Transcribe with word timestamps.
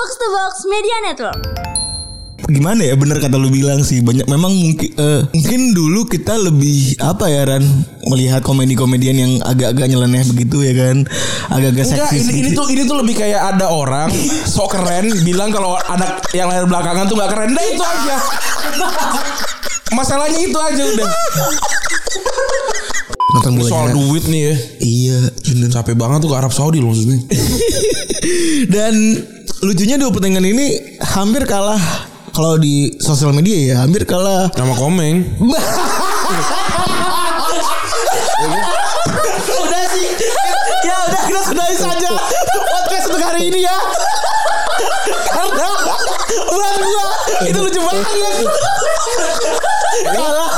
Box 0.00 0.16
to 0.16 0.28
Box 0.32 0.54
Media 0.64 0.96
Network. 1.04 1.40
gimana 2.48 2.88
ya 2.88 2.96
bener 2.96 3.20
kata 3.20 3.36
lu 3.36 3.52
bilang 3.52 3.84
sih 3.84 4.00
banyak 4.00 4.24
memang 4.32 4.48
mungkin 4.48 4.96
eh, 4.96 5.28
mungkin 5.28 5.76
dulu 5.76 6.08
kita 6.08 6.40
lebih 6.40 6.96
apa 7.04 7.28
ya 7.28 7.44
Ran 7.44 7.60
melihat 8.08 8.40
komedi-komedian 8.40 9.16
yang 9.20 9.32
agak-agak 9.44 9.92
nyeleneh 9.92 10.24
begitu 10.24 10.64
ya 10.64 10.72
kan 10.72 11.04
agak-agak 11.52 11.84
seksis 11.84 12.32
ini, 12.32 12.32
ini 12.32 12.48
gitu. 12.48 12.64
tuh 12.64 12.66
ini 12.72 12.82
tuh 12.88 12.96
lebih 12.96 13.12
kayak 13.20 13.44
ada 13.44 13.68
orang 13.68 14.08
sok 14.56 14.72
keren 14.72 15.12
bilang 15.20 15.52
kalau 15.52 15.76
anak 15.76 16.24
yang 16.32 16.48
lahir 16.48 16.64
belakangan 16.64 17.04
tuh 17.04 17.20
nggak 17.20 17.30
keren. 17.36 17.52
Nah 17.52 17.64
itu 17.68 17.84
aja. 17.84 18.16
Masalahnya 20.00 20.40
itu 20.40 20.56
aja 20.56 20.82
udah. 20.96 21.08
nonton 23.36 23.52
bola 23.52 23.68
Soal 23.68 23.88
duit 23.92 24.24
nih 24.32 24.42
ya. 24.48 24.54
iya 24.80 25.18
bener. 25.44 25.68
Capek 25.68 25.92
banget 25.92 26.24
tuh 26.24 26.32
ke 26.32 26.36
Arab 26.40 26.56
Saudi 26.56 26.80
loh 26.80 26.88
maksudnya. 26.88 27.20
dan 28.74 28.96
lucunya 29.60 30.00
dua 30.00 30.08
pertandingan 30.08 30.56
ini 30.56 30.96
hampir 31.04 31.44
kalah 31.44 31.76
kalau 32.32 32.56
di 32.56 32.96
sosial 32.96 33.36
media 33.36 33.56
ya 33.60 33.76
hampir 33.84 34.08
kalah. 34.08 34.48
Nama 34.56 34.72
komeng. 34.72 35.20
udah 39.60 39.84
sih. 39.92 40.08
Ya 40.80 40.96
udah 40.96 41.22
kita 41.28 41.40
sudahi 41.44 41.76
saja 41.76 42.10
podcast 42.56 43.04
untuk 43.12 43.20
hari 43.20 43.52
ini 43.52 43.60
ya. 43.68 43.76
Karena 45.28 45.68
buat 46.48 46.74
gua 46.80 47.06
itu 47.44 47.58
lucu 47.60 47.80
banget. 47.84 48.06
Kalah 50.08 50.52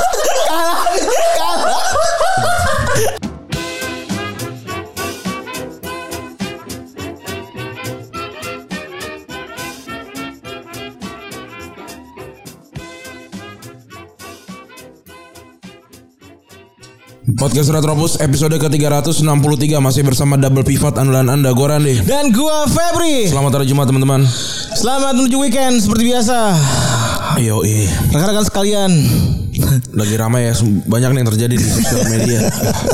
Podcast 17.43 17.67
Retropus 17.69 18.15
episode 18.17 18.55
ke-363 18.55 19.19
masih 19.77 19.99
bersama 20.01 20.39
double 20.39 20.63
pivot 20.63 20.95
andalan 20.95 21.27
Anda 21.29 21.51
gue 21.51 21.67
Randy. 21.67 21.95
dan 22.01 22.31
gua 22.31 22.63
Febri 22.65 23.27
Selamat 23.27 23.59
hari 23.59 23.67
Jumat 23.67 23.83
teman-teman. 23.85 24.23
selamat 24.73 25.11
menuju 25.13 25.35
weekend 25.37 25.75
seperti 25.77 26.07
biasa 26.07 26.55
Ayo, 27.35 27.59
ih. 27.61 27.83
rekan-rekan 28.09 28.47
sekalian 28.47 28.91
Lagi 29.91 30.15
ramai 30.15 30.47
ya, 30.47 30.53
banyak 30.87 31.09
nih 31.11 31.19
yang 31.19 31.29
terjadi 31.29 31.53
di 31.53 31.65
sosial 31.65 32.01
media. 32.07 32.39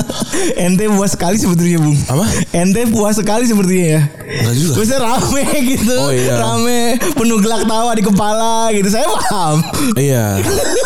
ente 0.65 0.89
puas 0.89 1.13
sekali 1.13 1.37
sebetulnya 1.37 1.77
bung 1.77 1.97
Apa? 2.03 2.25
ente 2.51 2.81
puas 2.89 3.15
sekali 3.15 3.45
sepertinya 3.45 3.85
ya 3.87 4.01
Enggak 4.41 4.55
juga. 4.55 4.73
Maksudnya 4.73 4.99
rame 4.99 5.45
gitu 5.77 5.93
Oh, 5.95 6.09
iya. 6.09 6.33
Rame 6.35 6.81
Penuh 7.13 7.37
gelak 7.37 7.63
tawa 7.63 7.93
di 7.93 8.01
kepala 8.01 8.73
gitu 8.73 8.89
Saya 8.89 9.05
paham 9.05 9.61
Iya. 9.93 10.41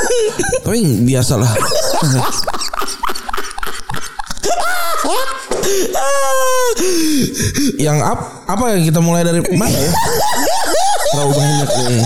Tapi 0.64 0.80
biasalah. 1.04 1.52
Yang 7.80 8.00
ap, 8.04 8.20
apa 8.48 8.64
yang 8.76 8.82
kita 8.88 9.00
mulai 9.04 9.24
dari 9.28 9.44
mana 9.56 9.76
ya? 9.76 9.92
Terlalu 11.14 11.32
banyak 11.38 11.70
nih. 11.70 12.04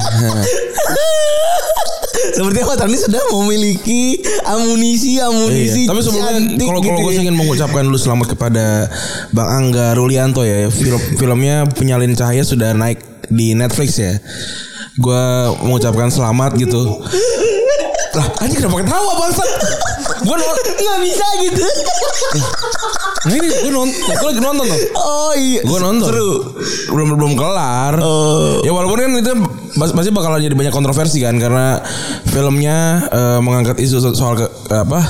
Sepertinya 2.38 2.66
Mas 2.70 2.78
Rani 2.78 2.98
sudah 3.02 3.24
memiliki 3.34 4.22
amunisi 4.46 5.18
amunisi 5.18 5.86
Iya. 5.86 5.90
Tapi 5.90 6.00
sebelumnya 6.06 6.34
kalau 6.38 6.60
kalau 6.70 6.80
gitu 6.86 7.00
gue 7.02 7.14
ya. 7.14 7.20
ingin 7.26 7.36
mengucapkan 7.38 7.82
dulu 7.82 7.98
selamat 7.98 8.28
kepada 8.38 8.66
Bang 9.34 9.50
Angga 9.50 9.98
Rulianto 9.98 10.46
ya. 10.46 10.70
Film 10.70 11.02
filmnya 11.18 11.66
Penyalin 11.66 12.14
Cahaya 12.14 12.46
sudah 12.46 12.78
naik 12.78 13.02
di 13.32 13.58
Netflix 13.58 13.98
ya. 13.98 14.22
Gue 15.02 15.24
mengucapkan 15.66 16.14
selamat 16.14 16.62
gitu. 16.62 17.02
Lah, 18.18 18.28
anjing 18.42 18.62
kenapa 18.62 18.82
ketawa 18.82 19.14
bangsa? 19.18 19.44
Gue 20.20 20.36
nonton. 20.36 20.64
nggak 20.68 21.00
bisa 21.02 21.26
gitu. 21.42 21.64
Ini 23.28 23.38
gue 23.40 23.72
nonton. 23.72 23.96
Gue 24.08 24.28
lagi 24.28 24.42
nonton 24.42 24.66
tuh. 24.66 24.80
Oh 24.96 25.34
iya. 25.34 25.62
Gue 25.62 25.80
nonton. 25.80 26.08
Seru. 26.08 26.32
Belum 26.90 27.08
belum 27.14 27.34
kelar. 27.34 27.94
Oh. 28.00 28.62
Ya 28.62 28.72
walaupun 28.72 28.98
kan 28.98 29.12
itu 29.14 29.32
mas- 29.76 29.92
pasti 29.92 30.10
bakalan 30.10 30.40
jadi 30.40 30.54
banyak 30.54 30.72
kontroversi 30.72 31.20
kan 31.20 31.36
karena 31.36 31.82
filmnya 32.26 32.78
eh, 33.06 33.40
mengangkat 33.40 33.78
isu 33.78 34.00
so- 34.00 34.14
soal 34.14 34.36
ke, 34.36 34.46
apa 34.70 35.02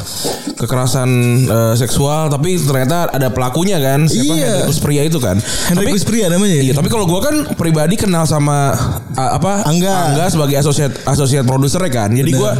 kekerasan 0.55 1.09
eh, 1.43 1.73
seksual 1.75 2.27
tapi 2.27 2.57
ternyata 2.57 3.07
ada 3.07 3.29
pelakunya 3.29 3.77
kan 3.77 4.05
siapa 4.05 4.33
Iya. 4.33 4.47
Hendrikus 4.59 4.79
Pria 4.79 5.01
itu 5.03 5.19
kan. 5.19 5.37
Henry 5.67 5.85
Tapi- 5.85 5.93
Kuspria 5.93 6.27
namanya. 6.27 6.57
Iya, 6.57 6.73
tapi 6.73 6.87
kalau 6.87 7.05
gue 7.05 7.19
kan 7.19 7.35
pribadi 7.53 7.95
kenal 7.95 8.23
sama 8.23 8.73
a- 9.13 9.31
apa 9.35 9.63
Angga. 9.63 10.27
sebagai 10.27 10.57
asosiat 10.57 11.05
asosiat 11.05 11.43
produser 11.43 11.79
kan. 11.87 12.09
Jadi 12.09 12.31
gue 12.31 12.51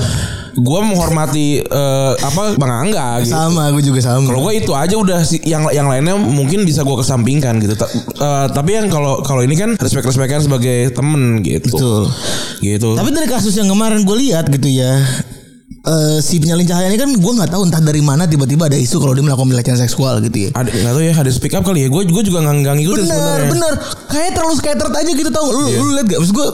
gue 0.58 0.80
menghormati 0.82 1.62
eh, 1.62 2.14
apa 2.18 2.58
Bang 2.58 2.90
Angga 2.90 3.22
gitu. 3.22 3.38
Sama, 3.38 3.70
aku 3.70 3.80
juga 3.86 4.02
sama. 4.02 4.26
Kalau 4.26 4.42
gue 4.50 4.54
itu 4.58 4.74
aja 4.74 4.96
udah 4.98 5.22
sih 5.22 5.38
yang 5.46 5.70
yang 5.70 5.86
lainnya 5.86 6.18
mungkin 6.18 6.66
bisa 6.66 6.82
gue 6.82 6.98
kesampingkan 6.98 7.62
gitu. 7.62 7.78
Ta- 7.78 7.94
eh, 7.94 8.46
tapi 8.50 8.74
yang 8.74 8.90
kalau 8.90 9.22
kalau 9.22 9.46
ini 9.46 9.54
kan 9.54 9.78
respect 9.78 10.10
respekan 10.10 10.42
sebagai 10.42 10.90
temen 10.98 11.46
gitu. 11.46 11.78
Betul. 11.78 12.02
Gitu. 12.66 12.90
Tapi 12.98 13.10
dari 13.14 13.30
kasus 13.30 13.54
yang 13.54 13.70
kemarin 13.70 14.02
gue 14.02 14.18
lihat 14.18 14.50
gitu 14.50 14.66
ya. 14.66 14.98
Eh, 15.88 16.18
si 16.20 16.38
penyalin 16.38 16.64
cahaya 16.64 16.88
ini 16.88 16.96
kan 16.96 17.10
gue 17.10 17.34
nggak 17.34 17.50
tahu 17.50 17.64
entah 17.64 17.80
dari 17.80 18.00
mana 18.00 18.24
tiba-tiba 18.24 18.68
ada 18.68 18.76
isu 18.76 18.98
kalau 18.98 19.12
dia 19.12 19.24
melakukan 19.24 19.48
pelecehan 19.48 19.80
seksual 19.80 20.20
gitu 20.22 20.38
ya. 20.38 20.50
ada 20.54 20.68
nggak 20.68 20.92
tahu 20.92 21.02
ya 21.02 21.14
ada 21.16 21.32
speak 21.32 21.54
up 21.54 21.64
kali 21.64 21.80
ya. 21.80 21.88
Gue 21.88 22.04
gue 22.04 22.24
juga 22.24 22.40
nggak 22.40 22.56
nggak 22.58 22.76
ngikutin 22.76 23.02
Bener 23.02 23.16
sebenarnya. 23.16 23.50
bener 23.50 23.74
Kayak 24.08 24.32
terlalu 24.34 24.56
scattered 24.56 24.94
aja 24.94 25.12
gitu 25.14 25.30
tau 25.30 25.48
Lu, 25.48 25.64
Iya. 25.66 25.78
lu 25.78 25.92
liat 25.94 26.06
gak 26.06 26.18
Maksud 26.18 26.34
gue 26.34 26.48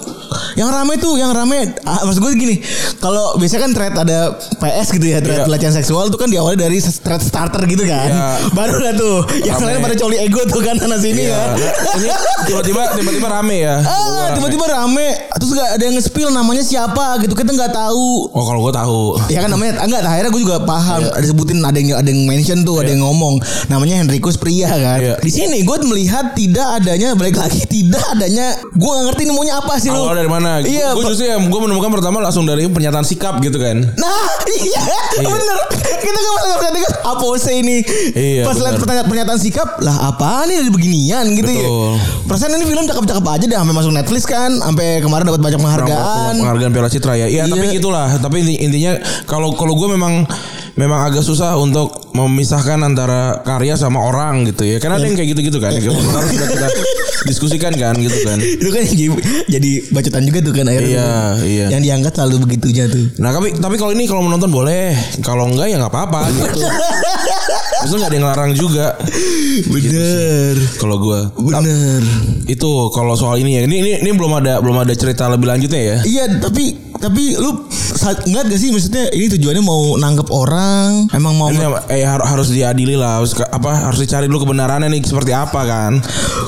Yang 0.56 0.70
rame 0.72 0.94
tuh 0.98 1.14
Yang 1.16 1.32
rame 1.34 1.58
ah, 1.84 2.02
Maksud 2.02 2.20
gue 2.20 2.32
gini 2.36 2.56
Kalau 2.98 3.38
biasanya 3.38 3.62
kan 3.62 3.72
thread 3.72 3.94
ada 3.96 4.18
PS 4.58 4.88
gitu 4.92 5.06
ya 5.06 5.18
Thread 5.20 5.40
Iya. 5.40 5.46
pelecehan 5.46 5.72
seksual 5.72 6.10
tuh 6.10 6.18
kan 6.18 6.28
diawali 6.28 6.54
dari 6.56 6.82
thread 6.82 7.22
starter 7.22 7.62
gitu 7.64 7.86
kan 7.86 8.10
Iya. 8.10 8.26
Baru 8.52 8.78
lah 8.80 8.94
tuh 8.94 9.16
Yang 9.40 9.54
Rame. 9.56 9.68
lain 9.70 9.80
pada 9.80 9.96
coli 9.96 10.18
ego 10.20 10.42
tuh 10.44 10.60
kan 10.60 10.76
Sana 10.76 10.98
sini 10.98 11.24
Iya. 11.24 11.38
kan 11.38 11.50
ini 11.96 12.10
tiba-tiba 12.44 12.82
tiba-tiba 12.92 13.28
rame 13.32 13.56
ya. 13.62 13.76
Ah, 13.80 14.34
tiba-tiba 14.34 14.66
rame 14.68 15.08
Terus 15.32 15.52
gak 15.54 15.70
ada 15.72 15.84
yang 15.84 15.96
nge-spill 15.96 16.30
namanya 16.30 16.64
siapa 16.64 17.22
gitu 17.22 17.34
Kita 17.34 17.54
gak 17.54 17.72
tahu 17.72 18.28
Oh 18.30 18.44
kalau 18.44 18.60
gue 18.62 18.74
tahu. 18.74 19.02
Ya 19.28 19.40
kan 19.40 19.50
namanya 19.50 19.80
enggak 19.80 20.02
akhirnya 20.02 20.30
gue 20.30 20.42
juga 20.42 20.58
paham 20.60 21.02
ada 21.06 21.24
sebutin 21.24 21.60
ada 21.60 21.76
yang 21.76 21.96
ada 21.96 22.06
yang 22.06 22.24
mention 22.24 22.60
tuh 22.62 22.80
ada 22.80 22.90
yang 22.90 23.02
ngomong 23.02 23.38
namanya 23.68 24.00
Henrikus 24.00 24.36
Pria 24.36 24.68
kan. 24.68 25.00
Iya. 25.00 25.16
Di 25.18 25.30
sini 25.30 25.62
gue 25.62 25.78
melihat 25.84 26.34
tidak 26.34 26.80
adanya 26.80 27.14
balik 27.14 27.36
lagi 27.36 27.64
tidak 27.66 28.04
adanya 28.10 28.56
gue 28.66 28.90
gak 28.90 29.06
ngerti 29.08 29.22
ini 29.24 29.32
maunya 29.32 29.56
apa 29.58 29.74
sih 29.78 29.90
lu. 29.90 30.00
Awal 30.02 30.18
dari 30.18 30.30
mana? 30.30 30.60
Iya. 30.60 30.94
Gue 30.94 31.04
justru 31.08 31.26
ya 31.26 31.38
gue 31.38 31.60
menemukan 31.62 31.92
pertama 31.92 32.18
langsung 32.20 32.44
dari 32.44 32.66
pernyataan 32.66 33.04
sikap 33.04 33.40
gitu 33.40 33.58
kan. 33.58 33.78
Nah 33.94 34.22
iya, 34.60 34.82
bener 35.20 35.58
Kita 35.94 36.10
kan 36.14 36.24
malah 36.30 36.58
ngerti 36.58 36.80
kan 36.80 36.94
Apa 37.06 37.26
sih 37.36 37.56
ini 37.58 37.78
Iya, 38.12 38.44
Pas 38.44 38.56
lihat 38.56 38.76
bener. 38.78 39.06
pernyataan, 39.06 39.40
sikap 39.40 39.80
Lah 39.80 40.10
apa 40.10 40.44
nih 40.46 40.62
dari 40.62 40.72
beginian 40.72 41.26
gitu 41.32 41.48
ya 41.48 41.64
Betul. 41.64 41.92
Perasaan 42.28 42.54
ini 42.54 42.66
film 42.66 42.84
cakep-cakep 42.84 43.26
aja 43.26 43.46
deh 43.46 43.58
Sampai 43.58 43.74
masuk 43.74 43.92
Netflix 43.92 44.22
kan 44.24 44.52
Sampai 44.54 45.00
kemarin 45.00 45.26
dapat 45.26 45.42
banyak 45.42 45.60
penghargaan 45.60 46.34
Penghargaan 46.38 46.72
Piala 46.72 46.90
Citra 46.90 47.14
ya. 47.16 47.26
Iya, 47.26 47.44
Iya. 47.44 47.44
tapi 47.50 47.66
gitulah. 47.74 48.08
Tapi 48.14 48.36
inti- 48.42 48.60
intinya 48.62 48.92
kalau 49.30 49.56
kalau 49.56 49.74
gue 49.78 49.90
memang 49.94 50.26
memang 50.74 51.06
agak 51.06 51.22
susah 51.22 51.54
untuk 51.62 52.14
memisahkan 52.18 52.82
antara 52.82 53.46
karya 53.46 53.78
sama 53.78 54.02
orang 54.02 54.46
gitu 54.50 54.66
ya. 54.66 54.78
Karena 54.82 54.98
ada 54.98 55.06
yang 55.06 55.18
kayak 55.18 55.38
gitu-gitu 55.38 55.62
kan. 55.62 55.70
Harus 55.70 56.30
kita, 56.34 56.46
kita 56.50 56.68
diskusikan 57.30 57.74
kan 57.78 57.94
gitu 57.98 58.18
kan. 58.26 58.38
Itu 58.42 58.70
kan 58.74 58.82
jadi, 58.86 59.06
jadi 59.50 59.72
bacotan 59.94 60.24
juga 60.26 60.40
tuh 60.42 60.54
kan 60.54 60.66
akhirnya 60.70 60.92
Iya, 60.94 61.14
iya. 61.46 61.66
Yang 61.78 61.82
diangkat 61.90 62.14
selalu 62.14 62.36
begitunya 62.46 62.86
tuh 62.90 63.06
Nah 63.18 63.34
tapi 63.34 63.54
tapi 63.58 63.76
kalau 63.78 63.92
ini 63.94 64.06
kalau 64.10 64.22
menonton 64.26 64.50
boleh, 64.50 64.94
kalau 65.22 65.50
enggak 65.50 65.70
ya 65.70 65.78
nggak 65.78 65.94
apa-apa 65.94 66.22
gitu. 66.34 66.60
Maksudnya 67.82 68.00
nggak 68.00 68.12
ada 68.12 68.18
yang 68.18 68.28
larang 68.28 68.52
juga. 68.54 68.86
Bener. 69.66 70.56
Kalau 70.78 70.98
gue 70.98 71.20
Bener. 71.40 72.02
Itu 72.46 72.90
kalau 72.90 73.14
soal 73.14 73.40
ini 73.40 73.58
ya. 73.58 73.62
Ini 73.66 73.76
ini, 73.76 73.92
ini 74.02 74.10
belum 74.12 74.34
ada 74.38 74.60
belum 74.60 74.78
ada 74.78 74.94
cerita 74.94 75.28
lebih 75.28 75.48
lanjutnya 75.48 75.82
ya. 75.82 75.98
Iya 76.04 76.24
tapi 76.40 76.80
Tapi 76.94 77.36
lu 77.36 77.68
saat 77.74 78.24
Ingat 78.24 78.48
gak 78.48 78.56
sih 78.56 78.72
Maksudnya 78.72 79.12
ini 79.12 79.28
tujuannya 79.28 79.60
mau 79.60 80.00
nangkep 80.00 80.32
orang? 80.32 81.12
Emang 81.12 81.36
mau 81.36 81.52
Ini 81.52 81.60
eh 81.92 82.08
har- 82.08 82.24
harus 82.24 82.48
diadili 82.48 82.96
lah, 82.96 83.20
harus 83.20 83.36
apa 83.44 83.92
harus 83.92 84.00
dicari 84.00 84.32
dulu 84.32 84.48
kebenarannya 84.48 84.88
nih 84.88 85.04
seperti 85.04 85.36
apa 85.36 85.68
kan. 85.68 86.00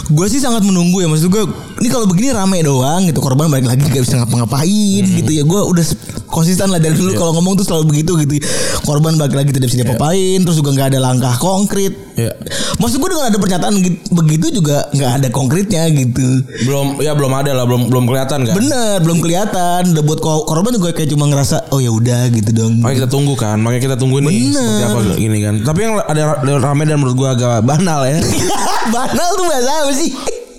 Gue 0.07 0.31
sih 0.31 0.39
sangat 0.39 0.63
menunggu 0.63 1.03
ya. 1.03 1.11
Maksud 1.11 1.27
gue 1.27 1.43
Ini 1.75 1.91
kalau 1.91 2.07
begini 2.07 2.31
rame 2.31 2.63
doang 2.63 3.03
gitu. 3.03 3.19
Korban 3.19 3.51
balik 3.51 3.67
lagi 3.67 3.83
gak 3.83 4.03
bisa 4.05 4.15
ngapa-ngapain 4.15 5.03
gitu 5.03 5.31
ya. 5.33 5.43
Gue 5.43 5.59
udah 5.59 5.83
konsisten 6.31 6.71
lah 6.71 6.79
dari 6.79 6.95
dulu. 6.95 7.11
Kalau 7.13 7.35
ngomong 7.35 7.59
tuh 7.59 7.65
selalu 7.67 7.91
begitu 7.91 8.15
gitu. 8.23 8.39
Korban 8.87 9.19
balik 9.19 9.35
lagi 9.35 9.51
tidak 9.51 9.67
bisa 9.67 9.83
diapa-apain. 9.83 10.39
Terus 10.39 10.55
juga 10.55 10.71
gak 10.71 10.95
ada 10.95 10.99
langkah 11.17 11.35
konkret 11.37 11.93
Iya. 12.15 12.31
Maksud 12.77 12.95
gue 12.95 13.09
dengan 13.09 13.27
ada 13.27 13.35
pernyataan 13.35 13.75
gitu- 13.77 13.99
begitu 14.13 14.47
juga 14.53 14.87
nggak 14.89 15.11
ada 15.15 15.27
konkretnya 15.29 15.83
gitu 15.89 16.23
Belum 16.63 16.95
ya 16.97 17.11
belum 17.11 17.27
ada 17.29 17.51
lah, 17.51 17.63
belum 17.63 17.87
belum 17.87 18.05
kelihatan 18.05 18.39
kan. 18.41 18.55
Bener 18.55 18.99
belum 18.99 19.19
kelihatan 19.19 19.91
Udah 19.91 19.99
buat 20.01 20.19
ko- 20.19 20.43
korban 20.43 20.71
juga 20.71 20.91
kayak 20.91 21.09
cuma 21.09 21.27
ngerasa 21.27 21.67
Oh 21.69 21.77
ya 21.77 21.89
udah 21.89 22.27
gitu 22.29 22.51
dong 22.51 22.79
Makanya 22.79 22.97
kita 23.01 23.09
tunggu 23.09 23.33
kan, 23.33 23.57
makanya 23.57 23.83
kita 23.83 23.95
tunggu 23.95 24.19
nih 24.21 24.31
Bener. 24.47 24.55
seperti 24.55 24.83
apa 24.85 24.99
gini 25.17 25.37
kan. 25.41 25.55
Tapi 25.61 25.79
yang 25.81 25.93
ada 25.99 26.23
ada 26.37 26.51
rame 26.57 26.83
dan 26.83 26.97
menurut 26.97 27.15
gua 27.15 27.29
agak 27.31 27.59
banal 27.69 27.99
ya. 28.01 28.15
Banal 28.95 29.29
tuh 29.33 29.45
bahasa 29.45 29.71
apa 29.81 29.91
sih 29.93 30.09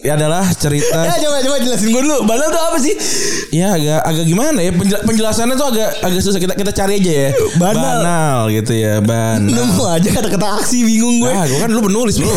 adalah 0.09 0.45
cerita 0.51 0.99
Ya 1.07 1.15
coba 1.19 1.37
coba 1.41 1.57
jelasin 1.59 1.89
gue 1.89 2.01
dulu. 2.01 2.17
Bandel 2.23 2.49
tuh 2.49 2.63
apa 2.63 2.77
sih? 2.79 2.95
ya 3.49 3.73
agak 3.73 3.99
agak 4.03 4.25
gimana 4.25 4.59
ya 4.59 4.71
penjela- 4.71 5.03
penjelasannya 5.03 5.55
tuh 5.55 5.67
agak 5.71 5.89
agak 6.01 6.21
susah 6.21 6.37
kita 6.37 6.53
kita 6.55 6.71
cari 6.71 6.93
aja 6.99 7.13
ya. 7.13 7.29
Banal. 7.57 7.81
Banal 7.81 8.37
gitu 8.51 8.73
ya, 8.73 8.93
banal. 9.01 9.49
Nemu 9.49 9.83
aja 9.87 10.09
kata-kata 10.13 10.47
aksi 10.57 10.83
bingung 10.83 11.19
gue. 11.19 11.29
Ah, 11.29 11.43
gue 11.43 11.57
kan 11.57 11.67
dulu 11.67 11.87
penulis 11.87 12.15
bro. 12.17 12.31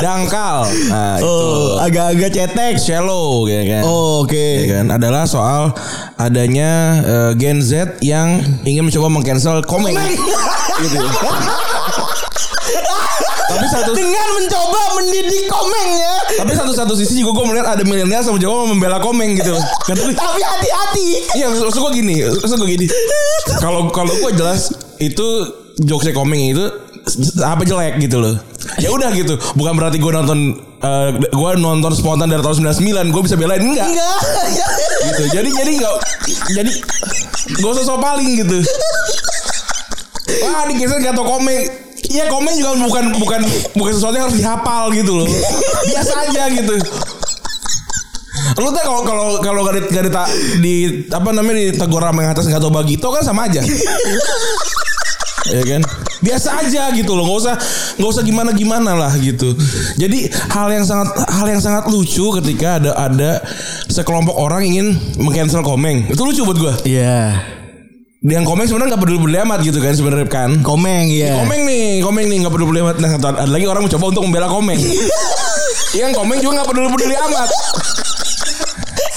Dangkal. 0.00 0.64
Nah, 0.88 1.20
itu. 1.20 1.28
Oh, 1.28 1.76
agak-agak 1.76 2.32
cetek. 2.32 2.74
Shallow 2.80 3.44
ya 3.44 3.60
kan. 3.68 3.82
Oh, 3.84 4.24
oke. 4.24 4.48
Ya 4.64 4.80
kan 4.80 4.86
adalah 4.90 5.28
soal 5.28 5.76
adanya 6.16 6.98
eh, 7.04 7.30
Gen 7.36 7.60
Z 7.60 8.00
yang 8.00 8.40
ingin 8.64 8.82
mencoba 8.82 9.12
mengcancel 9.12 9.60
komeng. 9.62 9.94
gitu. 10.80 10.98
Tapi 13.50 13.66
satu 13.66 13.90
Dengan 13.92 14.28
mencoba 14.32 14.80
mendidik 14.94 15.44
komengnya. 15.46 16.12
tapi 16.32 16.52
satu 16.52 16.72
satu 16.72 16.92
sisi 16.94 17.18
juga 17.18 17.34
gue 17.34 17.46
melihat 17.48 17.74
ada 17.74 17.82
milenial 17.82 18.22
sama 18.22 18.38
Jawa 18.38 18.64
membela 18.64 18.96
komeng 18.96 19.34
gitu 19.34 19.50
gue, 19.50 19.94
Tapi 20.12 20.40
hati-hati. 20.40 21.06
Iya 21.34 21.50
maksud 21.50 21.76
gue 21.76 21.92
gini 21.94 22.14
Maksud 22.22 22.56
gue 22.56 22.70
gini 22.70 22.86
Kalau 23.58 23.90
kalau 23.90 24.10
gue 24.10 24.30
jelas 24.32 24.70
Itu 24.96 25.26
Jokesnya 25.76 26.12
komeng 26.12 26.50
itu 26.50 26.64
Apa 27.40 27.62
jelek 27.62 27.98
gitu 27.98 28.18
loh 28.18 28.34
Ya 28.76 28.88
udah 28.88 29.10
gitu 29.10 29.34
Bukan 29.52 29.74
berarti 29.74 29.96
gue 29.96 30.10
nonton 30.10 30.38
eh, 30.78 31.08
Gue 31.28 31.50
nonton 31.56 31.92
spontan 31.92 32.26
dari 32.26 32.40
tahun 32.40 32.70
99 32.70 32.80
Gue 33.10 33.22
bisa 33.22 33.34
belain 33.34 33.60
Enggak 33.60 33.86
Enggak. 33.86 34.18
gitu 35.06 35.22
Jadi 35.32 35.48
jadi 35.50 35.70
enggak 35.74 35.94
Jadi 36.52 36.70
Gak 37.56 37.70
usah 37.70 37.84
so 37.84 37.96
paling 37.96 38.38
gitu 38.38 38.58
Wah 40.40 40.62
ini 40.64 40.78
kisah 40.78 40.98
gak 41.00 41.12
tau 41.12 41.26
komeng 41.26 41.89
Iya 42.08 42.32
komeng 42.32 42.56
juga 42.56 42.74
bukan 42.80 43.04
bukan 43.20 43.40
bukan 43.76 43.92
sesuatu 43.92 44.14
yang 44.16 44.26
harus 44.30 44.38
dihafal 44.40 44.88
gitu 44.96 45.12
loh. 45.20 45.28
Biasa 45.90 46.12
aja 46.26 46.42
gitu. 46.48 46.74
Lu 48.58 48.68
tuh 48.72 48.82
kalau 48.82 49.02
kalau 49.06 49.26
kalau 49.44 49.60
gak 49.68 49.74
di, 49.78 49.82
gak 49.94 50.04
di, 50.08 50.12
di 50.58 50.74
apa 51.12 51.28
namanya 51.30 51.70
ditegur 51.70 52.02
sama 52.02 52.24
yang 52.24 52.32
atas 52.34 52.48
nggak 52.50 52.62
tau 52.62 52.72
bagito 52.72 53.08
kan 53.12 53.22
sama 53.22 53.46
aja. 53.46 53.62
ya 55.50 55.62
kan 55.66 55.82
biasa 56.20 56.62
aja 56.62 56.92
gitu 56.94 57.16
loh 57.16 57.24
nggak 57.26 57.38
usah 57.42 57.54
nggak 57.96 58.10
usah 58.12 58.22
gimana 58.22 58.50
gimana 58.52 58.92
lah 58.92 59.10
gitu 59.18 59.56
jadi 59.96 60.28
hal 60.52 60.68
yang 60.68 60.84
sangat 60.84 61.10
hal 61.26 61.46
yang 61.48 61.58
sangat 61.64 61.88
lucu 61.88 62.22
ketika 62.38 62.76
ada 62.76 62.92
ada 62.94 63.40
sekelompok 63.88 64.36
orang 64.36 64.68
ingin 64.68 65.00
mengcancel 65.16 65.64
komeng 65.64 66.06
itu 66.12 66.22
lucu 66.22 66.44
buat 66.44 66.58
gue 66.60 66.74
Iya. 66.92 67.59
Yang 68.20 68.44
komeng 68.44 68.68
sebenarnya 68.68 68.92
nggak 68.92 69.02
peduli 69.08 69.18
peduli 69.24 69.38
amat 69.40 69.58
gitu 69.64 69.80
kan 69.80 69.96
sebenarnya 69.96 70.28
kan 70.28 70.50
Komeng 70.60 71.08
ya. 71.08 71.40
Komeng 71.40 71.64
nih, 71.64 72.04
komeng 72.04 72.28
nih 72.28 72.36
nggak 72.44 72.52
peduli 72.52 72.68
peduli 72.68 72.80
amat. 72.84 72.96
Nah, 73.00 73.10
ada 73.16 73.48
lagi 73.48 73.64
orang 73.64 73.88
mencoba 73.88 74.04
untuk 74.12 74.22
membela 74.28 74.48
komeng. 74.48 74.80
Iya, 75.90 76.06
komeng 76.14 76.38
juga 76.38 76.62
nggak 76.62 76.68
peduli 76.70 76.86
peduli 76.94 77.16
amat. 77.18 77.48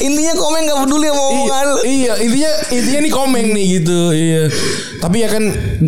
Intinya 0.04 0.36
komeng 0.36 0.68
gak 0.68 0.80
peduli 0.84 1.08
sama 1.08 1.24
omongan 1.32 1.66
lu. 1.72 1.80
Iya, 1.88 2.14
intinya 2.20 2.52
intinya 2.76 3.00
nih 3.00 3.14
komeng 3.16 3.48
nih 3.56 3.66
gitu. 3.80 4.00
Iya. 4.12 4.44
Tapi 5.00 5.24
ya 5.24 5.28
kan, 5.32 5.44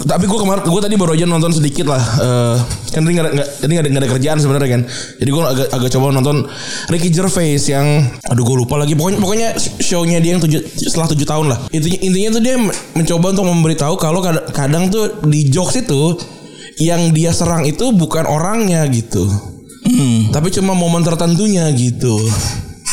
tapi 0.08 0.24
gue 0.24 0.40
kemarin 0.40 0.64
gue 0.64 0.82
tadi 0.84 0.96
baru 0.96 1.12
aja 1.20 1.28
nonton 1.28 1.52
sedikit 1.52 1.92
lah. 1.92 2.00
Eh, 2.00 2.56
kan 2.96 3.04
ini 3.04 3.20
ada 3.20 3.32
nggak 3.36 3.48
ini 3.68 3.76
ada, 3.76 3.88
nggak 3.92 4.04
ada 4.08 4.12
kerjaan 4.16 4.38
sebenarnya 4.40 4.70
kan. 4.80 4.82
Jadi 5.20 5.30
gue 5.30 5.44
agak 5.44 5.68
agak 5.68 5.90
coba 5.92 6.06
nonton 6.16 6.48
Ricky 6.88 7.12
Gervais 7.12 7.64
yang, 7.68 8.08
aduh 8.32 8.44
gue 8.48 8.56
lupa 8.56 8.80
lagi. 8.80 8.96
Pokoknya 8.96 9.20
pokoknya 9.20 9.50
show-nya 9.84 10.24
dia 10.24 10.40
yang 10.40 10.42
tujuh, 10.44 10.64
setelah 10.80 11.12
tujuh 11.12 11.28
tahun 11.28 11.52
lah. 11.52 11.60
Intinya 11.76 12.00
intinya 12.00 12.30
tuh 12.40 12.42
dia 12.44 12.56
mencoba 12.96 13.26
untuk 13.36 13.46
memberitahu 13.52 13.96
kalau 14.00 14.24
kadang, 14.24 14.48
kadang 14.56 14.84
tuh 14.88 15.20
di 15.28 15.52
jokes 15.52 15.84
itu 15.84 16.16
yang 16.80 17.12
dia 17.12 17.36
serang 17.36 17.68
itu 17.68 17.92
bukan 17.92 18.24
orangnya 18.24 18.84
gitu. 18.88 19.28
Tapi 20.32 20.52
cuma 20.56 20.74
momen 20.76 21.04
tertentunya 21.04 21.68
gitu. 21.76 22.16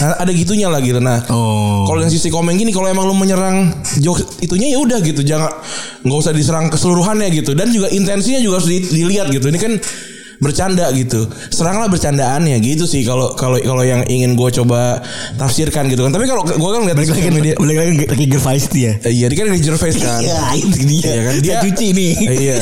Nah, 0.03 0.19
ada 0.19 0.33
gitunya 0.33 0.67
lah 0.67 0.83
gitu. 0.83 0.99
Nah, 0.99 1.23
Oh. 1.29 1.87
kalau 1.87 2.03
yang 2.03 2.11
sisi 2.11 2.27
komen 2.27 2.59
gini, 2.59 2.75
kalau 2.75 2.91
emang 2.91 3.07
lu 3.07 3.15
menyerang 3.15 3.71
jokes 3.97 4.27
itunya 4.39 4.67
ya 4.69 4.79
udah 4.79 4.99
gitu, 4.99 5.23
jangan 5.23 5.47
nggak 6.03 6.19
usah 6.19 6.35
diserang 6.35 6.67
keseluruhannya 6.67 7.31
gitu. 7.31 7.55
Dan 7.55 7.71
juga 7.71 7.87
intensinya 7.89 8.37
juga 8.37 8.59
harus 8.59 8.67
di- 8.67 8.83
dilihat 8.83 9.31
gitu. 9.31 9.47
Ini 9.47 9.57
kan 9.57 9.79
bercanda 10.37 10.91
gitu. 10.91 11.23
Seranglah 11.49 11.87
bercandaannya 11.87 12.59
gitu 12.59 12.83
sih 12.83 13.07
kalau 13.07 13.31
kalau 13.33 13.55
kalau 13.57 13.87
yang 13.87 14.03
ingin 14.05 14.35
gue 14.35 14.51
coba 14.53 14.99
tafsirkan 15.39 15.87
gitu 15.87 16.03
kan. 16.03 16.11
Tapi 16.11 16.27
kalau 16.27 16.43
gue 16.43 16.59
kan 16.69 16.83
Balik 16.83 17.09
lagi 17.09 17.31
media 17.31 17.55
balik 17.55 17.77
lagi 17.79 17.93
lagi 18.03 18.27
Gervais 18.27 18.67
dia. 18.67 18.99
Eh, 19.01 19.15
iya, 19.15 19.31
dia 19.31 19.39
kan 19.39 19.47
Ricky 19.49 19.63
Gervais 19.65 19.95
kan. 19.95 20.19
Iya, 20.19 20.39
itu 20.59 20.83
dia. 20.83 20.99
Iya 21.07 21.21
kan? 21.23 21.35
Dia 21.39 21.55
cuci 21.63 21.87
nih. 21.95 22.13
Eh, 22.27 22.37
iya. 22.43 22.55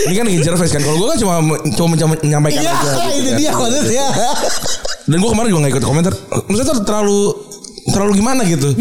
Ini 0.00 0.12
kan 0.12 0.24
Ricky 0.28 0.44
Gervais 0.44 0.68
kan. 0.68 0.84
Kalau 0.84 0.96
gue 0.98 1.08
kan 1.08 1.16
cuma 1.16 1.32
cuma 1.72 1.86
menyampaikan 2.20 2.60
Iya, 2.60 2.72
aja. 2.76 2.84
gitu 2.84 3.16
itu 3.16 3.30
kan. 3.32 3.38
dia 3.40 3.50
maksudnya. 3.56 4.06
Dan 5.10 5.18
gue 5.18 5.26
kemarin 5.26 5.50
juga 5.50 5.60
gak 5.66 5.72
ikut 5.74 5.84
komentar. 5.84 6.14
Maksudnya 6.46 6.68
ter- 6.70 6.86
terlalu 6.86 7.34
terlalu 7.90 8.12
gimana 8.14 8.46
gitu. 8.46 8.70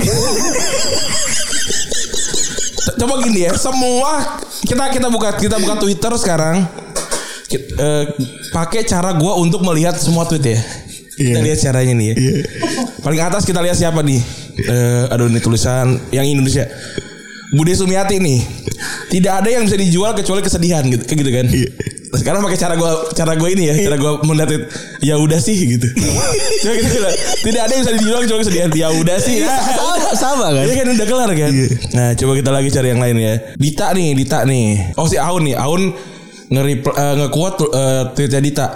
Coba 3.00 3.16
gini 3.24 3.48
ya, 3.48 3.56
semua 3.56 4.38
kita 4.62 4.92
kita 4.92 5.08
buka 5.08 5.34
kita 5.34 5.56
buka 5.58 5.76
Twitter 5.80 6.12
sekarang. 6.20 6.68
Eh, 7.50 8.04
pakai 8.52 8.86
cara 8.86 9.16
gue 9.16 9.34
untuk 9.40 9.66
melihat 9.66 9.98
semua 9.98 10.28
tweet 10.28 10.46
ya. 10.46 10.60
Kita 11.18 11.36
Iya. 11.36 11.44
lihat 11.44 11.60
caranya 11.60 11.94
nih 11.98 12.08
ya. 12.12 12.16
Paling 13.02 13.20
atas 13.20 13.44
kita 13.44 13.60
lihat 13.60 13.76
siapa 13.76 14.00
nih? 14.00 14.22
Eh, 14.60 15.04
aduh 15.10 15.28
ini 15.28 15.42
tulisan 15.42 15.98
yang 16.12 16.24
Indonesia. 16.24 16.70
Bude 17.52 17.74
Sumiati 17.74 18.22
nih. 18.22 18.40
Tidak 19.10 19.34
ada 19.34 19.50
yang 19.50 19.66
bisa 19.66 19.76
dijual 19.76 20.14
kecuali 20.14 20.40
kesedihan 20.40 20.86
gitu, 20.86 21.02
gitu 21.04 21.32
kan. 21.34 21.50
Sekarang 22.10 22.42
pakai 22.42 22.58
cara 22.58 22.74
gua 22.74 23.06
cara 23.14 23.34
gua 23.38 23.50
ini 23.54 23.70
ya, 23.70 23.74
cara 23.86 23.98
gua 24.02 24.18
melihat 24.26 24.66
ya 25.02 25.16
udah 25.22 25.38
sih 25.38 25.78
gitu. 25.78 25.88
Coba 26.66 26.74
kita 26.76 26.90
bilang, 26.90 27.16
tidak 27.46 27.62
ada 27.62 27.72
yang 27.72 27.84
bisa 27.86 27.94
dijual 27.96 28.20
kecuali 28.26 28.42
kesedihan. 28.42 28.70
Ya 28.74 28.88
udah 28.90 29.18
sih. 29.22 29.38
Nah, 29.46 29.62
sama, 29.62 29.96
sama 30.18 30.48
kan? 30.54 30.64
Iya 30.66 30.74
kan 30.82 30.88
udah 30.94 31.08
kelar 31.08 31.32
kan. 31.38 31.52
Nah, 31.94 32.10
coba 32.18 32.32
kita 32.36 32.50
lagi 32.50 32.70
cari 32.74 32.88
yang 32.92 33.02
lain 33.02 33.16
ya. 33.22 33.34
Dita 33.56 33.88
nih, 33.94 34.10
Dita 34.18 34.40
nih. 34.44 34.98
Oh 34.98 35.06
si 35.06 35.22
Aun 35.22 35.46
nih, 35.46 35.56
Aun 35.56 35.94
nge 36.50 36.62
uh, 36.90 37.16
nge-quote 37.22 37.62
uh, 37.70 38.04
tweetnya 38.18 38.42
Dita. 38.42 38.68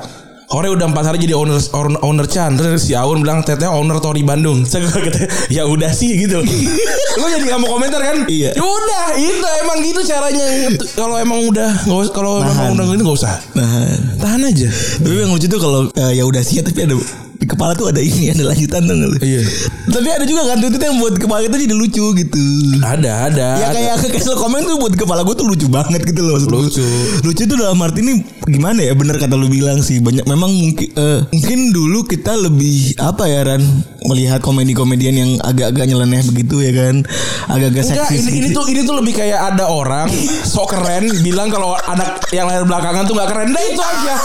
Hore 0.53 0.69
udah 0.69 0.85
empat 0.85 1.09
hari 1.09 1.17
jadi 1.17 1.33
owner 1.33 1.57
owner, 1.57 1.97
owner 2.05 2.27
Chan. 2.29 2.53
Terus 2.53 2.85
si 2.85 2.93
Aun 2.93 3.25
bilang 3.25 3.41
Teteh 3.41 3.65
owner 3.65 3.97
Tori 3.97 4.21
Bandung. 4.21 4.61
Saya 4.69 4.85
kata 4.85 5.25
Ya 5.49 5.65
udah 5.65 5.89
sih 5.89 6.13
gitu. 6.13 6.45
Lu 7.19 7.25
jadi 7.25 7.45
gak 7.49 7.57
mau 7.57 7.73
komentar 7.73 7.97
kan? 7.97 8.21
Iya. 8.29 8.53
Ya 8.53 8.61
udah 8.61 9.03
itu 9.17 9.45
emang 9.65 9.81
gitu 9.81 10.05
caranya. 10.05 10.45
Kalau 10.93 11.17
emang 11.17 11.41
udah 11.49 11.69
nggak 11.89 11.99
usah- 12.05 12.13
Kalau 12.13 12.45
emang 12.45 12.77
udah 12.77 12.85
gitu 12.85 13.01
gak 13.01 13.17
usah. 13.17 13.33
Nah, 13.57 13.97
Tahan 14.21 14.45
aja. 14.45 14.69
Tapi 15.01 15.17
yang 15.17 15.33
lucu 15.33 15.49
tuh 15.49 15.57
kalau 15.57 15.89
eh, 15.89 16.11
ya 16.15 16.23
udah 16.23 16.45
sih 16.45 16.61
tapi 16.61 16.85
ada 16.85 16.95
di 17.43 17.47
kepala 17.51 17.75
tuh 17.75 17.91
ada 17.91 17.99
ini 17.99 18.31
ada 18.31 18.47
lanjutan 18.47 18.87
tuh 18.87 18.95
lu? 18.95 19.07
Iya. 19.19 19.43
Tapi 19.91 20.07
ada 20.07 20.23
juga 20.23 20.47
kan 20.47 20.63
tweet 20.63 20.79
yang 20.79 20.95
buat 21.03 21.15
kepala 21.19 21.43
itu 21.43 21.57
jadi 21.67 21.75
lucu 21.75 22.05
gitu. 22.15 22.43
Ada 22.79 23.27
ada 23.27 23.47
Ya 23.59 23.67
ada. 23.67 23.75
kayak 23.75 23.95
ke 23.99 24.07
cancel 24.15 24.39
komen 24.39 24.63
tuh 24.63 24.79
buat 24.79 24.95
kepala 24.95 25.27
gue 25.27 25.35
tuh 25.35 25.43
lucu 25.43 25.67
banget 25.67 26.07
gitu 26.07 26.23
loh. 26.23 26.39
Lucu. 26.39 26.87
Lucu 27.27 27.43
tuh 27.43 27.57
dalam 27.59 27.75
arti 27.83 27.99
ini 27.99 28.23
gimana 28.47 28.79
ya 28.79 28.95
bener 28.95 29.19
kata 29.19 29.35
lu 29.35 29.47
bilang 29.51 29.79
sih 29.79 29.99
banyak 30.03 30.23
memang 30.27 30.51
mungkin 30.51 30.87
eh, 30.99 31.19
mungkin 31.31 31.59
dulu 31.71 32.03
kita 32.03 32.35
lebih 32.35 32.91
apa 32.99 33.23
ya 33.27 33.43
Ran 33.47 33.63
melihat 34.03 34.43
komedi-komedian 34.43 35.15
yang 35.15 35.31
agak-agak 35.39 35.87
nyeleneh 35.87 36.19
begitu 36.27 36.59
ya 36.59 36.71
kan 36.75 37.07
agak-agak 37.47 37.83
seksis 37.87 38.27
ini, 38.27 38.43
ini 38.43 38.47
tuh 38.51 38.67
ini 38.67 38.83
tuh 38.83 38.99
lebih 38.99 39.15
kayak 39.15 39.55
ada 39.55 39.71
orang 39.71 40.11
sok 40.43 40.75
keren 40.75 41.07
bilang 41.23 41.47
kalau 41.47 41.75
anak 41.87 42.19
yang 42.35 42.51
lahir 42.51 42.67
belakangan 42.67 43.07
tuh 43.07 43.15
nggak 43.15 43.29
keren. 43.31 43.47
Nah 43.51 43.63
itu 43.63 43.79
aja. 43.83 44.15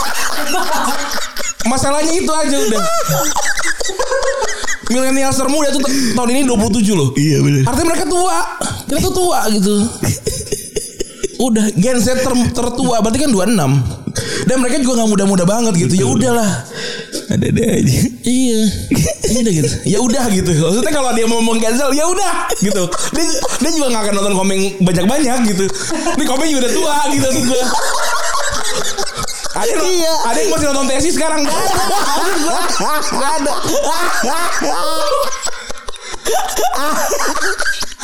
Masalahnya 1.67 2.13
itu 2.15 2.33
aja 2.33 2.57
udah. 2.57 2.83
Milenial 4.89 5.33
termuda 5.37 5.69
tuh 5.69 5.85
tahun 6.17 6.29
ini 6.33 6.43
27 6.49 6.97
loh. 6.97 7.13
Iya 7.13 7.45
bener. 7.45 7.63
Artinya 7.69 7.87
mereka 7.93 8.07
tua. 8.09 8.39
Kita 8.89 8.99
tuh 9.05 9.13
tua 9.13 9.39
gitu. 9.53 9.75
Udah 11.39 11.71
Gen 11.77 12.01
Z 12.01 12.25
ter- 12.25 12.51
tertua 12.51 12.99
berarti 12.99 13.19
kan 13.21 13.31
26. 13.31 13.55
Dan 14.49 14.57
mereka 14.59 14.81
juga 14.81 15.05
nggak 15.05 15.11
muda-muda 15.13 15.45
banget 15.45 15.77
gitu. 15.77 15.93
Ya 16.03 16.07
udahlah. 16.09 16.51
Ada-ada 17.29 17.63
aja. 17.79 17.97
Iya. 18.25 18.61
Iya 19.29 19.39
udah 19.45 19.53
gitu. 19.53 19.69
Ya 19.85 19.99
udah 20.01 20.25
gitu. 20.33 20.51
Maksudnya 20.57 20.93
kalau 20.97 21.13
dia 21.13 21.27
mau 21.29 21.45
mengcancel 21.45 21.93
ya 21.93 22.09
udah 22.09 22.49
gitu. 22.59 22.83
Dia 23.13 23.25
dia 23.61 23.71
juga 23.77 23.87
gak 23.93 24.03
akan 24.09 24.15
nonton 24.17 24.35
komeng 24.35 24.61
banyak-banyak 24.81 25.39
gitu. 25.53 25.65
Ini 26.17 26.25
komeng 26.25 26.49
juga 26.49 26.65
udah 26.65 26.73
tua 26.73 26.95
gitu 27.13 27.29
gue. 27.45 27.63
Ada 29.59 29.69
yang, 29.69 29.85
Iya. 29.91 30.15
ada 30.25 30.39
yang 30.39 30.51
masih 30.51 30.67
nonton 30.71 30.87
tesis 30.87 31.13
sekarang 31.13 31.43
ada 31.43 31.51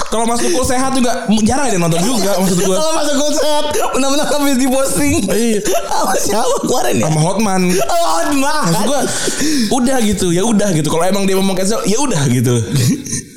Kalau 0.07 0.25
Mas 0.27 0.39
Tukul 0.39 0.63
sehat 0.63 0.95
juga 0.95 1.27
Jarang 1.43 1.67
ada 1.67 1.77
nonton 1.77 2.01
juga 2.01 2.39
Maksud 2.39 2.57
gue 2.57 2.71
Kalau 2.71 2.93
masuk 2.95 3.15
gue 3.17 3.31
sehat 3.35 3.65
benar-benar 3.93 4.27
habis 4.29 4.57
di 4.57 4.67
posting. 4.67 5.13
Iya. 5.27 5.59
Sama 5.85 6.13
siapa 6.17 6.55
kemarin 6.63 6.95
ya? 6.97 7.05
Sama 7.07 7.19
Hotman 7.21 7.61
Oh, 7.75 8.21
mah. 8.37 8.63
Maksud 8.65 8.85
gue 8.85 9.01
Udah 9.73 9.97
gitu 10.01 10.27
Ya 10.31 10.43
udah 10.43 10.69
gitu 10.71 10.87
Kalau 10.87 11.05
emang 11.05 11.25
dia 11.25 11.35
mau 11.35 11.53
cancel 11.53 11.83
Ya 11.85 11.99
udah 11.99 12.23
gitu 12.27 12.55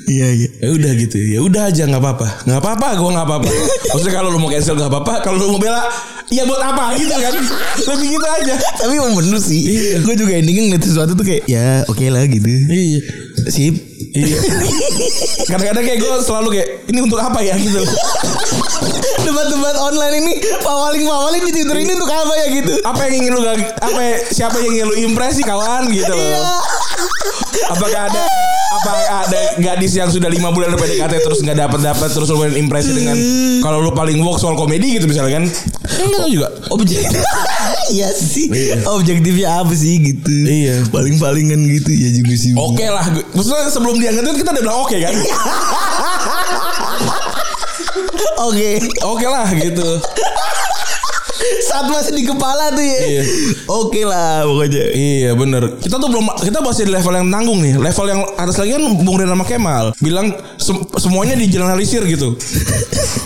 Iya 0.07 0.27
iya. 0.31 0.47
ya 0.57 0.69
udah 0.71 0.91
gitu 0.95 1.17
ya 1.19 1.39
udah 1.41 1.67
aja 1.67 1.83
nggak 1.83 1.99
apa-apa 1.99 2.27
nggak 2.47 2.59
apa-apa 2.59 2.87
gue 2.95 3.09
nggak 3.11 3.27
apa-apa 3.27 3.49
maksudnya 3.91 4.13
kalau 4.13 4.29
lu 4.31 4.39
mau 4.39 4.47
cancel 4.47 4.73
nggak 4.73 4.87
apa-apa 4.87 5.13
kalau 5.19 5.37
lu 5.37 5.47
mau 5.51 5.59
bela 5.59 5.83
Ya 6.27 6.43
buat 6.43 6.59
apa 6.59 6.91
gitu 6.93 7.07
kan 7.07 7.31
Lebih 7.87 8.07
gitu 8.11 8.27
aja 8.27 8.59
Tapi 8.75 8.99
emang 8.99 9.15
bener 9.15 9.39
sih. 9.39 9.63
Gue 10.03 10.11
juga 10.11 10.35
endingnya 10.35 10.67
ngeliat 10.67 10.83
sesuatu 10.83 11.15
tuh 11.15 11.23
kayak 11.23 11.47
ya 11.47 11.87
oke 11.87 12.03
lah 12.03 12.27
gitu. 12.27 12.51
Iya 12.67 12.99
Sip. 13.47 13.71
Iya 14.11 14.35
Kadang-kadang 15.47 15.87
kayak 15.87 15.99
gue 16.03 16.11
selalu 16.19 16.47
kayak 16.51 16.67
Ini 16.85 16.99
untuk 16.99 17.15
apa 17.15 17.39
ya 17.39 17.55
gitu 17.55 17.79
Debat-debat 19.17 19.75
online 19.77 20.15
ini 20.19 20.33
pawaling-pawaling 20.59 21.41
di 21.41 21.51
Twitter 21.53 21.77
ini 21.79 21.95
untuk 21.95 22.11
apa 22.11 22.33
ya 22.35 22.47
gitu. 22.53 22.73
Apa 22.83 22.99
yang 23.07 23.13
ingin 23.17 23.31
lu 23.31 23.41
gak- 23.41 23.71
apa 23.79 23.99
Siapa 24.27 24.55
yang 24.59 24.67
ingin 24.73 24.85
lu 24.85 24.95
impresi 25.01 25.41
kawan 25.41 25.87
gitu 25.89 26.11
loh 26.11 26.27
Iya. 26.27 26.43
Apakah 27.67 28.01
ada 28.05 28.23
apa 28.69 28.91
ada 29.23 29.39
gadis 29.57 29.95
yang 29.98 30.10
sudah 30.13 30.30
lima 30.30 30.54
bulan 30.54 30.77
PDKT 30.77 31.13
terus 31.25 31.42
nggak 31.42 31.58
dapat 31.58 31.80
dapat 31.82 32.10
terus 32.13 32.30
lu 32.30 32.46
impresi 32.54 32.94
dengan 32.94 33.18
kalau 33.66 33.82
lu 33.82 33.92
paling 33.92 34.22
woke 34.22 34.38
soal 34.38 34.54
komedi 34.54 35.01
gitu 35.01 35.10
misalnya 35.10 35.42
kan? 35.42 35.46
Enggak 35.98 36.20
tahu 36.22 36.30
juga. 36.30 36.48
Objek 36.70 37.01
Iya 37.98 38.10
sih. 38.13 38.51
Iya. 38.51 38.86
Objektifnya 38.94 39.63
apa 39.63 39.74
sih 39.74 39.98
gitu? 40.00 40.30
Iya. 40.30 40.86
Paling-palingan 40.94 41.60
gitu 41.66 41.89
ya 41.92 42.10
juga 42.13 42.34
sih. 42.38 42.54
Oke 42.54 42.86
lah 42.86 43.06
maksudnya 43.34 43.74
sebelum 43.74 43.98
dia 43.98 44.13
ngedet 44.13 44.38
kita 44.38 44.54
udah 44.54 44.63
bilang 44.63 44.80
oke 44.86 44.96
kan? 44.96 45.13
Oke. 48.38 48.77
Oke 49.01 49.25
lah 49.25 49.50
gitu 49.58 49.98
Saat 51.63 51.86
masih 51.88 52.13
di 52.13 52.24
kepala 52.24 52.70
tuh 52.70 52.82
ya. 52.82 53.00
Iya. 53.00 53.24
Oke 53.67 54.01
lah 54.01 54.44
pokoknya. 54.44 54.84
Iya 54.89 55.32
bener. 55.34 55.77
Kita 55.77 55.96
tuh 55.96 56.08
belum 56.08 56.25
Kita 56.38 56.60
masih 56.60 56.84
di 56.84 56.91
level 56.91 57.13
yang 57.13 57.27
tanggung 57.27 57.60
nih. 57.60 57.74
Level 57.75 58.06
yang 58.08 58.22
atas 58.34 58.56
lagi 58.56 58.72
kan 58.72 58.84
Bung 58.98 59.15
Rena 59.15 59.32
sama 59.32 59.44
Kemal. 59.44 59.86
Bilang 59.98 60.27
sem- 60.58 60.86
Semuanya 60.98 61.34
dijelasir 61.34 62.03
gitu. 62.03 62.34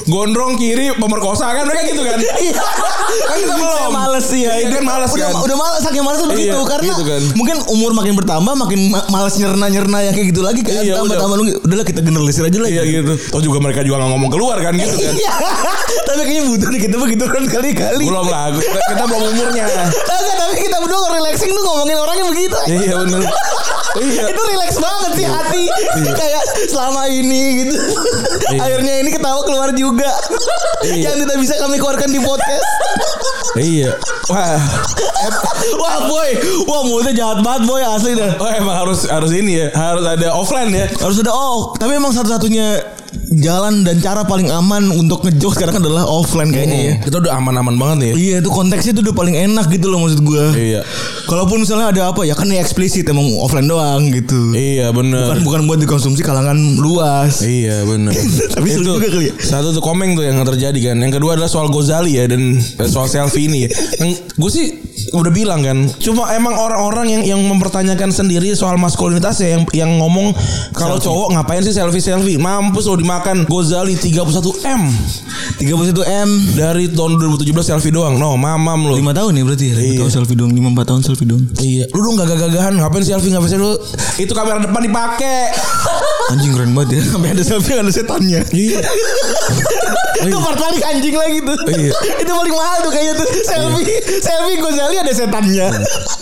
Gondrong 0.03 0.57
kiri 0.57 0.91
Pemerkosa 0.93 1.45
kan 1.47 1.63
Mereka 1.63 1.81
gitu 1.87 2.01
kan? 2.01 2.19
Kan 2.19 3.37
kita 3.37 3.53
belum. 3.53 3.71
Saya 3.71 3.89
males 3.89 4.25
sih 4.25 4.41
ya. 4.41 4.51
Iya 4.57 4.67
kan 4.71 4.83
males 4.83 5.09
udah, 5.09 5.29
kan? 5.29 5.41
udah 5.41 5.57
males 5.57 5.81
saking 5.81 6.03
males 6.03 6.19
udah 6.19 6.33
Iya, 6.33 6.43
gitu 6.47 6.59
Karena 6.63 6.85
gitu 6.89 7.03
kan. 7.05 7.21
mungkin 7.33 7.55
umur 7.69 7.91
makin 7.93 8.13
bertambah 8.13 8.53
Makin 8.57 8.79
ma- 8.89 9.07
males 9.09 9.35
nyerna-nyerna 9.35 9.97
yang 10.01 10.13
kayak 10.13 10.27
gitu 10.29 10.41
lagi 10.41 10.61
kan. 10.61 10.81
Iya, 10.81 10.93
Tambah-tambah 10.97 11.35
lu 11.37 11.43
Udahlah 11.61 11.85
kita 11.85 12.01
generalisir 12.01 12.43
aja 12.43 12.57
lah 12.57 12.67
Iya 12.67 12.83
gitu. 12.83 13.13
Toh 13.29 13.39
juga 13.39 13.57
mereka 13.59 13.81
juga 13.81 13.97
gak 13.97 14.09
ngomong 14.09 14.29
keluar 14.29 14.57
kan 14.57 14.73
gitu 14.73 14.95
kan? 14.95 15.13
Iya. 15.13 15.33
Tapi 16.07 16.21
kayaknya 16.21 16.43
butuh 16.45 16.67
nih 16.67 16.81
kita 16.81 16.95
begitu 16.97 17.23
kan 17.25 17.43
kali-kali 17.45 18.00
Belum 18.05 18.25
lah 18.27 18.53
Kita 18.55 19.03
belum 19.05 19.23
umurnya. 19.35 19.65
Enggak, 20.11 20.35
tapi 20.37 20.55
kita 20.61 20.77
berdua 20.81 21.09
relaxing 21.13 21.51
tuh 21.53 21.63
ngomongin 21.63 21.97
orangnya 21.97 22.25
begitu. 22.29 22.57
Iya 22.67 22.93
bener. 23.05 23.21
Iya. 23.99 24.23
Itu 24.31 24.41
relax 24.47 24.71
banget 24.79 25.11
sih 25.19 25.27
hati. 25.27 25.63
Kayak 26.15 26.43
selama 26.71 27.11
ini 27.11 27.41
gitu. 27.65 27.75
Iya. 28.55 28.59
Akhirnya 28.63 28.93
ini 29.03 29.09
ketawa 29.11 29.41
keluar 29.43 29.69
juga. 29.75 30.11
Iya. 30.87 31.11
Yang 31.11 31.15
tidak 31.27 31.37
bisa 31.43 31.53
kami 31.59 31.75
keluarkan 31.77 32.09
di 32.09 32.19
podcast. 32.23 32.67
Iya. 33.59 33.89
Wah. 34.31 34.59
Wah 35.75 35.97
boy. 36.07 36.29
Wah 36.67 36.81
mulutnya 36.87 37.13
jahat 37.13 37.39
banget 37.43 37.67
boy 37.67 37.83
asli 37.83 38.15
dah 38.15 38.39
Oh 38.39 38.47
emang 38.47 38.75
harus 38.87 39.03
harus 39.11 39.31
ini 39.35 39.59
ya. 39.59 39.67
Harus 39.75 40.05
ada 40.07 40.27
offline 40.31 40.71
ya. 40.71 40.87
Harus 40.99 41.19
ada 41.19 41.31
oh 41.35 41.75
Tapi 41.75 41.99
emang 41.99 42.15
satu-satunya 42.15 43.00
Jalan 43.31 43.83
dan 43.83 43.99
cara 43.99 44.23
paling 44.23 44.47
aman 44.51 44.91
Untuk 44.91 45.23
ngejok 45.27 45.55
sekarang 45.55 45.83
adalah 45.83 46.07
offline 46.07 46.51
kayaknya 46.51 46.79
ya 46.79 46.93
Kita 47.03 47.19
udah 47.19 47.35
aman-aman 47.39 47.75
banget 47.75 47.97
nih 47.99 48.11
Iya 48.15 48.35
itu 48.43 48.49
konteksnya 48.51 48.91
tuh 48.95 49.03
udah 49.11 49.15
paling 49.15 49.35
enak 49.35 49.67
gitu 49.71 49.91
loh 49.91 50.03
maksud 50.03 50.23
gue 50.23 50.45
Iya 50.55 50.81
Kalaupun 51.27 51.63
misalnya 51.63 51.91
ada 51.91 52.01
apa 52.11 52.27
ya 52.27 52.35
kan 52.35 52.47
ya 52.47 52.59
eksplisit 52.59 53.07
emang 53.07 53.27
offline 53.39 53.67
doang 53.67 54.11
gitu 54.11 54.51
Iya 54.55 54.91
bener 54.91 55.31
Bukan 55.31 55.39
bukan 55.47 55.61
buat 55.67 55.79
dikonsumsi 55.83 56.23
kalangan 56.23 56.55
luas 56.79 57.41
Iya 57.43 57.83
benar. 57.83 58.13
Tapi 58.55 58.67
seru 58.71 58.97
juga 58.97 59.07
kali 59.09 59.31
ya. 59.31 59.33
Satu 59.39 59.73
tuh 59.75 59.83
komeng 59.83 60.13
tuh 60.13 60.23
yang 60.25 60.39
terjadi 60.45 60.93
kan. 60.93 60.97
Yang 61.01 61.19
kedua 61.19 61.35
adalah 61.35 61.49
soal 61.49 61.67
Gozali 61.73 62.17
ya 62.17 62.29
dan 62.29 62.57
soal 62.87 63.09
selfie 63.09 63.49
ini 63.49 63.67
ya. 63.67 63.69
Yang 64.01 64.09
gue 64.37 64.51
sih 64.51 64.65
udah 65.11 65.31
bilang 65.33 65.61
kan. 65.65 65.77
Cuma 65.97 66.29
emang 66.35 66.55
orang-orang 66.55 67.11
yang 67.11 67.23
yang 67.25 67.41
mempertanyakan 67.41 68.13
sendiri 68.13 68.53
soal 68.53 68.77
maskulinitas 68.77 69.41
ya 69.41 69.57
yang 69.57 69.63
yang 69.73 69.91
ngomong 69.97 70.31
kalau 70.75 71.01
cowok 71.01 71.35
ngapain 71.35 71.65
sih 71.65 71.73
selfie 71.75 72.03
selfie? 72.03 72.37
Mampus 72.37 72.87
lo 72.87 73.00
dimakan 73.01 73.43
Gozali 73.43 73.93
31 73.93 74.21
m 74.63 74.81
31 75.57 75.93
M 76.21 76.29
dari 76.53 76.85
tahun 76.87 77.11
2017 77.17 77.49
selfie 77.65 77.89
doang. 77.89 78.15
No, 78.15 78.33
mamam 78.33 78.85
lo. 78.85 78.93
5 78.93 79.01
tahun 79.11 79.31
ya 79.33 79.43
berarti 79.43 79.65
ya 79.67 79.75
5 79.75 79.81
Iya. 79.83 79.97
tahun 79.99 80.11
selfie 80.11 80.35
dong 80.35 80.51
5 80.51 80.61
4 80.71 80.85
tahun 80.85 81.01
selfie 81.01 81.27
dong 81.27 81.41
Iya, 81.57 81.83
lu 81.89 81.99
dong 82.01 82.15
gagah-gagahan 82.15 82.73
ngapain 82.75 83.01
selfie 83.01 83.29
ngapain 83.29 83.49
selfie 83.49 83.59
lu? 83.59 83.73
Itu 84.17 84.31
kamera 84.31 84.57
depan 84.59 84.81
dipakai. 84.81 85.49
Anjing 86.29 86.53
keren 86.53 86.71
banget 86.71 86.89
ya 86.93 87.01
Sampai 87.09 87.29
ada 87.29 87.43
selfie 87.43 87.75
ada 87.75 87.89
setannya 87.89 88.39
Iya. 88.47 88.79
Itu 90.21 90.37
part 90.37 90.53
paling 90.55 90.79
anjing 90.85 91.11
lagi 91.11 91.37
tuh 91.41 91.57
Iya. 91.67 91.91
Itu 92.15 92.31
paling 92.31 92.53
mahal 92.53 92.77
tuh 92.79 92.91
kayaknya 92.91 93.13
tuh 93.15 93.27
Selfie 93.41 93.89
Selfie 94.21 94.57
Gozali 94.57 94.95
ada 94.95 95.11
setannya 95.11 95.67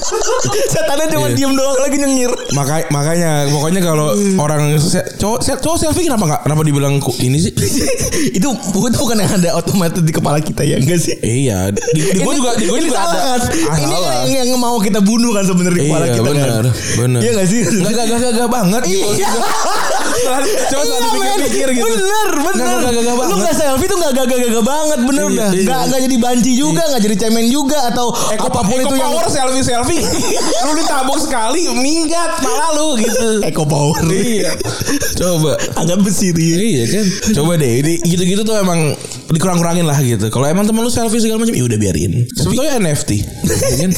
Setannya 0.74 1.06
cuma 1.10 1.28
Iya. 1.28 1.36
diem 1.36 1.54
doang 1.54 1.78
lagi 1.78 1.98
nyengir 1.98 2.32
Maka, 2.52 2.88
makanya 2.90 3.46
pokoknya 3.48 3.82
kalau 3.84 4.10
orang 4.40 4.80
se- 4.80 5.06
cowok 5.16 5.44
cowok 5.60 5.78
selfie 5.78 6.06
kenapa 6.06 6.24
nggak 6.26 6.42
kenapa 6.44 6.62
dibilang 6.70 6.96
ku- 6.98 7.18
ini 7.18 7.38
sih? 7.40 7.54
itu 8.38 8.46
bukan 8.70 8.92
bukan 8.94 9.18
yang 9.18 9.32
ada 9.34 9.50
otomatis 9.56 10.00
di 10.00 10.10
kepala 10.10 10.38
kita 10.38 10.62
ya 10.62 10.78
enggak 10.78 11.00
sih 11.00 11.16
iya, 11.20 11.70
di, 11.72 11.82
di 11.98 12.20
gue 12.20 12.34
juga 12.34 12.54
di 12.54 12.66
gue 12.66 12.80
juga 12.82 12.96
salah 12.96 13.10
ada. 13.10 13.20
kan? 13.36 13.40
Ah, 13.66 13.78
ini 13.78 13.90
salah. 13.90 14.12
yang, 14.28 14.48
yang 14.48 14.60
mau 14.60 14.78
kita 14.78 15.00
bunuh 15.00 15.32
kan 15.32 15.44
sebenarnya 15.44 15.76
di 15.76 15.84
kepala 15.84 16.06
Iya 16.06 16.14
kita 16.14 16.24
benar, 16.26 16.48
kan 16.48 16.66
benar. 16.96 17.20
Iya 17.20 17.32
gak 17.34 17.48
sih? 17.48 17.60
Enggak 17.66 17.90
enggak 18.06 18.18
enggak 18.18 18.32
enggak 18.32 18.50
banget 18.52 18.82
gitu. 18.86 19.10
Iya. 19.12 19.30
Coba 20.70 20.84
Iya, 20.84 20.98
dipikir-pikir 21.02 21.68
gitu. 21.74 21.86
Bener 21.86 22.30
bener 22.36 22.76
Enggak 22.76 22.92
enggak 22.92 23.02
enggak 23.02 23.16
Lu 23.16 23.20
banget. 23.20 23.46
gak 23.46 23.56
selfie 23.56 23.88
tuh 23.88 23.98
gak 23.98 24.14
gagah-gagah 24.16 24.64
banget 24.64 25.00
Bener 25.02 25.26
Iya, 25.26 25.38
dah 25.38 25.50
iya. 25.52 25.64
Gak, 25.66 25.82
gak 25.90 26.02
jadi 26.02 26.18
banci 26.18 26.52
juga 26.54 26.84
Gak 26.88 27.02
jadi 27.02 27.16
cemen 27.18 27.46
juga 27.48 27.80
Atau 27.88 28.08
Eko, 28.30 28.48
apa 28.48 28.62
pun 28.62 28.78
Eko 28.78 28.86
itu 28.86 28.96
yang 28.96 29.12
power 29.12 29.28
selfie 29.28 29.64
selfie. 29.64 30.02
lu 30.66 30.72
ditabung 30.76 31.20
sekali 31.20 31.62
minggat 31.72 32.32
malah 32.40 32.70
lu 32.74 32.88
gitu. 33.00 33.30
Eko 33.42 33.64
power 33.64 34.02
Iya. 34.06 34.52
Coba. 35.16 35.56
Agak 35.76 35.98
besi 36.02 36.30
ya 36.30 36.59
Iya 36.60 36.84
kan. 36.86 37.06
Coba 37.40 37.56
deh, 37.56 37.72
ini 37.80 38.04
gitu-gitu 38.04 38.44
tuh 38.44 38.54
emang 38.54 38.94
dikurang-kurangin 39.28 39.84
lah 39.84 39.96
gitu. 39.98 40.28
Kalau 40.28 40.44
emang 40.44 40.64
temen 40.64 40.82
lu 40.82 40.90
selfie 40.90 41.18
segala 41.18 41.40
macam, 41.40 41.54
ya 41.54 41.64
udah 41.64 41.78
biarin. 41.78 42.28
Sebetulnya 42.30 42.76
NFT. 42.78 43.12
Ya 43.70 43.76
kan? 43.80 43.92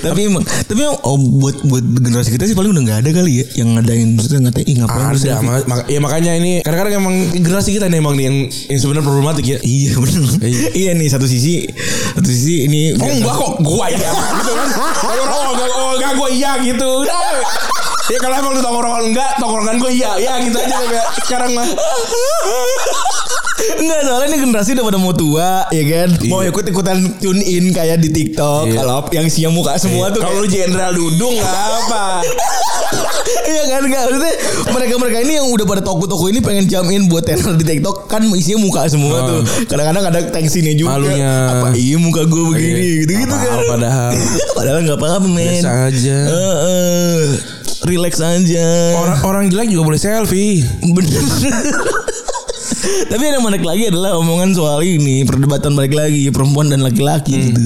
Tapi 0.00 0.20
emang 0.26 0.42
Tapi 0.42 0.80
emang 0.80 0.98
oh, 1.02 1.14
buat 1.18 1.54
buat 1.62 1.82
generasi 1.82 2.30
kita 2.30 2.44
sih 2.44 2.54
paling 2.54 2.70
udah 2.70 2.82
gak 2.84 2.98
ada 3.02 3.10
kali 3.12 3.42
ya 3.42 3.46
Yang 3.56 3.68
ngadain 3.74 4.08
Maksudnya 4.12 4.40
ngatain 4.40 4.66
Ih 4.66 4.76
ngapain 4.76 5.06
Ada, 5.12 5.34
ma- 5.40 5.66
maka- 5.66 5.86
ya 5.86 5.98
makanya 5.98 6.32
ini 6.34 6.52
kadang-kadang 6.62 6.94
emang 6.96 7.14
generasi 7.32 7.70
kita 7.70 7.86
nih 7.86 7.98
emang 7.98 8.14
nih 8.14 8.24
yang, 8.24 8.36
yang 8.68 8.78
sebenarnya 8.78 9.04
problematik 9.04 9.44
ya. 9.46 9.58
Iya 9.60 9.92
bener 9.96 10.22
Iya. 10.40 10.60
Iya 10.72 10.90
nih 10.94 11.08
satu 11.08 11.26
sisi 11.26 11.66
Satu 12.12 12.28
sisi 12.28 12.66
ini 12.66 12.94
Oh 12.94 13.06
enggak 13.08 13.34
kok 13.34 13.52
gua 13.60 13.86
iya 13.88 14.10
gitu 14.10 14.52
kan. 14.52 14.68
Kalau 14.94 15.14
orang 15.16 15.28
oh 15.28 15.46
enggak 15.52 15.70
oh 15.72 15.90
enggak 15.94 16.12
gua 16.14 16.28
iya 16.28 16.52
gitu. 16.60 16.90
Ya 18.06 18.18
kalau 18.18 18.34
emang 18.36 18.52
lu 18.52 18.60
tongkrongan 18.60 19.02
enggak, 19.04 19.30
tongkrongan 19.36 19.76
gua 19.76 19.90
iya, 19.90 20.14
ya 20.16 20.38
gitu 20.40 20.54
aja 20.54 20.76
kayak 20.80 21.06
sekarang 21.22 21.50
mah. 21.52 21.66
Enggak 23.76 24.00
soalnya 24.00 24.26
ini 24.28 24.38
generasi 24.38 24.70
udah 24.72 24.84
pada 24.84 24.98
mau 24.98 25.10
tua 25.10 25.50
ya 25.70 25.82
kan 25.82 26.08
Mau 26.24 26.38
Iya. 26.38 26.52
ikut-ikutan 26.52 26.96
tune 27.18 27.42
in 27.42 27.72
kayak 27.72 27.98
di 27.98 28.08
TikTok 28.08 28.68
Iya. 28.68 28.78
Kalau 28.78 29.00
yang 29.10 29.26
siang 29.26 29.50
muka 29.50 29.74
semua 29.76 30.06
tuh 30.08 30.20
Kalau 30.20 30.38
lu 30.38 30.46
jenderal 30.46 30.92
dudung 30.92 31.34
enggak 31.34 31.50
apa. 31.82 32.20
Iya 33.42 33.62
kan 33.66 33.80
enggak 33.82 34.02
Maksudnya 34.06 34.34
mereka-mereka 34.70 35.18
ini 35.18 35.32
yang 35.34 35.48
udah 35.48 35.66
pada 35.66 35.82
toko-toko 35.82 36.28
ini 36.28 36.38
pengen 36.38 36.68
jam 36.68 36.84
in 36.86 37.08
buat 37.08 37.24
channel 37.24 37.56
di 37.56 37.64
TikTok 37.66 38.06
Kan 38.06 38.28
isinya 38.30 38.60
muka 38.60 38.86
semua 38.86 39.18
Oh. 39.18 39.26
tuh 39.26 39.40
Kadang-kadang 39.66 40.04
ada 40.06 40.20
tensinya 40.30 40.70
juga 40.70 40.94
Malunya. 40.94 41.32
Apa 41.50 41.66
iya 41.74 41.96
muka 41.96 42.22
gue 42.22 42.42
begini 42.46 42.76
Iya. 42.76 42.92
Gitu-gitu 43.02 43.34
kan 43.34 43.58
padahal. 43.66 44.10
Padahal 44.56 44.78
gak 44.84 44.96
apa-apa 44.96 45.26
men 45.26 45.42
Biasa 45.58 45.70
aja. 45.90 46.18
Heeh. 46.22 47.24
Relax 47.86 48.18
aja 48.18 48.66
Orang 48.98 49.18
orang 49.22 49.44
jelek 49.46 49.70
juga 49.70 49.94
boleh 49.94 50.00
selfie. 50.00 50.66
Bener 50.82 51.22
Tapi 53.06 53.22
yang 53.22 53.42
menarik 53.42 53.62
lagi 53.62 53.90
adalah 53.90 54.18
omongan 54.18 54.54
soal 54.54 54.82
ini 54.82 55.22
perdebatan 55.22 55.74
balik 55.74 55.94
lagi 55.94 56.30
perempuan 56.30 56.70
dan 56.70 56.82
laki-laki 56.82 57.34
Hmm. 57.34 57.46
gitu. 57.50 57.62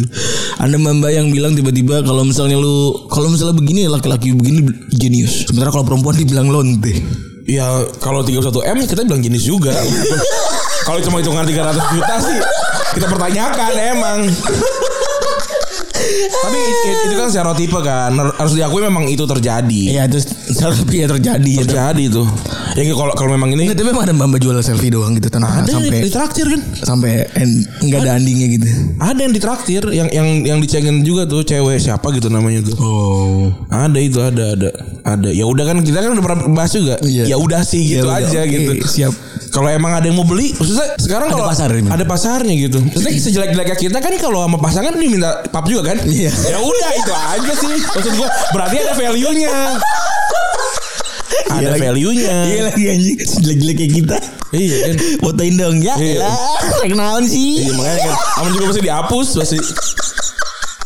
Ada 0.60 0.76
mbak 0.76 1.12
yang 1.12 1.32
bilang 1.32 1.56
tiba-tiba 1.56 2.04
kalau 2.04 2.24
misalnya 2.24 2.60
lu 2.60 2.92
kalau 3.08 3.32
misalnya 3.32 3.56
begini 3.56 3.88
laki-laki 3.88 4.36
begini 4.36 4.68
jenius. 4.92 5.48
Sementara 5.48 5.72
kalau 5.72 5.88
perempuan 5.88 6.16
dibilang 6.16 6.52
lonte. 6.52 6.92
Ya 7.48 7.64
kalau 7.98 8.20
31 8.20 8.44
M 8.64 8.76
kita 8.84 9.02
bilang 9.04 9.24
jenis 9.24 9.48
juga. 9.48 9.72
kalau 10.86 11.00
cuma 11.00 11.20
hitungan 11.20 11.44
300 11.48 11.94
juta 11.96 12.14
sih 12.20 12.38
kita 12.96 13.06
pertanyakan 13.08 13.72
emang. 13.96 14.18
Tapi 16.30 16.58
it- 16.58 17.02
itu 17.06 17.14
kan 17.14 17.28
stereotipe 17.28 17.78
kan 17.80 18.12
harus 18.16 18.52
diakui 18.52 18.80
memang 18.80 19.04
itu 19.06 19.24
terjadi. 19.24 19.82
Iya 19.90 20.02
itu 20.06 20.18
tapi 20.50 20.94
ya 21.02 21.06
terjadi 21.08 21.50
ya. 21.50 21.60
Terjadi 21.64 22.04
tuh. 22.10 22.26
Ya 22.74 22.82
kalau 22.90 23.14
kalau 23.14 23.30
memang 23.34 23.50
ini 23.50 23.66
Nggak, 23.66 23.78
tapi 23.78 23.88
emang 23.90 24.04
ada 24.06 24.14
mbak 24.14 24.40
jual 24.40 24.54
selfie 24.62 24.90
doang 24.90 25.14
gitu 25.18 25.26
tanpa 25.26 25.62
ada 25.62 25.70
sampai 25.70 25.90
yang 25.90 26.06
ditraktir 26.06 26.46
kan? 26.46 26.60
sampai 26.80 27.10
end, 27.34 27.66
nggak 27.82 27.98
ada 28.00 28.10
endingnya 28.16 28.46
gitu. 28.54 28.66
Ada 28.98 29.20
yang 29.20 29.32
ditraktir 29.34 29.82
yang 29.90 30.08
yang 30.10 30.28
yang 30.46 30.58
dicengin 30.58 31.02
juga 31.02 31.26
tuh 31.26 31.42
cewek 31.42 31.82
siapa 31.82 32.06
gitu 32.14 32.30
namanya 32.30 32.62
tuh. 32.62 32.76
Oh. 32.78 33.50
Ada 33.68 33.98
itu 33.98 34.18
ada 34.22 34.54
ada 34.54 34.70
ada. 35.02 35.28
Ya 35.30 35.44
udah 35.46 35.64
kan 35.66 35.82
kita 35.82 35.98
kan 35.98 36.14
udah 36.14 36.24
pernah 36.24 36.38
bahas 36.50 36.72
juga. 36.72 36.94
Iya. 37.02 37.26
Ya 37.26 37.36
udah 37.36 37.60
sih 37.62 37.82
gitu 37.82 38.06
aja 38.06 38.46
gitu. 38.46 38.72
Siap. 38.80 39.14
Kalau 39.50 39.66
emang 39.66 39.90
ada 39.90 40.06
yang 40.06 40.14
mau 40.14 40.22
beli, 40.22 40.54
maksudnya 40.54 40.94
sekarang 40.94 41.26
Ada 41.26 41.34
kalau 41.34 41.46
pasar 41.50 41.68
ini. 41.74 41.88
ada 41.90 42.04
pasarnya 42.06 42.54
gitu. 42.54 42.78
Maksudnya 42.78 43.12
sejelek-jeleknya 43.26 43.76
kita 43.82 43.98
kan 43.98 44.14
kalau 44.22 44.46
sama 44.46 44.62
pasangan 44.62 44.94
nih 44.94 45.10
minta 45.10 45.42
pap 45.50 45.66
juga 45.66 45.89
kan? 45.89 45.89
Iya. 46.06 46.30
Ya 46.30 46.58
udah 46.60 46.90
itu 46.94 47.12
aja 47.12 47.52
sih. 47.58 47.76
Maksud 47.90 48.12
gua 48.14 48.28
berarti 48.54 48.76
ada 48.82 48.94
value-nya. 48.94 49.54
Ada 51.50 51.68
lagi. 51.74 51.80
value-nya. 51.82 52.36
Iya 52.46 52.60
lagi 52.70 52.84
anjing 52.86 53.16
Jelek-jelek 53.42 53.76
kayak 53.76 53.92
kita 54.02 54.16
Iya 54.54 54.76
kan. 54.86 54.94
Fotoin 55.18 55.54
dong 55.58 55.76
ya 55.82 55.94
Iya. 55.98 56.30
Kenalan 56.86 57.26
sih 57.26 57.66
Iya 57.66 57.72
makanya 57.74 57.98
kan. 58.06 58.14
Aman 58.38 58.50
juga 58.54 58.64
masih 58.70 58.82
dihapus 58.86 59.28
masih. 59.38 59.58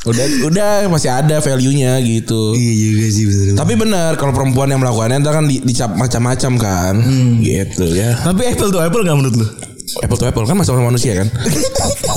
Udah 0.04 0.24
udah 0.44 0.68
masih 0.92 1.10
ada 1.12 1.36
value-nya 1.40 1.96
gitu. 2.04 2.56
Iya 2.56 2.72
juga 2.92 3.06
sih 3.12 3.24
bener 3.28 3.56
Tapi 3.56 3.72
benar 3.76 4.10
kalau 4.16 4.32
perempuan 4.36 4.68
yang 4.72 4.80
melakukannya 4.80 5.20
itu 5.20 5.30
kan 5.32 5.44
di, 5.48 5.56
dicap 5.64 5.90
macam-macam 5.96 6.52
kan. 6.60 6.94
Gitu 7.40 7.84
ya. 7.92 8.16
Tapi 8.20 8.42
Apple 8.52 8.68
tuh 8.72 8.80
Apple 8.84 9.04
gak 9.04 9.16
menurut 9.16 9.36
lu? 9.36 9.48
Apple 10.02 10.18
to 10.18 10.26
apple 10.26 10.42
kan 10.48 10.58
sama 10.64 10.80
manusia 10.90 11.22
kan. 11.22 11.28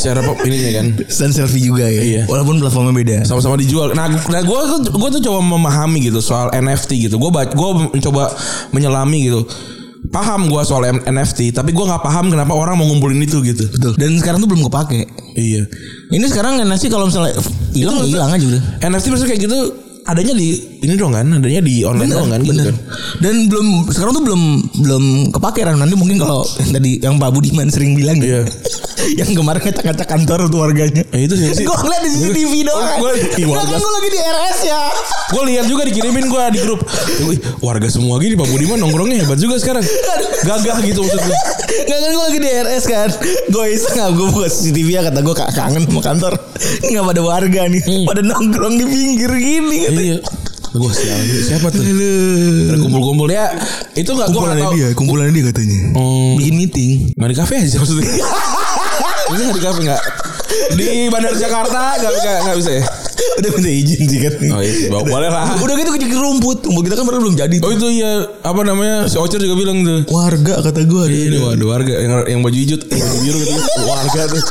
Secara 0.00 0.24
pop 0.24 0.40
ininya 0.48 0.70
kan. 0.80 0.86
Stand 1.12 1.32
selfie 1.36 1.60
juga 1.60 1.84
ya 1.84 2.00
Iya. 2.00 2.22
Walaupun 2.24 2.56
platformnya 2.56 2.94
beda 2.96 3.16
sama-sama 3.28 3.60
dijual. 3.60 3.92
Nah, 3.92 4.08
nah 4.08 4.40
gue 4.40 4.60
gue 4.88 5.08
tuh 5.20 5.22
coba 5.28 5.38
memahami 5.44 6.08
gitu 6.08 6.24
soal 6.24 6.48
NFT 6.56 7.12
gitu. 7.12 7.20
Gue 7.20 7.28
gue 7.28 7.70
mencoba 7.92 8.32
menyelami 8.72 9.28
gitu. 9.28 9.44
Paham 10.10 10.48
gue 10.48 10.62
soal 10.64 10.88
NFT, 11.06 11.52
tapi 11.52 11.76
gue 11.76 11.84
nggak 11.84 12.00
paham 12.00 12.32
kenapa 12.32 12.56
orang 12.56 12.80
mau 12.80 12.88
ngumpulin 12.88 13.20
itu 13.20 13.44
gitu. 13.44 13.68
Betul 13.68 13.92
Dan 14.00 14.16
sekarang 14.16 14.40
tuh 14.40 14.48
belum 14.48 14.66
kepake 14.72 15.06
Iya. 15.36 15.68
Ini 16.10 16.24
sekarang 16.26 16.56
NFC 16.64 16.88
kalau 16.88 17.06
misalnya 17.06 17.36
Hilang 17.70 18.02
hilang 18.02 18.32
aja 18.34 18.44
udah 18.48 18.62
NFT 18.82 19.06
maksudnya 19.12 19.30
kayak 19.30 19.42
gitu 19.46 19.58
adanya 20.10 20.32
di 20.32 20.48
ini 20.80 20.94
dong 20.94 21.12
kan, 21.12 21.26
adanya 21.26 21.60
di 21.60 21.82
online 21.82 22.10
doang 22.10 22.28
kan 22.28 22.40
gitu 22.40 22.54
bener. 22.54 22.66
kan. 22.66 22.76
Dan 23.18 23.34
belum 23.46 23.66
sekarang 23.86 24.12
tuh 24.12 24.22
belum 24.22 24.42
belum 24.80 25.04
kepake 25.30 25.60
Ran. 25.60 25.76
Nanti 25.76 25.94
mungkin 25.94 26.16
kalau 26.16 26.42
tadi 26.44 26.98
yang 26.98 27.16
Pak 27.16 27.30
Budiman 27.30 27.68
sering 27.68 27.94
bilang 27.94 28.18
Iya. 28.18 28.44
yang 29.20 29.32
kemarin 29.32 29.60
ngacak-ngacak 29.60 30.06
kantor 30.06 30.38
tuh 30.46 30.60
warganya. 30.60 31.02
Eh, 31.10 31.24
itu 31.24 31.34
sih-. 31.34 31.62
Gue 31.62 31.72
ngeliat 31.74 32.02
di 32.02 32.10
CCTV 32.10 32.52
doang. 32.64 32.80
Oh, 32.80 32.96
gua- 33.00 33.16
Nggak, 33.16 33.48
warga. 33.48 33.66
kan 33.66 33.78
gue 33.78 33.92
lagi 33.92 34.08
di 34.08 34.20
RS 34.20 34.58
ya. 34.62 34.82
Gue 35.30 35.42
lihat 35.46 35.64
juga 35.66 35.82
dikirimin 35.84 36.26
gue 36.26 36.42
di 36.50 36.60
grup. 36.60 36.80
Warga 37.60 37.88
semua 37.88 38.18
gini 38.18 38.34
Pak 38.34 38.48
Budiman 38.48 38.78
nongkrongnya 38.78 39.20
hebat 39.20 39.38
juga 39.38 39.56
sekarang. 39.56 39.84
Gagah 40.40 40.78
gitu 40.80 41.00
maksudnya. 41.00 41.38
Gak 41.70 41.98
kan 41.98 42.10
gue 42.10 42.24
lagi 42.24 42.38
di 42.38 42.50
RS 42.50 42.84
kan 42.84 43.08
Gue 43.46 43.64
iseng 43.70 43.94
gak 43.94 44.10
Gue 44.12 44.26
buka 44.28 44.46
CCTV 44.46 44.88
ya 44.90 45.02
Kata 45.02 45.22
gue 45.22 45.34
kangen 45.34 45.82
sama 45.84 46.02
kantor 46.02 46.32
Ini 46.82 46.90
gak 46.92 47.06
pada 47.08 47.22
warga 47.24 47.62
nih 47.64 47.82
Pada 48.04 48.22
nongkrong 48.22 48.74
di 48.74 48.86
pinggir 48.86 49.30
gini. 49.32 49.78
Iya. 50.00 50.18
Gue 50.70 50.86
siapa, 50.88 51.18
siapa 51.42 51.66
tuh? 51.68 51.82
Kumpul-kumpul 52.78 53.26
ya. 53.26 53.50
Itu 53.92 54.14
nggak 54.14 54.28
Kumpulannya 54.28 54.64
tahu. 54.64 54.74
dia 54.74 54.88
Kumpulannya 54.94 55.32
dia 55.32 55.44
katanya 55.46 55.78
Oh. 55.92 56.38
Bikin 56.38 56.54
meeting 56.56 56.90
Nggak 57.14 57.28
di 57.28 57.36
kafe 57.36 57.54
aja 57.58 57.76
maksudnya. 57.76 58.06
Bisa 59.30 59.42
nggak 59.44 59.56
di 59.56 59.64
kafe 59.64 59.80
nggak? 59.82 60.02
Di 60.72 60.86
Bandar 61.08 61.34
Jakarta 61.34 61.80
nggak 61.96 62.10
nggak 62.44 62.56
bisa 62.56 62.70
ya? 62.72 62.84
Udah 63.36 63.50
minta 63.52 63.68
izin 63.68 64.00
sih 64.06 64.18
kan 64.18 64.32
Oh 64.48 64.60
iya, 64.60 64.72
bawa- 64.88 65.06
boleh 65.08 65.28
lah. 65.28 65.44
Udah 65.56 65.74
gitu 65.74 65.90
kejadi 65.90 66.14
rumput 66.14 66.58
Rumput 66.62 66.82
kita 66.86 66.94
kan 66.94 67.04
baru 67.04 67.18
belum 67.20 67.34
jadi 67.34 67.56
Oh 67.60 67.70
itu 67.70 67.86
iya 67.92 68.12
apa 68.40 68.60
namanya 68.62 69.06
si 69.06 69.16
Ocer 69.16 69.38
juga 69.38 69.56
bilang 69.56 69.82
tuh. 69.82 70.06
Warga 70.08 70.54
kata 70.60 70.80
gue 70.82 71.02
Ini 71.08 71.38
waduh 71.38 71.68
warga 71.68 71.94
yang 71.94 72.12
yang 72.28 72.40
baju 72.40 72.54
hijau, 72.54 72.78
yang 72.80 73.00
baju 73.02 73.18
biru 73.20 73.38
gitu. 73.40 73.52
Warga 73.90 74.22
tuh. 74.28 74.42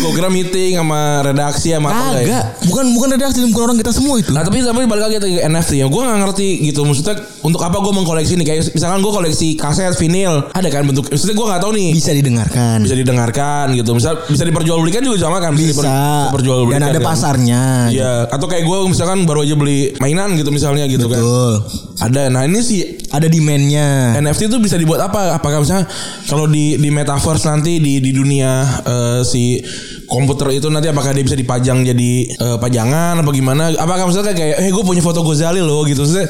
Gue 0.00 0.12
kira 0.16 0.28
meeting 0.32 0.80
sama 0.80 1.22
redaksi 1.22 1.70
sama 1.70 1.90
ya? 1.92 2.24
Kagak. 2.24 2.44
Bukan 2.66 2.84
bukan 2.96 3.08
redaksi 3.14 3.38
Bukan 3.52 3.62
orang 3.70 3.78
kita 3.78 3.92
semua 3.94 4.18
itu. 4.18 4.30
Nah 4.32 4.42
tapi 4.42 4.64
tapi 4.64 4.88
balik 4.88 5.06
lagi 5.06 5.16
ke 5.20 5.44
NFT 5.44 5.84
ya. 5.84 5.86
Gue 5.86 6.00
gak 6.02 6.18
ngerti 6.24 6.48
gitu 6.66 6.82
Maksudnya 6.82 7.14
untuk 7.44 7.60
apa 7.62 7.76
gue 7.78 7.92
mengkoleksi 7.92 8.34
nih? 8.40 8.46
Kayak 8.46 8.60
misalkan 8.74 8.98
gue 9.04 9.12
koleksi 9.12 9.48
kaset 9.60 9.94
vinil 9.96 10.50
Ada 10.50 10.68
kan 10.72 10.82
bentuk 10.88 11.06
Maksudnya 11.08 11.36
gue 11.36 11.46
gak 11.46 11.60
tahu 11.62 11.72
nih. 11.76 11.88
Bisa 11.94 12.10
didengarkan. 12.16 12.76
Bisa 12.82 12.96
didengarkan 12.96 13.64
gitu. 13.76 13.90
Misal 13.94 14.12
bisa 14.26 14.44
diperjualbelikan 14.44 15.00
juga 15.04 15.16
sama 15.28 15.38
kan? 15.38 15.52
Bisa 15.54 15.84
diperjualbelikan 15.84 16.80
Dan 16.80 16.90
ada 16.90 17.00
kan? 17.00 17.06
pasarnya. 17.06 17.62
Iya. 17.92 18.12
Atau 18.32 18.46
kayak 18.48 18.64
gue 18.64 18.78
misalkan 18.88 19.28
baru 19.28 19.44
aja 19.44 19.54
beli 19.54 19.94
mainan 20.00 20.34
gitu 20.34 20.50
misalnya 20.50 20.88
gitu 20.88 21.06
kan? 21.06 21.20
Betul. 21.20 21.52
Ada. 22.00 22.32
Nah 22.32 22.48
ini 22.48 22.60
sih 22.64 22.80
Ada 23.10 23.26
demandnya. 23.26 24.14
NFT 24.22 24.46
itu 24.46 24.58
bisa 24.62 24.78
dibuat 24.78 25.02
apa? 25.02 25.34
Apakah 25.34 25.66
misalnya 25.66 25.90
kalau 26.30 26.46
di 26.46 26.78
di 26.78 26.88
metaverse 26.94 27.42
nanti 27.50 27.82
di 27.82 27.98
di 27.98 28.14
dunia 28.14 28.62
eh, 28.90 29.20
si 29.22 29.62
komputer 30.10 30.58
itu 30.58 30.66
nanti 30.66 30.90
apakah 30.90 31.14
dia 31.14 31.22
bisa 31.22 31.38
dipajang 31.38 31.86
jadi 31.86 32.12
eh, 32.26 32.58
pajangan 32.58 33.22
apa 33.22 33.30
gimana? 33.30 33.70
Apakah 33.78 34.10
misalnya 34.10 34.34
kayak 34.34 34.58
eh 34.58 34.70
gue 34.74 34.84
punya 34.84 35.00
foto 35.00 35.22
Gozali 35.22 35.62
loh 35.62 35.86
gitu. 35.86 36.02
Maksudnya 36.02 36.26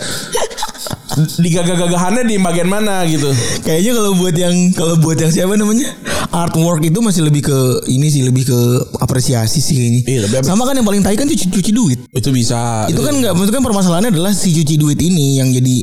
di 1.37 1.48
gagah-gagahannya 1.50 2.24
di 2.24 2.37
bagian 2.37 2.66
mana 2.66 3.02
gitu. 3.04 3.28
Kayaknya 3.66 3.92
kalau 3.94 4.12
buat 4.14 4.35
yang 4.35 4.54
kalau 4.72 4.94
buat 4.96 5.16
yang 5.16 5.30
siapa 5.30 5.54
namanya 5.54 5.88
artwork 6.30 6.80
itu 6.80 6.98
masih 6.98 7.22
lebih 7.22 7.42
ke 7.42 7.59
ini 7.87 8.06
sih 8.06 8.22
lebih 8.22 8.46
ke 8.46 8.59
apresiasi 8.96 9.59
sih 9.59 9.74
kayaknya. 9.74 10.00
Iya, 10.04 10.20
tapi- 10.28 10.46
Sama 10.46 10.62
kan 10.62 10.74
yang 10.74 10.85
paling 10.85 11.00
tai 11.00 11.14
kan 11.14 11.26
cuci 11.26 11.46
cuci 11.48 11.70
duit. 11.70 11.98
Itu 12.11 12.30
bisa. 12.30 12.87
Itu 12.87 13.00
kan 13.00 13.14
nggak 13.14 13.33
maksudnya 13.33 13.56
kan 13.56 13.64
permasalahannya 13.64 14.11
adalah 14.11 14.30
si 14.30 14.52
cuci 14.52 14.74
duit 14.76 14.98
ini 14.98 15.37
yang 15.37 15.50
jadi 15.50 15.76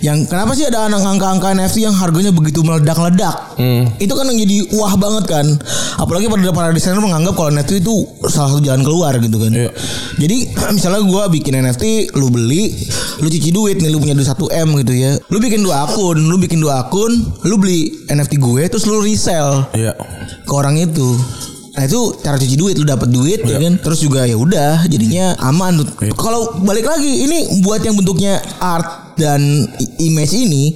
yang 0.00 0.18
kenapa 0.24 0.54
sih 0.54 0.62
ada 0.62 0.86
anak 0.86 1.02
angka-angka 1.02 1.50
NFT 1.52 1.82
yang 1.82 1.94
harganya 1.94 2.30
begitu 2.30 2.62
meledak-ledak? 2.62 3.58
Itu 3.98 4.14
kan 4.14 4.26
yang 4.26 4.38
jadi 4.38 4.56
wah 4.72 4.94
banget 4.94 5.24
kan. 5.26 5.46
Apalagi 5.96 6.26
pada 6.26 6.50
para 6.50 6.70
desainer 6.70 6.98
menganggap 6.98 7.34
kalau 7.34 7.50
NFT 7.50 7.80
itu 7.80 7.94
salah 8.24 8.54
satu 8.54 8.62
jalan 8.62 8.82
keluar 8.82 9.14
gitu 9.16 9.36
kan. 9.36 9.50
Iya. 9.50 9.70
Jadi 10.16 10.36
misalnya 10.76 11.02
gua 11.02 11.26
bikin 11.26 11.54
NFT, 11.56 12.14
lu 12.14 12.30
beli, 12.30 12.70
lu 13.18 13.26
cuci 13.26 13.50
duit 13.50 13.78
nih, 13.78 13.90
lu 13.90 13.98
punya 13.98 14.14
duit 14.14 14.26
1 14.26 14.38
M 14.64 14.74
gitu 14.80 14.94
ya. 14.94 15.14
Lu 15.28 15.38
bikin 15.38 15.60
dua 15.60 15.84
akun, 15.84 16.18
lu 16.18 16.36
bikin 16.36 16.58
dua 16.58 16.82
akun, 16.82 17.12
lu 17.44 17.54
beli 17.56 17.92
NFT 18.08 18.38
gue 18.38 18.62
terus 18.66 18.84
lu 18.84 18.98
resell 18.98 19.66
Iya. 19.72 19.94
ke 20.42 20.52
orang 20.52 20.74
itu. 20.76 21.14
Nah 21.74 21.86
itu 21.86 22.00
cara 22.20 22.34
cuci 22.34 22.56
duit 22.58 22.74
lu 22.74 22.82
dapat 22.82 23.06
duit 23.06 23.38
ya 23.46 23.54
kan 23.54 23.78
terus 23.78 24.02
juga 24.02 24.26
ya 24.26 24.34
udah 24.34 24.82
jadinya 24.90 25.38
aman 25.38 25.78
tuh. 25.78 25.86
Iya. 26.02 26.12
Kalau 26.18 26.58
balik 26.62 26.84
lagi 26.84 27.22
ini 27.22 27.62
buat 27.62 27.78
yang 27.80 27.94
bentuknya 27.94 28.42
art 28.58 29.14
dan 29.14 29.38
image 29.98 30.34
ini 30.34 30.74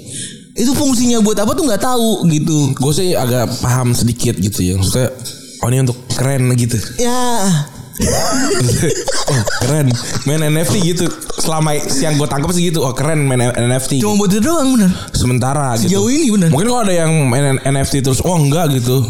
itu 0.53 0.71
fungsinya 0.73 1.19
buat 1.19 1.35
apa 1.41 1.57
tuh 1.57 1.65
nggak 1.67 1.83
tahu 1.83 2.23
gitu. 2.31 2.71
Gue 2.79 2.93
sih 2.95 3.19
agak 3.19 3.51
paham 3.59 3.91
sedikit 3.93 4.39
gitu 4.39 4.63
ya. 4.63 4.75
Maksudnya 4.79 5.11
oh 5.59 5.69
ini 5.71 5.79
untuk 5.83 5.99
keren 6.15 6.47
gitu. 6.55 6.79
Ya 6.99 7.19
oh 8.01 9.43
keren 9.61 9.87
main 10.25 10.41
NFT 10.41 10.75
gitu. 10.97 11.07
Selama 11.39 11.77
yang 11.77 12.17
gue 12.17 12.29
tangkap 12.29 12.51
sih 12.57 12.73
gitu. 12.73 12.81
Oh 12.81 12.93
keren 12.97 13.29
main 13.29 13.53
NFT. 13.53 14.01
cuma 14.01 14.25
buat 14.25 14.33
itu 14.33 14.41
doang 14.41 14.69
bener. 14.79 14.91
sementara 15.13 15.77
gitu. 15.77 16.01
Sejauh 16.01 16.09
ini 16.09 16.27
bener. 16.33 16.49
Mungkin 16.49 16.69
kalau 16.73 16.83
ada 16.85 16.95
yang 16.95 17.13
main 17.29 17.61
NFT 17.61 18.01
terus 18.01 18.25
oh 18.25 18.37
enggak 18.39 18.73
gitu. 18.73 19.05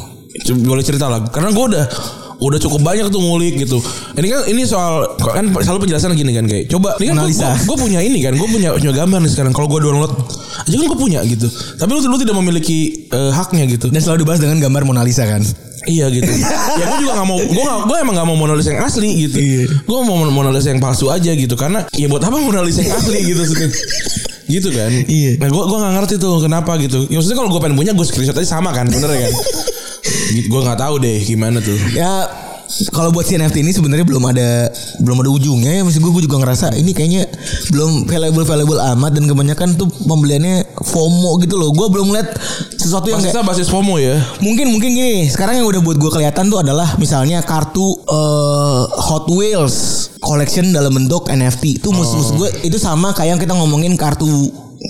Coba 0.49 0.59
boleh 0.77 0.85
cerita 0.85 1.07
lah. 1.07 1.23
Karena 1.31 1.53
gue 1.55 1.65
udah 1.77 1.85
udah 2.43 2.59
cukup 2.59 2.81
banyak 2.83 3.07
tuh 3.07 3.23
ngulik 3.23 3.55
gitu. 3.63 3.79
Ini 4.19 4.27
kan 4.27 4.41
ini 4.51 4.63
soal 4.67 5.15
kan 5.23 5.47
selalu 5.63 5.87
penjelasan 5.87 6.19
gini 6.19 6.35
kan 6.35 6.51
kayak 6.51 6.67
coba 6.67 6.99
ini 6.99 7.15
kan 7.15 7.23
Analisa. 7.23 7.55
gue 7.55 7.77
punya 7.79 8.03
ini 8.03 8.19
kan 8.19 8.35
gue 8.35 8.49
punya 8.51 8.75
punya 8.75 8.91
gambar 8.91 9.19
nih 9.23 9.31
sekarang 9.31 9.53
kalau 9.55 9.71
gue 9.71 9.79
download 9.79 10.11
aja 10.67 10.75
kan 10.75 10.87
gue 10.91 10.99
punya 10.99 11.23
gitu 11.23 11.47
tapi 11.79 11.91
lu, 11.95 12.03
lu 12.03 12.19
tidak 12.19 12.35
memiliki 12.35 13.07
eh, 13.15 13.31
haknya 13.31 13.63
gitu 13.71 13.95
Dan 13.95 14.03
selalu 14.03 14.27
dibahas 14.27 14.43
dengan 14.43 14.59
gambar 14.59 14.83
Mona 14.83 15.07
Lisa 15.07 15.23
kan. 15.23 15.47
Iya 15.87 16.07
gitu. 16.11 16.27
Ya 16.81 16.85
gue 16.89 16.99
juga 17.05 17.13
gak 17.21 17.29
mau 17.29 17.39
gue 17.39 17.63
gak, 17.63 17.79
gue 17.85 17.97
emang 18.01 18.15
gak 18.17 18.29
mau 18.29 18.37
Mona 18.39 18.55
Lisa 18.57 18.73
yang 18.73 18.85
asli 18.87 19.29
gitu. 19.29 19.37
Iya. 19.37 19.63
gue 19.69 19.99
mau 20.03 20.17
Mona 20.29 20.51
Lisa 20.55 20.73
yang 20.73 20.81
palsu 20.81 21.13
aja 21.13 21.33
gitu. 21.35 21.55
Karena 21.55 21.85
ya 21.93 22.07
buat 22.09 22.23
apa 22.25 22.37
Mona 22.41 22.65
Lisa 22.65 22.81
yang 22.81 22.97
asli 22.97 23.19
gitu 23.27 23.43
gitu 24.51 24.69
kan? 24.75 24.91
Iya. 25.09 25.39
nah 25.41 25.49
gue 25.49 25.65
gue 25.65 25.79
gak 25.81 25.95
ngerti 26.03 26.15
tuh 26.21 26.43
kenapa 26.43 26.77
gitu. 26.81 27.09
Ya, 27.09 27.21
maksudnya 27.21 27.39
kalau 27.39 27.51
gue 27.53 27.61
pengen 27.63 27.77
punya 27.79 27.93
gue 27.95 28.07
screenshot 28.07 28.37
aja 28.37 28.59
sama 28.59 28.75
kan 28.75 28.89
bener 28.89 29.11
kan? 29.11 29.33
Gue 30.33 30.61
nggak 30.65 30.81
tahu 30.81 30.95
deh 30.99 31.21
gimana 31.23 31.61
tuh. 31.63 31.77
Ya 31.95 32.27
kalau 32.93 33.13
buat 33.13 33.29
si 33.29 33.37
NFT 33.37 33.61
ini 33.63 33.73
sebenarnya 33.73 34.07
belum 34.07 34.25
ada 34.33 34.73
belum 35.03 35.23
ada 35.23 35.31
ujungnya 35.31 35.71
ya. 35.79 35.83
Maksud 35.85 36.01
gue 36.01 36.13
gue 36.13 36.25
juga 36.25 36.41
ngerasa 36.43 36.75
ini 36.79 36.97
kayaknya 36.97 37.29
belum 37.71 38.09
valuable 38.09 38.47
valuable 38.47 38.81
amat 38.97 39.13
dan 39.15 39.25
kebanyakan 39.29 39.69
tuh 39.77 39.89
pembeliannya 40.09 40.77
FOMO 40.81 41.37
gitu 41.45 41.61
loh. 41.61 41.71
Gue 41.75 41.87
belum 41.93 42.15
lihat 42.17 42.33
sesuatu 42.77 43.13
yang 43.13 43.21
kayak 43.21 43.45
basis 43.45 43.69
FOMO 43.69 44.01
ya? 44.01 44.17
Mungkin 44.41 44.73
mungkin 44.73 44.91
gini 44.97 45.29
sekarang 45.29 45.63
yang 45.63 45.69
udah 45.69 45.81
buat 45.85 45.97
gue 46.01 46.11
kelihatan 46.11 46.49
tuh 46.49 46.65
adalah 46.65 46.97
misalnya 46.97 47.45
kartu 47.45 47.99
eh, 48.09 48.83
Hot 48.89 49.29
Wheels 49.29 50.09
collection 50.23 50.71
dalam 50.71 50.95
bentuk 50.95 51.27
NFT 51.29 51.83
itu 51.83 51.89
maksud 51.91 52.15
maksud 52.15 52.35
gue 52.39 52.51
itu 52.63 52.79
sama 52.79 53.11
kayak 53.11 53.37
yang 53.37 53.41
kita 53.43 53.53
ngomongin 53.59 53.99
kartu 53.99 54.27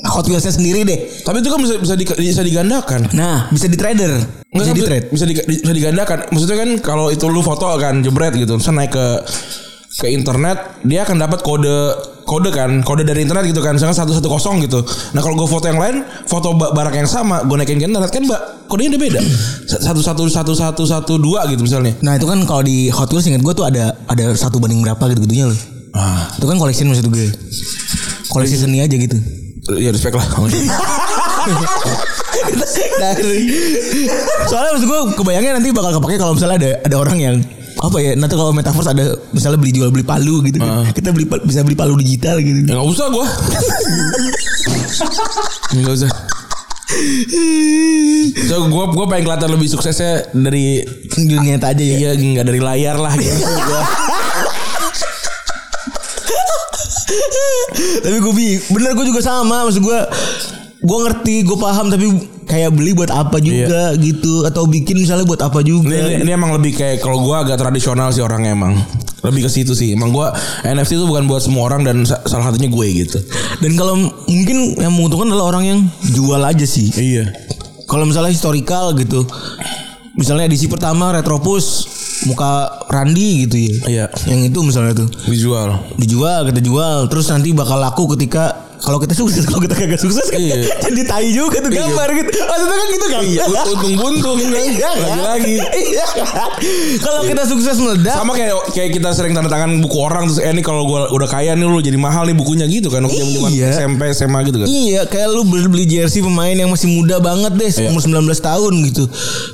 Hot 0.04 0.24
Wheelsnya 0.24 0.50
sendiri 0.50 0.82
deh 0.82 0.98
tapi 1.22 1.38
itu 1.38 1.48
kan 1.48 1.58
bisa 1.58 1.74
bisa, 1.76 1.94
di- 1.94 2.08
bisa 2.08 2.40
digandakan 2.40 3.12
nah 3.12 3.48
bisa 3.48 3.66
di 3.66 3.76
trader 3.76 4.12
Nggak, 4.52 4.52
bisa 4.52 4.68
di 4.68 4.76
bisa, 4.76 4.86
trade 4.86 5.06
bisa, 5.08 5.24
di- 5.24 5.60
bisa 5.64 5.72
digandakan. 5.72 6.18
Maksudnya 6.28 6.56
kan 6.58 6.70
kalau 6.78 7.08
itu 7.08 7.24
lu 7.24 7.40
foto 7.40 7.64
kan 7.74 8.00
jebret 8.00 8.36
gitu, 8.36 8.60
terus 8.60 8.68
naik 8.68 8.92
ke 8.92 9.06
ke 9.94 10.08
internet, 10.08 10.56
dia 10.82 11.04
akan 11.04 11.16
dapat 11.18 11.40
kode 11.40 11.72
kode 12.22 12.48
kan, 12.48 12.80
kode 12.80 13.00
dari 13.02 13.24
internet 13.24 13.44
gitu 13.44 13.60
kan, 13.60 13.76
misalnya 13.76 13.92
satu 13.94 14.12
satu 14.12 14.28
kosong 14.28 14.60
gitu. 14.60 14.84
Nah 15.12 15.20
kalau 15.20 15.36
gue 15.36 15.44
foto 15.46 15.64
yang 15.64 15.76
lain, 15.76 16.04
foto 16.24 16.52
ba- 16.52 16.68
barang 16.70 16.92
yang 16.94 17.08
sama, 17.08 17.40
gue 17.42 17.56
naikin 17.56 17.76
ke 17.76 17.88
internet 17.88 18.08
kan, 18.08 18.22
mbak, 18.22 18.40
kodenya 18.68 18.92
udah 18.92 19.00
beda, 19.00 19.20
satu 19.88 20.00
satu 20.00 20.28
satu 20.28 20.52
satu 20.52 20.82
satu 20.84 21.12
dua 21.16 21.48
gitu 21.48 21.64
misalnya. 21.64 21.96
Nah 22.00 22.12
itu 22.14 22.24
kan 22.24 22.44
kalau 22.44 22.60
di 22.60 22.88
Hot 22.88 23.08
Wheels 23.08 23.24
ingat 23.24 23.40
gue 23.40 23.54
tuh 23.54 23.64
ada 23.64 23.96
ada 24.04 24.32
satu 24.34 24.60
banding 24.60 24.84
berapa 24.84 25.00
gitu 25.08 25.24
gitunya 25.24 25.48
loh. 25.48 25.56
Ah, 25.92 26.28
Itu 26.36 26.44
kan 26.44 26.56
collection 26.56 26.88
maksud 26.88 27.08
gue. 27.08 27.32
Koleksi 28.28 28.56
seni 28.58 28.80
aja 28.80 28.92
gitu. 28.92 29.16
Ya 29.70 29.90
respect 29.94 30.14
lah. 30.18 30.26
Dari. 32.98 33.38
Soalnya 34.50 34.70
maksud 34.74 34.86
gue 34.90 35.00
kebayangnya 35.14 35.52
nanti 35.62 35.70
bakal 35.70 36.02
kepake 36.02 36.18
kalau 36.18 36.34
misalnya 36.34 36.56
ada 36.58 36.70
ada 36.82 36.96
orang 36.98 37.18
yang 37.18 37.36
apa 37.82 37.98
ya 37.98 38.12
nanti 38.14 38.34
kalau 38.38 38.54
metaverse 38.54 38.90
ada 38.90 39.16
misalnya 39.34 39.58
beli 39.58 39.72
jual 39.74 39.90
beli 39.94 40.06
palu 40.06 40.42
gitu. 40.46 40.58
Kita 40.94 41.14
beli 41.14 41.26
bisa 41.46 41.62
beli 41.62 41.78
palu 41.78 41.94
digital 41.98 42.42
gitu. 42.42 42.66
Ya 42.66 42.78
gak 42.78 42.88
usah 42.90 43.06
gue 43.10 43.26
Gak 45.82 45.94
usah. 45.94 46.10
So 48.50 48.68
gue 48.68 48.84
gue 48.92 49.06
pengen 49.08 49.24
kelihatan 49.30 49.50
lebih 49.50 49.68
suksesnya 49.70 50.30
dari 50.34 50.82
dunia 51.14 51.56
nyata 51.56 51.72
aja 51.72 51.82
ya. 51.82 51.96
Iya 51.96 52.10
nggak 52.18 52.46
dari 52.50 52.60
layar 52.60 52.96
lah 52.98 53.14
gitu. 53.14 53.38
Tapi 58.00 58.16
gue 58.16 58.32
bi 58.32 58.46
bener 58.68 58.92
gue 58.92 59.06
juga 59.06 59.20
sama 59.20 59.64
maksud 59.64 59.80
gue 59.80 59.98
gue 60.78 60.98
ngerti 61.00 61.34
gue 61.42 61.54
paham 61.56 61.86
tapi 61.88 62.06
kayak 62.42 62.70
beli 62.70 62.90
buat 62.92 63.08
apa 63.08 63.38
juga 63.38 63.94
gitu 63.96 64.42
atau 64.42 64.66
bikin 64.66 64.98
misalnya 64.98 65.22
buat 65.22 65.38
apa 65.40 65.62
juga 65.62 65.94
Ini, 65.94 66.18
ini, 66.18 66.22
ini 66.22 66.30
emang 66.32 66.50
lebih 66.52 66.74
kayak 66.74 66.98
kalau 66.98 67.22
gue 67.22 67.36
agak 67.38 67.54
tradisional 67.56 68.10
sih 68.10 68.18
orangnya 68.18 68.52
emang 68.52 68.74
lebih 69.22 69.46
ke 69.46 69.50
situ 69.52 69.70
sih. 69.72 69.94
Emang 69.94 70.10
gue 70.10 70.26
NFT 70.64 70.96
itu 70.96 71.06
bukan 71.06 71.24
buat 71.24 71.38
semua 71.38 71.62
orang 71.64 71.82
dan 71.82 72.02
sa- 72.02 72.18
salah 72.24 72.50
satunya 72.50 72.66
gue 72.66 72.86
gitu. 72.98 73.22
dan 73.56 73.72
kalau 73.72 73.94
mungkin 74.26 74.56
yang 74.76 74.90
menguntungkan 74.90 75.30
adalah 75.30 75.46
orang 75.48 75.64
yang 75.64 75.78
jual 76.04 76.40
aja 76.40 76.66
sih 76.66 76.90
Iya. 76.90 77.30
kalau 77.84 78.02
misalnya 78.02 78.34
historical 78.34 78.90
gitu 78.92 79.22
misalnya 80.12 80.44
edisi 80.44 80.66
pertama 80.66 81.14
Retropus 81.14 81.86
muka 82.24 82.50
Randi 82.86 83.44
gitu 83.44 83.56
ya 83.56 83.72
Iya. 83.88 84.06
yang 84.28 84.40
itu 84.44 84.58
misalnya 84.60 84.94
tuh 84.96 85.08
Visual. 85.26 85.74
dijual 85.96 86.46
kita 86.46 86.60
jual 86.60 87.06
terus 87.06 87.26
nanti 87.28 87.50
bakal 87.52 87.78
laku 87.78 88.06
ketika 88.14 88.71
kalau 88.82 88.98
kita 88.98 89.14
sukses 89.14 89.42
kalau 89.42 89.60
kita 89.60 89.74
kagak 89.74 89.96
sukses 89.96 90.26
kan 90.26 90.36
Iya. 90.36 90.66
jadi 90.84 91.02
tai 91.04 91.30
juga 91.30 91.58
tuh 91.58 91.70
Iya. 91.70 91.86
gambar 91.86 92.08
gitu 92.12 92.30
maksudnya 92.42 92.76
kan 92.76 92.88
gitu 92.88 93.06
kan 93.06 93.22
Iya, 93.22 93.42
untung 93.46 93.94
buntung 93.94 94.36
kan. 94.36 94.50
Iya 94.68 94.90
kan? 94.90 94.96
Lagi-lagi. 94.98 95.54
Iya 95.62 96.04
kan? 96.08 96.50
Kalau 96.98 97.20
kita 97.22 97.42
sukses 97.44 97.76
meledak 97.76 98.14
Sama 98.14 98.32
kayak 98.32 98.54
kayak 98.72 98.90
kita 98.92 99.08
sering 99.12 99.32
tanda 99.32 99.46
tangan 99.46 99.78
buku 99.78 99.96
orang 99.96 100.26
terus 100.26 100.38
eh 100.38 100.50
ini 100.50 100.60
kalau 100.60 100.82
gua 100.84 101.06
udah 101.08 101.26
kaya 101.26 101.52
nih 101.52 101.62
lu 101.62 101.78
jadi 101.78 101.94
mahal 101.96 102.24
nih 102.24 102.34
bukunya 102.34 102.66
gitu 102.66 102.88
kan 102.88 103.00
waktu 103.00 103.22
zaman 103.22 103.50
Iya. 103.50 103.68
SMP 103.76 104.02
SMA 104.12 104.38
gitu 104.44 104.58
kan. 104.58 104.66
Iya 104.66 105.00
kayak 105.04 105.28
lu 105.30 105.42
beli, 105.44 105.66
beli 105.68 105.84
jersey 105.86 106.20
pemain 106.20 106.52
yang 106.52 106.68
masih 106.68 106.90
muda 106.90 107.16
banget 107.18 107.54
deh 107.54 107.70
Iya. 107.72 107.88
Umur 107.88 108.02
19 108.02 108.18
tahun 108.38 108.72
gitu 108.84 109.04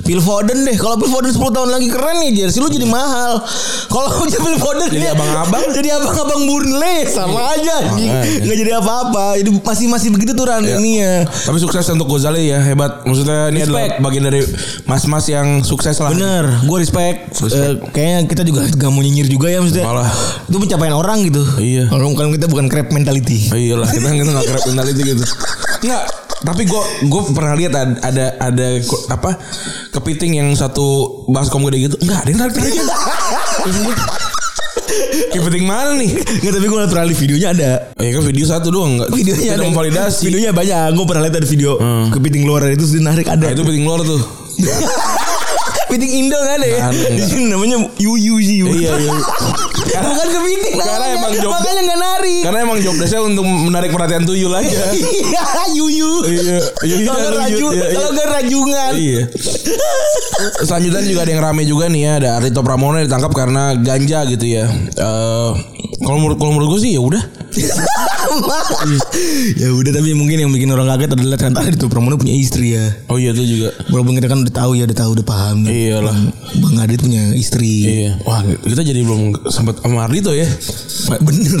Phil 0.01 0.19
Foden 0.19 0.63
deh 0.63 0.75
Kalau 0.75 0.97
Phil 0.97 1.07
Foden 1.07 1.29
10 1.29 1.39
tahun 1.51 1.69
lagi 1.69 1.87
keren 1.87 2.17
nih 2.19 2.31
jersey 2.35 2.59
lu 2.59 2.67
jadi 2.67 2.85
mahal 2.85 3.41
Kalau 3.85 4.09
Phil 4.25 4.57
Foden 4.57 4.87
Jadi 4.87 5.05
ya, 5.05 5.13
abang-abang. 5.13 5.63
Jadi 5.69 5.87
abang-abang 5.89 6.41
Burnley 6.43 6.99
Sama 7.05 7.53
aja 7.53 7.73
anjing. 7.85 8.09
Makanya. 8.09 8.41
Nggak 8.41 8.57
jadi 8.57 8.71
apa-apa 8.75 9.18
Jadi 9.37 9.49
masih 9.59 9.85
masih 9.87 10.09
begitu 10.09 10.31
tuh 10.33 10.45
Ran 10.45 10.63
ininya 10.63 11.25
Tapi 11.25 11.57
sukses 11.57 11.85
untuk 11.89 12.07
Gozali 12.07 12.49
ya 12.49 12.59
hebat. 12.59 13.03
Maksudnya 13.03 13.51
ini 13.51 13.59
adalah 13.63 13.99
bagian 13.99 14.23
dari 14.25 14.41
mas-mas 14.83 15.25
yang 15.27 15.61
sukses 15.61 15.99
lah. 15.99 16.11
Bener 16.11 16.45
Gue 16.63 16.81
respect, 16.81 17.31
Respect. 17.35 17.53
Eh, 17.55 17.73
Kayaknya 17.91 18.19
kita 18.27 18.41
juga 18.43 18.61
gak 18.81 18.91
mau 18.91 18.99
nyinyir 18.99 19.27
juga 19.27 19.47
ya 19.47 19.59
maksudnya 19.59 19.85
Malah. 19.85 20.09
Itu 20.47 20.57
pencapaian 20.57 20.95
orang 20.95 21.23
gitu 21.27 21.43
Iya. 21.57 21.87
Kalau 21.87 22.11
bukan 22.11 22.27
kita 22.33 22.45
bukan 22.47 22.65
crab 22.67 22.87
mentality 22.89 23.49
iyalah 23.49 23.87
kita 23.95 24.07
kita 24.09 24.29
nggak 24.29 24.47
kerap 24.47 24.63
mentality 24.67 25.01
gitu. 25.03 25.23
Enggak. 25.83 26.03
Tapi 26.39 26.63
gue 26.63 26.83
gue 27.11 27.21
pernah 27.35 27.51
lihat 27.51 27.75
ada 27.75 27.99
ada, 27.99 28.25
ada 28.39 28.67
apa 29.11 29.35
kepiting 29.91 30.39
yang 30.39 30.49
satu 30.55 30.87
baskom 31.27 31.67
gede 31.67 31.91
gitu. 31.91 31.95
Enggak, 31.99 32.23
ada 32.23 32.29
yang 32.31 32.39
tarik 32.39 32.53
tarik. 32.55 32.73
kepiting 35.31 35.65
mana 35.65 35.93
nih? 35.93 36.09
Nggak 36.15 36.53
tapi 36.53 36.65
gue 36.65 36.79
pernah 36.85 37.05
lihat 37.05 37.19
videonya 37.19 37.49
ada 37.51 37.71
Oh, 37.93 38.03
ya 38.03 38.11
kan 38.11 38.23
video 38.23 38.45
satu 38.45 38.67
doang 38.69 38.91
enggak. 38.95 39.09
videonya 39.11 39.51
ada 39.53 39.63
memvalidasi. 39.63 40.21
videonya 40.23 40.51
banyak 40.51 40.77
gue 40.91 41.05
pernah 41.05 41.21
lihat 41.23 41.35
ada 41.37 41.47
video 41.47 41.71
kepiting 42.09 42.43
luar 42.43 42.61
itu 42.67 42.85
sudah 42.85 43.03
narik 43.05 43.27
ada 43.27 43.41
Nah, 43.41 43.51
itu 43.51 43.61
kepiting 43.61 43.85
luar 43.85 44.01
tuh. 44.01 44.21
kepiting 45.89 46.11
Indo 46.21 46.37
nggak 46.37 46.55
ada 46.55 46.67
ya 46.69 46.79
di 47.09 47.23
sini 47.23 47.43
namanya 47.51 47.77
yuyu 47.97 48.37
sih 48.39 48.61
Iya, 48.61 48.93
iya. 48.93 49.17
bukan 49.99 50.27
kepiting 50.29 50.75
Karena 50.77 51.05
emang 51.11 51.33
job- 51.33 51.49
makanya 51.51 51.81
nggak 51.81 51.99
narik 51.99 52.41
Karena 52.45 52.59
emang 52.61 52.77
job 52.79 52.95
desknya 52.95 53.21
untuk 53.21 53.41
menarik 53.41 53.89
perhatian 53.89 54.23
tuyul 54.23 54.53
aja. 54.53 54.69
iya 54.93 55.43
yuyu 55.71 56.11
Iya, 56.29 56.57
kalau 57.03 57.29
raju. 57.35 57.65
Iya, 57.67 57.81
iya. 57.81 57.87
kalau 57.91 58.09
nggak 58.11 58.27
rajungan 58.29 58.91
Iya. 58.93 59.21
Selanjutnya 60.67 61.01
juga 61.03 61.19
ada 61.21 61.31
yang 61.31 61.43
rame 61.43 61.63
juga 61.63 61.85
nih 61.87 62.01
ya, 62.01 62.11
ada 62.15 62.29
Arito 62.37 62.61
Pramono 62.61 62.97
ditangkap 62.97 63.33
karena 63.33 63.73
ganja 63.75 64.23
gitu 64.25 64.45
ya. 64.45 64.65
Eh 64.93 65.51
kalau 65.99 66.17
menurut 66.17 66.37
kalau 66.37 66.51
menurut 66.53 66.77
gue 66.77 66.81
sih 66.81 66.93
ya 66.93 67.01
udah. 67.01 67.23
Ya 69.57 69.67
udah 69.69 69.91
tapi 69.91 70.13
mungkin 70.13 70.37
yang 70.39 70.51
bikin 70.51 70.69
orang 70.69 70.85
kaget 70.87 71.17
adalah 71.17 71.37
ternyata 71.37 71.61
itu 71.65 71.85
Pramono 71.89 72.15
punya 72.15 72.33
istri 72.33 72.77
ya 72.77 72.85
Oh 73.09 73.17
iya 73.17 73.33
itu 73.33 73.43
juga. 73.57 73.69
walaupun 73.89 74.13
kita 74.15 74.27
kan 74.29 74.39
udah 74.41 74.53
tahu 74.53 74.71
ya 74.77 74.83
udah 74.85 74.97
tahu 74.97 75.11
udah 75.17 75.25
paham 75.25 75.57
Iyalah. 75.65 76.15
Bang 76.61 76.77
Adit 76.77 77.01
punya 77.01 77.33
istri 77.33 77.71
Iya. 78.05 78.11
Wah, 78.23 78.41
kita 78.45 78.81
jadi 78.81 79.01
belum 79.01 79.49
sempat 79.49 79.81
sama 79.81 80.05
Ardito 80.05 80.31
ya. 80.31 80.45
Bener 81.19 81.57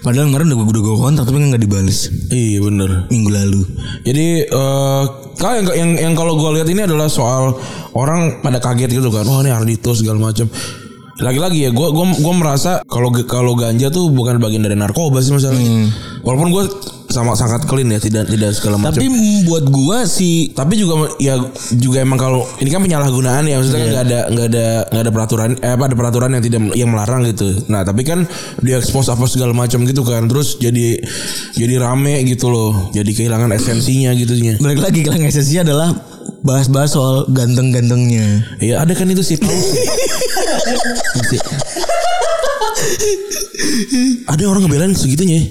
Padahal 0.00 0.28
kemarin 0.28 0.46
udah 0.52 0.58
gue 0.60 0.66
udah 0.70 0.82
gue 0.82 0.96
kontak 0.98 1.24
Tapi 1.24 1.36
kan 1.40 1.48
gak 1.50 1.64
dibales 1.64 1.98
Iya 2.28 2.58
bener. 2.60 2.90
Minggu 3.08 3.30
lalu 3.32 3.62
Jadi 4.04 4.26
eh 4.44 5.04
kalau 5.34 5.54
yang 5.58 5.66
yang, 5.74 5.90
yang 5.98 6.14
kalau 6.14 6.38
gue 6.38 6.50
lihat 6.54 6.68
ini 6.70 6.86
adalah 6.86 7.10
soal 7.10 7.58
orang 7.90 8.38
pada 8.38 8.62
kaget 8.62 8.86
gitu 8.94 9.10
kan. 9.10 9.26
Wah 9.26 9.42
ini 9.42 9.50
Ardito 9.50 9.90
segala 9.90 10.30
macam. 10.30 10.46
Lagi-lagi 11.22 11.68
ya, 11.68 11.70
gue 11.70 11.88
gua 11.94 12.06
gua 12.10 12.34
merasa 12.34 12.82
kalau 12.90 13.14
kalau 13.26 13.54
ganja 13.54 13.90
tuh 13.90 14.10
bukan 14.10 14.42
bagian 14.42 14.66
dari 14.66 14.74
narkoba 14.74 15.22
sih 15.22 15.30
masalahnya. 15.30 15.90
Walaupun 16.26 16.50
gue 16.50 16.64
sama 17.12 17.38
sangat 17.38 17.68
clean 17.70 17.92
ya, 17.94 18.02
tidak 18.02 18.26
tidak 18.26 18.50
segala 18.56 18.80
macam. 18.80 18.98
Tapi 18.98 19.06
buat 19.46 19.64
gue 19.68 19.98
sih 20.08 20.50
tapi 20.56 20.74
juga 20.80 21.14
ya 21.20 21.38
juga 21.76 22.02
emang 22.02 22.18
kalau 22.18 22.42
ini 22.58 22.68
kan 22.72 22.80
penyalahgunaan 22.82 23.44
ya 23.46 23.60
maksudnya 23.60 23.78
kan 23.78 23.88
nggak 23.90 24.04
ada 24.08 24.20
nggak 24.32 24.46
ada 24.50 24.66
nggak 24.90 25.02
ada 25.04 25.12
peraturan 25.12 25.50
eh 25.60 25.72
apa 25.76 25.84
ada 25.86 25.96
peraturan 25.96 26.30
yang 26.34 26.42
tidak 26.42 26.60
yang 26.74 26.90
melarang 26.90 27.22
gitu 27.28 27.48
nah 27.68 27.84
tapi 27.84 28.02
kan 28.02 28.24
dia 28.64 28.80
expose 28.80 29.12
apa 29.12 29.28
segala 29.28 29.52
macam 29.52 29.84
gitu 29.84 30.02
kan 30.02 30.26
terus 30.26 30.56
jadi 30.58 30.98
jadi 31.54 31.74
rame 31.78 32.24
gitu 32.26 32.48
loh 32.48 32.90
jadi 32.96 33.10
kehilangan 33.12 33.52
esensinya 33.52 34.10
gitunya 34.16 34.56
Balik 34.58 34.80
lagi 34.80 35.00
yang 35.04 35.26
esensinya 35.28 35.62
adalah 35.70 35.88
Bahas-bahas 36.44 36.92
soal 36.92 37.24
ganteng-gantengnya. 37.32 38.44
Ya 38.60 38.84
ada 38.84 38.92
kan 38.92 39.08
itu 39.08 39.24
sih 39.24 39.40
paus 39.40 39.72
ada 44.28 44.42
orang 44.50 44.66
ngebelain 44.66 44.94
segitunya? 44.94 45.40
Ya. 45.40 45.46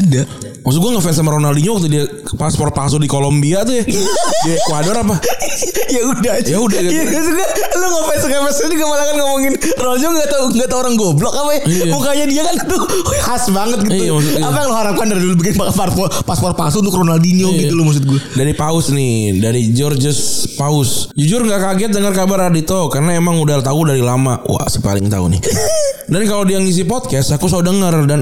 Ada 0.00 0.22
Maksud 0.64 0.80
gue 0.80 0.90
ngefans 0.96 1.16
sama 1.20 1.30
Ronaldinho 1.30 1.76
waktu 1.76 1.88
dia 1.92 2.04
paspor 2.40 2.72
palsu 2.72 2.96
di 2.96 3.04
Kolombia 3.04 3.68
tuh 3.68 3.76
ya. 3.76 3.84
Di 3.84 4.50
Ekuador 4.56 4.96
apa? 4.96 5.20
ya 5.94 6.00
udah 6.08 6.32
aja. 6.40 6.48
Ya 6.48 6.58
udah. 6.58 6.78
Ya 6.80 7.04
juga 7.04 7.44
lu 7.76 7.86
ngefans 7.92 8.24
ngefans 8.24 8.58
juga 8.64 8.84
malah 8.88 9.04
kan 9.04 9.16
ngomongin 9.20 9.52
Ronaldo 9.76 10.06
nggak 10.08 10.30
tahu 10.32 10.44
nggak 10.56 10.68
tahu 10.72 10.78
orang 10.80 10.94
goblok 10.96 11.34
apa 11.36 11.50
ya. 11.52 11.60
Iya. 11.68 11.84
Mukanya 11.92 12.24
dia 12.24 12.42
kan 12.48 12.56
tuh 12.64 12.80
khas 13.20 13.44
banget 13.52 13.78
gitu. 13.84 13.92
Iya, 13.92 14.12
maksudnya. 14.16 14.40
apa 14.40 14.56
yang 14.56 14.68
lo 14.72 14.76
harapkan 14.80 15.06
dari 15.12 15.20
dulu 15.20 15.34
bikin 15.44 15.54
paspor 15.60 15.88
paspor 16.24 16.52
palsu 16.56 16.80
untuk 16.80 16.96
Ronaldinho 16.96 17.52
Iya. 17.52 17.68
gitu 17.68 17.72
lo 17.76 17.84
maksud 17.84 18.04
gue. 18.08 18.20
Dari 18.32 18.52
Paus 18.56 18.88
nih, 18.88 19.44
dari 19.44 19.68
Georges 19.76 20.48
Paus. 20.56 21.12
Jujur 21.12 21.44
nggak 21.44 21.60
kaget 21.60 21.90
dengar 21.92 22.16
kabar 22.16 22.48
Ardito 22.48 22.88
karena 22.88 23.12
emang 23.12 23.36
udah 23.36 23.60
tahu 23.60 23.84
dari 23.84 24.00
lama. 24.00 24.40
Wah, 24.48 24.64
si 24.72 24.80
paling 24.80 25.12
tahu 25.12 25.28
nih. 25.28 25.44
dan 26.12 26.24
kalau 26.24 26.48
dia 26.48 26.56
ngisi 26.56 26.88
podcast, 26.88 27.36
aku 27.36 27.52
selalu 27.52 27.68
denger 27.68 27.94
dan 28.08 28.20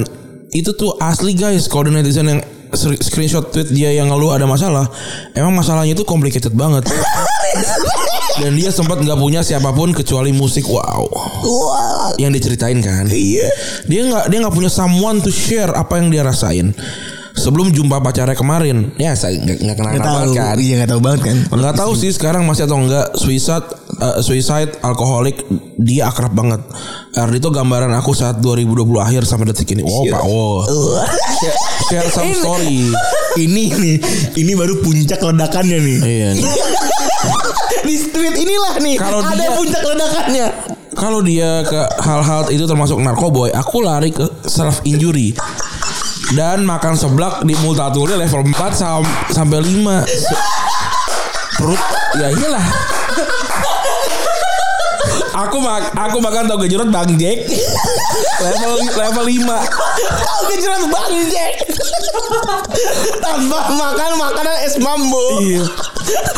itu 0.53 0.71
tuh 0.77 0.95
asli 1.01 1.33
guys. 1.33 1.67
Kalau 1.67 1.89
ada 1.89 2.01
netizen 2.01 2.29
yang 2.29 2.41
screenshot 2.77 3.53
tweet 3.53 3.69
dia 3.73 3.93
yang 3.93 4.09
ngeluh 4.09 4.33
ada 4.33 4.45
masalah, 4.49 4.89
emang 5.37 5.53
masalahnya 5.53 5.97
itu 5.97 6.05
complicated 6.05 6.53
banget. 6.53 6.89
dan 8.41 8.57
dia 8.57 8.73
sempat 8.73 9.01
nggak 9.01 9.19
punya 9.21 9.45
siapa 9.45 9.73
pun 9.77 9.93
kecuali 9.93 10.33
musik. 10.33 10.65
Wow. 10.65 11.09
Yang 12.17 12.41
diceritain 12.41 12.81
kan. 12.81 13.09
Iya. 13.09 13.49
Dia 13.89 14.01
nggak 14.09 14.25
dia 14.33 14.39
nggak 14.41 14.55
punya 14.57 14.71
someone 14.73 15.21
to 15.21 15.29
share 15.29 15.73
apa 15.73 16.01
yang 16.01 16.09
dia 16.09 16.25
rasain. 16.25 16.73
Sebelum 17.33 17.69
jumpa 17.69 17.97
pacarnya 17.99 18.33
kemarin, 18.33 18.93
ya 18.95 19.13
saya 19.13 19.41
nggak 19.41 19.73
kenal 19.73 19.93
tahu. 19.97 20.33
kan. 20.33 20.55
Iya 20.55 20.75
nggak 20.79 20.91
tahu 20.91 21.01
banget 21.01 21.21
kan. 21.25 21.37
Nggak 21.51 21.75
tahu 21.75 21.93
sih 21.93 22.11
sekarang 22.11 22.45
masih 22.45 22.65
atau 22.65 22.77
enggak 22.77 23.17
suicide 23.17 23.67
eh, 23.99 24.21
suicide 24.21 24.77
alkoholik 24.81 25.41
dia 25.77 26.07
akrab 26.07 26.31
banget. 26.31 26.61
Ardito 27.13 27.49
gambaran 27.49 27.93
aku 27.93 28.13
saat 28.13 28.39
2020 28.39 28.85
akhir 28.99 29.23
sampai 29.25 29.49
detik 29.49 29.73
ini. 29.73 29.81
Wow, 29.81 30.05
Pak. 30.07 30.23
Wow. 30.23 30.57
Share, 31.35 31.57
share 31.89 32.09
some 32.09 32.33
story. 32.33 32.93
ini 33.35 33.73
nih, 33.73 33.97
ini 34.37 34.53
baru 34.53 34.79
puncak 34.79 35.19
ledakannya 35.19 35.79
nih. 35.79 35.99
Iya. 35.99 36.29
nih. 36.37 36.45
Di 37.83 37.95
tweet 38.09 38.37
inilah 38.37 38.79
nih 38.79 38.95
Kalau 38.95 39.19
ada 39.21 39.35
dia- 39.35 39.57
puncak 39.57 39.83
ledakannya. 39.83 40.47
Kalau 40.93 41.25
dia 41.25 41.65
ke 41.65 41.81
hal-hal 41.99 42.53
itu 42.53 42.63
termasuk 42.63 43.01
narkoboy, 43.01 43.49
aku 43.49 43.81
lari 43.81 44.13
ke 44.13 44.23
self 44.45 44.85
injury. 44.85 45.33
Dan 46.33 46.65
makan 46.65 46.95
seblak 46.95 47.45
di 47.45 47.53
multatuli 47.59 48.17
level 48.17 48.43
4 48.47 48.73
sam 48.73 49.03
sampai 49.29 49.61
5. 49.61 50.01
Se- 50.03 50.41
Perut 51.53 51.83
ya 52.15 52.29
iyalah. 52.31 52.67
aku 55.35 55.57
mak 55.59 55.93
aku 55.93 56.17
makan 56.19 56.45
tau 56.45 56.57
gejrot 56.59 56.89
Bang 56.89 57.13
Jack. 57.15 57.45
level 58.41 58.73
level 58.91 59.25
5. 59.27 59.45
Tahu 60.01 60.41
gejrot 60.51 60.85
Bang 60.89 61.15
Jack. 61.29 61.53
Tanpa 63.21 63.59
makan 63.71 64.11
makanan 64.17 64.57
es 64.65 64.77
mambo. 64.79 65.39
Iya. 65.39 65.65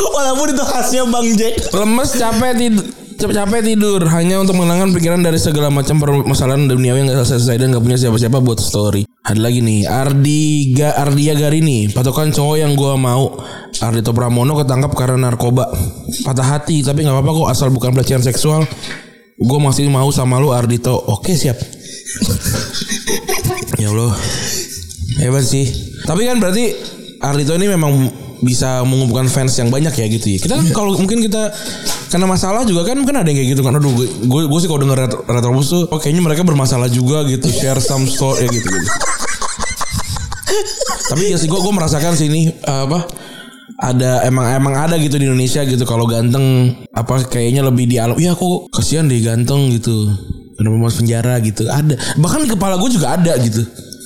Walaupun 0.05 0.47
itu 0.51 0.63
khasnya 0.63 1.03
Bang 1.07 1.27
Jack. 1.33 1.55
Lemes 1.71 2.11
capek 2.11 2.51
tidur 2.53 2.85
capek 3.15 3.61
tidur 3.63 4.01
hanya 4.11 4.43
untuk 4.43 4.59
menenangkan 4.59 4.91
pikiran 4.91 5.21
dari 5.23 5.39
segala 5.39 5.71
macam 5.71 5.97
permasalahan 5.97 6.67
duniawi 6.67 7.07
yang 7.07 7.15
gak 7.15 7.27
selesai 7.27 7.55
dan 7.57 7.71
gak 7.71 7.83
punya 7.83 7.97
siapa-siapa 7.99 8.37
buat 8.43 8.59
story. 8.59 9.07
Ada 9.25 9.41
lagi 9.41 9.59
nih 9.65 9.89
Ardi 9.89 10.75
Ga 10.77 10.93
Ardia 11.01 11.33
Garini 11.33 11.89
patokan 11.89 12.29
cowok 12.29 12.57
yang 12.61 12.77
gua 12.77 12.93
mau. 12.99 13.41
Ardito 13.81 14.15
Pramono 14.15 14.55
ketangkap 14.59 14.91
karena 14.95 15.31
narkoba. 15.31 15.67
Patah 16.23 16.47
hati 16.55 16.85
tapi 16.85 17.03
nggak 17.03 17.15
apa-apa 17.19 17.31
kok 17.33 17.49
asal 17.51 17.67
bukan 17.73 17.91
pelecehan 17.91 18.23
seksual. 18.23 18.63
Gue 19.35 19.59
masih 19.59 19.91
mau 19.91 20.07
sama 20.15 20.39
lu 20.39 20.55
Ardito. 20.55 20.95
Oke 20.95 21.35
siap. 21.35 21.57
Ya 23.75 23.91
Allah. 23.91 24.15
Hebat 25.19 25.43
sih. 25.43 25.67
Tapi 26.07 26.23
kan 26.23 26.39
berarti 26.39 26.71
Ardito 27.19 27.51
ini 27.59 27.67
memang 27.67 27.91
bisa 28.39 28.83
mengumpulkan 28.87 29.27
fans 29.31 29.55
yang 29.59 29.67
banyak 29.67 29.91
ya 29.91 30.05
gitu 30.07 30.27
ya. 30.31 30.39
Kita 30.39 30.53
kan 30.59 30.67
kalau 30.71 30.95
mungkin 30.95 31.19
kita 31.23 31.51
karena 32.15 32.31
masalah 32.31 32.63
juga 32.63 32.87
kan 32.87 32.95
mungkin 32.95 33.19
ada 33.19 33.27
yang 33.27 33.43
kayak 33.43 33.49
gitu 33.59 33.61
kan. 33.67 33.75
Aduh 33.75 33.91
gue 33.91 34.07
gue, 34.47 34.59
sih 34.63 34.71
kalau 34.71 34.87
denger 34.87 34.97
retro, 35.03 35.19
retrobus 35.27 35.67
tuh 35.67 35.83
oh, 35.91 35.99
kayaknya 35.99 36.23
mereka 36.23 36.47
bermasalah 36.47 36.87
juga 36.87 37.27
gitu 37.27 37.51
share 37.51 37.83
some 37.83 38.07
story 38.07 38.47
ya 38.47 38.55
gitu 38.55 38.71
gitu. 38.71 38.89
Tapi 41.11 41.23
ya 41.27 41.35
sih 41.35 41.51
gue 41.51 41.59
gue 41.59 41.73
merasakan 41.75 42.15
sih 42.15 42.31
ini 42.31 42.55
eh, 42.55 42.81
apa 42.87 43.03
ada 43.83 44.23
emang 44.23 44.47
emang 44.47 44.73
ada 44.79 44.95
gitu 44.95 45.19
di 45.19 45.27
Indonesia 45.27 45.67
gitu 45.67 45.83
kalau 45.83 46.07
ganteng 46.07 46.71
apa 46.95 47.27
kayaknya 47.27 47.67
lebih 47.67 47.83
di 47.83 47.99
alam 47.99 48.15
ya 48.15 48.31
kok 48.31 48.71
kasihan 48.71 49.11
deh 49.11 49.19
ganteng 49.19 49.75
gitu 49.75 50.07
kenapa 50.55 50.87
masuk 50.87 51.03
penjara 51.03 51.35
gitu 51.43 51.67
ada. 51.67 51.99
Bahkan 52.15 52.47
di 52.47 52.49
kepala 52.55 52.79
gue 52.79 52.95
juga 52.95 53.19
ada 53.19 53.35
gitu 53.43 53.59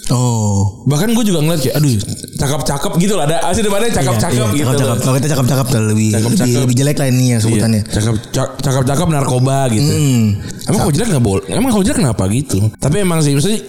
Oh. 0.09 0.81
bahkan 0.83 1.09
gue 1.09 1.21
juga 1.21 1.39
ngeliat 1.39 1.61
kayak 1.61 1.75
aduh 1.75 1.93
cakep-cakep 2.35 2.91
gitu 2.97 3.13
lah 3.13 3.25
ada 3.25 3.45
asli 3.45 3.61
depannya 3.61 3.93
cakep-cakep 3.93 4.35
Iya, 4.49 4.55
gitu 4.55 4.65
Cakep-cakep. 4.65 4.97
Kalau 4.99 5.15
kita 5.15 5.27
cakep-cakep 5.29 5.65
tuh 5.65 5.79
lebih, 5.85 6.09
Cakep-cakep. 6.09 6.45
lebih 6.45 6.61
lebih 6.61 6.75
jelek 6.75 6.97
lah 6.97 7.07
ini 7.07 7.25
ya 7.27 7.37
sebutannya. 7.37 7.81
Iya, 7.81 7.93
cakep 7.93 8.15
cak- 8.31 8.53
cakep-cakep 8.59 9.07
narkoba 9.07 9.57
gitu. 9.69 9.85
Hmm. 9.85 10.23
Emang 10.65 10.79
kalau 10.81 10.93
jelek 10.93 11.07
nggak 11.09 11.23
boleh? 11.23 11.43
Emang 11.47 11.69
kalau 11.69 11.83
jelek 11.83 11.97
kenapa 11.99 12.23
gitu? 12.27 12.57
Tapi 12.73 12.95
emang 12.99 13.19
sih 13.21 13.33
maksudnya 13.33 13.59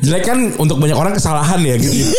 jelek 0.00 0.24
kan 0.24 0.38
untuk 0.56 0.76
banyak 0.76 0.94
orang 0.94 1.12
kesalahan 1.12 1.60
ya 1.60 1.76
gitu. 1.76 1.92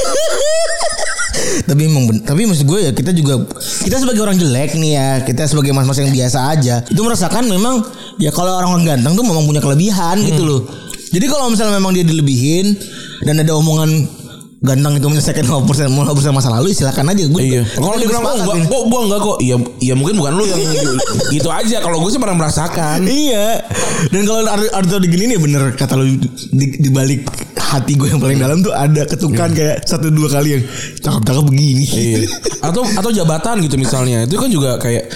tapi 1.62 1.88
emang 1.88 2.04
tapi 2.22 2.44
maksud 2.44 2.66
gue 2.66 2.80
ya 2.82 2.92
kita 2.92 3.12
juga 3.12 3.48
kita 3.82 3.98
sebagai 3.98 4.20
orang 4.20 4.36
jelek 4.36 4.76
nih 4.76 4.92
ya 4.92 5.10
kita 5.22 5.46
sebagai 5.46 5.72
mas-mas 5.72 5.96
yang 5.96 6.12
biasa 6.12 6.40
aja 6.50 6.76
itu 6.84 7.00
merasakan 7.00 7.48
memang 7.48 7.86
ya 8.18 8.30
kalau 8.30 8.52
orang 8.52 8.72
orang 8.72 8.86
ganteng 8.88 9.14
tuh 9.14 9.24
memang 9.24 9.46
punya 9.46 9.60
kelebihan 9.60 10.20
gitu 10.22 10.42
loh 10.42 10.62
jadi 11.12 11.26
kalau 11.28 11.48
misalnya 11.48 11.76
memang 11.76 11.92
dia 11.92 12.04
dilebihin 12.04 12.76
dan 13.22 13.36
ada 13.42 13.54
omongan 13.54 13.90
ganteng 14.62 14.94
itu 15.02 15.10
menyelesaikan 15.10 15.46
50% 15.50 15.90
50% 15.90 16.38
masa 16.38 16.54
lalu 16.54 16.70
silakan 16.70 17.10
aja 17.10 17.26
gue 17.26 17.42
iya. 17.42 17.62
Kalau 17.66 17.98
gue 17.98 18.06
dibilang 18.06 18.22
oh, 18.22 18.34
enggak, 18.38 18.58
ini. 18.62 18.70
kok 18.70 18.84
gua 18.94 19.00
enggak 19.10 19.20
kok. 19.26 19.38
Iya, 19.42 19.56
iya 19.82 19.94
mungkin 19.98 20.16
bukan 20.22 20.32
lu 20.38 20.46
yang 20.46 20.62
gitu 21.34 21.50
aja. 21.66 21.78
Kalau 21.82 21.98
gue 21.98 22.10
sih 22.14 22.22
pernah 22.22 22.38
merasakan. 22.38 23.00
Iya. 23.10 23.66
Dan 24.14 24.22
kalau 24.30 24.46
Ar- 24.46 24.74
Arto 24.78 25.02
digini 25.02 25.34
nih 25.34 25.40
bener 25.42 25.74
kata 25.74 25.98
lu 25.98 26.14
di, 26.54 26.66
di 26.78 26.90
balik 26.94 27.26
hati 27.58 27.98
gue 27.98 28.14
yang 28.14 28.22
paling 28.22 28.38
dalam 28.38 28.62
tuh 28.62 28.70
ada 28.70 29.02
ketukan 29.10 29.50
kayak 29.50 29.82
satu 29.82 30.14
dua 30.14 30.30
kali 30.30 30.62
yang 30.62 30.64
cakep-cakep 31.02 31.44
begini. 31.50 31.84
Iya. 31.90 32.20
Atau 32.70 32.86
atau 32.86 33.10
jabatan 33.10 33.66
gitu 33.66 33.82
misalnya. 33.82 34.30
Itu 34.30 34.38
kan 34.38 34.54
juga 34.54 34.78
kayak 34.78 35.10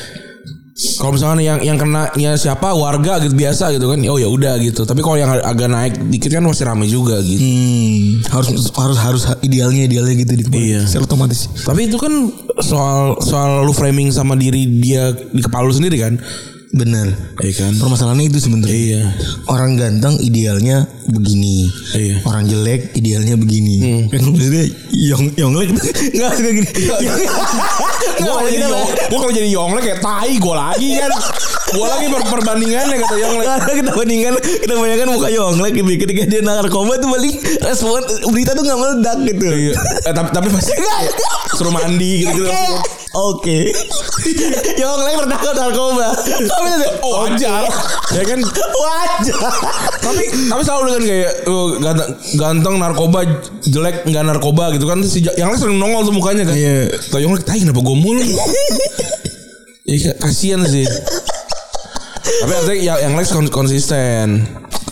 kalau 0.76 1.16
misalnya 1.16 1.40
yang 1.40 1.60
yang 1.64 1.78
kenanya 1.80 2.36
siapa 2.36 2.76
warga 2.76 3.24
gitu 3.24 3.32
biasa 3.32 3.72
gitu 3.72 3.88
kan. 3.88 3.96
Oh 4.12 4.20
ya 4.20 4.28
udah 4.28 4.60
gitu. 4.60 4.84
Tapi 4.84 5.00
kalau 5.00 5.16
yang 5.16 5.32
agak 5.32 5.72
naik 5.72 5.96
dikit 6.12 6.36
kan 6.36 6.44
masih 6.44 6.68
rame 6.68 6.84
juga 6.84 7.16
gitu. 7.24 7.40
Hmm, 7.40 8.20
harus 8.28 8.48
harus 8.76 8.98
harus 9.00 9.24
idealnya 9.40 9.88
idealnya 9.88 10.20
gitu 10.20 10.36
di 10.36 10.44
Iya. 10.52 10.84
Secara 10.84 11.08
otomatis. 11.08 11.48
Tapi 11.64 11.88
itu 11.88 11.96
kan 11.96 12.12
soal 12.60 13.24
soal 13.24 13.64
lu 13.64 13.72
framing 13.72 14.12
sama 14.12 14.36
diri 14.36 14.68
dia 14.84 15.16
di 15.16 15.40
kepala 15.40 15.64
lu 15.64 15.72
sendiri 15.72 15.96
kan. 15.96 16.20
Bener. 16.74 17.08
Iya 17.44 17.54
kan? 17.62 17.72
Permasalahannya 17.78 18.26
itu 18.32 18.40
sebenarnya. 18.42 18.74
Iya. 18.74 19.04
Orang 19.46 19.78
ganteng 19.78 20.18
idealnya 20.20 20.90
begini. 21.06 21.70
Iya. 21.94 22.20
Hmm. 22.20 22.30
Orang 22.30 22.44
jelek 22.50 22.96
idealnya 22.98 23.36
begini. 23.38 24.08
Kan 24.10 24.22
maksudnya 24.34 24.66
yong 24.96 25.36
yonglek 25.38 25.70
enggak 25.76 26.32
kayak 26.40 26.54
gini. 26.64 26.70
Gue 28.16 28.32
kalau 28.32 28.48
jadi 28.48 28.66
Yong, 28.66 28.88
gue 29.12 29.20
kalau 29.20 29.34
jadi 29.34 29.50
Yonglek 29.52 29.84
kayak 29.84 30.00
tai 30.02 30.34
gue 30.40 30.56
lagi 30.56 30.90
kan. 30.98 31.12
Gue 31.76 31.88
lagi 31.88 32.06
per 32.08 32.22
perbandingannya 32.32 32.96
kata 33.04 33.16
Yonglek. 33.20 33.46
Karena 33.46 33.74
kita 33.76 33.92
bandingkan 33.94 34.34
kita 34.40 34.74
bandingkan 34.74 35.10
muka 35.12 35.30
Yonglek 35.30 35.72
gitu 35.76 35.90
ketika 36.02 36.22
dia 36.26 36.42
narkoba 36.42 36.98
tuh 36.98 37.10
paling 37.12 37.34
respon 37.62 38.02
berita 38.32 38.52
tuh 38.56 38.64
nggak 38.64 38.80
meledak 38.80 39.18
gitu. 39.28 39.46
Iya. 39.46 39.74
Eh, 40.10 40.14
tapi 40.16 40.30
tapi 40.34 40.48
pasti 40.50 40.72
suruh 41.56 41.72
mandi 41.72 42.26
gitu 42.26 42.44
gitu. 42.44 42.52
Oke. 43.16 43.72
Yonglek 44.82 45.16
tertangkap 45.24 45.56
narkoba. 45.56 46.08
Tapi 46.20 46.70
Oh 47.00 47.24
wajar. 47.24 47.64
ya 48.12 48.24
kan. 48.28 48.40
wajar. 48.84 49.52
Tapi 50.04 50.24
tapi 50.52 50.62
selalu 50.62 50.84
dengan 50.92 51.04
kayak 51.08 51.32
oh, 51.48 51.66
ganteng, 51.80 52.10
ganteng 52.36 52.76
narkoba 52.76 53.20
jelek 53.64 54.04
nggak 54.04 54.24
narkoba 54.28 54.76
gitu 54.76 54.86
kan 54.86 55.00
si 55.08 55.24
yang 55.40 55.48
lain 55.48 55.60
sering 55.60 55.80
nongol 55.80 56.04
tuh 56.04 56.12
mukanya 56.12 56.44
kan. 56.44 56.56
Iya. 56.60 56.92
Tuh 57.08 57.24
Yonglek 57.24 57.48
tai 57.48 57.64
kenapa 57.64 57.80
gue 57.80 57.98
mulu? 57.98 58.24
Iya 59.86 60.18
kasihan 60.18 60.66
sih. 60.66 60.82
Tapi 62.26 62.54
artinya 62.58 62.78
yang, 62.82 62.98
yang 63.06 63.14
kon- 63.30 63.54
konsisten. 63.54 64.42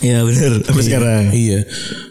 Iya 0.04 0.18
benar. 0.20 0.52
Sampai 0.60 0.84
sekarang. 0.84 1.22
Iya. 1.32 1.58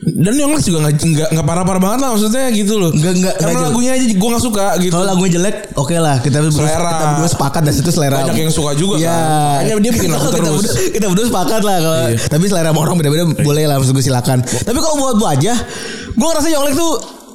Dan 0.02 0.34
yang 0.34 0.50
juga 0.58 0.78
nggak 0.82 0.94
nggak 0.98 1.30
nggak 1.30 1.46
parah-parah 1.46 1.78
banget 1.80 2.00
lah 2.02 2.10
maksudnya 2.12 2.50
gitu 2.50 2.74
loh. 2.76 2.90
Nggak- 2.90 3.16
nggak- 3.16 3.36
Karena 3.38 3.54
jelek. 3.54 3.68
lagunya 3.70 3.92
aja 3.94 4.06
gue 4.10 4.30
nggak 4.34 4.44
suka 4.44 4.66
gitu. 4.82 4.92
Kalau 4.92 5.06
lagunya 5.06 5.32
jelek, 5.38 5.56
oke 5.76 5.96
lah 5.96 6.16
kita 6.18 6.38
berdua, 6.40 6.60
Selera. 6.60 6.90
kita 6.90 7.06
berdua 7.14 7.30
sepakat 7.30 7.62
dan 7.62 7.74
situ 7.74 7.92
selera. 7.94 8.18
Banyak 8.20 8.38
yang 8.40 8.52
suka 8.52 8.72
juga 8.74 8.96
Iya. 8.98 9.08
kan. 9.08 9.62
Makanya 9.62 9.74
dia 9.80 9.92
bikin 9.94 10.10
lagu 10.10 10.26
kita 10.28 10.38
terus. 10.40 10.50
Berdua, 10.66 10.92
kita 10.92 11.06
berdua 11.08 11.26
sepakat 11.30 11.62
lah 11.62 11.78
kalau. 11.78 11.98
Iya. 12.04 12.18
Tapi 12.26 12.44
selera 12.50 12.70
orang 12.74 12.96
beda-beda 12.98 13.24
boleh 13.38 13.64
lah 13.64 13.76
maksud 13.78 13.94
gue 13.94 14.02
silakan. 14.02 14.38
Tapi 14.42 14.78
kalau 14.78 14.96
buat 14.98 15.16
gua 15.16 15.30
aja, 15.32 15.54
gua 16.14 16.28
ngerasa 16.34 16.50
Yonglek 16.50 16.74
tuh 16.74 16.92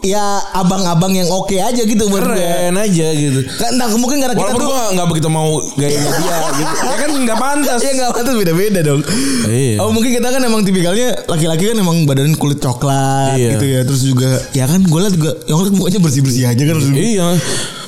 ya 0.09 0.25
abang-abang 0.53 1.13
yang 1.13 1.29
oke 1.29 1.53
aja 1.53 1.83
gitu 1.85 2.09
buat 2.09 2.25
gue. 2.25 2.37
Keren 2.37 2.77
aja 2.77 3.07
gitu. 3.13 3.41
Kan 3.61 3.77
entah 3.77 3.89
mungkin 3.95 4.19
karena 4.19 4.33
kita 4.33 4.43
Walaupun 4.43 4.61
tuh 4.61 4.69
gue 4.69 4.83
nggak 4.97 5.09
begitu 5.13 5.29
mau 5.29 5.49
gayanya 5.77 6.11
dia 6.17 6.37
gitu. 6.57 6.73
Ya 6.89 6.95
kan 6.97 7.11
nggak 7.13 7.39
pantas. 7.39 7.79
Ya 7.85 7.91
nggak 7.95 8.11
pantas 8.17 8.35
beda-beda 8.35 8.81
dong. 8.81 9.01
Iya. 9.47 9.77
Oh 9.85 9.93
mungkin 9.93 10.11
kita 10.17 10.29
kan 10.29 10.41
emang 10.41 10.65
tipikalnya 10.65 11.09
laki-laki 11.29 11.69
kan 11.69 11.77
emang 11.77 12.09
badan 12.09 12.33
kulit 12.35 12.59
coklat 12.59 13.37
Iya. 13.37 13.57
gitu 13.57 13.67
ya. 13.69 13.81
Terus 13.85 14.03
juga 14.03 14.31
ya 14.53 14.65
kan 14.65 14.81
gue 14.81 14.99
liat 14.99 15.15
juga 15.15 15.31
Yonglek 15.47 15.73
mukanya 15.77 16.01
bersih-bersih 16.01 16.45
aja 16.49 16.63
kan. 16.65 16.77
gue. 16.81 16.97
Iya. 16.97 17.27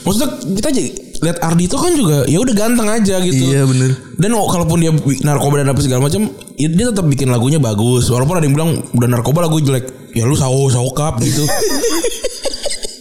Maksudnya 0.00 0.28
kita 0.56 0.68
jadi 0.72 0.90
lihat 1.20 1.36
Ardi 1.44 1.68
itu 1.68 1.76
kan 1.76 1.92
juga 1.92 2.24
ya 2.24 2.40
udah 2.40 2.54
ganteng 2.56 2.88
aja 2.88 3.20
gitu. 3.20 3.44
Iya, 3.52 3.68
bener. 3.68 3.92
Dan 4.16 4.32
oh, 4.32 4.48
kalaupun 4.48 4.80
dia 4.80 4.88
narkoba 5.20 5.60
dan 5.60 5.68
apa 5.68 5.80
segala 5.84 6.08
macam, 6.08 6.32
ya 6.56 6.68
dia 6.72 6.88
tetap 6.88 7.04
bikin 7.04 7.28
lagunya 7.28 7.60
bagus. 7.60 8.08
Walaupun 8.08 8.40
ada 8.40 8.44
yang 8.48 8.56
bilang 8.56 8.70
udah 8.96 9.08
narkoba 9.08 9.44
lagu 9.44 9.60
jelek. 9.60 9.99
Ya 10.12 10.24
lu 10.24 10.34
sawo 10.34 10.66
sawokap 10.66 11.18
gitu. 11.20 11.44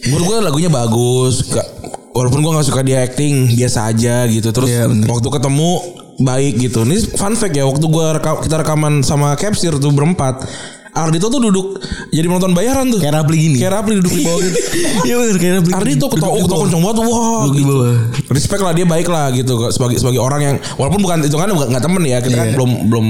Menurut 0.06 0.24
gue 0.26 0.36
lagunya 0.42 0.68
bagus. 0.68 1.44
Gak, 1.44 1.66
walaupun 2.10 2.40
gue 2.40 2.52
nggak 2.52 2.66
suka 2.66 2.80
dia 2.80 3.00
acting 3.00 3.52
biasa 3.52 3.78
aja 3.86 4.24
gitu. 4.26 4.48
Terus 4.50 4.68
Iya, 4.68 4.84
bener. 4.86 5.06
waktu 5.06 5.28
ketemu 5.28 5.70
baik 6.18 6.54
gitu. 6.60 6.82
Ini 6.82 6.96
fun 7.12 7.32
fact 7.32 7.52
ya 7.52 7.64
waktu 7.64 7.86
gua 7.86 8.14
reka- 8.14 8.40
kita 8.40 8.56
rekaman 8.58 9.00
sama 9.00 9.34
Capsir 9.34 9.74
tuh 9.74 9.90
berempat. 9.90 10.44
Ardito 10.90 11.30
tuh 11.30 11.38
duduk 11.40 11.78
jadi 12.10 12.26
penonton 12.26 12.50
bayaran 12.50 12.82
tuh. 12.88 12.98
Kayak 12.98 13.22
Rapli 13.22 13.36
gini. 13.38 13.56
Kayak 13.56 13.72
Rapli 13.76 13.94
duduk 13.96 14.10
di 14.10 14.22
bawah 14.22 14.40
gitu. 14.42 14.58
Iya 15.06 15.14
bener 15.16 15.36
kayak 15.38 15.54
Rapli. 15.56 15.72
Ardi 15.72 15.92
tuh 15.94 16.08
ketua 16.10 16.18
Duduk 16.20 16.34
di 16.34 16.42
ketua 16.42 16.50
bawah. 16.50 16.64
kenceng 16.66 16.82
banget 16.82 16.98
wah 16.98 17.06
Duduk 17.40 17.46
di 17.46 17.62
gitu. 17.62 17.70
bawah. 17.72 17.94
Respect 18.28 18.60
lah 18.60 18.72
dia 18.74 18.86
baik 18.88 19.08
lah 19.08 19.26
gitu 19.30 19.52
sebagai 19.70 19.96
sebagai 19.96 20.18
orang 20.18 20.40
yang 20.42 20.56
walaupun 20.74 21.00
bukan 21.00 21.18
itu 21.22 21.36
kan 21.36 21.46
nggak 21.46 21.78
temen 21.80 22.02
ya 22.02 22.18
kita 22.18 22.34
kan 22.34 22.46
Iya. 22.48 22.54
belum 22.54 22.70
belum 22.90 23.06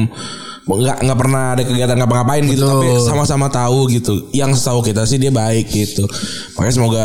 nggak 0.69 0.97
nggak 1.03 1.19
pernah 1.19 1.43
ada 1.57 1.63
kegiatan 1.65 1.97
ngapa-ngapain 1.99 2.45
gitu 2.47 2.63
Betul. 2.63 2.73
tapi 2.75 2.87
sama-sama 3.07 3.47
tahu 3.49 3.89
gitu. 3.91 4.29
Yang 4.31 4.61
setahu 4.61 4.81
kita 4.85 5.03
sih 5.09 5.17
dia 5.17 5.33
baik 5.33 5.67
gitu. 5.71 6.05
Makanya 6.59 6.75
semoga 6.75 7.05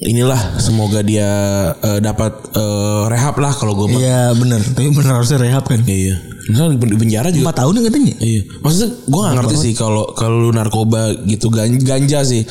inilah 0.00 0.40
semoga 0.56 1.04
dia 1.04 1.28
eh, 1.76 2.00
dapat 2.00 2.32
eh, 2.56 3.02
rehab 3.12 3.36
lah 3.36 3.52
kalau 3.52 3.76
gue 3.76 4.00
Iya 4.00 4.32
bener. 4.32 4.60
Tapi 4.64 4.88
bener 4.96 5.12
harusnya 5.20 5.38
rehab 5.40 5.68
kan? 5.68 5.84
Iya. 5.84 6.16
Misalnya 6.48 6.80
di, 6.80 6.88
di 6.88 6.96
penjara 6.96 7.28
juga. 7.28 7.44
Empat 7.52 7.58
tahun 7.62 7.72
ya 7.76 7.82
katanya? 7.92 8.14
Iya, 8.16 8.40
maksudnya 8.64 8.88
gue 8.96 9.20
gak 9.20 9.34
ngerti 9.38 9.56
sih 9.60 9.72
kalau 9.76 10.04
kalau 10.16 10.48
lu 10.48 10.50
narkoba 10.56 11.12
gitu 11.28 11.46
gan- 11.52 11.78
ganja 11.84 12.24
sih, 12.24 12.42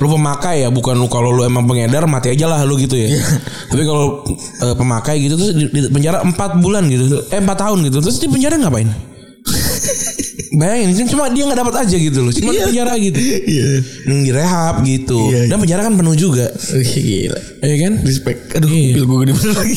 lu 0.00 0.06
pemakai 0.08 0.64
ya 0.64 0.68
bukan 0.72 0.96
lu 0.96 1.06
kalau 1.06 1.30
lu 1.30 1.44
emang 1.44 1.68
pengedar 1.68 2.08
mati 2.08 2.32
aja 2.32 2.48
lah 2.48 2.64
lu 2.64 2.74
gitu 2.80 2.96
ya. 2.96 3.12
Tapi 3.70 3.82
kalau 3.84 4.24
eh, 4.64 4.74
pemakai 4.74 5.20
gitu 5.20 5.36
terus 5.36 5.52
di, 5.52 5.68
di 5.68 5.80
penjara 5.92 6.24
4 6.24 6.32
bulan 6.64 6.88
gitu, 6.88 7.22
eh 7.28 7.38
4 7.38 7.44
tahun 7.44 7.78
gitu, 7.86 7.98
terus 8.02 8.18
di 8.18 8.26
penjara 8.26 8.56
ngapain? 8.56 8.88
Bayangin 10.56 11.04
cuma 11.06 11.28
dia 11.28 11.44
nggak 11.44 11.60
dapat 11.60 11.74
aja 11.84 11.96
gitu 11.96 12.18
loh. 12.24 12.32
Cuma 12.32 12.50
Iya. 12.50 12.64
penjara 12.64 12.94
gitu. 12.96 13.18
Iya. 13.20 13.66
Yang 14.08 14.20
direhab 14.24 14.76
gitu. 14.82 15.18
Iya. 15.28 15.40
Dan 15.52 15.56
penjara 15.60 15.80
kan 15.84 15.94
penuh 15.94 16.16
juga. 16.16 16.46
Gila. 16.72 17.40
Iya 17.60 17.76
kan? 17.76 17.92
Respect. 18.02 18.40
Aduh, 18.56 18.68
Iya. 18.68 18.92
pil 18.96 19.04
gue 19.04 19.18
gede 19.20 19.32
bener 19.36 19.54
lagi. 19.54 19.76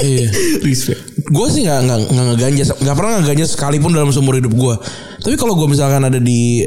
Iya. 0.00 0.26
Respect. 0.66 1.00
Gue 1.26 1.46
sih 1.50 1.60
nggak 1.62 1.78
nggak 1.82 1.98
nggak 2.10 2.24
ngeganja, 2.30 2.62
nggak 2.78 2.96
pernah 2.96 3.10
ngeganja 3.18 3.44
sekalipun 3.48 3.90
dalam 3.90 4.10
seumur 4.10 4.38
hidup 4.38 4.54
gue. 4.54 4.74
Tapi 5.20 5.34
kalau 5.34 5.58
gue 5.58 5.66
misalkan 5.66 6.02
ada 6.02 6.18
di 6.18 6.62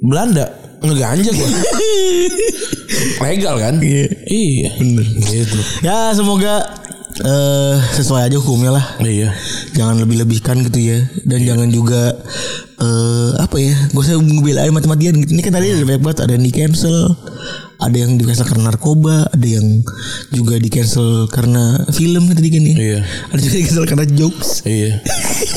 Belanda 0.00 0.50
ngeganja 0.82 1.30
gue. 1.30 1.48
Legal 3.22 3.54
kan? 3.58 3.74
Iya. 3.78 4.06
Iya. 4.26 4.68
Bener. 4.80 5.06
Gitu. 5.22 5.58
Ya 5.82 6.10
semoga 6.12 6.82
eh 7.22 7.76
sesuai 7.94 8.26
aja 8.26 8.36
hukumnya 8.42 8.74
lah. 8.74 8.84
Iya. 8.98 9.30
Jangan 9.74 9.98
lebih-lebihkan 10.06 10.62
gitu 10.70 10.78
ya 10.78 10.98
Dan 11.26 11.42
jangan 11.42 11.66
juga 11.66 12.14
eh 12.78 13.30
Apa 13.42 13.58
ya 13.58 13.74
Gue 13.90 14.06
saya 14.06 14.22
ngebelain 14.22 14.70
mati-matian 14.70 15.18
gitu 15.18 15.34
Ini 15.34 15.42
kan 15.42 15.58
tadi 15.58 15.74
ada 15.74 15.82
banyak 15.82 16.02
banget 16.02 16.18
Ada 16.22 16.32
yang 16.38 16.44
di 16.46 16.52
cancel 16.54 16.96
Ada 17.82 17.96
yang 18.06 18.10
di 18.14 18.22
cancel 18.22 18.46
karena 18.46 18.70
narkoba 18.70 19.26
Ada 19.34 19.46
yang 19.50 19.82
juga 20.30 20.62
di 20.62 20.70
cancel 20.70 21.26
karena 21.26 21.82
film 21.90 22.30
kan 22.30 22.34
tadi 22.38 22.50
kan 22.54 22.62
ya 22.62 22.74
Iya. 22.78 23.00
Ada 23.34 23.40
juga 23.42 23.54
di 23.58 23.64
cancel 23.66 23.84
karena 23.90 24.06
jokes 24.14 24.48
Iya. 24.62 24.92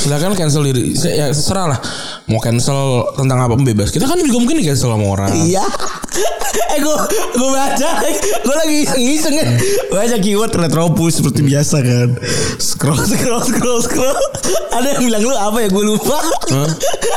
Silakan 0.01 0.33
cancel 0.33 0.61
diri. 0.65 0.97
Ya 0.97 1.29
serah 1.29 1.77
lah. 1.77 1.79
Mau 2.25 2.41
cancel 2.41 3.05
tentang 3.15 3.37
apa 3.37 3.53
pun 3.53 3.65
bebas. 3.65 3.93
Kita 3.93 4.09
kan 4.09 4.17
juga 4.17 4.37
mungkin 4.41 4.57
di 4.57 4.65
cancel 4.65 4.89
sama 4.89 5.05
orang. 5.05 5.29
Iya 5.45 5.61
Eh 6.69 6.79
gue 6.79 6.97
Gue 7.33 7.49
baca 7.49 7.89
Gue 8.39 8.55
lagi 8.55 8.75
iseng-iseng 8.83 9.35
kan 9.35 9.47
Baca 9.89 10.15
keyword 10.17 10.51
Retropus 10.51 11.17
Seperti 11.17 11.41
biasa 11.41 11.77
kan. 11.79 12.09
Scroll 12.57 13.01
scroll 13.03 13.41
scroll 13.43 13.79
scroll. 13.81 14.17
Ada 14.69 14.93
yang 14.93 15.01
bilang 15.03 15.21
lu 15.23 15.33
apa 15.33 15.57
ya? 15.59 15.67
Gue 15.67 15.83
lupa. 15.83 16.17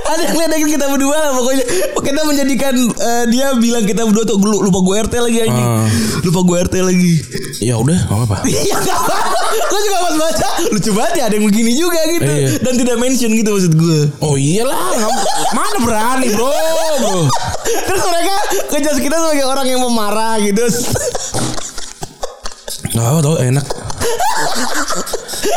Ada 0.06 0.22
yang 0.24 0.36
ledekin 0.38 0.68
kita 0.72 0.86
berdua 0.86 1.16
lah 1.18 1.32
Pokoknya. 1.34 1.64
Kita 1.94 2.20
menjadikan 2.22 2.74
eh, 2.78 3.24
Dia 3.28 3.52
bilang 3.54 3.84
kita 3.84 4.02
berdua 4.04 4.24
tuh 4.24 4.36
lu- 4.38 4.62
Lupa 4.62 4.80
gue 4.80 4.96
RT 5.02 5.14
lagi 5.18 5.38
anjing. 5.42 5.68
Ah. 5.68 5.86
Lupa 6.22 6.40
gue 6.42 6.56
RT 6.62 6.74
lagi. 6.80 7.14
Ya 7.60 7.76
udah. 7.76 7.98
Iya 8.42 8.76
gak 8.76 8.98
apa 8.98 9.16
Gue 9.50 9.80
juga 9.82 9.98
pas 10.00 10.14
baca 10.16 10.48
Lucu 10.70 10.90
banget 10.90 11.12
ya 11.14 11.24
Ada 11.26 11.34
yang 11.36 11.46
begini 11.46 11.72
juga 11.74 12.00
gitu. 12.08 12.24
Iya. 12.26 12.48
Dan 12.60 12.74
tidak 12.76 12.96
mention 12.96 13.30
gitu 13.30 13.50
maksud 13.50 13.72
gue 13.74 14.00
Oh 14.20 14.34
iyalah, 14.34 14.96
mana 15.50 15.76
berani 15.80 16.28
bro, 16.30 16.48
bro. 16.98 17.22
Terus 17.60 18.02
mereka 18.02 18.34
Ngejudge 18.90 19.06
kita 19.06 19.22
sebagai 19.22 19.46
orang 19.46 19.70
yang 19.70 19.86
pemarah 19.86 20.34
gitu 20.42 20.66
apa 22.98 23.18
tau 23.22 23.38
enak. 23.38 23.62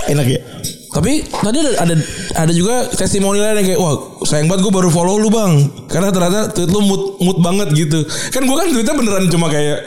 Enak 0.06 0.28
ya 0.30 0.42
Tapi 0.94 1.12
tadi 1.26 1.58
ada 1.58 1.72
ada, 1.82 1.94
ada 2.38 2.52
juga 2.52 2.86
testimoni 2.88 3.38
lain 3.38 3.58
yang 3.58 3.68
kayak 3.68 3.82
wah 3.82 3.96
sayang 4.24 4.46
banget 4.46 4.62
gue 4.62 4.74
baru 4.74 4.88
follow 4.88 5.18
lu 5.18 5.28
bang 5.28 5.58
karena 5.88 6.08
ternyata 6.08 6.48
tweet 6.50 6.70
lu 6.70 6.80
mood 6.80 7.02
mood 7.18 7.38
banget 7.40 7.74
gitu 7.74 8.00
kan 8.30 8.42
gue 8.42 8.54
kan 8.54 8.68
tweetnya 8.68 8.94
beneran 8.94 9.26
cuma 9.26 9.50
kayak 9.50 9.82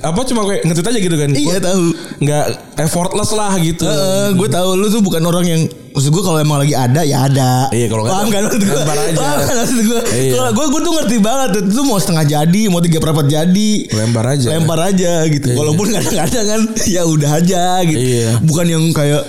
apa 0.00 0.20
cuma 0.22 0.46
kayak 0.46 0.62
nge-tweet 0.62 0.86
aja 0.86 1.00
gitu 1.00 1.16
kan 1.16 1.30
Iya, 1.32 1.42
Gua 1.44 1.58
tahu. 1.60 1.82
nggak 2.16 2.44
effortless 2.78 3.30
lah 3.32 3.52
gitu 3.58 3.82
Eh, 3.82 4.28
gue 4.32 4.48
tahu 4.48 4.68
lu 4.72 4.86
tuh 4.86 5.02
bukan 5.02 5.18
orang 5.20 5.44
yang 5.44 5.62
maksud 5.90 6.08
gue 6.08 6.22
kalau 6.22 6.38
emang 6.38 6.60
lagi 6.60 6.72
ada 6.72 7.02
ya 7.02 7.24
ada. 7.24 7.66
Iya, 7.70 7.88
kalau 7.88 8.04
nggak 8.04 8.14
Paham 8.14 8.28
kan 8.28 8.40
maksud 8.46 8.62
gue? 8.62 8.70
lempar 8.70 8.96
aja. 8.96 9.16
Paham 9.16 9.38
kan 9.40 9.54
maksud 9.58 9.78
gue? 9.82 10.00
Iya. 10.14 10.32
Kalau 10.32 10.50
gue 10.52 10.66
gue 10.68 10.80
tuh 10.80 10.92
ngerti 10.94 11.16
banget 11.18 11.48
itu 11.56 11.70
tuh 11.72 11.84
mau 11.84 11.98
setengah 11.98 12.24
jadi, 12.28 12.60
mau 12.68 12.78
tiga 12.78 12.98
perempat 13.00 13.26
jadi. 13.26 13.70
Lempar 13.90 14.24
aja. 14.28 14.46
Lempar 14.48 14.78
aja 14.84 15.12
gitu. 15.26 15.46
Iya. 15.48 15.56
Walaupun 15.56 15.86
kadang-kadang 15.90 16.46
kan 16.46 16.60
ya 16.94 17.02
udah 17.02 17.30
aja 17.34 17.62
gitu. 17.82 17.98
Iya. 17.98 18.30
Bukan 18.40 18.66
yang 18.68 18.84
kayak 18.92 19.22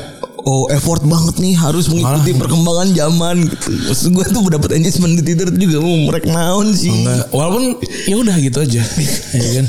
Oh 0.47 0.63
effort 0.69 1.03
banget 1.03 1.35
nih 1.37 1.53
harus 1.53 1.91
mengikuti 1.91 2.31
perkembangan 2.33 2.87
zaman 2.89 3.35
gitu. 3.43 3.67
Maksud 3.83 4.09
gue 4.09 4.25
tuh 4.25 4.47
dapat 4.47 4.69
engagement 4.73 5.13
di 5.13 5.21
Twitter 5.21 5.47
tuh 5.47 5.59
juga 5.59 5.77
mau 5.77 6.07
mereka 6.07 6.31
naon 6.31 6.71
sih. 6.71 6.87
Nggak, 6.87 7.27
walaupun 7.29 7.75
ya 8.07 8.15
udah 8.15 8.35
gitu 8.37 8.57
aja 8.57 8.79
ya 9.35 9.49
kan 9.53 9.65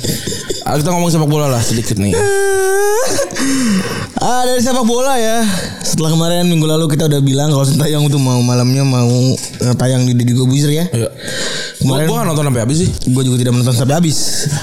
Ah, 0.62 0.76
kita 0.76 0.92
ngomong 0.92 1.08
sepak 1.08 1.26
bola 1.26 1.48
lah 1.48 1.58
sedikit 1.58 1.96
nih 1.96 2.12
Ah 4.18 4.42
dari 4.44 4.60
sepak 4.60 4.82
bola 4.82 5.14
ya. 5.14 5.40
Setelah 5.80 6.10
kemarin 6.10 6.44
minggu 6.44 6.66
lalu 6.66 6.90
kita 6.90 7.06
udah 7.06 7.18
bilang 7.18 7.48
kalau 7.48 7.64
Sintayong 7.64 8.06
tuh 8.06 8.18
mau 8.18 8.38
malamnya 8.40 8.82
mau 8.82 9.08
eh, 9.38 9.74
tayang 9.74 10.04
di 10.04 10.12
Deddy 10.12 10.34
Gobuser 10.34 10.68
ya. 10.68 10.84
Gue 10.90 11.08
Kemarin- 11.80 12.06
gue 12.06 12.18
nonton 12.26 12.44
sampai 12.44 12.62
habis 12.66 12.76
sih 12.76 12.90
Gue 13.08 13.22
juga 13.22 13.38
tidak 13.38 13.52
menonton 13.54 13.72
sampai 13.72 13.94
habis. 13.96 14.16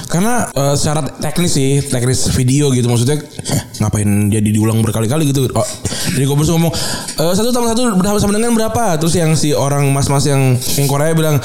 Karena 0.06 0.46
eh, 0.46 0.74
secara 0.76 1.00
teknis 1.10 1.52
sih, 1.52 1.80
teknis 1.82 2.28
video 2.30 2.68
gitu 2.70 2.86
maksudnya 2.86 3.16
eh, 3.18 3.60
ngapain 3.80 4.06
jadi 4.28 4.46
diulang 4.46 4.78
berkali-kali 4.80 5.26
gitu. 5.26 5.48
Oh, 5.50 5.66
jadi 6.14 6.24
gue 6.28 6.36
bisa 6.38 6.52
ngomong 6.54 6.72
eh, 7.18 7.32
satu 7.34 7.50
tambah 7.50 7.70
satu 7.74 7.82
berapa 7.98 8.18
sama 8.22 8.32
dengan 8.36 8.52
berapa? 8.54 9.00
Terus 9.00 9.14
yang 9.18 9.34
si 9.34 9.50
orang 9.56 9.90
mas-mas 9.90 10.28
yang 10.28 10.54
yang 10.78 10.86
Korea 10.86 11.16
bilang 11.16 11.42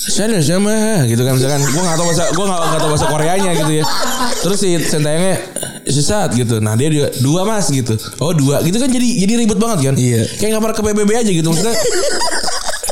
saya 0.00 0.32
sama 0.40 1.04
gitu 1.04 1.20
kan 1.26 1.36
misalkan. 1.36 1.60
Gue 1.60 1.82
nggak 1.82 1.98
tahu 1.98 2.06
bahasa 2.08 2.24
gue 2.32 2.44
nggak 2.44 2.60
nggak 2.60 2.80
tahu 2.80 2.90
bahasa 2.96 3.06
Koreanya 3.10 3.50
gitu 3.52 3.72
ya. 3.82 3.84
Terus 4.40 4.58
si 4.62 4.70
sentayangnya 4.80 5.36
sesat 5.84 6.32
gitu. 6.32 6.62
Nah 6.62 6.72
dia 6.78 6.88
juga 6.88 7.08
dua 7.20 7.42
mas 7.44 7.68
gitu. 7.68 7.98
Oh 8.22 8.32
dua. 8.32 8.64
Gitu 8.64 8.80
kan 8.80 8.88
jadi 8.88 9.08
jadi 9.26 9.32
ribet 9.44 9.58
banget 9.60 9.92
kan? 9.92 9.94
Iya. 9.98 10.24
kayak 10.40 10.50
nggak 10.56 10.62
pernah 10.64 10.76
ke 10.76 10.82
PBB 10.86 11.10
aja 11.12 11.30
gitu 11.30 11.48
maksudnya 11.52 11.76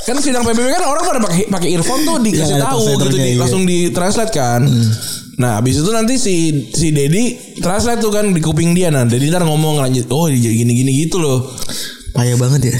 kan 0.09 0.17
sidang 0.25 0.41
PBB 0.41 0.73
kan 0.73 0.89
orang 0.89 1.05
pada 1.05 1.21
pakai 1.21 1.45
pakai 1.53 1.69
earphone 1.77 2.03
tuh 2.09 2.17
dikasih 2.25 2.57
Iya, 2.57 2.65
ada 2.65 2.73
tahu 2.73 2.85
gitu 2.97 3.07
di, 3.13 3.19
iya. 3.21 3.37
langsung 3.37 3.63
di 3.69 3.79
translate 3.93 4.33
kan. 4.33 4.65
Nah, 5.39 5.61
habis 5.61 5.79
itu 5.79 5.91
nanti 5.93 6.17
si 6.17 6.35
si 6.73 6.91
Dedi 6.91 7.37
translate 7.61 8.01
tuh 8.01 8.09
kan 8.09 8.33
di 8.33 8.41
kuping 8.41 8.73
dia 8.73 8.89
nah. 8.89 9.05
Dedi 9.05 9.29
ntar 9.29 9.45
ngomong 9.45 9.85
lanjut, 9.85 10.09
"Oh, 10.09 10.33
gini-gini 10.33 11.05
gitu 11.05 11.21
loh." 11.21 11.45
Payah 12.17 12.41
banget 12.41 12.73
ya. 12.73 12.77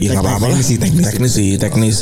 Ya 0.00 0.14
nggak 0.14 0.22
apa-apa 0.22 0.46
lah. 0.54 0.62
Sih, 0.62 0.78
teknis. 0.78 1.02
teknis 1.02 1.32
sih, 1.34 1.50
teknis. 1.58 1.96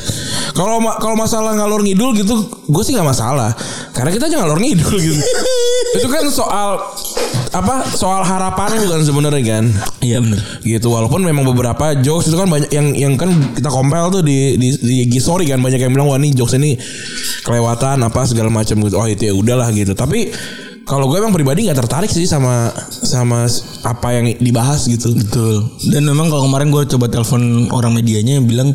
Kalau 0.53 0.79
ma- 0.79 1.01
kalau 1.01 1.17
masalah 1.17 1.57
ngalor 1.57 1.81
ngidul 1.83 2.13
gitu, 2.15 2.37
gue 2.69 2.83
sih 2.85 2.93
nggak 2.93 3.09
masalah. 3.09 3.51
Karena 3.97 4.11
kita 4.13 4.29
aja 4.29 4.37
ngalor 4.45 4.61
ngidul 4.61 4.93
gitu. 4.93 5.19
itu 5.97 6.09
kan 6.13 6.25
soal 6.29 6.79
apa? 7.59 7.87
Soal 7.93 8.23
harapannya 8.23 8.87
bukan 8.87 9.03
sebenarnya 9.03 9.43
kan. 9.45 9.65
Iya 9.99 10.23
benar. 10.23 10.41
gitu 10.63 10.95
walaupun 10.95 11.27
memang 11.27 11.43
beberapa 11.49 11.99
jokes 11.99 12.31
itu 12.31 12.37
kan 12.39 12.47
banyak 12.47 12.71
yang 12.71 12.95
yang 12.95 13.13
kan 13.19 13.35
kita 13.57 13.67
compile 13.67 14.09
tuh 14.15 14.23
di 14.23 14.55
di, 14.57 14.69
di 14.79 14.95
IG 15.09 15.19
story 15.19 15.49
kan 15.49 15.59
banyak 15.59 15.83
yang 15.83 15.91
bilang 15.91 16.07
wah 16.07 16.19
ini 16.21 16.31
jokes 16.31 16.55
ini 16.55 16.79
kelewatan 17.43 18.05
apa 18.05 18.21
segala 18.29 18.53
macam 18.53 18.79
gitu 18.85 18.95
oh 18.95 19.09
itu 19.09 19.29
ya 19.29 19.35
udahlah 19.35 19.69
gitu 19.75 19.97
tapi 19.97 20.31
kalau 20.89 21.05
gue 21.13 21.21
emang 21.21 21.37
pribadi 21.37 21.69
nggak 21.69 21.85
tertarik 21.85 22.09
sih 22.09 22.25
sama 22.25 22.73
sama 22.89 23.45
apa 23.85 24.09
yang 24.17 24.33
dibahas 24.41 24.89
gitu 24.89 25.13
Betul. 25.13 25.69
Dan 25.93 26.09
memang 26.09 26.33
kalau 26.33 26.49
kemarin 26.49 26.73
gue 26.73 26.83
coba 26.97 27.13
telepon 27.13 27.69
orang 27.77 27.93
medianya 27.93 28.41
yang 28.41 28.49
bilang 28.49 28.73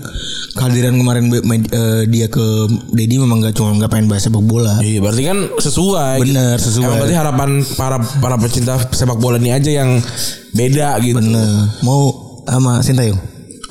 kehadiran 0.54 0.94
kemarin 0.94 1.34
eh, 1.34 2.06
dia 2.06 2.30
ke 2.30 2.70
Dedi 2.94 3.18
memang 3.18 3.42
gak 3.42 3.58
cuma 3.58 3.74
nggak 3.74 3.90
pengen 3.90 4.08
bahas 4.14 4.30
sepak 4.30 4.46
bola. 4.46 4.78
Iya 4.86 5.02
berarti 5.02 5.24
kan 5.26 5.38
sesuai 5.58 6.18
Bener, 6.22 6.56
sesuai. 6.62 6.86
Emang 6.86 6.98
berarti 7.02 7.18
harapan 7.18 7.50
para 7.74 7.98
para 8.22 8.36
pecinta 8.38 8.78
sepak 8.94 9.18
bola 9.18 9.42
ini 9.42 9.50
aja 9.50 9.74
yang 9.74 9.98
beda 10.54 11.02
gitu 11.02 11.18
Bener. 11.18 11.82
Mau 11.82 12.14
sama 12.46 12.86
Sintayong 12.86 13.18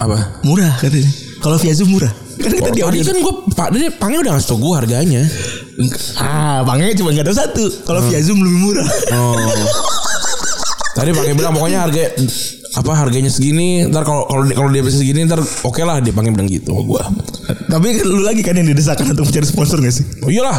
Apa? 0.02 0.42
murah 0.42 0.74
katanya. 0.82 1.06
Kalau 1.38 1.58
via 1.62 1.74
Zoom 1.74 1.94
murah. 1.94 2.10
Kan 2.42 2.52
kita 2.58 2.70
di 2.74 2.82
kan 3.06 3.16
gue 3.22 3.34
Pak 3.54 3.68
dia 3.74 3.90
Pangnya 3.94 4.18
udah 4.26 4.32
ngasih 4.34 4.48
tau 4.50 4.58
gue 4.58 4.72
harganya 4.74 5.22
Ah, 6.20 6.60
bangnya 6.62 6.92
cuma 6.94 7.14
nggak 7.16 7.26
ada 7.26 7.34
satu. 7.34 7.64
Kalau 7.88 8.04
via 8.04 8.20
Zoom 8.20 8.44
lebih 8.44 8.58
murah. 8.60 8.88
Oh. 9.16 9.34
Tadi 11.02 11.10
pakai 11.10 11.34
bilang 11.34 11.50
pokoknya 11.52 11.82
harga 11.82 12.14
apa 12.72 12.92
harganya 12.94 13.26
segini 13.26 13.84
ntar 13.84 14.00
kalau 14.00 14.24
kalau 14.24 14.46
kalau 14.48 14.70
dia 14.70 14.80
bisa 14.80 14.96
segini 14.96 15.26
ntar 15.26 15.36
oke 15.42 15.82
lah 15.82 15.98
dia 15.98 16.08
pakai 16.08 16.30
bilang 16.30 16.46
gitu 16.46 16.70
sama 16.70 16.82
gua 16.82 17.02
Tapi 17.66 17.88
lu 18.00 18.22
lagi 18.22 18.40
kan 18.40 18.54
yang 18.54 18.64
didesakan 18.64 19.10
untuk 19.10 19.26
mencari 19.26 19.44
sponsor 19.44 19.76
gak 19.78 19.92
sih? 19.92 20.06
oh 20.22 20.30
iyalah 20.30 20.56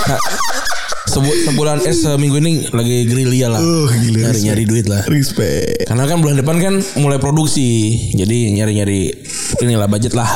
Nah, 0.00 0.18
sebu- 1.06 1.38
sebulan 1.44 1.84
eh 1.84 1.92
seminggu 1.92 2.36
ini 2.38 2.52
lagi 2.70 3.04
gerilya 3.04 3.46
lah 3.50 3.60
Oh, 3.60 3.86
gila. 3.86 4.26
nyari 4.26 4.40
nyari 4.42 4.64
duit 4.64 4.86
lah 4.86 5.04
Respect. 5.04 5.84
karena 5.84 6.04
kan 6.04 6.18
bulan 6.18 6.36
depan 6.36 6.56
kan 6.56 6.74
mulai 6.96 7.16
produksi 7.16 7.68
jadi 8.12 8.36
nyari 8.50 8.72
nyari 8.74 9.00
inilah 9.60 9.86
budget 9.86 10.12
lah 10.14 10.28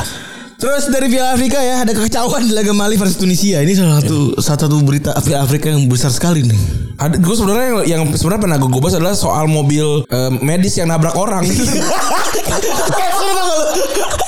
Terus 0.63 0.87
dari 0.87 1.11
Piala 1.11 1.35
Afrika 1.35 1.59
ya 1.59 1.83
ada 1.83 1.91
kekacauan 1.91 2.47
di 2.47 2.55
laga 2.55 2.71
Mali 2.71 2.95
versus 2.95 3.19
Tunisia. 3.19 3.59
Ini 3.59 3.75
salah 3.75 3.99
satu 3.99 4.39
salah 4.39 4.63
satu 4.63 4.79
berita 4.79 5.11
Piala 5.19 5.43
Afrika 5.43 5.67
yang 5.67 5.91
besar 5.91 6.07
sekali 6.07 6.39
nih. 6.39 6.55
ada 6.95 7.19
gue 7.19 7.35
sebenarnya 7.35 7.67
yang, 7.67 7.83
yang 7.83 8.01
sebenarnya 8.15 8.47
pernah 8.47 8.57
gue 8.63 8.79
bahas 8.79 8.95
adalah 8.95 9.11
soal 9.11 9.51
mobil 9.51 10.07
eh, 10.07 10.31
medis 10.39 10.79
yang 10.79 10.87
nabrak 10.87 11.19
orang 11.19 11.43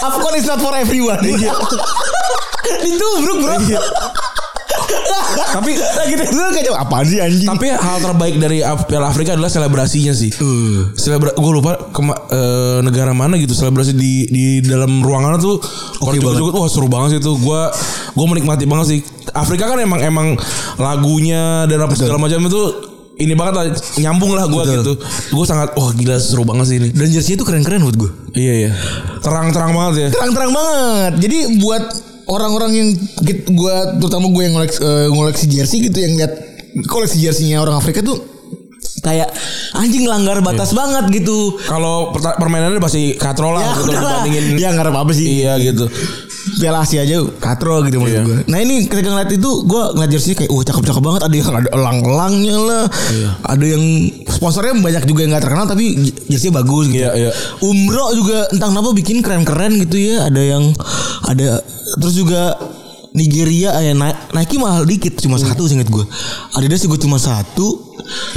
Afcon 0.03 0.35
is 0.35 0.43
not 0.43 0.59
for 0.59 0.75
everyone. 0.75 1.23
Iya. 1.23 1.55
Ditubruk 2.83 3.37
bro. 3.39 3.55
Tapi 5.55 5.71
Lagi 5.75 6.13
dulu 6.19 6.49
kayak 6.53 6.75
apaan 6.75 7.05
sih 7.07 7.19
anjing? 7.19 7.47
Tapi 7.49 7.67
hal 7.71 7.97
terbaik 8.03 8.35
dari 8.37 8.59
Piala 8.85 9.09
Afrika 9.09 9.33
adalah 9.33 9.49
selebrasinya 9.49 10.13
sih. 10.13 10.29
Uh. 10.37 10.91
Selebra 10.93 11.33
gue 11.33 11.51
lupa 11.51 11.89
kema- 11.89 12.21
eh, 12.29 12.79
negara 12.85 13.11
mana 13.15 13.39
gitu 13.39 13.55
selebrasi 13.57 13.95
di 13.95 14.27
di 14.29 14.45
dalam 14.61 15.01
ruangan 15.01 15.41
tuh 15.41 15.57
Oke 16.03 16.19
orang 16.21 16.37
joget 16.37 16.55
wah 16.55 16.69
seru 16.69 16.87
banget 16.91 17.17
sih 17.17 17.19
itu. 17.23 17.31
Gua 17.41 17.71
gua 18.13 18.25
menikmati 18.29 18.67
banget 18.69 18.85
sih. 18.91 18.99
Afrika 19.35 19.67
kan 19.71 19.79
emang 19.81 19.99
emang 20.03 20.27
lagunya 20.77 21.65
dan 21.65 21.83
apa 21.83 21.93
segala 21.97 22.21
macam 22.21 22.39
itu 22.45 22.61
ini 23.15 23.31
banget 23.31 23.53
lah 23.55 23.65
nyambung 24.03 24.35
lah 24.35 24.45
gue 24.47 24.63
gitu. 24.75 24.93
Gue 25.31 25.45
sangat 25.47 25.71
wah 25.79 25.91
gila 25.95 26.19
seru 26.19 26.43
banget 26.43 26.65
sih 26.67 26.77
ini. 26.83 26.91
Dan 26.91 27.07
jersey 27.07 27.39
itu 27.39 27.47
keren-keren 27.47 27.83
buat 27.83 27.95
gue. 27.95 28.11
Iya 28.35 28.53
iya. 28.67 28.71
Terang-terang 29.23 29.71
banget 29.71 29.93
ya. 29.95 30.07
Terang-terang 30.11 30.51
banget. 30.51 31.13
Jadi 31.23 31.37
buat 31.63 31.83
orang-orang 32.25 32.71
yang 32.73 32.87
gue 33.45 33.75
terutama 34.01 34.25
gue 34.29 34.43
yang 34.43 34.53
ngoleksi, 34.57 34.79
eh, 34.81 35.07
ngoleksi 35.09 35.45
jersey 35.47 35.79
gitu 35.85 35.97
yang 36.01 36.13
lihat 36.17 36.33
koleksi 36.87 37.17
jersinya 37.21 37.61
orang 37.61 37.77
Afrika 37.79 38.01
tuh 38.01 38.35
kayak 39.01 39.29
anjing 39.77 40.09
langgar 40.09 40.41
batas 40.41 40.73
banget 40.73 41.05
gitu. 41.13 41.61
Kalau 41.69 42.09
permainannya 42.15 42.81
pasti 42.81 43.13
katro 43.13 43.53
lah 43.53 43.61
Ya 43.61 43.71
gitu 43.77 43.91
dibandingin. 43.93 44.45
Ya 44.57 44.67
nggak 44.73 44.85
ada 44.89 44.91
apa-apa 44.93 45.13
sih. 45.13 45.45
Iya 45.45 45.61
gitu. 45.61 45.85
Piala 46.57 46.85
Asia 46.85 47.05
aja 47.05 47.21
katro 47.37 47.85
gitu 47.85 48.01
maksud 48.01 48.17
Iya. 48.17 48.25
gue. 48.25 48.37
Nah 48.49 48.57
ini 48.61 48.89
ketika 48.89 49.13
ngeliat 49.13 49.29
itu 49.29 49.51
gue 49.65 49.83
ngeliat 49.93 50.09
jersey 50.09 50.33
kayak 50.33 50.49
wah 50.49 50.65
cakep-cakep 50.65 51.03
banget. 51.05 51.21
Ada 51.21 51.35
yang 51.37 51.47
ada 51.53 51.69
elang-elangnya 51.69 52.57
lah. 52.57 52.83
Iya. 52.89 53.29
Ada 53.45 53.65
yang 53.77 53.83
sponsornya 54.35 54.75
banyak 54.75 55.03
juga 55.03 55.23
yang 55.23 55.31
gak 55.31 55.43
terkenal 55.43 55.65
tapi 55.65 55.95
jersey 56.27 56.51
bagus 56.51 56.91
gitu. 56.91 57.01
Iya, 57.01 57.11
iya. 57.15 57.31
Umroh 57.59 58.11
juga 58.13 58.51
entah 58.51 58.67
kenapa 58.67 58.91
bikin 58.91 59.23
keren-keren 59.23 59.79
gitu 59.81 59.95
ya. 59.95 60.27
Ada 60.27 60.41
yang 60.43 60.63
ada 61.25 61.63
terus 61.97 62.13
juga 62.13 62.59
Nigeria 63.11 63.71
Ni- 63.79 63.95
Nike 64.35 64.59
mahal 64.59 64.83
dikit 64.83 65.15
cuma 65.17 65.39
Hmm. 65.39 65.47
satu 65.47 65.65
seinget 65.65 65.87
gue. 65.87 66.03
Adidas 66.53 66.83
juga 66.83 66.99
cuma 66.99 67.15
satu 67.15 67.74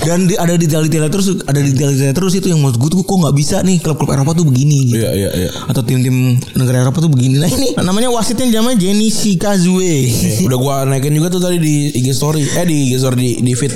dan 0.03 0.30
di, 0.30 0.34
ada 0.38 0.55
di 0.55 0.66
detail 0.66 0.86
terus 1.11 1.34
ada 1.42 1.59
di 1.59 1.74
detail 1.74 2.14
terus 2.14 2.32
itu 2.38 2.46
yang 2.51 2.62
menurut 2.62 2.78
gue 2.78 2.88
tuh 2.94 3.03
kok 3.03 3.18
nggak 3.18 3.36
bisa 3.36 3.57
nih 3.66 3.82
klub-klub 3.82 4.11
Eropa 4.14 4.30
tuh 4.36 4.46
begini 4.46 4.94
gitu 4.94 5.03
Iya 5.03 5.11
iya 5.14 5.30
iya. 5.34 5.51
atau 5.66 5.82
tim-tim 5.82 6.38
negara 6.55 6.82
Eropa 6.86 7.03
tuh 7.03 7.11
begini. 7.11 7.38
Nah 7.38 7.51
ini 7.51 7.74
namanya 7.78 8.11
wasitnya 8.11 8.51
namanya 8.51 8.82
Jenny 8.82 9.09
Shikazue. 9.09 9.94
Udah 10.46 10.59
gua 10.59 10.74
naikin 10.86 11.14
juga 11.14 11.30
tuh 11.30 11.42
tadi 11.42 11.59
di 11.59 11.74
IG 11.94 12.14
story. 12.14 12.42
Eh 12.44 12.64
di 12.66 12.76
IG 12.90 12.92
story 12.99 13.16
di, 13.18 13.30
di 13.42 13.53
feed. 13.55 13.72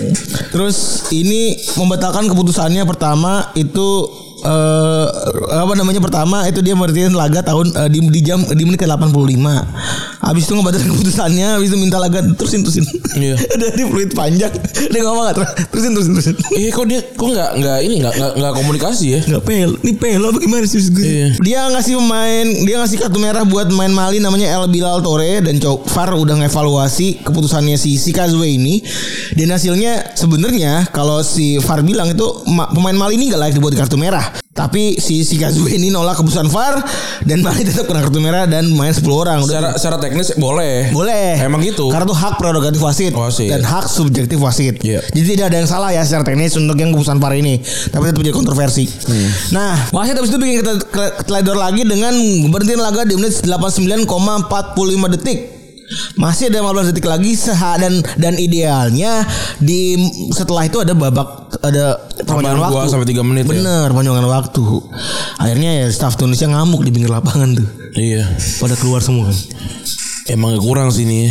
Terus 0.50 1.08
ini 1.14 1.54
membatalkan 1.78 2.26
keputusannya 2.30 2.82
pertama 2.86 3.54
itu 3.54 4.08
eh 4.42 5.06
apa 5.54 5.72
namanya 5.78 6.02
pertama 6.02 6.42
itu 6.50 6.58
dia 6.66 6.74
mertiin 6.74 7.14
laga 7.14 7.46
tahun 7.46 7.70
eh, 7.78 7.88
di, 7.90 7.98
di 8.10 8.20
jam 8.26 8.42
di 8.42 8.62
menit 8.66 8.82
ke 8.82 8.86
85. 8.90 10.11
Habis 10.22 10.46
itu 10.46 10.54
ngebatalkan 10.54 10.94
keputusannya, 10.94 11.58
habis 11.58 11.74
itu 11.74 11.78
minta 11.82 11.98
laga 11.98 12.22
terusin 12.22 12.62
terusin. 12.62 12.86
Iya. 13.18 13.34
Udah 13.58 13.68
di 13.74 13.82
fluid 13.82 14.10
panjang. 14.14 14.54
Dia 14.88 15.00
ngomong 15.02 15.24
nggak 15.26 15.36
terusin 15.74 15.92
terusin 15.98 16.12
terusin. 16.14 16.36
Iya 16.54 16.68
kok 16.70 16.86
dia 16.86 17.00
kok 17.02 17.26
nggak 17.26 17.50
nggak 17.58 17.78
ini 17.82 17.94
nggak 18.06 18.14
nggak 18.14 18.32
nggak 18.38 18.52
komunikasi 18.54 19.06
ya? 19.18 19.20
Nggak 19.26 19.42
pel, 19.42 19.70
ini 19.82 19.92
pel 19.98 20.22
apa 20.22 20.38
gimana 20.38 20.64
sih 20.64 20.78
gue? 20.88 21.02
Iya. 21.02 21.28
Dia 21.42 21.60
ngasih 21.74 21.98
pemain, 21.98 22.46
dia 22.46 22.76
ngasih 22.78 22.96
kartu 23.02 23.18
merah 23.18 23.42
buat 23.42 23.66
pemain 23.66 23.90
Mali 23.90 24.22
namanya 24.22 24.54
El 24.54 24.70
Bilal 24.70 25.02
Tore 25.02 25.42
dan 25.42 25.58
Cok 25.58 25.90
VAR 25.90 26.14
udah 26.14 26.36
ngevaluasi 26.38 27.26
keputusannya 27.26 27.74
si 27.74 27.98
Sikazwe 27.98 28.46
ini. 28.46 28.78
Dan 29.34 29.50
hasilnya 29.50 30.14
sebenarnya 30.14 30.86
kalau 30.94 31.18
si 31.26 31.58
VAR 31.58 31.82
bilang 31.82 32.06
itu 32.06 32.46
ma- 32.46 32.70
pemain 32.70 32.94
Mali 32.94 33.18
ini 33.18 33.34
nggak 33.34 33.40
layak 33.42 33.54
dibuat 33.58 33.74
kartu 33.74 33.98
merah. 33.98 34.30
Tapi 34.52 35.00
si 35.00 35.24
Sikazwe 35.24 35.80
ini 35.80 35.88
nolak 35.88 36.20
keputusan 36.20 36.52
VAR 36.52 36.76
dan 37.24 37.40
Mali 37.44 37.64
tetap 37.64 37.88
kena 37.88 38.04
kartu 38.04 38.20
merah 38.20 38.44
dan 38.44 38.68
main 38.68 38.92
10 38.92 39.00
orang. 39.08 39.40
Udah 39.40 39.48
Secara 39.48 39.68
secara 39.80 39.96
teknis 39.96 40.36
boleh. 40.36 40.92
boleh. 40.92 41.40
Emang 41.40 41.64
gitu. 41.64 41.88
Karena 41.88 42.04
itu 42.04 42.12
hak 42.12 42.36
prerogatif 42.36 42.80
wasit, 42.84 43.16
Wasit. 43.16 43.48
dan 43.48 43.64
hak 43.64 43.88
subjektif 43.88 44.36
wasit. 44.36 44.76
Iya. 44.84 45.00
Jadi 45.08 45.24
tidak 45.32 45.46
ada 45.48 45.56
yang 45.56 45.70
salah 45.72 45.88
ya 45.88 46.04
secara 46.04 46.28
teknis 46.28 46.52
untuk 46.60 46.76
yang 46.76 46.92
keputusan 46.92 47.16
VAR 47.16 47.32
ini. 47.32 47.64
Tapi 47.64 48.02
tetap 48.04 48.20
jadi 48.20 48.36
kontroversi. 48.36 48.84
Hmm. 48.84 49.28
Nah, 49.56 49.72
wasit 49.88 50.20
habis 50.20 50.28
itu 50.28 50.36
bikin 50.36 50.60
teledor 51.24 51.56
lagi 51.56 51.88
dengan 51.88 52.12
berhentiin 52.52 52.76
laga 52.76 53.08
di 53.08 53.16
menit 53.16 53.40
89,45 53.40 54.04
detik. 55.16 55.61
Masih 56.14 56.48
ada 56.48 56.60
15 56.60 56.90
detik 56.90 57.04
lagi 57.04 57.32
seha 57.32 57.76
dan 57.76 57.98
dan 58.16 58.34
idealnya 58.34 59.24
di 59.58 59.96
setelah 60.30 60.64
itu 60.64 60.78
ada 60.78 60.92
babak 60.92 61.28
ada 61.60 61.96
perpanjangan 62.18 62.60
waktu 62.66 62.88
sampai 62.88 63.06
tiga 63.06 63.22
menit 63.22 63.44
ya. 63.44 63.52
Bener, 63.52 63.86
perpanjangan 63.88 64.24
waktu. 64.24 64.64
Akhirnya 65.36 65.70
ya 65.74 65.86
staff 65.88 66.16
Indonesia 66.16 66.48
ngamuk 66.48 66.82
di 66.82 66.90
pinggir 66.90 67.08
lapangan 67.08 67.54
tuh. 67.54 67.68
Iya. 67.92 68.24
Pada 68.58 68.74
keluar 68.74 69.00
semua 69.00 69.28
kan. 69.28 69.36
Emang 70.28 70.54
kurang 70.56 70.88
sini. 70.88 71.28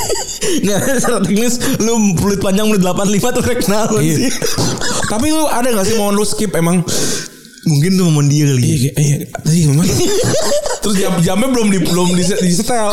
Nggak 0.64 1.00
secara 1.00 1.18
teknis 1.18 1.56
lu 1.80 2.14
peluit 2.14 2.38
panjang 2.38 2.68
menit 2.68 2.84
85 2.84 3.26
tuh 3.32 3.42
reknal 3.42 3.88
Iya. 3.96 4.14
sih. 4.14 4.30
Tapi 5.10 5.26
lu 5.28 5.44
ada 5.44 5.68
gak 5.70 5.84
sih 5.84 5.96
mau 5.96 6.10
lu 6.10 6.22
skip 6.22 6.52
emang? 6.52 6.84
Mungkin 7.64 7.90
tuh 7.94 8.04
momen 8.04 8.28
dia 8.28 8.44
kali. 8.44 8.60
Iya, 8.60 8.76
kayak- 8.92 8.96
iya, 9.00 9.16
tadi 9.34 9.60
memang. 9.64 9.88
Terus 10.84 10.94
jam 10.94 11.12
jamnya 11.18 11.48
belum 11.48 11.66
di 11.68 11.78
belum 11.80 12.08
di, 12.12 12.22
di 12.22 12.52
setel. 12.52 12.92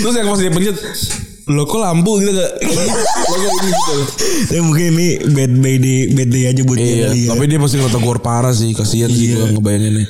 Terus 0.00 0.14
yang 0.14 0.26
pas 0.26 0.38
dia 0.38 0.48
pencet 0.48 0.78
lo 1.44 1.68
kok 1.68 1.76
lampu 1.76 2.24
gitu 2.24 2.32
gak? 2.32 2.52
Lo 2.56 3.34
kok 3.36 3.36
ini 3.36 3.68
gitu. 3.68 3.96
Ya 4.48 4.60
mungkin 4.64 4.96
ini 4.96 5.08
bad 5.28 5.52
day 5.52 5.76
day, 5.76 5.98
bad 6.08 6.28
day 6.32 6.42
aja 6.48 6.62
buat 6.64 6.78
dia 6.78 6.88
Iya, 6.88 7.04
kali 7.04 7.20
ya. 7.20 7.28
tapi 7.28 7.44
dia 7.44 7.58
pasti 7.60 7.76
ngetok 7.76 8.00
gor 8.00 8.18
parah 8.18 8.54
sih, 8.56 8.72
kasihan 8.72 9.12
sih 9.12 9.28
Iya. 9.28 9.36
gua 9.36 9.48
ngebayanginnya. 9.52 10.06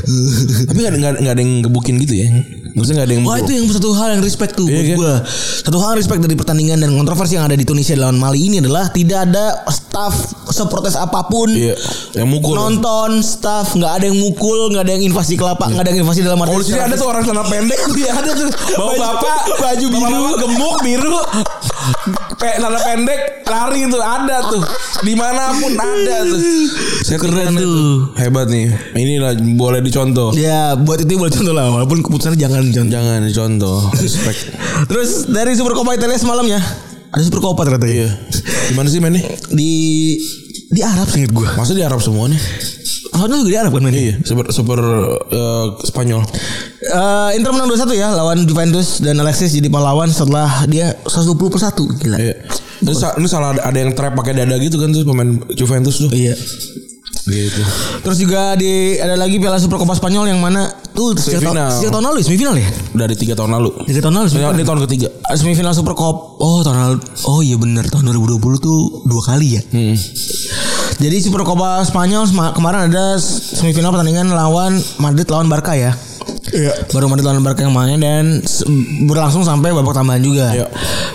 tapi 0.72 0.78
gak, 0.80 0.90
ada- 0.96 1.00
gak, 1.02 1.12
gak 1.20 1.32
ada 1.36 1.42
yang 1.44 1.54
gebukin 1.60 2.00
gitu 2.00 2.14
ya. 2.16 2.28
Maksudnya 2.72 2.98
gak 2.98 3.06
ada 3.06 3.14
yang 3.14 3.24
Wah 3.24 3.36
itu 3.36 3.52
yang 3.52 3.66
satu 3.66 3.90
hal 3.92 4.08
yang 4.10 4.22
respect 4.22 4.52
tuh 4.52 4.64
Iya, 4.64 4.72
buat 4.72 4.84
kan? 4.84 4.96
gua. 4.96 5.14
Satu 5.62 5.76
hal 5.78 5.88
yang 5.90 5.98
respect 5.98 6.20
dari 6.20 6.34
pertandingan 6.34 6.78
dan 6.78 6.90
kontroversi 6.90 7.36
yang 7.36 7.44
ada 7.44 7.52
di 7.52 7.62
Tunisia 7.62 7.94
lawan 7.94 8.16
Mali 8.16 8.40
ini 8.42 8.58
adalah 8.58 8.88
tidak 8.88 9.26
ada 9.26 9.44
staff 9.68 10.14
seprotes 10.48 10.94
apa 10.94 11.20
pun. 11.24 11.48
Iya, 11.48 11.76
yang 12.14 12.26
mukul. 12.26 12.52
Nonton 12.52 13.20
staff 13.20 13.72
nggak 13.72 13.92
ada 13.92 14.04
yang 14.04 14.18
mukul, 14.18 14.68
nggak 14.68 14.82
ada 14.82 14.92
yang 14.94 15.04
invasi 15.04 15.34
ke 15.34 15.42
lapangan, 15.42 15.72
nggak 15.74 15.84
ada 15.84 15.90
yang 15.90 16.00
invasi 16.00 16.20
dalam 16.20 16.38
arti 16.38 16.50
Oh 16.50 16.60
ada 16.80 16.94
tuh 16.94 17.06
orang 17.06 17.22
celana 17.22 17.44
pendek 17.44 17.78
Iya 18.00 18.12
ada 18.14 18.30
tuh 18.32 18.48
Bawa 18.72 18.88
Baju- 18.88 19.00
bapak 19.02 19.38
baju 19.54 19.86
biru. 19.88 20.24
gemuk 20.38 20.76
biru 20.82 21.16
Pe, 22.38 22.48
celana 22.58 22.80
pendek 22.82 23.44
Lari 23.46 23.84
tuh 23.90 24.00
ada 24.00 24.36
tuh. 24.48 24.62
Di 25.04 25.12
mana 25.12 25.52
pun 25.60 25.72
ada 25.76 26.24
tuh. 26.24 26.40
Saya 27.04 27.18
Keren 27.20 27.52
tuh. 27.52 28.16
Hebat 28.16 28.48
nih. 28.48 28.72
Ini 28.96 29.14
lah 29.20 29.32
boleh 29.36 29.84
dicontoh. 29.84 30.32
Ya 30.32 30.72
buat 30.78 31.04
itu 31.04 31.18
boleh 31.20 31.32
contoh 31.32 31.52
lah 31.52 31.68
walaupun 31.68 32.00
keputusannya 32.00 32.40
jangan 32.40 32.64
contoh. 32.72 32.92
Jangan 32.92 33.18
dicontoh. 33.28 33.78
Respect. 34.00 34.40
Terus 34.90 35.28
dari 35.28 35.52
Super 35.52 35.76
Copa 35.76 35.94
Italia 35.94 36.16
semalamnya 36.16 36.60
ada 37.12 37.22
Super 37.22 37.44
Copa 37.44 37.68
ternyata 37.68 37.84
ya. 37.84 38.08
Iya. 38.08 38.08
Gimana 38.72 38.88
sih 38.88 39.00
mainnya? 39.04 39.20
Di 39.52 39.72
di 40.72 40.80
Arab 40.80 41.04
sih 41.12 41.28
gue. 41.28 41.48
Masa 41.60 41.76
di 41.76 41.84
Arab 41.84 42.00
semua 42.00 42.32
Soalnya 43.12 43.44
juga 43.44 43.50
di 43.52 43.58
Arab 43.60 43.72
kan 43.76 43.82
mainnya. 43.84 44.02
Iya 44.02 44.14
Super, 44.24 44.44
super 44.50 44.80
eh, 45.30 45.66
Spanyol 45.84 46.22
Eh, 46.82 47.30
Inter 47.38 47.54
menang 47.54 47.70
2-1 47.70 47.94
ya 47.94 48.08
lawan 48.10 48.42
Juventus 48.42 48.98
dan 48.98 49.20
Alexis 49.22 49.54
jadi 49.54 49.70
pahlawan 49.70 50.10
setelah 50.10 50.66
dia 50.66 50.96
120 51.06 51.38
per 51.38 51.60
1 51.62 52.00
gila. 52.02 52.16
Iya 52.18 52.34
Terus 52.82 52.98
ini 53.14 53.28
salah 53.30 53.54
ada, 53.54 53.62
ada 53.62 53.78
yang 53.78 53.94
trap 53.94 54.18
pakai 54.18 54.34
dada 54.34 54.58
gitu 54.58 54.82
kan 54.82 54.90
tuh 54.90 55.06
pemain 55.06 55.38
Juventus 55.54 56.02
tuh. 56.02 56.10
Iya. 56.10 56.34
Gitu. 57.22 57.62
Terus 58.02 58.18
juga 58.18 58.58
di 58.58 58.98
ada 58.98 59.14
lagi 59.14 59.38
Piala 59.38 59.54
Super 59.56 59.78
Copa 59.78 59.94
Spanyol 59.94 60.34
yang 60.34 60.42
mana 60.42 60.66
tuh 60.90 61.14
sejak, 61.14 61.38
Semifinal. 61.38 61.70
sejak 61.70 61.90
tahun 61.94 62.04
lalu 62.10 62.16
ya, 62.18 62.24
semifinal 62.26 62.54
ya? 62.58 62.68
Dari 62.98 63.14
tiga 63.14 63.34
tahun 63.38 63.50
lalu. 63.54 63.70
Tiga 63.86 64.00
tahun 64.02 64.14
lalu 64.18 64.26
semifinal. 64.26 64.52
ini 64.58 64.64
tahun 64.66 64.80
ketiga. 64.90 65.08
Semifinal 65.38 65.72
Super 65.72 65.94
Cup. 65.94 66.42
Oh 66.42 66.66
tahun 66.66 66.78
lalu. 66.82 66.96
Oh 67.30 67.38
iya 67.40 67.54
bener 67.54 67.86
tahun 67.86 68.10
2020 68.10 68.42
tuh 68.58 68.78
dua 69.06 69.22
kali 69.22 69.54
ya. 69.54 69.62
Hmm. 69.70 69.94
Jadi 70.98 71.16
Super 71.22 71.46
Copa 71.46 71.78
Spanyol 71.86 72.26
kemarin 72.54 72.90
ada 72.90 73.18
semifinal 73.22 73.94
pertandingan 73.94 74.30
lawan 74.34 74.82
Madrid 74.98 75.30
lawan 75.30 75.46
Barca 75.46 75.78
ya. 75.78 75.94
Iya. 76.52 76.74
Baru 76.90 77.06
Madrid 77.06 77.22
lawan 77.22 77.42
Barca 77.46 77.62
yang 77.62 77.72
main 77.74 78.02
dan 78.02 78.42
berlangsung 79.06 79.46
sampai 79.46 79.70
babak 79.70 79.94
tambahan 79.94 80.20
juga. 80.20 80.50
Iya. 80.52 80.66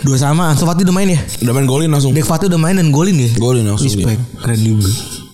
Dua 0.07 0.15
sama. 0.15 0.55
Ansu 0.55 0.63
Fati 0.63 0.87
udah 0.87 0.95
main 0.95 1.11
ya. 1.11 1.19
Udah 1.43 1.51
main 1.51 1.67
golin 1.67 1.91
langsung. 1.91 2.15
Dek 2.15 2.23
Fati 2.23 2.47
udah 2.47 2.59
main 2.59 2.79
dan 2.79 2.95
golin 2.95 3.15
ya. 3.19 3.29
Golin 3.35 3.67
langsung 3.67 3.91
Respect. 3.91 4.23
Keren 4.39 4.59
juga. 4.63 4.87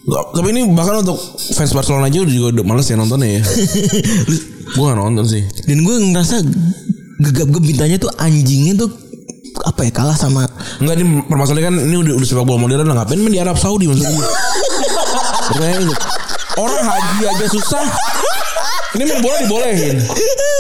Tapi 0.03 0.47
ini 0.51 0.67
bahkan 0.75 0.99
untuk 0.99 1.15
fans 1.55 1.71
Barcelona 1.71 2.11
aja 2.11 2.27
juga 2.27 2.59
udah 2.59 2.65
males 2.67 2.87
ya 2.91 2.99
nontonnya 2.99 3.39
ya. 3.39 3.43
gue 4.73 4.83
gak 4.83 4.97
nonton 4.99 5.25
sih. 5.27 5.43
dan 5.69 5.77
gue 5.85 5.95
ngerasa 6.11 6.35
gegap 7.23 7.47
gempitanya 7.51 7.95
tuh 8.01 8.11
anjingnya 8.19 8.83
tuh 8.83 8.89
apa 9.63 9.85
ya 9.85 9.91
kalah 9.93 10.17
sama 10.17 10.49
Enggak 10.81 10.97
ini 10.97 11.21
permasalahannya 11.29 11.63
kan 11.69 11.75
ini 11.77 11.95
udah, 12.01 12.13
udah 12.17 12.27
sepak 12.27 12.43
bola 12.43 12.59
modern 12.65 12.89
lah 12.89 13.05
ngapain 13.05 13.21
main 13.21 13.31
di 13.31 13.39
Arab 13.39 13.55
Saudi 13.55 13.85
maksudnya. 13.85 14.17
Orang 16.53 16.83
haji 16.85 17.21
aja 17.25 17.45
susah. 17.49 17.85
Ini 18.93 19.03
main 19.03 19.19
bola 19.19 19.37
dibolehin. 19.39 19.97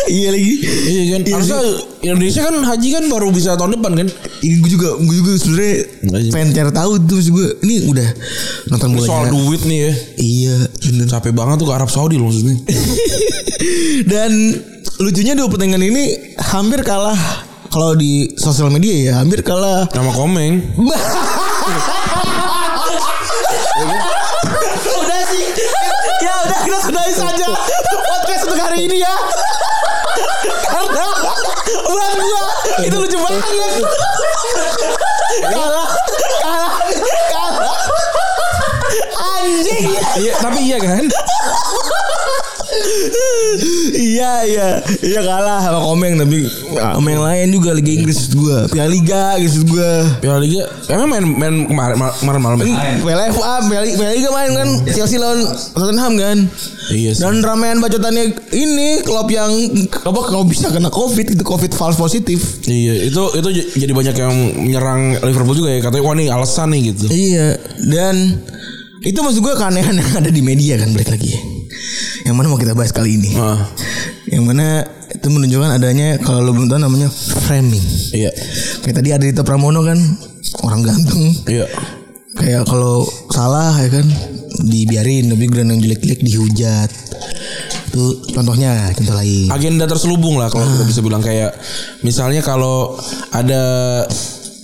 iya 0.05 0.29
lagi 0.29 0.53
Iya 0.83 1.03
kan. 1.11 1.21
Harusnya 1.31 1.59
Indonesia 2.03 2.41
kan 2.41 2.55
haji 2.59 2.87
kan 2.89 3.03
baru 3.05 3.27
bisa 3.29 3.53
tahun 3.53 3.77
depan 3.77 3.91
kan. 3.95 4.07
ini 4.39 4.55
gue 4.57 4.71
juga 4.71 4.89
gue 4.97 5.15
juga 5.15 5.31
sebenarnya 5.35 5.75
Enggak 6.01 6.19
sih. 6.19 6.31
pengen 6.31 6.49
cari 6.51 6.71
tahu 6.71 6.91
tuh 6.99 7.15
maksud 7.15 7.31
gue 7.31 7.47
ini 7.61 7.75
udah 7.87 8.09
nonton 8.67 8.89
bola 8.91 9.05
soal 9.05 9.25
duit 9.29 9.61
nih 9.63 9.79
ya. 9.79 9.91
iya 10.17 10.55
bener 10.83 11.05
Capek 11.07 11.31
banget 11.31 11.55
tuh 11.57 11.67
ke 11.67 11.73
Arab 11.73 11.87
Saudi 11.87 12.15
loh 12.15 12.27
maksudnya. 12.27 12.57
dan 14.11 14.31
lucunya 14.97 15.33
dua 15.33 15.47
pertandingan 15.47 15.83
ini 15.85 16.03
hampir 16.43 16.81
kalah 16.81 17.17
kalau 17.69 17.93
di 17.93 18.33
sosial 18.35 18.67
media 18.67 18.93
ya 18.93 19.13
hampir 19.15 19.41
kalah 19.41 19.85
Nama 19.87 20.11
Komeng. 20.11 20.53
kalah. 35.41 35.89
Kalah. 36.43 36.71
Kalah. 37.31 37.77
Anjing 39.17 39.89
iya 40.21 40.33
tapi 40.37 40.59
iya 40.61 40.77
kan? 40.77 41.03
Iya 44.45 44.69
iya 45.01 45.19
kalah 45.19 45.59
sama 45.59 45.79
Komeng 45.81 46.13
tapi 46.15 46.43
sama 46.71 47.07
yang 47.07 47.23
lain 47.23 47.47
juga 47.51 47.69
Liga 47.71 47.91
Inggris 47.91 48.31
gua 48.31 48.67
Piala 48.67 48.87
Liga 48.87 49.35
gitu 49.37 49.63
gua 49.67 49.91
Piala 50.17 50.39
Liga 50.39 50.63
emang 50.87 51.07
main 51.09 51.23
main 51.25 51.53
kemarin 51.65 51.95
kemarin 52.17 52.39
malam 52.39 52.57
ya? 52.59 52.75
Piala 52.99 53.23
FA 53.29 53.53
Piala 53.63 53.83
Liga 54.11 54.29
main 54.29 54.51
kan 54.53 54.67
Chelsea 54.87 55.15
lawan 55.15 55.43
Tottenham 55.71 56.13
kan 56.15 56.37
Iya 56.85 57.11
sih. 57.11 57.23
dan 57.23 57.39
ramean 57.39 57.79
bacotannya 57.79 58.23
ini 58.51 59.01
klub 59.01 59.27
yang 59.27 59.47
apa 59.87 60.19
kalau 60.21 60.43
bisa 60.43 60.67
kena 60.67 60.87
covid 60.87 61.31
itu 61.31 61.41
covid 61.41 61.71
false 61.71 61.95
positif 61.95 62.59
Iya, 62.63 63.07
itu 63.07 63.23
itu 63.33 63.49
jadi 63.77 63.91
banyak 63.91 64.15
yang 64.15 64.33
menyerang 64.57 65.01
Liverpool 65.19 65.55
juga 65.55 65.69
ya. 65.69 65.79
Katanya 65.79 66.03
wah 66.03 66.13
nih 66.13 66.27
alasan 66.27 66.69
nih 66.69 66.91
gitu. 66.91 67.05
iya 67.07 67.55
dan 67.81 68.43
itu 68.99 69.15
maksud 69.15 69.39
gue 69.39 69.53
keanehan 69.53 69.95
yang 69.95 70.11
ada 70.13 70.27
di 70.27 70.39
media 70.39 70.75
kan 70.75 70.91
balik 70.91 71.07
lagi 71.09 71.29
ya 71.29 71.41
yang 72.23 72.35
mana 72.35 72.47
mau 72.47 72.55
kita 72.55 72.71
bahas 72.71 72.89
kali 72.89 73.15
ini 73.15 73.31
Heeh. 73.31 73.59
Yang 74.31 74.47
mana 74.47 74.87
itu 75.11 75.27
menunjukkan 75.27 75.71
adanya 75.75 76.15
kalau 76.23 76.39
lo 76.43 76.51
belum 76.55 76.71
tahu 76.71 76.79
namanya 76.79 77.09
framing. 77.47 77.83
Iya. 78.15 78.31
kayak 78.83 78.95
tadi 78.95 79.09
ada 79.11 79.23
Dito 79.23 79.43
Pramono 79.43 79.83
kan 79.83 79.99
orang 80.63 80.81
ganteng. 80.83 81.23
Iya. 81.47 81.67
kayak 82.33 82.65
kalau 82.65 83.05
salah 83.29 83.77
ya 83.77 83.89
kan 83.93 84.07
dibiarin 84.63 85.29
tapi 85.29 85.43
gue 85.49 85.61
yang 85.61 85.81
jelek-jelek 85.81 86.21
dihujat. 86.23 86.89
Itu 87.93 88.25
contohnya 88.33 88.89
contoh 88.97 89.13
lain. 89.13 89.53
Agenda 89.53 89.85
terselubung 89.85 90.41
lah 90.41 90.49
kalau 90.49 90.65
kita 90.65 90.85
bisa 90.87 91.01
bilang. 91.05 91.21
Kayak 91.21 91.53
misalnya 92.01 92.41
kalau 92.41 92.97
ada 93.29 93.61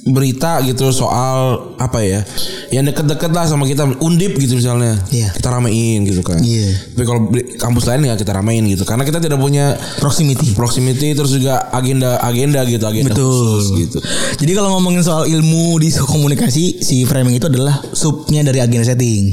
berita 0.02 0.64
gitu 0.64 0.90
soal 0.90 1.70
apa 1.76 2.00
ya 2.00 2.24
yang 2.70 2.86
deket-deket 2.86 3.30
lah 3.30 3.44
sama 3.44 3.64
kita 3.64 3.84
undip 4.00 4.36
gitu 4.36 4.56
misalnya 4.56 4.96
Iya. 5.10 5.34
kita 5.34 5.48
ramein 5.50 6.04
gitu 6.04 6.22
kan 6.22 6.40
Iya. 6.40 6.72
tapi 6.96 7.04
kalau 7.04 7.22
kampus 7.58 7.84
lain 7.86 8.06
ya 8.06 8.16
kita 8.16 8.32
ramein 8.32 8.64
gitu 8.66 8.84
karena 8.84 9.04
kita 9.04 9.20
tidak 9.20 9.38
punya 9.38 9.76
proximity 10.00 10.54
proximity 10.54 11.12
terus 11.12 11.32
juga 11.32 11.68
agenda 11.70 12.20
agenda 12.20 12.64
gitu 12.64 12.84
agenda 12.84 13.12
Betul. 13.12 13.28
khusus 13.28 13.66
gitu 13.78 13.98
Jadi 14.40 14.52
kalau 14.54 14.76
ngomongin 14.76 15.02
soal 15.02 15.26
ilmu 15.26 15.78
di 15.78 15.92
komunikasi, 16.14 16.80
si 16.80 17.04
framing 17.04 17.36
itu 17.36 17.46
adalah 17.46 17.84
subnya 17.92 18.40
dari 18.42 18.60
agenda 18.60 18.88
setting. 18.88 19.30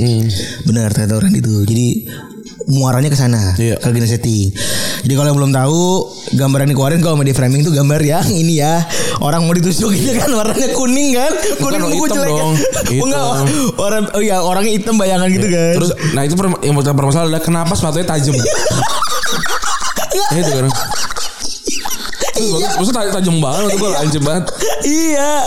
Benar 0.65 0.91
kata 0.91 1.15
orang 1.15 1.31
itu. 1.33 1.63
Jadi 1.63 1.87
muaranya 2.67 3.07
ke 3.07 3.15
sana, 3.15 3.55
Iya. 3.55 3.79
ke 3.79 3.89
setting. 4.05 4.51
Jadi 5.01 5.13
kalau 5.15 5.29
yang 5.29 5.39
belum 5.39 5.53
tahu, 5.53 5.83
gambar 6.35 6.59
yang 6.61 6.71
dikeluarin 6.75 6.99
kalau 6.99 7.15
media 7.15 7.31
framing 7.31 7.63
itu 7.63 7.71
gambar 7.71 8.01
yang 8.01 8.27
ini 8.27 8.59
ya. 8.59 8.83
Orang 9.17 9.47
mau 9.47 9.55
ditusuk 9.55 9.91
itu 9.91 10.11
kan 10.13 10.27
warnanya 10.29 10.75
kuning 10.75 11.15
kan? 11.15 11.31
Kuning 11.57 11.79
Bukan, 11.79 11.95
buku 11.95 12.05
hitam 12.05 12.17
jelek. 12.19 12.31
dong. 12.33 12.55
Oh, 12.93 13.07
enggak, 13.07 13.23
Hitam. 13.23 13.47
orang 13.77 14.03
oh 14.11 14.21
ya 14.21 14.37
orangnya 14.41 14.73
hitam 14.73 14.95
bayangan 14.95 15.29
gitu 15.29 15.47
kan. 15.47 15.73
terus 15.75 15.91
nah 16.13 16.23
itu 16.23 16.35
per- 16.35 16.59
yang 16.61 16.75
pertama 16.75 16.97
permasalahan 16.97 17.29
adalah 17.29 17.43
kenapa 17.43 17.73
sepatunya 17.73 18.05
tajam 18.05 18.35
itu 18.35 18.51
kan 20.51 20.67
Iya. 22.37 22.69
Maksudnya 22.77 22.97
taj- 23.01 23.15
tajam 23.15 23.37
banget 23.41 23.73
Gue 23.75 23.89
lancip 23.91 24.21
banget 24.21 24.45
iya. 24.85 25.41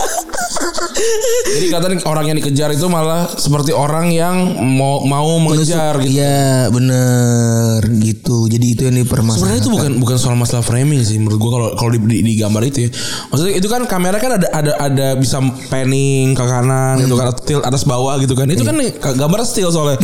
Jadi 1.50 1.68
katanya 1.72 1.95
orang 2.06 2.26
yang 2.30 2.38
dikejar 2.38 2.70
itu 2.74 2.86
malah 2.86 3.30
seperti 3.38 3.72
orang 3.72 4.12
yang 4.12 4.36
mau 4.60 5.02
mau 5.06 5.38
mengejar 5.39 5.97
gitu. 6.04 6.20
Iya, 6.20 6.70
bener 6.70 7.80
gitu. 8.02 8.45
Jadi 8.50 8.66
itu 8.76 8.82
yang 8.86 8.95
dipermasalahkan. 9.00 9.39
Sebenarnya 9.39 9.62
itu 9.62 9.72
bukan 9.72 9.91
bukan 10.02 10.18
soal 10.20 10.36
masalah 10.38 10.64
framing 10.66 11.02
sih 11.02 11.18
menurut 11.18 11.38
gua 11.39 11.52
kalau 11.56 11.70
kalau 11.78 11.91
di, 11.95 12.00
di, 12.06 12.18
di 12.22 12.34
gambar 12.38 12.62
itu 12.68 12.88
ya. 12.88 12.89
Maksudnya 13.34 13.54
itu 13.58 13.68
kan 13.68 13.82
kamera 13.86 14.18
kan 14.18 14.32
ada 14.38 14.47
ada 14.52 14.72
ada 14.78 15.08
bisa 15.18 15.41
panning 15.70 16.34
ke 16.34 16.43
kanan 16.43 17.02
gitu 17.02 17.16
kan 17.18 17.26
atau 17.34 17.41
tilt 17.45 17.64
atas 17.66 17.84
bawah 17.86 18.18
gitu 18.22 18.34
kan. 18.38 18.50
Itu 18.50 18.66
kan 18.66 18.76
nih, 18.78 18.91
gambar 19.00 19.39
still 19.45 19.70
soalnya. 19.74 19.97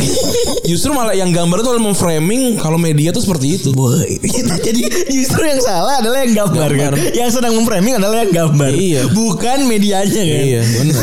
Justru 0.66 0.90
malah 0.90 1.14
yang 1.14 1.30
gambar 1.30 1.62
itu 1.62 1.70
memframing 1.78 2.58
kalau 2.58 2.78
media 2.80 3.14
tuh 3.14 3.22
seperti 3.22 3.58
itu. 3.60 3.70
Boy, 3.70 4.18
jadi 4.66 4.80
justru 5.10 5.42
yang 5.46 5.60
salah 5.62 6.02
adalah 6.02 6.26
yang 6.26 6.46
gambar, 6.46 6.70
Gambar. 6.74 6.92
kan. 6.98 7.14
Yang 7.14 7.30
sedang 7.38 7.52
memframing 7.54 7.94
adalah 7.98 8.26
yang 8.26 8.32
gambar. 8.34 8.70
Iya. 8.74 9.02
Bukan 9.14 9.58
medianya 9.70 10.22
kan. 10.26 10.35
Iya, 10.38 10.60
benar. 10.62 11.02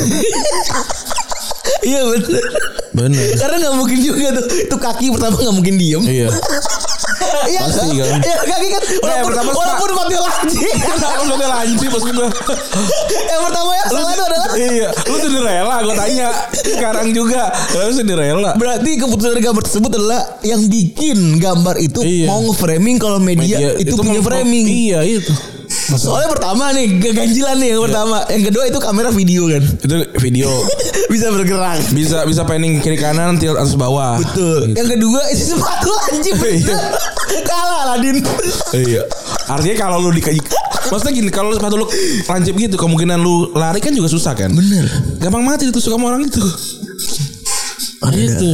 Iya 1.83 2.01
bener. 2.07 2.43
Benar. 2.93 3.25
Karena 3.35 3.55
nggak 3.57 3.75
mungkin 3.75 3.97
juga 3.99 4.27
tuh 4.37 4.45
itu 4.53 4.75
kaki 4.77 5.09
pertama 5.09 5.33
nggak 5.35 5.55
mungkin 5.55 5.75
diem. 5.75 6.03
Iya. 6.03 6.29
Iya 7.43 7.59
Pasti 7.65 7.97
kan? 7.97 8.07
kan. 8.07 8.19
Iya 8.21 8.37
kaki 8.45 8.67
kan. 8.69 8.83
Walaupun, 9.01 9.27
pertama 9.27 9.49
walaupun 9.51 9.89
mati 9.91 10.15
lagi. 10.15 10.57
Aku 11.11 11.23
udah 11.25 11.49
lanjut 11.49 11.89
pas 11.89 12.03
gua. 12.05 12.27
yang 13.09 13.41
pertama 13.43 13.69
yang 13.73 13.87
salah 13.89 14.11
itu 14.11 14.23
adalah 14.23 14.47
Iya, 14.53 14.89
lu 14.93 15.17
Cinderella 15.17 15.75
gue 15.81 15.95
tanya. 15.97 16.27
Sekarang 16.53 17.07
juga. 17.09 17.43
Lu 17.73 17.91
Cinderella. 17.91 18.51
Berarti 18.53 18.91
keputusan 18.95 19.41
gambar 19.41 19.63
tersebut 19.65 19.91
adalah 19.91 20.21
yang 20.39 20.61
bikin 20.63 21.17
gambar 21.37 21.75
itu 21.79 21.99
Iya. 21.99 22.27
mau 22.29 22.39
nge-framing 22.43 22.95
kalau 22.95 23.17
media, 23.17 23.57
Media 23.57 23.69
itu, 23.81 23.95
punya 23.97 24.21
mem- 24.21 24.23
framing. 24.23 24.65
Iya, 24.65 24.99
itu. 25.03 25.33
Soalnya 25.83 26.29
pertama 26.31 26.71
nih 26.71 26.97
keganjilan 26.97 27.55
nih 27.59 27.67
yang 27.69 27.79
Iya. 27.79 27.85
pertama, 27.91 28.17
yang 28.31 28.43
kedua 28.47 28.63
itu 28.65 28.79
kamera 28.79 29.09
video 29.11 29.41
kan. 29.45 29.63
Itu 29.63 29.95
video 30.17 30.49
Bisa 31.13 31.27
bergerak. 31.29 31.79
bisa 31.91 32.23
bisa 32.23 32.41
panning 32.43 32.79
kiri 32.79 32.95
kanan 32.95 33.35
tilt 33.37 33.59
atas 33.59 33.75
bawah. 33.75 34.17
Betul. 34.17 34.73
Yang 34.73 34.97
kedua 34.97 35.21
isi 35.29 35.45
sepatu 35.51 35.91
anjing. 36.09 36.35
Iya. 36.39 36.77
Kalah 37.43 37.83
Ladin. 37.93 38.17
Iya. 38.73 39.01
Artinya 39.45 39.75
kalau 39.77 39.99
lu 39.99 40.11
di 40.11 40.23
Maksudnya 40.83 41.15
gini, 41.15 41.29
kalau 41.31 41.55
sepatu 41.55 41.79
lu 41.79 41.87
lancip 42.27 42.53
gitu, 42.53 42.75
kemungkinan 42.75 43.15
lu 43.15 43.55
lari 43.55 43.79
kan 43.79 43.95
juga 43.95 44.11
susah 44.11 44.35
kan? 44.35 44.51
Bener. 44.51 44.83
Gampang 45.17 45.39
mati 45.41 45.67
ditusuk 45.67 45.95
sama 45.95 46.11
orang 46.11 46.27
itu. 46.27 46.43
Gitu. 48.11 48.51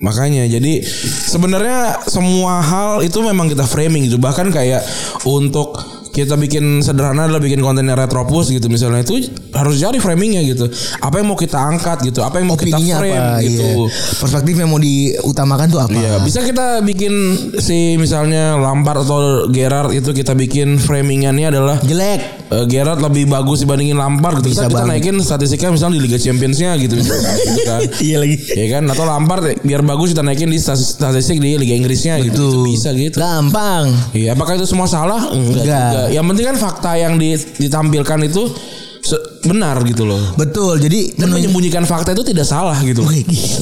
Makanya 0.00 0.48
jadi 0.48 0.80
sebenarnya 1.28 2.00
semua 2.08 2.64
hal 2.64 3.04
itu 3.04 3.20
memang 3.20 3.52
kita 3.52 3.68
framing 3.68 4.08
gitu. 4.08 4.16
Bahkan 4.16 4.48
kayak 4.48 4.80
untuk 5.28 5.76
kita 6.10 6.34
bikin 6.34 6.80
sederhana 6.80 7.24
adalah 7.24 7.38
bikin 7.38 7.58
kontennya 7.58 7.94
retropus 7.94 8.48
gitu 8.48 8.66
misalnya 8.66 9.00
itu 9.00 9.24
harus 9.50 9.76
jadi 9.76 9.94
framingnya 9.96 10.42
gitu. 10.44 10.66
Apa 10.98 11.18
yang 11.18 11.28
mau 11.28 11.36
kita 11.36 11.54
angkat 11.56 12.02
gitu, 12.02 12.20
apa 12.20 12.36
yang 12.36 12.46
mau 12.46 12.54
kita 12.54 12.74
Opininya 12.74 12.96
frame 12.96 13.14
apa? 13.16 13.40
gitu. 13.40 13.62
Iya. 13.62 13.86
Perspektif 14.16 14.54
yang 14.56 14.68
mau 14.68 14.78
diutamakan 14.78 15.66
tuh 15.66 15.80
apa? 15.80 15.92
Iya, 15.92 16.12
bisa 16.20 16.40
kita 16.40 16.66
bikin 16.80 17.12
si 17.56 17.78
misalnya 17.96 18.54
Lampard 18.56 19.02
atau 19.02 19.18
Gerrard 19.48 19.92
itu 19.92 20.10
kita 20.10 20.34
bikin 20.34 20.76
framingannya 20.76 21.46
adalah 21.48 21.76
Jelek. 21.78 22.20
eh, 22.48 22.64
Gerrard 22.66 22.98
lebih 23.00 23.26
bagus 23.26 23.60
dibandingin 23.60 23.94
Lampard 23.94 24.40
gitu. 24.40 24.50
Bisa 24.52 24.66
kita 24.66 24.82
banget. 24.82 24.90
naikin 24.92 25.16
statistiknya 25.20 25.70
misalnya 25.70 25.94
di 25.94 26.02
Liga 26.02 26.18
Championsnya 26.18 26.70
gitu, 26.76 26.94
misalnya, 26.96 27.32
gitu 27.36 27.60
kan. 27.64 27.80
Iya 28.02 28.16
lagi. 28.18 28.36
Ya 28.50 28.66
kan 28.68 28.82
atau 28.86 29.04
Lampard 29.04 29.42
biar 29.60 29.82
bagus 29.82 30.10
kita 30.10 30.22
naikin 30.22 30.48
di 30.48 30.58
statis- 30.58 30.90
statistik 30.92 31.38
di 31.38 31.54
Liga 31.54 31.72
Inggrisnya 31.72 32.18
gitu. 32.18 32.34
Itu 32.34 32.66
bisa 32.66 32.90
gitu. 32.92 33.16
Gampang. 33.16 33.94
Iya, 34.10 34.34
apakah 34.34 34.56
itu 34.56 34.66
semua 34.66 34.84
salah? 34.84 35.30
Enggak, 35.30 35.62
Enggak. 35.62 35.90
juga. 35.90 35.99
Yang 36.08 36.24
penting 36.32 36.46
kan 36.48 36.56
fakta 36.56 36.90
yang 36.96 37.20
di- 37.20 37.36
ditampilkan 37.36 38.20
itu 38.24 38.42
benar 39.44 39.80
gitu 39.84 40.04
loh. 40.04 40.20
Betul. 40.36 40.78
Jadi 40.78 41.16
Dan 41.16 41.32
menyembunyikan 41.32 41.84
fakta 41.84 42.12
itu 42.16 42.22
tidak 42.22 42.46
salah 42.46 42.76
gitu. 42.80 43.02
Wih, 43.04 43.24
gila. 43.26 43.60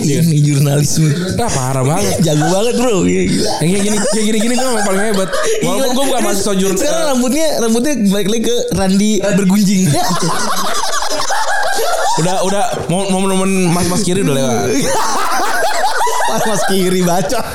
Ini 0.00 0.38
jurnalisme. 0.42 1.08
Nah, 1.38 1.50
parah 1.50 1.84
banget. 1.86 2.20
Jago 2.26 2.46
banget 2.50 2.74
bro. 2.78 3.06
Iya. 3.06 3.22
Yang 3.62 3.70
kayak 3.70 3.82
gini 3.82 3.96
kayak 3.98 4.24
gini 4.26 4.38
gini 4.38 4.54
gue 4.58 4.68
memang 4.68 4.84
paling 4.86 5.02
hebat. 5.14 5.30
Walaupun 5.62 5.90
gue 5.94 6.04
bukan 6.10 6.20
mahasiswa 6.22 6.54
jurnal. 6.58 6.78
Sekarang 6.78 7.04
rambutnya 7.16 7.46
rambutnya 7.62 7.92
balik 8.10 8.28
lagi 8.28 8.42
ke 8.46 8.56
Randi 8.74 9.10
bergunjing. 9.22 9.82
udah 12.20 12.36
udah 12.44 12.64
mau 12.92 13.08
mau 13.08 13.24
momen 13.24 13.72
mas 13.72 13.86
mas 13.88 14.02
kiri 14.04 14.20
udah 14.20 14.34
lewat. 14.36 14.68
Pas 16.30 16.42
mas 16.46 16.62
kiri 16.68 17.00
bacot. 17.02 17.46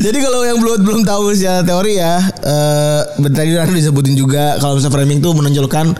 Jadi 0.00 0.18
kalau 0.22 0.40
yang 0.46 0.58
belum 0.58 0.80
belum 0.80 1.00
tahu 1.04 1.36
secara 1.36 1.60
teori 1.60 2.00
ya, 2.00 2.18
eh 2.24 3.00
tadi 3.30 3.52
udah 3.52 3.68
disebutin 3.68 4.16
juga 4.16 4.56
kalau 4.58 4.80
misalnya 4.80 4.94
framing 4.96 5.20
tuh 5.20 5.32
menonjolkan 5.36 5.92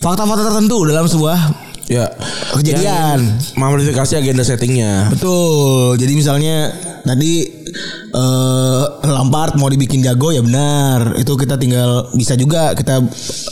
fakta-fakta 0.00 0.52
tertentu 0.52 0.84
dalam 0.88 1.06
sebuah 1.08 1.70
Ya. 1.90 2.06
Kejadian. 2.54 3.18
Yang 3.18 3.58
Memodifikasi 3.58 4.22
agenda 4.22 4.46
settingnya. 4.46 5.10
Betul. 5.10 5.98
Jadi 5.98 6.12
misalnya 6.14 6.70
tadi 7.02 7.59
eh 8.10 8.84
Lampard 9.06 9.54
mau 9.54 9.70
dibikin 9.70 10.02
jago 10.02 10.34
ya 10.34 10.42
benar. 10.42 11.14
Itu 11.18 11.38
kita 11.38 11.54
tinggal 11.56 12.10
bisa 12.14 12.34
juga 12.34 12.74
kita 12.74 13.02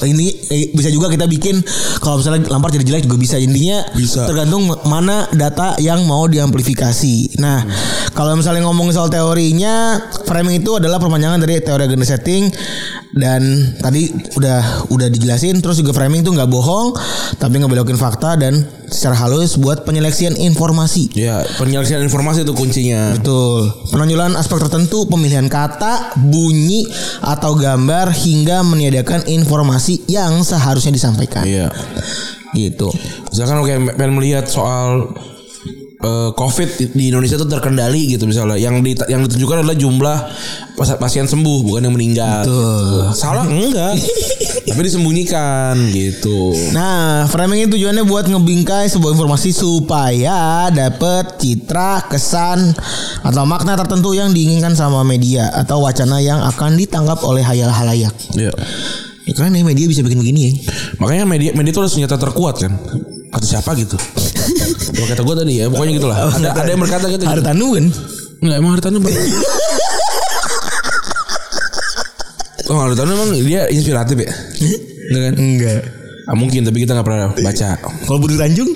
ini 0.06 0.34
eh, 0.50 0.74
bisa 0.74 0.90
juga 0.90 1.06
kita 1.11 1.30
bikin 1.30 1.62
kalau 2.02 2.18
misalnya 2.18 2.46
Lampard 2.50 2.74
jadi 2.74 2.86
jelek 2.86 3.06
juga 3.06 3.18
bisa. 3.18 3.36
Intinya 3.38 3.86
Bisa. 3.94 4.26
tergantung 4.26 4.66
mana 4.86 5.30
data 5.30 5.78
yang 5.78 6.02
mau 6.06 6.26
diamplifikasi. 6.26 7.38
Nah, 7.38 7.62
kalau 8.14 8.34
misalnya 8.34 8.66
ngomongin 8.66 8.94
soal 8.94 9.11
teorinya, 9.11 9.98
framing 10.26 10.62
itu 10.62 10.74
adalah 10.78 10.98
perpanjangan 10.98 11.38
dari 11.38 11.62
teori 11.62 11.86
agenda 11.86 12.06
setting 12.06 12.50
dan 13.14 13.40
tadi 13.80 14.12
udah 14.36 14.90
udah 14.92 15.09
dijelasin 15.09 15.59
terus 15.64 15.80
juga 15.80 15.96
framing 15.96 16.20
itu 16.20 16.30
nggak 16.30 16.46
bohong 16.46 16.92
tapi 17.40 17.56
ngebelokin 17.56 17.96
fakta 17.96 18.36
dan 18.36 18.62
secara 18.88 19.28
halus 19.28 19.61
buat 19.61 19.84
penyeleksian 19.84 20.34
informasi. 20.40 21.12
Ya, 21.12 21.44
penyelesaian 21.61 22.00
informasi 22.00 22.48
itu 22.48 22.56
kuncinya. 22.56 23.12
Betul. 23.20 23.68
Penonjolan 23.92 24.32
aspek 24.40 24.47
tertentu, 24.57 25.05
pemilihan 25.05 25.44
kata, 25.44 26.16
bunyi 26.16 26.88
atau 27.20 27.53
gambar 27.53 28.16
hingga 28.16 28.64
menyediakan 28.64 29.28
informasi 29.28 30.09
yang 30.09 30.40
seharusnya 30.40 30.96
disampaikan. 30.96 31.44
Iya. 31.44 31.68
Gitu. 32.57 32.88
Misalkan 33.28 33.61
kayak 33.61 34.01
pengen 34.01 34.16
melihat 34.16 34.49
soal 34.49 35.12
eh, 35.99 36.30
COVID 36.34 36.94
di 36.94 37.05
Indonesia 37.11 37.36
itu 37.38 37.46
terkendali 37.46 38.14
gitu 38.14 38.24
misalnya. 38.24 38.59
Yang 38.59 38.74
di, 38.82 38.92
yang 39.11 39.20
ditunjukkan 39.26 39.66
adalah 39.66 39.76
jumlah 39.78 40.18
pas- 40.78 40.99
pasien 40.99 41.26
sembuh 41.26 41.66
bukan 41.66 41.86
yang 41.86 41.94
meninggal. 41.94 42.46
Tuh. 42.46 43.11
Salah 43.14 43.46
enggak. 43.46 43.99
Tapi 44.68 44.80
disembunyikan 44.84 45.74
gitu. 45.90 46.55
Nah, 46.70 47.26
framing 47.26 47.66
ini 47.66 47.68
tujuannya 47.72 48.05
buat 48.07 48.30
ngebingkai 48.30 48.86
sebuah 48.86 49.16
informasi 49.16 49.51
supaya 49.51 50.68
dapet 50.70 51.40
citra, 51.40 52.07
kesan, 52.07 52.76
atau 53.24 53.42
makna 53.49 53.74
tertentu 53.74 54.14
yang 54.14 54.30
diinginkan 54.30 54.76
sama 54.78 55.03
media 55.03 55.51
atau 55.51 55.82
wacana 55.82 56.22
yang 56.22 56.38
akan 56.44 56.78
ditangkap 56.78 57.18
oleh 57.26 57.42
hayal 57.42 57.72
halayak. 57.72 58.14
Iya. 58.36 58.55
Ya 59.28 59.34
kan 59.36 59.53
nih 59.53 59.61
media 59.61 59.84
bisa 59.84 60.01
bikin 60.01 60.24
begini 60.24 60.40
ya. 60.40 60.53
Makanya 61.05 61.28
media 61.28 61.51
media 61.53 61.68
itu 61.68 61.80
harus 61.84 61.92
senjata 61.92 62.16
terkuat 62.16 62.64
kan. 62.64 62.72
Kata 63.29 63.45
siapa 63.45 63.70
gitu. 63.76 63.97
Kalau 64.89 65.07
kata 65.07 65.22
gue 65.22 65.35
tadi 65.37 65.53
ya, 65.61 65.64
pokoknya 65.68 65.93
gitulah. 66.01 66.16
Ada 66.33 66.49
ada 66.57 66.70
yang 66.72 66.81
berkata 66.81 67.07
gitu. 67.12 67.24
Hartanu 67.29 67.66
kan? 67.76 67.85
Enggak 68.39 68.57
emang 68.57 68.72
Haritanu 68.74 68.99
bener. 69.03 69.22
Oh 72.68 72.76
Haritanu 72.85 73.16
emang 73.16 73.33
dia 73.49 73.64
inspiratif 73.72 74.16
ya? 74.20 74.29
Enggak 75.09 75.22
kan? 75.24 75.35
Enggak. 75.41 75.81
Ah, 76.29 76.37
mungkin 76.37 76.61
tapi 76.68 76.85
kita 76.85 76.93
nggak 76.93 77.07
pernah 77.09 77.33
baca. 77.33 77.68
Kalau 77.81 78.18
Budi 78.20 78.37
Tanjung? 78.37 78.68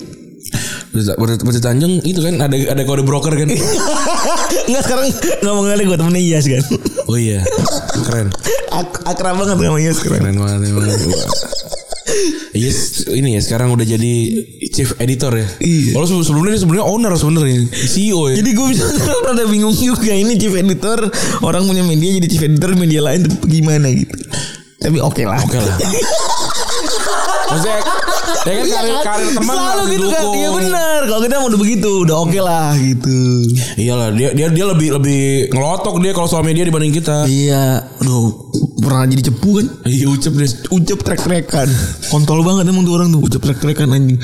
Budi 1.45 1.61
Tanjung 1.61 2.01
itu 2.01 2.25
kan 2.25 2.41
ada 2.41 2.57
ada 2.57 2.83
kode 2.89 3.05
broker 3.05 3.37
kan? 3.37 3.49
Enggak 4.69 4.83
sekarang 4.89 5.07
ngomong 5.45 5.69
kali 5.69 5.85
gue 5.85 5.97
temennya 6.01 6.23
Iyas 6.25 6.49
kan. 6.49 6.65
Oh 7.05 7.21
iya, 7.21 7.45
keren, 8.09 8.33
Ak 8.73 9.05
akrab 9.05 9.37
banget 9.37 9.61
sama 9.61 9.77
Iyas 9.77 9.99
keren. 10.01 10.25
keren 10.25 10.37
banget. 10.41 10.73
Yes, 12.53 13.09
ini 13.09 13.33
ya 13.33 13.41
sekarang 13.41 13.73
udah 13.73 13.81
jadi 13.83 14.13
chief 14.69 14.93
editor 15.01 15.33
ya. 15.33 15.49
Iya. 15.57 15.97
Kalau 15.97 16.05
sebelum- 16.05 16.27
sebelumnya 16.29 16.53
dia 16.53 16.61
sebenarnya 16.61 16.85
owner 16.85 17.13
sebenarnya, 17.17 17.65
CEO 17.89 18.29
ya. 18.29 18.35
Jadi 18.45 18.51
gue 18.53 18.67
bisa 18.69 18.85
rada 19.25 19.45
bingung 19.49 19.73
juga 19.73 20.13
ini 20.13 20.37
chief 20.37 20.53
editor 20.53 21.09
orang 21.41 21.65
punya 21.65 21.81
media 21.81 22.13
jadi 22.21 22.29
chief 22.29 22.45
editor 22.45 22.77
media 22.77 23.01
lain 23.01 23.25
gimana 23.49 23.89
gitu. 23.89 24.13
Tapi 24.79 25.01
oke 25.01 25.23
lah. 25.25 25.41
Oke 25.41 25.57
lah. 25.57 25.77
Maksudnya, 27.53 27.79
ya 28.49 28.53
kan 28.57 28.65
karir, 28.65 28.97
karir 29.05 29.29
teman 29.37 29.55
Selalu 29.55 29.69
harus 29.69 29.89
gitu 29.93 30.07
kan. 30.09 30.23
Iya 30.33 30.49
benar. 30.57 31.01
Kalau 31.05 31.21
kita 31.21 31.35
mau 31.37 31.49
udah 31.53 31.61
begitu 31.61 31.91
udah 32.09 32.17
oke 32.25 32.39
lah 32.41 32.73
gitu. 32.81 33.19
Iyalah 33.77 34.09
dia 34.17 34.29
dia 34.33 34.47
dia 34.49 34.65
lebih 34.65 34.89
lebih 34.97 35.23
ngelotok 35.53 36.01
dia 36.01 36.13
kalau 36.17 36.29
soal 36.31 36.45
media 36.47 36.65
dibanding 36.65 36.97
kita. 36.97 37.29
Iya. 37.29 37.93
Aduh 38.01 38.49
pernah 38.81 39.05
jadi 39.05 39.29
cepu 39.29 39.61
kan. 39.61 39.67
Iya 39.85 40.07
ucap 40.09 40.33
dia. 40.33 40.49
Ucap 40.73 40.99
trek-trekan. 41.05 41.69
Kontol 42.09 42.41
banget 42.41 42.73
emang 42.73 42.89
tuh 42.89 42.95
orang 42.97 43.13
tuh 43.13 43.21
ucap 43.21 43.43
trek-trekan 43.45 43.93
anjing. 43.93 44.17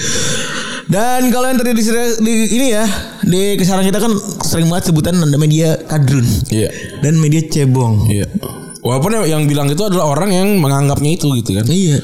Dan 0.88 1.28
kalau 1.28 1.52
yang 1.52 1.60
tadi 1.60 1.76
di, 1.76 1.84
di 2.24 2.32
ini 2.56 2.66
ya 2.72 2.88
di 3.20 3.60
kesalahan 3.60 3.92
kita 3.92 4.00
kan 4.00 4.12
sering 4.40 4.72
banget 4.72 4.88
sebutan 4.88 5.20
ada 5.20 5.36
media 5.36 5.76
kadrun 5.84 6.24
Iya. 6.48 6.72
dan 7.04 7.20
media 7.20 7.44
cebong. 7.44 8.08
Iya. 8.08 8.24
Walaupun 8.80 9.20
yang 9.28 9.44
bilang 9.44 9.68
itu 9.68 9.84
adalah 9.84 10.08
orang 10.08 10.32
yang 10.32 10.48
menganggapnya 10.56 11.12
itu 11.12 11.28
gitu 11.44 11.60
kan. 11.60 11.68
Iya. 11.68 12.00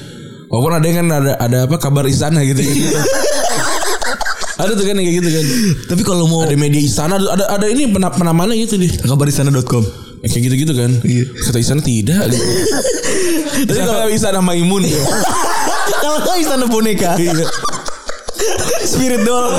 Walaupun 0.55 0.71
ada 0.71 0.87
yang 0.87 0.99
kan 1.03 1.09
ada 1.11 1.33
ada 1.35 1.59
apa 1.67 1.77
kabar 1.77 2.07
istana 2.07 2.47
gitu. 2.47 2.63
gitu. 2.63 2.95
ada 4.55 4.71
tuh 4.71 4.87
kan 4.87 4.95
kayak 4.95 5.15
gitu 5.19 5.29
kan. 5.29 5.45
Tapi 5.91 6.03
kalau 6.07 6.31
mau 6.31 6.47
Ada 6.47 6.55
media 6.55 6.79
istana 6.79 7.19
ada 7.19 7.51
ada, 7.51 7.67
ini 7.67 7.91
pena- 7.91 8.15
penamannya 8.15 8.55
gitu 8.63 8.79
nih. 8.79 9.03
kabarisana.com. 9.03 9.83
Ya, 10.23 10.31
kayak 10.31 10.43
gitu-gitu 10.47 10.73
kan. 10.73 10.91
Iya. 11.03 11.27
Kata 11.27 11.59
istana 11.59 11.83
tidak 11.83 12.23
gitu. 12.31 12.47
Tapi 13.69 13.81
kalau 13.83 14.07
istana 14.07 14.39
Maimun 14.39 14.87
ya. 14.87 15.03
kalau 16.23 16.39
istana 16.39 16.71
boneka. 16.71 17.19
Iya. 17.19 17.51
Spirit 18.87 19.27
doll. 19.27 19.59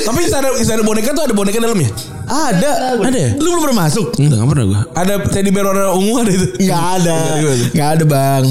Tapi 0.00 0.18
istana 0.22 0.48
istana 0.56 0.82
boneka 0.82 1.10
tuh 1.12 1.24
ada 1.24 1.34
boneka 1.34 1.58
dalamnya. 1.58 1.90
Ada. 2.30 3.00
Ada 3.00 3.18
ya? 3.18 3.30
Lu 3.36 3.50
belum 3.50 3.62
pernah 3.64 3.78
masuk? 3.84 4.14
Enggak, 4.16 4.38
enggak 4.38 4.48
pernah 4.48 4.64
gua. 4.64 4.80
Ada 4.94 5.12
teddy 5.26 5.50
bear 5.50 5.66
warna 5.66 5.90
ungu 5.90 6.14
ada 6.20 6.30
itu. 6.30 6.46
Nggak 6.62 6.82
ada. 6.96 7.16
Gimana? 7.36 7.64
Nggak 7.74 7.88
ada 7.90 8.04
bang. 8.06 8.44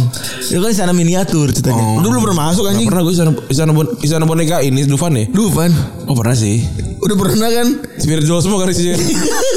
Itu 0.49 0.59
kan 0.59 0.71
istana 0.71 0.91
miniatur 0.91 1.47
ceritanya. 1.49 1.79
Oh. 1.79 2.03
Lu 2.03 2.07
belum 2.09 2.21
pernah 2.27 2.37
masuk 2.47 2.63
Enggak 2.63 2.73
anjing. 2.75 2.87
pernah 2.91 3.01
gue 3.01 3.13
istana, 3.13 3.31
istana, 3.47 3.71
bon- 3.71 3.93
istana 4.03 4.25
boneka 4.27 4.57
ini 4.59 4.83
Dufan 4.83 5.15
ya? 5.15 5.25
Lu 5.31 5.47
Van. 5.49 5.71
Oh 6.09 6.15
pernah 6.17 6.35
sih. 6.35 6.59
Udah 6.99 7.15
pernah 7.15 7.47
kan? 7.47 7.67
Spirit 7.95 8.27
doll 8.27 8.43
semua 8.43 8.59
kan 8.59 8.67
isinya. 8.69 8.99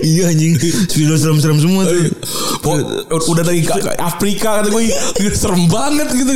iya 0.00 0.32
anjing. 0.32 0.56
Spirit 0.56 1.20
serem-serem 1.20 1.58
semua 1.60 1.84
tuh. 1.84 2.08
Oh, 2.62 2.78
udah 3.30 3.44
dari 3.44 3.60
Afrika 3.98 4.62
kata 4.62 4.68
gue 4.70 4.82
"Ih, 4.88 5.32
serem 5.34 5.68
banget 5.68 6.08
gitu. 6.12 6.32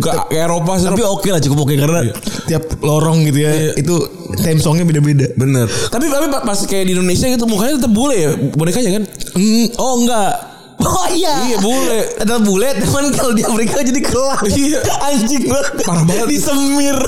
Ke, 0.00 0.10
ke 0.26 0.36
Eropa 0.36 0.76
serem. 0.76 0.98
Tapi 0.98 1.04
oke 1.04 1.28
lah 1.30 1.40
cukup 1.40 1.58
oke 1.62 1.74
karena 1.76 2.00
tiap 2.44 2.64
lorong 2.80 3.26
gitu 3.28 3.38
ya 3.42 3.52
itu 3.74 3.94
theme 4.40 4.58
songnya 4.58 4.82
beda-beda. 4.82 5.30
Bener. 5.34 5.66
Tapi 5.68 6.08
tapi 6.08 6.26
pa- 6.28 6.42
pas 6.42 6.58
kayak 6.58 6.84
di 6.86 6.92
Indonesia 6.92 7.26
gitu 7.26 7.44
mukanya 7.46 7.78
tetap 7.78 7.92
bule 7.92 8.16
ya 8.16 8.30
bonekanya 8.54 8.90
kan? 8.98 9.04
Hmm, 9.36 9.66
oh 9.76 9.94
enggak. 10.02 10.32
Oh 10.76 11.08
iya. 11.08 11.48
Iya, 11.48 11.56
bule. 11.58 12.00
Ada 12.20 12.36
bule, 12.38 12.68
teman 12.76 13.08
kalau 13.10 13.32
di 13.32 13.42
Afrika 13.42 13.80
jadi 13.80 13.96
kelak. 13.96 14.44
Iya. 14.44 14.80
Anjing 15.08 15.48
banget. 15.48 15.72
Parah 15.82 16.04
banget. 16.04 16.28
Disemir. 16.28 16.98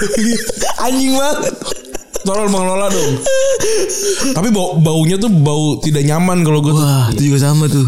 Anjing 0.80 1.12
banget. 1.14 1.53
Tolong 2.27 2.51
mengelola 2.51 2.87
dong. 2.89 3.12
Tapi 4.35 4.49
bau 4.51 4.79
baunya 4.79 5.16
tuh 5.16 5.31
bau 5.31 5.79
tidak 5.79 6.03
nyaman 6.03 6.43
kalau 6.43 6.61
gue. 6.61 6.75
Wah, 6.75 7.11
itu 7.14 7.31
juga 7.31 7.51
sama 7.51 7.66
tuh. 7.66 7.87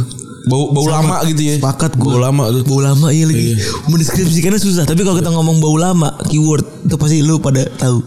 Bau 0.49 0.73
bau 0.73 0.89
Sama. 0.89 1.21
lama 1.21 1.29
gitu 1.29 1.43
ya. 1.45 1.55
Sepakat 1.61 2.01
gue. 2.01 2.09
Bau 2.09 2.19
lama 2.19 2.49
tuh. 2.49 2.63
Bau 2.65 2.81
lama 2.81 3.13
iya 3.13 3.29
lagi. 3.29 3.55
Iya. 3.55 3.57
Mendeskripsikannya 3.87 4.57
susah, 4.57 4.89
tapi 4.89 5.05
kalau 5.05 5.21
kita 5.21 5.29
ngomong 5.31 5.61
bau 5.61 5.77
lama, 5.77 6.17
keyword 6.33 6.65
itu 6.89 6.97
pasti 6.97 7.21
lu 7.21 7.39
pada 7.39 7.69
tahu. 7.77 8.01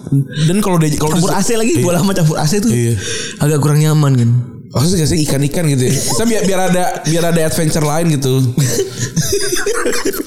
Dan 0.49 0.59
kalau 0.59 0.81
dia 0.81 0.97
kalau 0.97 1.13
Campur 1.13 1.31
AC 1.31 1.53
lagi, 1.53 1.77
Iya. 1.77 1.83
bau 1.85 1.93
lama 1.93 2.11
campur 2.11 2.37
AC 2.41 2.57
tuh. 2.59 2.73
Iya. 2.73 2.97
Agak 3.37 3.61
kurang 3.61 3.79
nyaman 3.79 4.11
kan. 4.17 4.29
Maksudnya 4.73 5.05
kasih 5.05 5.21
ikan-ikan 5.29 5.69
gitu 5.69 5.85
ya. 5.85 5.93
Kita 5.93 6.23
biar, 6.25 6.41
biar 6.49 6.59
ada 6.73 6.83
biar 7.05 7.23
ada 7.29 7.41
adventure 7.45 7.85
lain 7.85 8.17
gitu. 8.17 8.33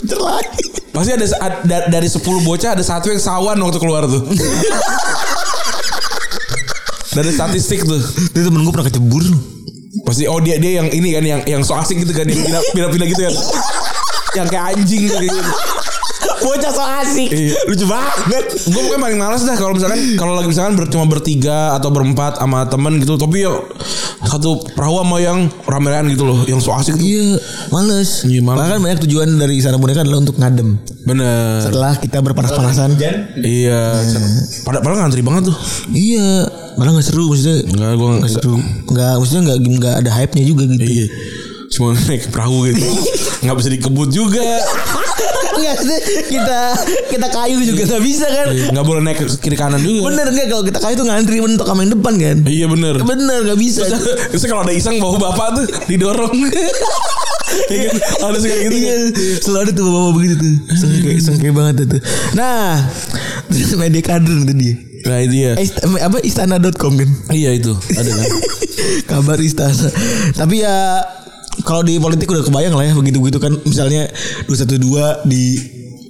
Terlagi. 0.06 0.62
Pasti 0.94 1.10
ada, 1.12 1.26
ada 1.42 1.78
dari 1.90 2.08
10 2.08 2.22
bocah 2.40 2.72
ada 2.72 2.80
satu 2.80 3.10
yang 3.10 3.20
sawan 3.20 3.58
waktu 3.58 3.76
keluar 3.76 4.06
tuh. 4.06 4.22
Dari 7.16 7.32
statistik 7.32 7.80
tuh. 7.82 7.96
Itu 8.30 8.44
temen 8.44 8.60
gue 8.60 8.72
pernah 8.72 8.86
kecebur. 8.86 9.24
Pasti 10.04 10.28
oh 10.28 10.38
dia 10.38 10.60
dia 10.60 10.84
yang 10.84 10.92
ini 10.92 11.16
kan 11.16 11.24
yang 11.24 11.40
yang 11.48 11.62
so 11.64 11.72
asing 11.74 12.04
gitu 12.04 12.12
kan 12.12 12.28
yang 12.28 12.36
pindah- 12.36 12.66
pindah-pindah 12.76 13.08
gitu 13.08 13.22
kan. 13.24 13.34
yang 14.38 14.46
kayak 14.52 14.64
anjing 14.76 15.08
kayak 15.08 15.32
gitu. 15.32 15.40
Bocah 16.46 16.70
so 16.70 16.84
asik. 17.02 17.28
Iya. 17.32 17.56
Lucu 17.66 17.84
banget. 17.90 18.44
Gue 18.70 18.82
bukan 18.86 19.00
paling 19.02 19.18
males 19.18 19.42
dah 19.42 19.56
kalau 19.58 19.74
misalkan 19.74 19.98
kalau 20.14 20.32
lagi 20.38 20.48
misalkan 20.48 20.72
ber, 20.78 20.86
cuma 20.88 21.04
bertiga 21.10 21.74
atau 21.74 21.90
berempat 21.90 22.38
sama 22.38 22.64
temen 22.70 23.02
gitu 23.02 23.18
tapi 23.18 23.42
ya 23.42 23.52
satu 24.26 24.62
perahu 24.74 25.02
sama 25.02 25.16
yang 25.22 25.50
rame-ramean 25.66 26.12
gitu 26.12 26.24
loh 26.26 26.38
yang 26.46 26.58
so 26.62 26.74
asik 26.74 26.98
tuh. 26.98 27.04
Iya, 27.04 27.40
males. 27.74 28.22
Iya, 28.26 28.40
males. 28.42 28.58
Bahkan 28.62 28.78
banyak 28.82 28.98
tujuan 29.08 29.28
dari 29.38 29.58
sana 29.58 29.76
boneka 29.80 30.02
adalah 30.02 30.22
untuk 30.22 30.36
ngadem. 30.38 30.78
Bener. 31.06 31.62
Setelah 31.62 31.92
kita 31.98 32.18
berpanas-panasan. 32.22 32.98
Iya. 33.40 34.02
Padahal, 34.66 34.82
padahal 34.82 34.98
ngantri 35.06 35.22
banget 35.22 35.50
tuh. 35.50 35.56
Iya, 35.94 36.46
malah 36.78 36.90
nggak 36.98 37.06
seru 37.06 37.30
maksudnya. 37.30 37.56
Enggak 37.66 37.90
gue 37.94 38.08
Nggak 38.22 38.32
seru. 38.32 38.56
Nggak, 38.90 39.12
maksudnya 39.22 39.42
nggak 39.46 39.58
nggak 39.78 39.94
ada 40.04 40.10
hype-nya 40.14 40.44
juga 40.46 40.62
gitu. 40.74 40.82
Iya. 40.84 41.06
Cuma 41.72 41.96
naik 42.06 42.30
perahu 42.30 42.66
gitu. 42.66 42.82
Nggak 43.42 43.56
bisa 43.56 43.68
dikebut 43.70 44.08
juga. 44.10 44.44
Nggak 45.56 45.76
kita 46.28 46.60
kita 47.08 47.26
kayu 47.32 47.58
juga 47.64 47.82
nggak 47.86 48.04
bisa 48.04 48.26
kan. 48.28 48.46
Nggak 48.72 48.84
boleh 48.84 49.00
naik 49.00 49.18
ke 49.18 49.26
kiri 49.40 49.56
kanan 49.56 49.80
juga. 49.80 50.12
Bener 50.12 50.26
nggak 50.28 50.46
kalau 50.48 50.64
kita 50.64 50.78
kayu 50.78 50.94
tuh 50.94 51.06
ngantri 51.06 51.40
mentok 51.40 51.66
sama 51.66 51.80
yang 51.82 51.92
depan 51.96 52.14
kan? 52.16 52.36
Iya 52.44 52.66
bener. 52.68 52.94
Bener 53.00 53.38
nggak 53.42 53.58
bisa. 53.58 53.82
Terus 54.30 54.44
kalau 54.44 54.62
ada 54.62 54.72
iseng 54.72 55.00
bawa 55.00 55.16
bapak 55.18 55.48
tuh 55.56 55.66
didorong. 55.86 56.36
Iya 57.46 57.88
kan? 57.88 57.96
Ada 58.26 58.38
suka 58.42 58.56
gitu. 58.58 58.74
Iya, 58.74 58.90
kan? 58.90 59.02
selalu 59.38 59.60
ada 59.62 59.70
tuh 59.70 59.84
bapak 59.86 60.12
begitu 60.18 60.34
tuh. 60.34 60.54
Sengke, 60.76 61.10
sengke 61.22 61.48
banget 61.54 61.86
tuh. 61.86 62.02
Nah, 62.34 62.90
terus 63.46 63.70
media 63.78 64.02
kadrun 64.02 64.42
itu 64.42 64.52
dia. 64.52 64.74
Nah 65.06 65.18
itu 65.22 65.36
ya. 65.38 65.52
Eh, 65.54 65.62
ist- 65.62 65.78
apa 65.78 66.18
istana.com 66.26 66.92
kan? 66.98 67.10
Iya 67.30 67.54
itu. 67.54 67.70
Ada 67.72 68.10
kan. 68.10 68.28
Kabar 69.14 69.38
istana. 69.38 69.88
Tapi 70.34 70.66
ya 70.66 71.06
kalau 71.66 71.82
di 71.82 71.98
politik 71.98 72.30
udah 72.30 72.46
kebayang 72.46 72.78
lah 72.78 72.86
ya 72.86 72.94
begitu-begitu 72.94 73.42
kan 73.42 73.52
misalnya 73.66 74.06
212 74.46 75.26
di 75.26 75.58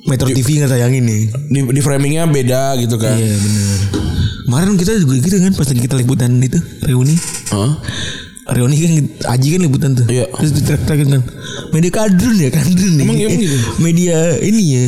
Metro 0.07 0.29
TV 0.31 0.63
nggak 0.63 0.71
tayangin 0.71 1.03
nih. 1.03 1.23
Di, 1.51 1.59
di 1.67 1.81
framingnya 1.83 2.31
beda 2.31 2.79
gitu 2.79 2.95
kan. 3.01 3.19
Iya 3.19 3.35
benar. 3.35 3.79
Kemarin 4.47 4.79
kita 4.79 4.95
juga 5.03 5.19
gitu 5.19 5.37
kan 5.43 5.53
pas 5.59 5.67
lagi 5.67 5.83
kita 5.83 5.97
liputan 5.99 6.31
itu 6.39 6.61
reuni. 6.87 7.17
Heeh. 7.51 7.73
Reuni 8.47 8.77
kan 8.79 8.93
Aji 9.35 9.59
kan 9.59 9.61
liputan 9.67 9.91
tuh. 9.99 10.07
Iya. 10.07 10.31
Terus 10.31 10.53
ditrack-trackin 10.63 11.09
kan. 11.11 11.23
Media 11.75 11.91
kadrun 11.91 12.37
ya 12.39 12.49
kadrun 12.55 12.93
nih. 12.95 13.05
Emang 13.09 13.19
iya, 13.19 13.27
emang 13.27 13.43
gitu? 13.43 13.57
Media 13.83 14.17
ini 14.39 14.63
ya. 14.63 14.85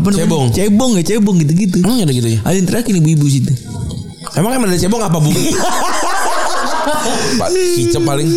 Apa 0.00 0.06
namanya? 0.08 0.24
Cebong. 0.24 0.44
Cebong 0.56 0.92
ya 0.96 1.02
cebong 1.04 1.36
gitu-gitu. 1.44 1.78
Emang 1.84 2.00
ada 2.00 2.12
gitu 2.16 2.28
ya? 2.32 2.40
Ada 2.40 2.56
yang 2.56 2.68
terakhir 2.70 2.92
ibu-ibu 2.96 3.26
situ. 3.28 3.52
Emang 4.40 4.56
emang 4.56 4.72
ada 4.72 4.80
cebong 4.80 5.02
apa 5.04 5.20
bu? 5.20 5.28
Pak 7.40 7.48
kicep 7.50 8.02
paling. 8.02 8.28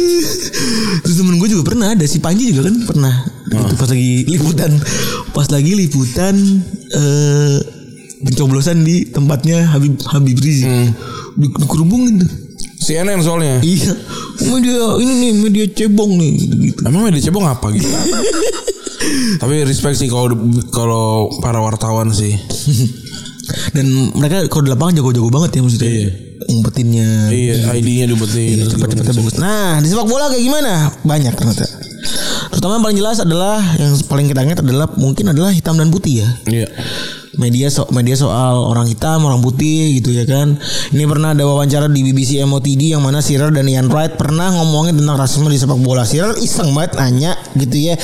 Terus 1.04 1.16
temen 1.16 1.36
gue 1.38 1.50
juga 1.50 1.64
pernah 1.68 1.93
ada 1.93 2.04
si 2.04 2.18
Panji 2.18 2.52
juga 2.52 2.68
kan 2.68 2.76
pernah 2.86 3.16
Oh. 3.48 3.64
gitu 3.64 3.80
pas 3.80 3.88
lagi 3.88 4.28
liputan 4.28 4.72
pas 5.32 5.48
lagi 5.48 5.72
liputan 5.72 6.36
eh 6.91 7.58
pencoblosan 8.20 8.84
di 8.84 9.08
tempatnya 9.08 9.72
Habib 9.72 9.95
Habib 10.04 10.36
Rizik. 10.36 10.68
Di, 11.38 11.48
dikerubungin 11.48 12.28
tuh. 12.28 12.32
CNN 12.78 13.24
soalnya. 13.24 13.64
Iya. 13.64 13.93
Media 14.52 15.00
ini 15.00 15.14
nih 15.16 15.32
media 15.39 15.66
cebong 15.72 16.12
nih 16.20 16.34
gitu. 16.60 16.82
Emang 16.84 17.08
media 17.08 17.24
cebong 17.24 17.48
apa 17.48 17.72
gitu? 17.72 17.88
Tapi 19.41 19.64
respect 19.64 19.95
sih 19.95 20.12
kalau 20.12 20.34
kalau 20.68 21.08
para 21.39 21.64
wartawan 21.64 22.12
sih. 22.12 22.36
Dan 23.72 24.12
mereka 24.16 24.48
kalau 24.52 24.64
di 24.68 24.72
lapangan 24.72 24.93
jago-jago 25.00 25.30
banget 25.32 25.50
ya 25.58 25.62
maksudnya. 25.64 25.91
Iya. 25.91 26.10
Ngumpetinnya. 26.48 27.10
Iya, 27.34 27.54
ID-nya 27.76 28.06
diumpetin. 28.08 28.56
Iya, 28.62 28.66
cepet-cepetnya 28.72 29.14
bagus. 29.20 29.36
Nah, 29.41 29.82
di 29.84 29.88
sepak 29.89 30.08
bola 30.08 30.32
kayak 30.32 30.43
gimana? 30.43 30.91
Banyak 31.04 31.34
ternyata. 31.36 31.66
Terutama 32.54 32.80
yang 32.80 32.86
paling 32.86 33.00
jelas 33.00 33.18
adalah 33.20 33.60
yang 33.78 33.93
paling 34.08 34.28
kita 34.30 34.41
ingat 34.45 34.60
adalah 34.64 34.88
mungkin 34.95 35.30
adalah 35.34 35.52
hitam 35.52 35.76
dan 35.76 35.89
putih 35.91 36.24
ya. 36.24 36.30
Iya. 36.48 36.68
Media 37.38 37.70
so 37.70 37.86
media 37.93 38.18
soal 38.18 38.66
orang 38.66 38.89
hitam, 38.89 39.22
orang 39.22 39.45
putih 39.45 40.02
gitu 40.02 40.10
ya 40.10 40.26
kan. 40.26 40.58
Ini 40.89 41.06
pernah 41.06 41.38
ada 41.38 41.45
wawancara 41.45 41.86
di 41.86 42.02
BBC 42.02 42.41
MOTD 42.41 42.98
yang 42.98 43.04
mana 43.06 43.22
Shearer 43.22 43.54
dan 43.54 43.70
Ian 43.70 43.93
Wright 43.93 44.18
pernah 44.18 44.50
ngomongin 44.58 44.98
tentang 44.98 45.22
rasisme 45.22 45.45
di 45.54 45.60
sepak 45.62 45.78
bola. 45.78 46.02
Shearer 46.02 46.34
iseng 46.41 46.74
banget 46.74 46.98
nanya 46.98 47.38
gitu 47.54 47.78
ya. 47.78 47.95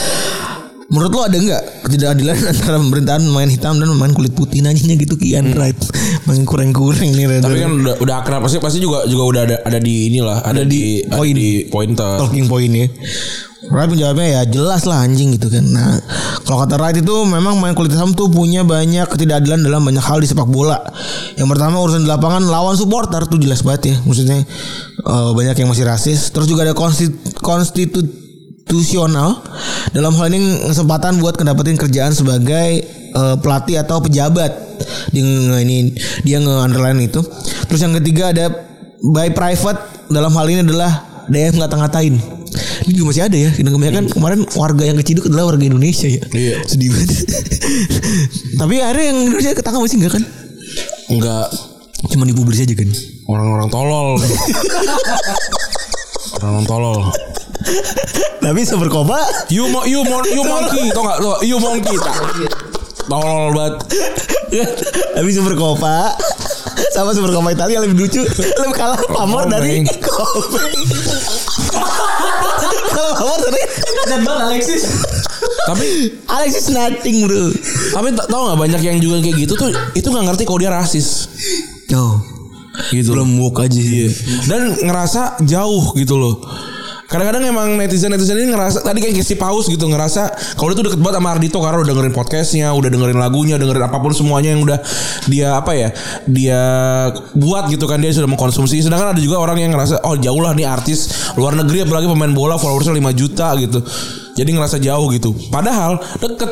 Menurut 0.91 1.11
lo 1.15 1.21
ada 1.23 1.37
nggak 1.39 1.63
ketidakadilan 1.87 2.35
antara 2.51 2.77
pemerintahan 2.81 3.21
pemain 3.23 3.49
hitam 3.51 3.79
dan 3.79 3.87
pemain 3.87 4.11
kulit 4.11 4.33
putih 4.35 4.59
nanyanya 4.59 4.95
gitu 4.99 5.15
ke 5.15 5.31
Ian 5.31 5.55
Wright. 5.55 5.79
Main 6.27 6.43
kurang-kurang 6.43 7.07
nih 7.13 7.25
rada. 7.29 7.47
Tapi 7.47 7.59
kan 7.63 7.71
udah 7.71 7.95
udah 8.03 8.15
akrab 8.19 8.41
pasti 8.43 8.59
pasti 8.59 8.79
juga 8.83 9.07
juga 9.07 9.23
udah 9.23 9.41
ada 9.47 9.57
ada 9.63 9.79
di 9.79 10.11
inilah, 10.11 10.43
ada, 10.43 10.67
di, 10.67 11.03
poin. 11.07 11.31
di 11.31 11.49
pointer. 11.71 12.19
talking 12.19 12.47
point 12.51 12.73
ya. 12.73 12.87
Wright 13.71 13.87
menjawabnya 13.87 14.27
ya 14.27 14.41
jelas 14.43 14.83
lah 14.83 15.07
anjing 15.07 15.39
gitu 15.39 15.47
kan. 15.47 15.63
Nah, 15.63 15.95
kalau 16.43 16.67
kata 16.67 16.75
Wright 16.75 16.99
itu 16.99 17.15
memang 17.23 17.55
main 17.63 17.71
kulit 17.71 17.95
hitam 17.95 18.11
tuh 18.11 18.27
punya 18.27 18.67
banyak 18.67 19.07
ketidakadilan 19.07 19.63
dalam 19.63 19.87
banyak 19.87 20.03
hal 20.03 20.19
di 20.19 20.27
sepak 20.27 20.51
bola. 20.51 20.83
Yang 21.39 21.47
pertama 21.55 21.79
urusan 21.79 22.03
di 22.03 22.09
lapangan 22.11 22.43
lawan 22.43 22.75
supporter 22.75 23.23
tuh 23.23 23.39
jelas 23.39 23.63
banget 23.63 23.95
ya. 23.95 23.95
Maksudnya 24.03 24.43
eh, 24.99 25.29
banyak 25.31 25.55
yang 25.55 25.69
masih 25.71 25.87
rasis. 25.87 26.27
Terus 26.35 26.51
juga 26.51 26.67
ada 26.67 26.75
konstitu 27.39 28.22
konstitusional 28.63 29.43
dalam 29.91 30.15
hal 30.15 30.31
ini 30.31 30.39
kesempatan 30.65 31.19
buat 31.19 31.35
ngedapetin 31.37 31.77
kerjaan 31.77 32.09
sebagai 32.09 32.69
eh, 33.11 33.35
pelatih 33.37 33.79
atau 33.79 33.99
pejabat. 33.99 34.51
Nge- 35.13 35.61
ini 35.61 35.93
dia 36.23 36.39
nge-underline 36.39 36.99
itu. 37.03 37.21
Terus 37.69 37.79
yang 37.79 37.93
ketiga 37.93 38.33
ada 38.33 38.49
by 39.03 39.29
private 39.29 40.09
dalam 40.09 40.31
hal 40.33 40.47
ini 40.47 40.63
adalah 40.63 40.91
DM 41.27 41.59
ngata-ngatain. 41.59 42.15
Ini 42.83 42.91
juga 42.91 43.05
masih 43.13 43.23
ada 43.25 43.37
ya. 43.37 43.49
Dan 43.53 43.69
kebanyakan 43.69 44.05
kemarin 44.09 44.39
warga 44.53 44.83
yang 44.83 44.97
keciduk 44.97 45.25
adalah 45.25 45.53
warga 45.53 45.63
Indonesia 45.63 46.09
ya. 46.09 46.23
Iya. 46.31 46.55
Sedih 46.65 46.89
banget. 46.89 47.09
Tapi 48.59 48.73
akhirnya 48.79 49.05
yang 49.09 49.19
Indonesia 49.29 49.51
ketangkap 49.53 49.81
masih 49.81 49.97
enggak 50.01 50.13
kan? 50.19 50.23
Enggak 51.09 51.47
Cuma 52.03 52.27
dipublis 52.27 52.59
aja 52.59 52.75
kan. 52.75 52.91
orang-orang 53.31 53.69
tolol. 53.71 54.19
orang-orang 56.35 56.67
tolol. 56.67 56.99
Tapi 58.39 58.61
super 58.63 58.87
kopa 58.87 59.19
You 59.47 59.71
mo 59.71 59.83
you 59.83 60.03
mon 60.09 60.23
you 60.25 60.43
monkey, 60.43 60.91
tau 60.91 61.03
gak? 61.03 61.17
Tuh, 61.19 61.37
you 61.43 61.57
monkey. 61.57 61.95
Tak. 61.95 62.15
Tolol 63.03 63.51
banget. 63.51 63.75
Tapi 65.13 65.29
super 65.31 65.53
kopa 65.55 66.13
sama 66.93 67.11
super 67.11 67.33
kopa 67.33 67.51
Italia 67.51 67.81
lebih 67.81 68.05
lucu 68.05 68.21
lebih 68.23 68.75
kalah 68.75 68.99
pamor 69.09 69.49
dari. 69.49 69.81
Komeng. 69.83 70.83
Kalau 72.93 73.11
pamor 73.17 73.39
dari 73.41 73.61
Dan 74.07 74.19
bang 74.21 74.39
Alexis. 74.51 74.83
Tapi 75.63 75.87
Alexis 76.27 76.71
nothing 76.71 77.23
bro. 77.25 77.51
tapi 77.93 78.07
tahu 78.15 78.41
nggak 78.51 78.59
banyak 78.59 78.81
yang 78.83 78.97
juga 78.99 79.23
kayak 79.23 79.47
gitu 79.47 79.53
tuh 79.55 79.71
itu 79.95 80.07
nggak 80.07 80.25
ngerti 80.31 80.43
kalau 80.43 80.59
dia 80.59 80.71
rasis. 80.71 81.27
Oh, 81.93 82.17
Gitu. 82.89 83.13
belum 83.13 83.37
woke 83.37 83.61
aja 83.61 83.77
sih. 83.77 84.09
Dan 84.49 84.73
ngerasa 84.81 85.37
jauh 85.45 85.93
gitu 85.93 86.17
loh. 86.17 86.41
Kadang-kadang 87.13 87.45
emang 87.45 87.77
netizen-netizen 87.77 88.41
ini 88.41 88.57
ngerasa 88.57 88.81
tadi 88.81 88.97
kayak 88.97 89.21
si 89.21 89.37
Paus 89.37 89.69
gitu 89.69 89.85
ngerasa 89.85 90.33
kalau 90.57 90.73
dia 90.73 90.81
tuh 90.81 90.85
deket 90.89 90.97
banget 90.97 91.21
sama 91.21 91.29
Ardito 91.37 91.61
karena 91.61 91.77
udah 91.85 91.89
dengerin 91.93 92.13
podcastnya, 92.17 92.67
udah 92.73 92.89
dengerin 92.89 93.21
lagunya, 93.21 93.61
dengerin 93.61 93.85
apa 93.85 94.01
pun 94.01 94.17
semuanya 94.17 94.57
yang 94.57 94.65
udah 94.65 94.81
dia 95.29 95.53
apa 95.53 95.77
ya 95.77 95.93
dia 96.25 96.61
buat 97.37 97.69
gitu 97.69 97.85
kan 97.85 98.01
dia 98.01 98.09
sudah 98.09 98.25
mengkonsumsi. 98.25 98.81
Sedangkan 98.81 99.13
ada 99.13 99.21
juga 99.21 99.37
orang 99.37 99.61
yang 99.61 99.77
ngerasa 99.77 100.01
oh 100.09 100.17
jauh 100.17 100.41
lah 100.41 100.57
nih 100.57 100.65
artis 100.65 101.29
luar 101.37 101.53
negeri 101.53 101.85
apalagi 101.85 102.09
pemain 102.09 102.33
bola 102.33 102.57
followersnya 102.57 102.97
5 102.97 103.13
juta 103.13 103.53
gitu. 103.61 103.79
Jadi 104.33 104.49
ngerasa 104.49 104.81
jauh 104.81 105.05
gitu. 105.13 105.37
Padahal 105.53 106.01
deket. 106.17 106.49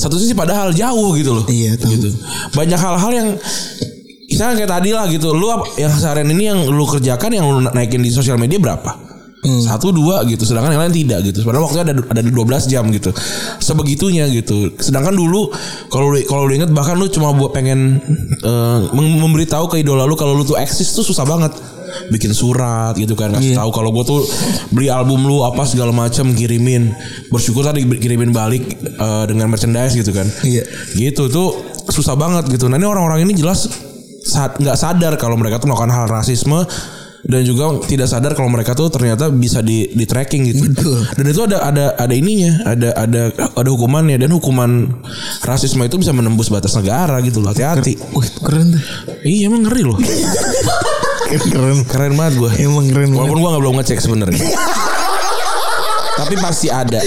Satu 0.00 0.16
sisi 0.16 0.32
padahal 0.32 0.72
jauh 0.72 1.12
gitu 1.20 1.36
loh. 1.36 1.44
Iya, 1.44 1.76
tahu. 1.76 1.90
Gitu. 1.92 2.08
Banyak 2.56 2.80
hal-hal 2.80 3.12
yang 3.12 3.28
Misalnya 4.26 4.66
kayak 4.66 4.72
tadi 4.82 4.90
lah 4.90 5.06
gitu 5.06 5.32
Lu 5.32 5.48
apa- 5.54 5.70
yang 5.78 5.94
seharian 5.94 6.28
ini 6.34 6.50
yang 6.50 6.60
lu 6.66 6.82
kerjakan 6.84 7.30
Yang 7.30 7.46
lu 7.46 7.60
naikin 7.72 8.02
di 8.02 8.10
sosial 8.10 8.36
media 8.36 8.58
berapa? 8.58 9.05
Satu 9.62 9.90
dua 9.90 10.22
gitu 10.24 10.42
Sedangkan 10.42 10.70
yang 10.70 10.82
lain 10.84 10.94
tidak 10.94 11.22
gitu. 11.24 11.42
Padahal 11.42 11.64
waktunya 11.64 11.84
ada 11.84 11.94
ada 11.96 12.20
di 12.20 12.30
12 12.30 12.42
jam 12.66 12.84
gitu. 12.90 13.10
Sebegitunya 13.58 14.26
gitu. 14.28 14.74
Sedangkan 14.76 15.12
dulu 15.12 15.48
Kalau 15.88 16.08
lu, 16.08 16.18
kalau 16.24 16.44
lu 16.44 16.54
inget 16.54 16.68
Bahkan 16.68 16.94
lu 16.94 17.06
cuma 17.06 17.30
buat 17.30 17.50
pengen 17.50 18.02
mem- 18.92 19.18
Memberitahu 19.18 19.66
ke 19.68 19.80
idola 19.80 20.04
lu 20.04 20.14
Kalau 20.14 20.32
lu 20.32 20.42
tuh 20.42 20.56
eksis 20.56 20.92
tuh 20.92 21.02
susah 21.02 21.22
banget. 21.22 21.54
Bikin 22.06 22.30
surat 22.30 22.92
gitu 22.94 23.14
kan 23.14 23.30
kasih 23.30 23.54
Iya. 23.54 23.62
tahu 23.62 23.70
kalau 23.72 23.88
gue 23.88 24.04
tuh 24.04 24.20
beli 24.68 24.90
album 24.90 25.22
lu 25.22 25.40
apa 25.40 25.64
segala 25.64 25.90
macam 25.90 26.28
kirimin. 26.30 26.92
Bersyukur 27.30 27.62
tadi 27.62 27.86
kirimin 27.86 28.30
balik 28.30 28.66
eh, 28.82 29.24
dengan 29.24 29.46
merchandise 29.46 29.94
gitu 29.94 30.10
kan. 30.10 30.26
Iya. 30.42 30.66
gitu 30.92 31.30
tuh 31.30 31.54
susah 31.88 32.12
banget 32.12 32.50
gitu. 32.50 32.66
Nah 32.66 32.76
ini 32.76 32.84
orang-orang 32.84 33.22
ini 33.22 33.32
jelas 33.32 33.70
saat 34.20 34.58
nggak 34.58 34.74
sadar 34.74 35.14
kalau 35.14 35.38
mereka 35.38 35.56
tuh 35.56 35.70
melakukan 35.70 35.94
hal 35.94 36.06
rasisme 36.10 36.66
dan 37.26 37.42
juga 37.42 37.82
tidak 37.90 38.06
sadar 38.06 38.32
kalau 38.38 38.46
mereka 38.46 38.72
tuh 38.72 38.86
ternyata 38.86 39.26
bisa 39.34 39.58
di 39.58 39.90
di 39.90 40.04
tracking 40.06 40.46
gitu. 40.46 40.62
Betul. 40.70 41.02
dan 41.10 41.24
itu 41.26 41.40
ada 41.42 41.58
ada 41.66 41.84
ada 41.98 42.14
ininya 42.14 42.62
ada 42.62 42.94
ada 42.94 43.22
ada 43.34 43.68
hukumannya. 43.68 44.16
Dan 44.16 44.30
hukuman 44.30 44.86
rasisme 45.42 45.82
itu 45.82 45.98
bisa 45.98 46.14
menembus 46.14 46.48
batas 46.48 46.78
negara 46.78 47.18
gitu 47.26 47.42
loh. 47.42 47.50
Hati-hati. 47.50 47.98
Wih, 48.14 48.30
keren 48.40 48.78
tuh. 48.78 48.82
iya 49.26 49.50
emang 49.50 49.66
ngeri 49.66 49.82
loh. 49.82 49.98
Keren. 51.26 51.82
keren 51.90 52.14
banget 52.14 52.38
gue 52.38 52.50
Emang 52.62 52.86
keren. 52.86 53.10
Walaupun 53.10 53.42
gue 53.42 53.50
nggak 53.50 53.62
belum 53.66 53.74
ngecek 53.82 53.98
sebenarnya 53.98 54.38
tapi 56.16 56.34
pasti 56.40 56.72
ada 56.72 56.98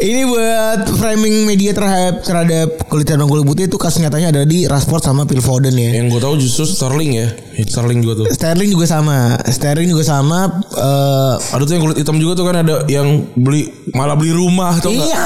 Ini 0.00 0.24
buat 0.24 0.88
framing 0.96 1.44
media 1.44 1.76
terhadap 1.76 2.24
terhadap 2.24 2.68
kulit 2.88 3.04
dan 3.04 3.20
kulit 3.28 3.44
putih 3.44 3.68
itu 3.68 3.76
kasus 3.76 4.00
nyatanya 4.00 4.32
ada 4.32 4.42
di 4.48 4.64
Rashford 4.64 5.04
sama 5.04 5.28
Phil 5.28 5.44
Foden 5.44 5.76
ya. 5.76 6.00
yang 6.00 6.08
gue 6.08 6.20
tahu 6.20 6.40
justru 6.40 6.64
Sterling 6.64 7.20
ya 7.20 7.28
Sterling 7.68 8.00
juga 8.00 8.24
tuh 8.24 8.26
Sterling 8.32 8.70
juga 8.72 8.86
sama. 8.88 9.36
Sterling 9.44 9.90
juga 9.90 10.04
sama. 10.06 10.64
eh 10.72 11.34
Ada 11.52 11.62
tuh 11.68 11.74
yang 11.76 11.82
kulit 11.84 11.98
hitam 12.00 12.16
juga 12.16 12.32
tuh 12.40 12.44
kan 12.48 12.56
ada 12.64 12.88
yang 12.88 13.28
beli 13.36 13.68
malah 13.92 14.16
beli 14.16 14.32
rumah 14.32 14.80
atau 14.80 14.88
enggak? 14.88 15.12
iya. 15.12 15.22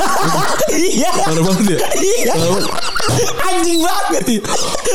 iya. 1.06 1.10
Ada 1.30 1.40
banget 1.44 1.64
ya? 1.76 1.78
Iya. 1.94 2.34
Anjing 3.44 3.80
banget. 3.80 4.22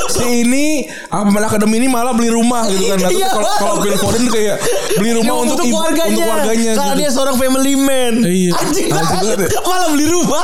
Si 0.10 0.44
ini 0.44 0.66
Ahmad 1.08 1.44
Akademi 1.44 1.78
ini 1.78 1.88
malah 1.88 2.12
beli 2.12 2.28
rumah 2.28 2.66
gitu 2.66 2.86
kan. 2.88 2.98
Iya. 3.06 3.30
kalau 3.30 3.50
kalau 3.56 3.76
Phil 3.80 3.96
Foden 3.96 4.26
kayak 4.28 4.58
beli 4.96 5.12
rumah 5.16 5.26
Dia 5.26 5.34
untuk, 5.46 5.58
ibu- 5.60 5.70
keluarganya. 5.72 6.10
untuk 6.10 6.24
keluarganya 6.24 6.72
Karena 6.72 6.88
gitu. 6.88 7.00
dia 7.00 7.10
seorang 7.10 7.36
family 7.36 7.74
man. 7.76 8.14
Iya. 8.20 8.52
Anjing 8.56 8.88
Anjing 8.88 8.88
banget. 8.90 9.38
ya. 9.46 9.60
Malah 9.62 9.88
beli 9.90 10.08
rumah. 10.08 10.44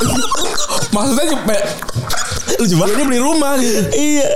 Maksudnya 0.91 1.25
cepet 1.29 1.63
Lucu 2.55 2.75
banget. 2.77 2.93
dia 2.95 3.05
beli 3.05 3.19
rumah 3.19 3.53
gitu. 3.57 3.79
Iya. 3.91 4.27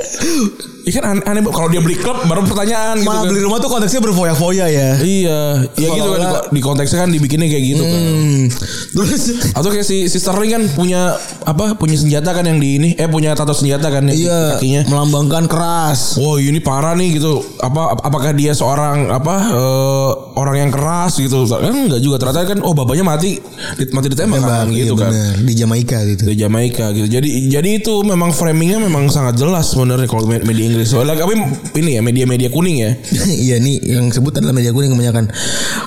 Iya 0.82 0.92
kan 0.96 1.06
aneh, 1.10 1.24
aneh 1.24 1.42
kalau 1.46 1.68
dia 1.68 1.80
beli 1.80 1.96
klub 1.96 2.24
baru 2.24 2.42
pertanyaan 2.42 2.98
gitu 2.98 3.06
Malah 3.06 3.22
kan. 3.22 3.30
beli 3.30 3.42
rumah 3.42 3.58
tuh 3.58 3.70
konteksnya 3.70 4.00
berfoya-foya 4.00 4.66
ya. 4.66 4.90
Iya, 4.98 5.40
ya 5.74 5.88
gitu 5.90 6.10
kan 6.10 6.20
di, 6.20 6.28
di 6.52 6.62
konteksnya 6.62 6.98
kan 7.00 7.10
dibikinnya 7.10 7.48
kayak 7.48 7.66
gitu 7.68 7.84
kan. 7.84 8.02
Hmm. 8.02 8.44
Terus 8.92 9.22
Atau 9.52 9.70
kayak 9.70 9.84
si, 9.84 10.06
si 10.06 10.18
Sterling 10.18 10.52
kan 10.52 10.64
punya 10.72 11.14
apa? 11.44 11.74
Punya 11.74 11.96
senjata 11.96 12.32
kan 12.32 12.44
yang 12.44 12.58
di 12.58 12.70
ini, 12.76 12.90
eh 12.94 13.06
punya 13.06 13.34
tato 13.34 13.52
senjata 13.52 13.90
kan 13.90 14.04
yang 14.04 14.14
di 14.14 14.24
iya 14.24 14.56
kakinya. 14.56 14.82
melambangkan 14.88 15.46
keras. 15.46 16.16
Wah 16.16 16.38
ini 16.38 16.58
parah 16.58 16.94
nih 16.94 17.18
gitu. 17.18 17.38
Apa 17.60 17.92
ap- 17.92 18.04
apakah 18.04 18.32
dia 18.32 18.52
seorang 18.52 19.10
apa 19.10 19.36
eh, 19.50 20.10
orang 20.36 20.56
yang 20.60 20.70
keras 20.70 21.18
gitu? 21.18 21.44
Kan 21.46 21.70
enggak 21.88 22.00
juga 22.00 22.18
ternyata 22.18 22.48
kan 22.48 22.60
oh 22.62 22.72
bapaknya 22.72 23.04
mati 23.04 23.38
di- 23.76 23.92
mati 23.92 24.08
ditembak 24.08 24.42
kan 24.42 24.66
gitu 24.70 24.94
Iya 24.94 24.94
kan. 24.98 25.12
bener. 25.12 25.34
Di 25.42 25.54
Jamaika 25.56 25.98
gitu. 26.08 26.24
Di 26.26 26.36
Jamaika 26.36 26.86
gitu. 26.92 27.08
Jadi 27.10 27.30
jadi 27.48 27.70
itu 27.76 27.94
memang 28.02 28.32
framingnya 28.32 28.80
memang 28.80 29.06
sangat 29.08 29.36
jelas 29.36 29.70
sebenarnya 29.70 30.06
kalau 30.06 30.26
med- 30.26 30.44
media 30.44 30.69
Inggris. 30.70 30.88
Soalnya 30.94 31.18
tapi 31.18 31.34
ini 31.82 31.98
ya 31.98 32.02
media-media 32.06 32.50
kuning 32.54 32.78
ya. 32.86 32.92
Iya 33.50 33.56
nih 33.58 33.98
yang 33.98 34.14
sebut 34.14 34.38
adalah 34.38 34.54
media 34.54 34.70
kuning 34.70 34.94
kebanyakan. 34.94 35.26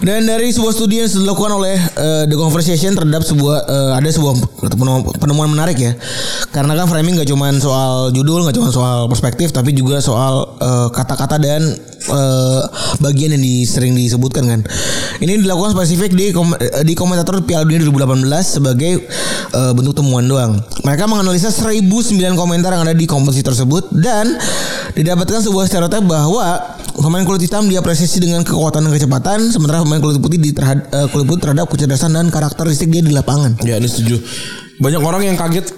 Dan 0.02 0.26
dari 0.26 0.50
sebuah 0.50 0.74
studi 0.74 0.98
yang 0.98 1.06
dilakukan 1.06 1.52
oleh 1.54 1.78
eh, 1.78 2.24
The 2.26 2.34
Conversation 2.34 2.98
terhadap 2.98 3.22
sebuah 3.22 3.56
eh, 3.70 3.90
ada 4.02 4.08
sebuah 4.10 4.34
penemuan, 5.22 5.50
menarik 5.54 5.78
ya. 5.78 5.92
Karena 6.50 6.74
kan 6.74 6.90
framing 6.90 7.22
gak 7.22 7.30
cuma 7.30 7.54
soal 7.62 8.10
judul, 8.10 8.42
gak 8.48 8.58
cuma 8.58 8.74
soal 8.74 9.06
perspektif, 9.06 9.54
tapi 9.54 9.70
juga 9.70 10.02
soal 10.02 10.58
eh, 10.58 10.88
kata-kata 10.90 11.38
dan 11.38 11.62
eh, 12.10 12.62
bagian 12.98 13.38
yang 13.38 13.42
di, 13.42 13.62
sering 13.62 13.94
disebutkan 13.94 14.44
kan. 14.48 14.60
Ini 15.22 15.38
dilakukan 15.38 15.78
spesifik 15.78 16.18
di 16.18 16.34
kom- 16.34 16.58
di 16.82 16.94
komentator 16.98 17.38
Piala 17.46 17.62
Dunia 17.62 17.86
2018 17.86 18.26
sebagai 18.42 18.92
eh, 19.54 19.72
bentuk 19.76 19.94
temuan 19.94 20.26
doang. 20.26 20.58
Mereka 20.82 21.06
menganalisa 21.06 21.54
1009 21.54 21.86
komentar 22.34 22.74
yang 22.74 22.82
ada 22.82 22.96
di 22.96 23.06
kompetisi 23.06 23.46
tersebut 23.46 23.92
dan 23.94 24.34
didapatkan 24.92 25.40
sebuah 25.42 25.64
stereotip 25.64 26.04
bahwa 26.04 26.60
pemain 26.92 27.24
kulit 27.24 27.48
hitam 27.48 27.66
diapresiasi 27.66 28.20
dengan 28.20 28.44
kekuatan 28.44 28.84
dan 28.84 28.92
kecepatan 28.92 29.38
sementara 29.48 29.80
pemain 29.82 30.00
kulit 30.00 30.20
putih 30.20 30.38
di 30.38 30.50
terhad- 30.52 30.86
eh, 30.90 31.06
kulit 31.08 31.26
putih 31.26 31.42
terhadap 31.48 31.66
kecerdasan 31.68 32.12
dan 32.12 32.28
karakteristik 32.28 32.92
dia 32.92 33.00
di 33.00 33.12
lapangan. 33.14 33.56
Ya 33.64 33.80
ini 33.80 33.88
setuju. 33.88 34.20
Banyak 34.78 35.02
orang 35.02 35.22
yang 35.24 35.36
kaget. 35.38 35.72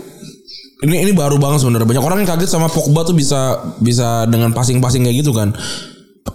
Ini 0.85 1.09
ini 1.09 1.13
baru 1.17 1.41
banget 1.41 1.65
sebenarnya. 1.65 1.89
Banyak 1.89 2.05
orang 2.05 2.19
yang 2.25 2.31
kaget 2.37 2.51
sama 2.51 2.69
Pogba 2.69 3.09
tuh 3.09 3.17
bisa 3.17 3.57
bisa 3.81 4.29
dengan 4.29 4.53
passing-passing 4.53 5.07
kayak 5.07 5.17
gitu 5.25 5.33
kan. 5.33 5.55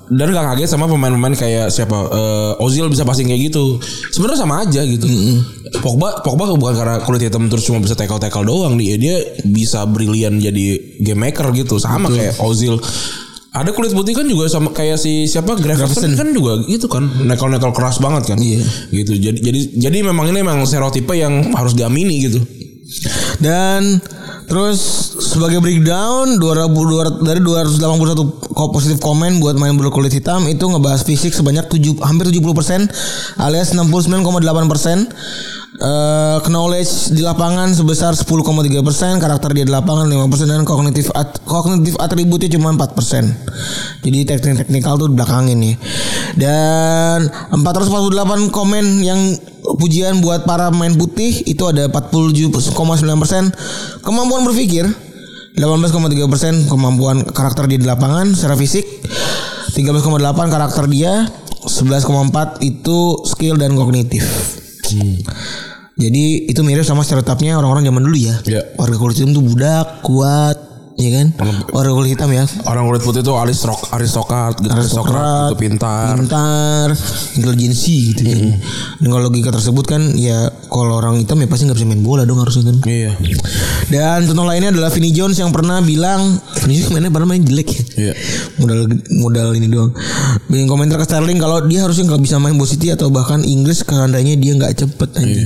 Dan 0.09 0.33
gak 0.33 0.53
kaget 0.53 0.69
sama 0.69 0.85
pemain-pemain 0.85 1.33
kayak 1.33 1.73
siapa 1.73 1.97
eh, 2.13 2.63
Ozil 2.65 2.85
bisa 2.93 3.05
passing 3.05 3.25
kayak 3.25 3.49
gitu. 3.49 3.81
Sebenarnya 4.13 4.41
sama 4.41 4.61
aja 4.61 4.81
gitu. 4.85 5.05
Pogba 5.81 6.21
Pogba 6.21 6.49
bukan 6.53 6.73
karena 6.77 6.95
kulit 7.05 7.25
hitam 7.25 7.45
terus 7.49 7.65
cuma 7.65 7.81
bisa 7.81 7.93
tackle 7.97 8.21
tackle 8.21 8.45
doang 8.45 8.77
dia 8.77 8.97
dia 8.97 9.21
bisa 9.45 9.85
brilian 9.89 10.41
jadi 10.41 10.97
game 11.01 11.29
maker 11.29 11.53
gitu 11.57 11.81
sama 11.81 12.09
kayak 12.09 12.37
Ozil. 12.41 12.77
Ada 13.49 13.73
kulit 13.73 13.97
putih 13.97 14.13
kan 14.13 14.29
juga 14.29 14.45
sama 14.45 14.69
kayak 14.77 15.01
si 15.01 15.25
siapa 15.25 15.57
Gravenson 15.57 16.13
kan 16.13 16.29
juga 16.37 16.61
gitu 16.69 16.85
kan 16.85 17.05
nekel 17.25 17.49
nekel 17.49 17.73
keras 17.73 17.97
banget 17.97 18.33
kan. 18.33 18.37
Iya. 18.37 18.61
Gitu. 18.93 19.13
Jadi 19.17 19.37
jadi 19.41 19.59
jadi 19.89 19.97
memang 20.05 20.29
ini 20.29 20.45
memang 20.45 20.69
stereotipe 20.69 21.17
yang 21.17 21.53
harus 21.57 21.73
diamini 21.73 22.29
gitu. 22.29 22.41
Dan 23.41 23.97
terus 24.49 24.79
sebagai 25.21 25.61
breakdown 25.61 26.41
2000, 26.41 27.21
200 27.21 27.21
dari 27.21 27.39
281 27.39 28.25
ko- 28.49 28.73
positif 28.73 28.97
komen 28.97 29.37
buat 29.37 29.55
main 29.55 29.77
bola 29.77 29.93
kulit 29.93 30.11
hitam 30.11 30.49
itu 30.49 30.65
ngebahas 30.65 31.05
fisik 31.05 31.31
sebanyak 31.31 31.69
7 31.69 32.01
hampir 32.01 32.33
70% 32.33 32.89
alias 33.37 33.71
69,8%. 33.71 35.13
Eh 35.79 36.37
knowledge 36.51 37.15
di 37.15 37.23
lapangan 37.23 37.71
sebesar 37.71 38.11
10,3%, 38.11 39.15
karakter 39.15 39.55
dia 39.55 39.63
di 39.63 39.71
lapangan 39.71 40.11
5% 40.11 40.51
dan 40.51 40.67
kognitif 40.67 41.07
at- 41.15 41.39
kognitif 41.47 41.95
atributnya 41.95 42.51
cuma 42.51 42.75
4%. 42.75 44.03
Jadi 44.03 44.27
teknik 44.27 44.67
teknikal 44.67 44.99
tuh 44.99 45.07
belakangin 45.07 45.55
nih. 45.55 45.79
Dan 46.35 47.31
448 47.55 48.51
komen 48.51 49.07
yang 49.07 49.39
pujian 49.79 50.19
buat 50.19 50.43
para 50.43 50.67
pemain 50.67 50.91
putih 50.99 51.47
itu 51.47 51.63
ada 51.63 51.87
47,9% 51.87 52.75
kemampuan 54.03 54.43
berpikir 54.51 54.83
18,3% 55.55 56.67
kemampuan 56.67 57.23
karakter 57.23 57.71
dia 57.71 57.79
di 57.79 57.87
lapangan 57.87 58.35
secara 58.35 58.55
fisik 58.59 58.83
13,8 59.75 60.07
karakter 60.47 60.87
dia 60.91 61.27
11,4 61.67 62.63
itu 62.63 62.99
skill 63.27 63.59
dan 63.59 63.75
kognitif 63.75 64.23
jadi 65.99 66.23
itu 66.47 66.61
mirip 66.63 66.87
sama 66.87 67.03
stereotipnya 67.03 67.59
orang-orang 67.59 67.89
zaman 67.91 68.01
dulu 68.07 68.17
ya 68.17 68.35
Iya. 68.47 68.61
warga 68.79 68.95
kulit 68.95 69.19
hitam 69.19 69.35
tuh 69.35 69.43
budak 69.43 69.99
kuat 69.99 70.57
ya 70.99 71.09
kan 71.15 71.27
warga 71.71 71.95
kulit 71.95 72.19
hitam 72.19 72.29
ya 72.35 72.43
Orang 72.67 72.91
kulit 72.91 73.01
putih 73.01 73.23
itu 73.23 73.31
aristokrat, 73.31 73.95
aristokrat, 73.95 74.53
aristokrat, 74.59 75.55
gitu, 75.55 75.61
pintar. 75.63 76.19
pintar, 76.19 76.87
intelijensi 77.39 78.13
gitu 78.13 78.21
kan. 78.27 78.39
Dan 78.99 79.07
kalau 79.07 79.23
logika 79.31 79.49
tersebut 79.55 79.85
kan 79.87 80.01
ya 80.19 80.51
kalau 80.67 80.99
orang 80.99 81.23
hitam 81.23 81.39
ya 81.39 81.47
pasti 81.47 81.65
nggak 81.65 81.77
bisa 81.79 81.87
main 81.87 82.03
bola 82.03 82.27
dong 82.27 82.43
harusnya 82.43 82.67
kan. 82.69 82.77
Iya. 82.83 83.11
Dan 83.89 84.27
contoh 84.27 84.45
lainnya 84.45 84.75
adalah 84.75 84.91
Vinny 84.91 85.15
Jones 85.15 85.39
yang 85.39 85.55
pernah 85.55 85.79
bilang 85.79 86.37
Vinny 86.61 86.83
Jones 86.83 86.91
mainnya 86.91 87.11
pernah 87.13 87.27
main 87.31 87.43
jelek 87.47 87.69
ya. 87.71 87.83
Iya. 87.95 88.13
Modal 88.59 88.79
modal 89.23 89.47
ini 89.55 89.67
doang. 89.71 89.91
Bikin 90.51 90.67
komentar 90.67 90.99
ke 90.99 91.05
Sterling 91.07 91.39
kalau 91.39 91.63
dia 91.63 91.87
harusnya 91.87 92.11
nggak 92.11 92.21
bisa 92.21 92.35
main 92.43 92.55
City 92.69 92.93
atau 92.93 93.09
bahkan 93.09 93.41
Inggris 93.41 93.81
seandainya 93.81 94.37
dia 94.37 94.53
nggak 94.53 94.73
cepet 94.77 95.09
aja. 95.15 95.43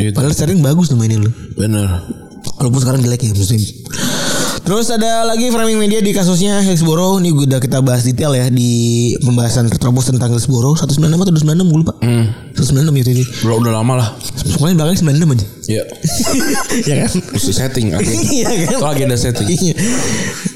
Iya. 0.00 0.10
Padahal 0.16 0.32
Sterling 0.34 0.64
bagus 0.64 0.88
tuh 0.90 0.96
mainnya 0.98 1.20
loh. 1.20 1.34
Bener. 1.54 1.86
Walaupun 2.58 2.80
sekarang 2.80 3.00
jelek 3.04 3.28
ya 3.28 3.32
maksudnya. 3.36 3.70
Terus 4.70 4.86
ada 4.86 5.26
lagi 5.26 5.50
framing 5.50 5.82
media 5.82 5.98
di 5.98 6.14
kasusnya 6.14 6.62
Hillsborough 6.62 7.18
Ini 7.18 7.34
udah 7.34 7.58
kita 7.58 7.82
bahas 7.82 8.06
detail 8.06 8.38
ya 8.38 8.46
Di 8.46 8.70
pembahasan 9.18 9.66
Retropos 9.66 10.06
tentang 10.06 10.30
Hillsborough 10.30 10.78
196 10.78 11.10
atau 11.10 11.34
296 11.34 11.66
gue 11.66 11.80
lupa 11.82 11.94
Hmm. 11.98 12.30
196 12.54 12.94
ya 12.94 13.02
ini 13.10 13.24
Udah, 13.42 13.56
udah 13.58 13.72
lama 13.82 13.92
lah. 13.98 14.08
Pokoknya 14.54 14.78
belakangnya 14.78 15.26
96 15.26 15.34
aja 15.34 15.46
Iya. 15.66 15.82
Ya 16.86 16.94
kan 17.02 17.10
Mesti 17.34 17.50
setting. 17.50 17.86
Iya 18.30 18.46
kan 18.46 18.74
Itu 18.78 18.86
agenda 18.86 19.16
setting. 19.18 19.50
Iya. 19.50 19.74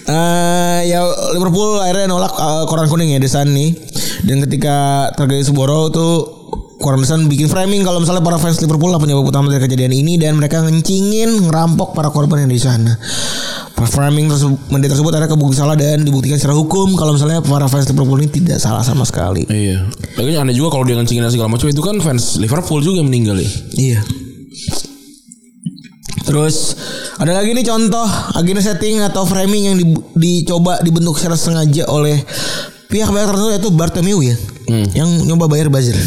Eh, 0.04 0.80
ya 0.94 1.02
Liverpool 1.34 1.82
akhirnya 1.82 2.06
nolak 2.06 2.30
eh, 2.30 2.64
koran 2.70 2.86
kuning 2.86 3.10
ya 3.10 3.18
desan 3.18 3.50
nih. 3.50 3.74
Dan 4.22 4.46
ketika 4.46 5.10
terjadi 5.18 5.42
Hillsborough 5.42 5.90
tuh 5.90 6.12
koran 6.78 7.02
desan 7.02 7.26
bikin 7.26 7.50
framing 7.50 7.82
kalau 7.82 7.98
misalnya 7.98 8.22
para 8.22 8.38
fans 8.38 8.62
Liverpool 8.62 8.94
lah 8.94 9.02
penyebab 9.02 9.26
utama 9.26 9.50
dari 9.50 9.64
kejadian 9.64 9.90
ini 9.90 10.22
dan 10.22 10.38
mereka 10.38 10.62
ngencingin 10.62 11.50
ngerampok 11.50 11.98
para 11.98 12.14
korban 12.14 12.46
yang 12.46 12.52
di 12.52 12.62
sana. 12.62 12.94
Framing 13.74 14.30
tersebut, 14.30 14.70
media 14.70 14.86
tersebut 14.86 15.10
akhirnya 15.10 15.34
kebukti 15.34 15.58
salah 15.58 15.74
dan 15.74 16.00
dibuktikan 16.00 16.38
secara 16.38 16.54
hukum 16.54 16.94
kalau 16.94 17.10
misalnya 17.12 17.42
para 17.42 17.66
fans 17.66 17.84
Liverpool 17.86 18.16
ini 18.16 18.30
tidak 18.30 18.56
salah 18.56 18.80
sama 18.80 19.02
sekali. 19.02 19.42
Iya. 19.44 19.90
Lagi 20.14 20.30
aneh 20.34 20.54
juga 20.54 20.72
kalau 20.72 20.86
dia 20.86 20.94
ngencingin 20.94 21.20
dan 21.20 21.34
segala 21.34 21.50
macam 21.50 21.66
itu 21.66 21.82
kan 21.82 21.98
fans 21.98 22.38
Liverpool 22.38 22.78
juga 22.80 23.02
yang 23.02 23.10
meninggal 23.10 23.34
ya. 23.36 23.50
Iya. 23.74 24.00
Terus 26.24 26.78
ada 27.18 27.34
lagi 27.34 27.52
nih 27.52 27.66
contoh 27.66 28.06
agenda 28.32 28.62
setting 28.62 29.02
atau 29.02 29.26
framing 29.26 29.62
yang 29.68 29.76
di- 29.76 30.00
dicoba 30.16 30.80
dibentuk 30.80 31.18
secara 31.18 31.36
sengaja 31.36 31.84
oleh 31.86 32.16
pihak-pihak 32.86 33.26
tertentu 33.26 33.50
yaitu 33.50 33.70
Bartomeu 33.70 34.22
ya, 34.22 34.36
yang 34.94 35.10
nyoba 35.26 35.50
bayar 35.50 35.68
buzzer. 35.68 35.98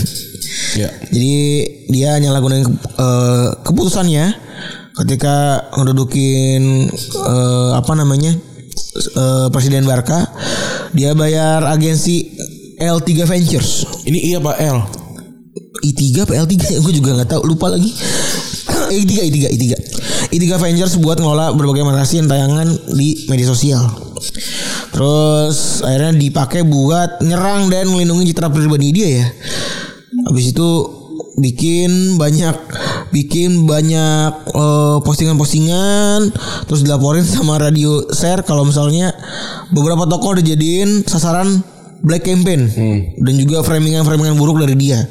Iya. 0.73 0.89
Jadi 1.11 1.35
dia 1.91 2.15
nyalahgunain 2.17 2.63
ke- 2.63 2.73
eh, 2.95 3.49
keputusannya 3.61 4.25
ketika 5.03 5.67
ngedudukin 5.77 6.89
eh, 7.27 7.71
apa 7.77 7.93
namanya 7.93 8.33
eh, 8.97 9.47
Presiden 9.53 9.85
Barca, 9.85 10.25
dia 10.93 11.13
bayar 11.13 11.65
agensi 11.69 12.33
L3 12.77 13.09
Ventures. 13.25 13.85
Ini 14.05 14.33
iya 14.33 14.39
Pak 14.41 14.57
L. 14.61 14.79
I3 15.77 16.25
apa 16.25 16.33
L3 16.33 16.53
gue 16.81 16.93
juga 16.93 17.09
nggak 17.17 17.29
tahu 17.37 17.41
lupa 17.45 17.69
lagi. 17.69 17.93
I3 18.87 19.11
I3 19.29 19.37
I3 19.53 19.65
I3 20.33 20.43
Avengers 20.57 20.93
buat 20.99 21.21
ngelola 21.21 21.53
berbagai 21.53 21.85
materi 21.85 22.25
tayangan 22.25 22.67
di 22.93 23.29
media 23.29 23.47
sosial. 23.47 23.83
Terus 24.91 25.85
akhirnya 25.85 26.17
dipakai 26.17 26.65
buat 26.65 27.21
nyerang 27.21 27.69
dan 27.69 27.89
melindungi 27.89 28.33
citra 28.33 28.49
pribadi 28.49 28.89
dia 28.89 29.09
ya. 29.21 29.27
Habis 30.29 30.57
itu 30.57 30.69
bikin 31.37 32.17
banyak 32.17 32.57
bikin 33.09 33.65
banyak 33.65 34.31
eh, 34.51 34.97
postingan-postingan 35.03 36.31
terus 36.67 36.81
dilaporin 36.83 37.23
sama 37.35 37.57
radio 37.59 38.05
share. 38.11 38.43
Kalau 38.43 38.67
misalnya 38.67 39.13
beberapa 39.71 40.07
tokoh 40.07 40.39
dijadiin 40.39 41.03
sasaran 41.07 41.63
black 42.05 42.29
campaign 42.29 42.69
dan 43.17 43.33
juga 43.41 43.65
framingan-framingan 43.65 44.37
buruk 44.37 44.61
dari 44.61 44.77
dia. 44.77 45.01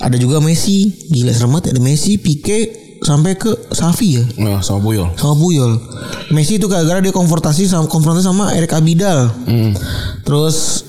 Ada 0.00 0.16
juga 0.16 0.40
Messi. 0.40 0.88
Gila 1.12 1.32
serem 1.36 1.52
ada 1.60 1.76
Messi 1.76 2.16
Pique 2.16 2.72
sampai 3.00 3.36
ke 3.36 3.52
Safi 3.72 4.16
ya. 4.20 4.24
Nah, 4.40 4.60
sama 4.60 4.80
Puyol. 4.84 5.12
sama 5.16 5.36
Puyol. 5.36 5.76
Messi 6.32 6.56
itu 6.56 6.68
gara-gara 6.68 7.00
dia 7.00 7.12
konfrontasi 7.12 7.68
sama 7.68 7.88
konfrontasi 7.88 8.24
sama 8.24 8.52
Erik 8.56 8.72
Abidal. 8.76 9.28
Terus 10.24 10.84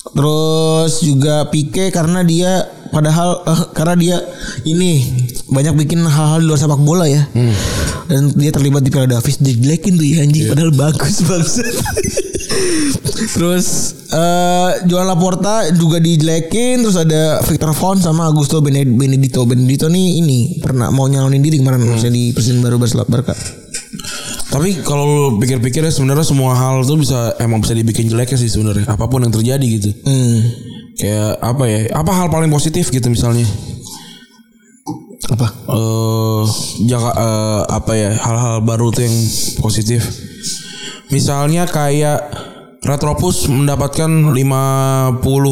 terus 0.00 1.00
juga 1.00 1.46
Pique 1.48 1.92
karena 1.92 2.24
dia 2.24 2.64
padahal 2.88 3.44
eh, 3.44 3.62
karena 3.70 3.94
dia 3.94 4.16
ini 4.64 5.04
banyak 5.46 5.76
bikin 5.76 6.00
hal-hal 6.00 6.40
di 6.40 6.46
luar 6.46 6.58
sepak 6.58 6.80
bola 6.80 7.04
ya. 7.04 7.22
Dan 8.06 8.34
dia 8.34 8.50
terlibat 8.50 8.82
di 8.82 8.90
Piala 8.90 9.06
Davis 9.06 9.38
dijelekin 9.38 9.94
tuh 9.94 10.06
ya 10.06 10.24
anjing. 10.24 10.50
Padahal 10.50 10.72
bagus 10.72 11.22
bagus 11.22 11.54
terus 13.36 13.66
eh 14.10 14.70
Joan 14.90 15.06
Laporta 15.06 15.70
juga 15.70 16.02
dijelekin 16.02 16.82
terus 16.82 16.98
ada 16.98 17.38
Victor 17.46 17.70
Font 17.76 18.00
sama 18.00 18.26
Augusto 18.26 18.58
Bened- 18.58 18.96
Benedito. 18.96 19.46
Benedito 19.46 19.86
nih 19.86 20.18
ini 20.18 20.38
pernah 20.58 20.90
mau 20.90 21.06
nyalonin 21.06 21.38
diri 21.38 21.60
kemarin 21.60 21.84
maksudnya 21.84 22.10
di 22.10 22.32
presiden 22.32 22.64
baru 22.64 22.80
Barca 22.80 23.34
Tapi 24.50 24.82
kalau 24.86 25.04
lu 25.06 25.26
pikir-pikir 25.38 25.82
ya 25.82 25.90
sebenarnya 25.90 26.26
semua 26.26 26.54
hal 26.54 26.82
tuh 26.82 26.98
bisa 26.98 27.34
emang 27.38 27.62
bisa 27.62 27.74
dibikin 27.74 28.06
jelek 28.06 28.34
sih 28.34 28.50
sebenarnya. 28.50 28.86
Apa 28.86 29.06
pun 29.06 29.22
yang 29.22 29.34
terjadi 29.34 29.66
gitu. 29.66 29.90
hmm. 30.06 30.38
Kayak 30.98 31.38
apa 31.38 31.64
ya? 31.66 31.80
Apa 31.94 32.10
hal 32.14 32.26
paling 32.30 32.50
positif 32.50 32.90
gitu 32.90 33.06
misalnya? 33.10 33.46
apa 35.30 35.46
eh 35.46 36.42
jaga 36.90 37.12
eh, 37.14 37.62
apa 37.70 37.92
ya 37.94 38.10
hal-hal 38.18 38.66
baru 38.66 38.90
tuh 38.90 39.06
yang 39.06 39.14
positif 39.62 40.02
misalnya 41.14 41.70
kayak 41.70 42.18
Retropus 42.80 43.44
mendapatkan 43.52 44.08
50 44.32 44.40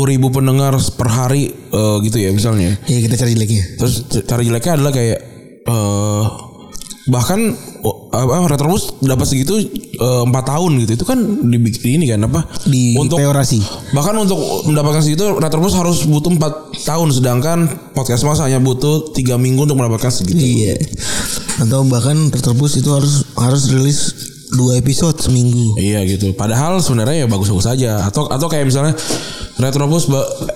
ribu 0.08 0.32
pendengar 0.32 0.72
per 0.96 1.08
hari 1.12 1.52
eh, 1.52 1.96
gitu 2.00 2.16
ya 2.16 2.32
misalnya. 2.32 2.72
Ya 2.88 3.04
kita 3.04 3.20
cari 3.20 3.36
jeleknya. 3.36 3.76
Terus 3.76 4.08
c- 4.08 4.24
cara 4.24 4.40
jeleknya 4.40 4.80
adalah 4.80 4.92
kayak 4.96 5.18
eh 5.68 6.24
bahkan 7.12 7.52
oh, 7.84 7.96
apa 8.08 8.48
Retropus 8.48 9.04
dapat 9.04 9.26
segitu 9.28 9.60
eh, 9.60 10.22
empat 10.24 10.44
tahun 10.48 10.80
gitu. 10.84 11.02
Itu 11.02 11.04
kan 11.04 11.18
dibikin 11.44 12.00
ini 12.00 12.08
kan 12.08 12.24
apa? 12.24 12.48
Di 12.64 12.96
untuk 12.96 13.20
teorasi. 13.20 13.60
bahkan 13.92 14.16
untuk 14.16 14.40
mendapatkan 14.64 15.04
segitu 15.04 15.36
Retropus 15.36 15.76
harus 15.76 16.08
butuh 16.08 16.32
4 16.32 16.88
tahun 16.88 17.08
sedangkan 17.12 17.58
podcast 17.92 18.24
mas 18.24 18.40
hanya 18.40 18.60
butuh 18.62 19.12
tiga 19.12 19.36
minggu 19.36 19.68
untuk 19.68 19.76
mendapatkan 19.76 20.08
segitu. 20.08 20.40
Iya. 20.40 20.80
Atau 21.60 21.84
bahkan 21.84 22.32
terterbus 22.32 22.80
itu 22.80 22.88
harus 22.94 23.28
harus 23.36 23.68
rilis 23.68 24.00
dua 24.56 24.80
episode 24.80 25.20
seminggu. 25.20 25.76
Iya 25.76 26.00
gitu. 26.08 26.32
Padahal 26.32 26.80
sebenarnya 26.80 27.24
ya 27.24 27.26
bagus-bagus 27.28 27.66
saja. 27.68 27.90
Atau 28.08 28.30
atau 28.32 28.48
kayak 28.48 28.64
misalnya 28.64 28.96
Retropus 29.58 30.06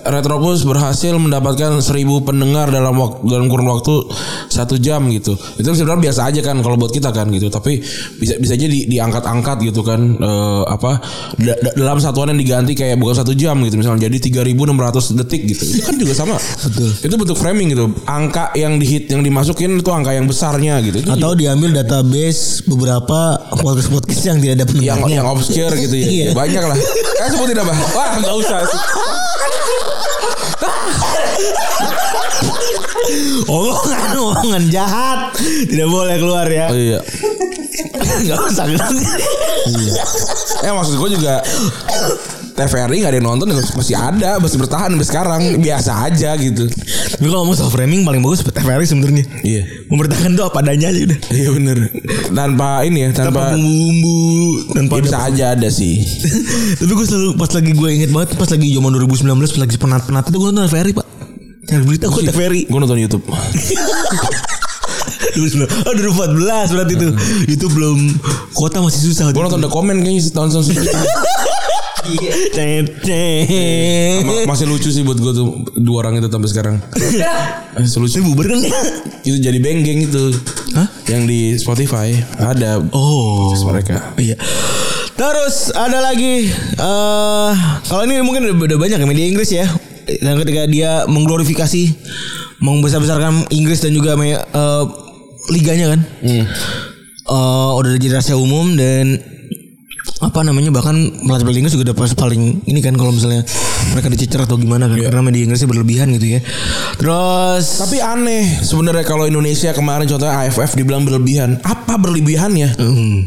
Retropus 0.01 0.63
berhasil 0.63 1.11
mendapatkan 1.13 1.79
seribu 1.79 2.23
pendengar 2.23 2.71
dalam 2.71 2.95
waktu 2.95 3.19
dalam 3.27 3.47
kurun 3.47 3.67
waktu 3.67 4.07
satu 4.47 4.79
jam 4.79 5.03
gitu. 5.11 5.35
Itu 5.55 5.75
sebenarnya 5.75 6.09
biasa 6.09 6.21
aja 6.27 6.39
kan 6.39 6.59
kalau 6.59 6.75
buat 6.75 6.89
kita 6.89 7.11
kan 7.11 7.27
gitu. 7.29 7.47
Tapi 7.47 7.83
bisa 8.15 8.39
bisa 8.39 8.55
aja 8.55 8.63
di, 8.63 8.87
diangkat-angkat 8.87 9.57
gitu 9.65 9.83
kan 9.83 9.99
eh, 10.15 10.63
apa 10.65 11.03
da- 11.35 11.59
da- 11.59 11.75
dalam 11.75 11.99
satuan 11.99 12.31
yang 12.31 12.39
diganti 12.39 12.73
kayak 12.73 12.95
bukan 12.95 13.19
satu 13.19 13.35
jam 13.35 13.59
gitu 13.61 13.75
misalnya 13.75 14.07
jadi 14.07 14.17
3600 14.47 15.19
detik 15.19 15.41
gitu. 15.47 15.63
Itu 15.67 15.83
kan 15.83 15.95
juga 15.95 16.13
sama. 16.15 16.35
Betul. 16.39 16.89
Itu 17.03 17.13
bentuk 17.15 17.37
framing 17.37 17.67
gitu. 17.71 17.91
Angka 18.07 18.55
yang 18.55 18.79
dihit 18.79 19.11
yang 19.11 19.19
dimasukin 19.19 19.83
itu 19.83 19.91
angka 19.91 20.15
yang 20.15 20.25
besarnya 20.25 20.79
gitu. 20.79 21.03
Itu 21.03 21.11
Atau 21.11 21.35
diambil 21.35 21.75
database 21.75 22.63
beberapa 22.63 23.35
podcast-podcast 23.51 24.23
yang 24.23 24.37
tidak 24.39 24.53
ada 24.53 24.63
yang 24.63 24.69
pendengarnya. 24.95 25.15
yang 25.19 25.27
obscure 25.27 25.75
gitu 25.75 25.95
ya. 25.95 26.07
Iya. 26.07 26.25
Banyak 26.31 26.63
lah. 26.63 26.77
Kan 27.19 27.27
sebutin 27.29 27.57
apa? 27.59 27.73
Wah, 27.97 28.09
enggak 28.15 28.35
usah. 28.39 28.59
Omongan 33.47 34.11
omongan 34.15 34.63
jahat 34.71 35.35
tidak 35.67 35.87
boleh 35.91 36.15
keluar 36.17 36.47
ya. 36.47 36.67
Oh 36.71 36.77
iya. 36.77 36.99
Enggak 38.23 38.39
usah. 38.47 38.65
Eh 40.63 40.71
maksud 40.71 40.95
gue 40.97 41.09
juga 41.19 41.41
TVRI 42.53 42.97
gak 42.99 43.09
ada 43.09 43.17
yang 43.17 43.27
nonton 43.27 43.47
masih 43.49 43.93
ada 43.93 44.37
masih 44.37 44.57
bertahan 44.57 44.89
sampai 44.89 45.03
sekarang 45.03 45.41
biasa 45.57 45.91
aja 46.03 46.37
gitu 46.37 46.69
Tapi 47.13 47.25
kalau 47.25 47.43
mau 47.43 47.53
soft 47.53 47.71
framing 47.71 48.01
paling 48.01 48.19
bagus 48.19 48.41
TVRI 48.41 48.83
sebenarnya. 48.83 49.25
iya 49.41 49.65
Memberitakan 49.87 50.33
tuh 50.33 50.45
apa 50.45 50.57
adanya 50.59 50.87
aja 50.87 51.01
udah. 51.03 51.19
iya 51.29 51.49
bener 51.49 51.77
tanpa 52.29 52.81
ini 52.83 52.99
ya 52.99 53.09
Tanpa 53.11 53.25
tanpa, 53.41 53.41
bumbu-bumbu, 53.53 54.17
tanpa 54.71 54.93
Ya, 54.93 54.99
ada 54.99 55.03
bisa 55.03 55.17
aja 55.25 55.45
ada 55.53 55.69
sih 55.69 55.95
Tapi 56.79 56.91
gue 56.91 57.05
selalu 57.05 57.29
pas 57.35 57.49
lagi 57.49 57.71
gue 57.71 57.89
inget 57.91 58.09
banget 58.09 58.29
pas 58.33 58.47
lagi 58.47 58.67
zaman 58.69 58.91
2019 58.93 59.25
pas 59.25 59.59
lagi 59.59 59.75
penat-penat 59.75 60.23
itu 60.23 60.37
gue 60.37 60.47
nonton 60.47 60.65
TVRI 60.65 60.91
pak. 60.93 61.05
Cari 61.63 61.83
berita 61.83 62.05
gue 62.07 62.21
TVRI. 62.23 62.61
gue 62.65 62.79
nonton 62.79 62.97
YouTube 62.97 63.23
2019. 65.33 65.65
Oh 65.65 65.93
2014 65.97 66.37
berarti 66.69 66.93
itu. 66.93 67.09
Itu 67.49 67.65
belum 67.67 67.97
kuota 68.53 68.77
masih 68.79 69.09
susah. 69.09 69.25
gue 69.27 69.41
nonton 69.41 69.57
The 69.59 69.71
Comment 69.71 69.97
kayaknya 69.97 70.29
tahun 70.29 70.49
tahun 70.51 70.65
segitu. 70.69 70.93
Ma- 70.93 71.09
masih 74.45 74.65
lucu 74.67 74.89
sih 74.91 75.03
buat 75.03 75.17
gue 75.17 75.33
tuh 75.33 75.47
dua 75.79 76.03
orang 76.07 76.19
itu 76.19 76.27
sampai 76.27 76.49
sekarang 76.51 76.75
masih 77.79 77.99
lucu 78.03 78.17
Ini 78.19 78.25
bubar 78.27 78.45
kan 78.51 78.59
itu 79.23 79.37
jadi 79.39 79.59
benggeng 79.63 79.99
itu 80.05 80.23
Hah? 80.75 80.87
yang 81.07 81.23
di 81.25 81.55
Spotify 81.55 82.11
ada 82.35 82.83
Oh. 82.91 83.55
mereka 83.71 84.13
Iya. 84.19 84.35
Terus 85.13 85.69
ada 85.71 86.01
lagi 86.01 86.49
eh 86.73 87.51
kalau 87.85 88.01
ini 88.03 88.19
mungkin 88.25 88.49
udah, 88.49 88.55
udah 88.65 88.77
banyak 88.81 88.97
ya 88.97 89.07
media 89.07 89.25
Inggris 89.29 89.49
ya. 89.53 89.69
Dan 90.03 90.35
ketika 90.41 90.67
dia 90.67 91.07
mengglorifikasi 91.07 91.95
membesar-besarkan 92.59 93.47
Inggris 93.53 93.79
dan 93.79 93.95
juga 93.95 94.17
eh, 94.19 94.83
liganya 95.53 95.95
kan. 95.95 96.01
Hmm. 96.25 96.43
Eh, 97.23 97.69
udah 97.79 97.89
jadi 97.95 98.19
rahasia 98.19 98.35
umum 98.35 98.73
dan 98.75 99.21
apa 100.23 100.39
namanya 100.41 100.71
bahkan 100.71 100.95
pelatih 101.19 101.43
pelatih 101.43 101.59
Inggris 101.59 101.75
juga 101.75 101.91
udah 101.91 101.97
pas 101.99 102.11
paling 102.15 102.63
ini 102.63 102.79
kan 102.79 102.95
kalau 102.95 103.11
misalnya 103.11 103.43
mereka 103.91 104.07
dicecer 104.07 104.39
atau 104.39 104.55
gimana 104.55 104.87
kan 104.87 104.95
karena 104.95 105.19
media 105.19 105.43
Inggrisnya 105.43 105.67
berlebihan 105.67 106.07
gitu 106.15 106.39
ya. 106.39 106.39
Terus 106.95 107.83
Tapi 107.83 107.99
aneh 107.99 108.63
sebenarnya 108.63 109.03
kalau 109.03 109.27
Indonesia 109.27 109.75
kemarin 109.75 110.07
contohnya 110.07 110.47
AFF 110.47 110.79
dibilang 110.79 111.03
berlebihan. 111.03 111.59
Apa 111.59 111.99
berlebihannya? 111.99 112.69
Hmm. 112.79 113.19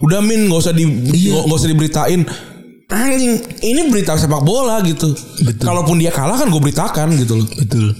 Udah 0.00 0.20
min 0.24 0.48
nggak 0.48 0.60
usah 0.60 0.72
di 0.72 0.84
Iya. 0.88 1.44
nggak 1.44 1.58
usah 1.60 1.70
diberitain. 1.70 2.20
Anjing, 2.86 3.42
ini 3.66 3.90
berita 3.90 4.14
sepak 4.14 4.46
bola 4.46 4.78
gitu. 4.86 5.10
Betul. 5.42 5.64
Kalaupun 5.66 5.98
dia 5.98 6.14
kalah 6.14 6.38
kan 6.38 6.46
gue 6.46 6.62
beritakan 6.62 7.18
gitu 7.18 7.42
loh. 7.42 7.48
betul. 7.58 7.90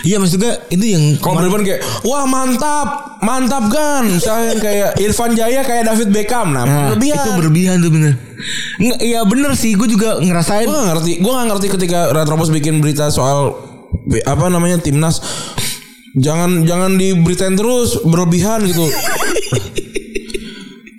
Iya 0.00 0.16
maksudnya 0.16 0.52
itu 0.68 0.84
yang 0.86 1.04
Kalau 1.16 1.36
berlebihan 1.36 1.62
kayak 1.66 1.80
wah 2.02 2.24
mantap, 2.24 2.88
mantap 3.20 3.64
kan. 3.68 4.06
Misalnya 4.06 4.56
kayak 4.56 4.90
Irfan 4.96 5.32
Jaya 5.32 5.60
kayak 5.60 5.84
David 5.84 6.08
Beckham. 6.08 6.50
Nah, 6.50 6.62
Nah, 6.62 6.80
berlebihan. 6.90 7.18
itu 7.18 7.30
berlebihan 7.34 7.76
tuh 7.78 7.90
bener. 7.90 8.12
Iya 8.98 9.20
bener 9.24 9.52
sih, 9.52 9.74
gue 9.74 9.86
juga 9.86 10.16
ngerasain. 10.16 10.64
Gue 10.64 10.72
gak 10.72 10.88
ngerti, 10.94 11.12
gue 11.18 11.28
gak 11.30 11.46
ngerti 11.46 11.66
ketika 11.70 12.00
Retropos 12.10 12.48
bikin 12.48 12.78
berita 12.78 13.08
soal 13.08 13.56
apa 14.22 14.44
namanya 14.46 14.78
timnas. 14.78 15.20
Jangan 16.12 16.64
jangan 16.64 16.96
diberitain 16.96 17.54
terus 17.54 18.00
berlebihan 18.00 18.64
gitu. 18.64 18.82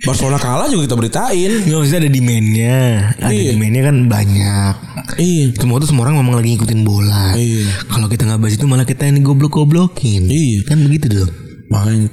Barcelona 0.02 0.38
kalah 0.38 0.66
juga 0.66 0.90
kita 0.90 0.98
beritain. 0.98 1.52
Nggak 1.62 1.78
maksudnya 1.78 2.02
ada 2.02 2.12
demandnya, 2.12 2.78
ada 3.20 3.30
Iya. 3.32 3.54
demandnya 3.54 3.82
kan 3.86 3.98
banyak. 4.08 4.76
Iya. 5.18 5.56
Semua 5.58 5.78
tuh 5.82 5.90
semua 5.90 6.08
orang 6.08 6.20
memang 6.22 6.38
lagi 6.40 6.56
ngikutin 6.56 6.82
bola. 6.86 7.36
Iya. 7.36 7.68
Kalau 7.88 8.08
kita 8.08 8.28
nggak 8.28 8.40
bahas 8.40 8.56
itu 8.56 8.66
malah 8.68 8.88
kita 8.88 9.08
ini 9.08 9.20
goblok-goblokin. 9.24 10.28
Iya. 10.30 10.68
Kan 10.68 10.84
begitu 10.86 11.12
dong. 11.12 11.32
Makanya 11.72 12.12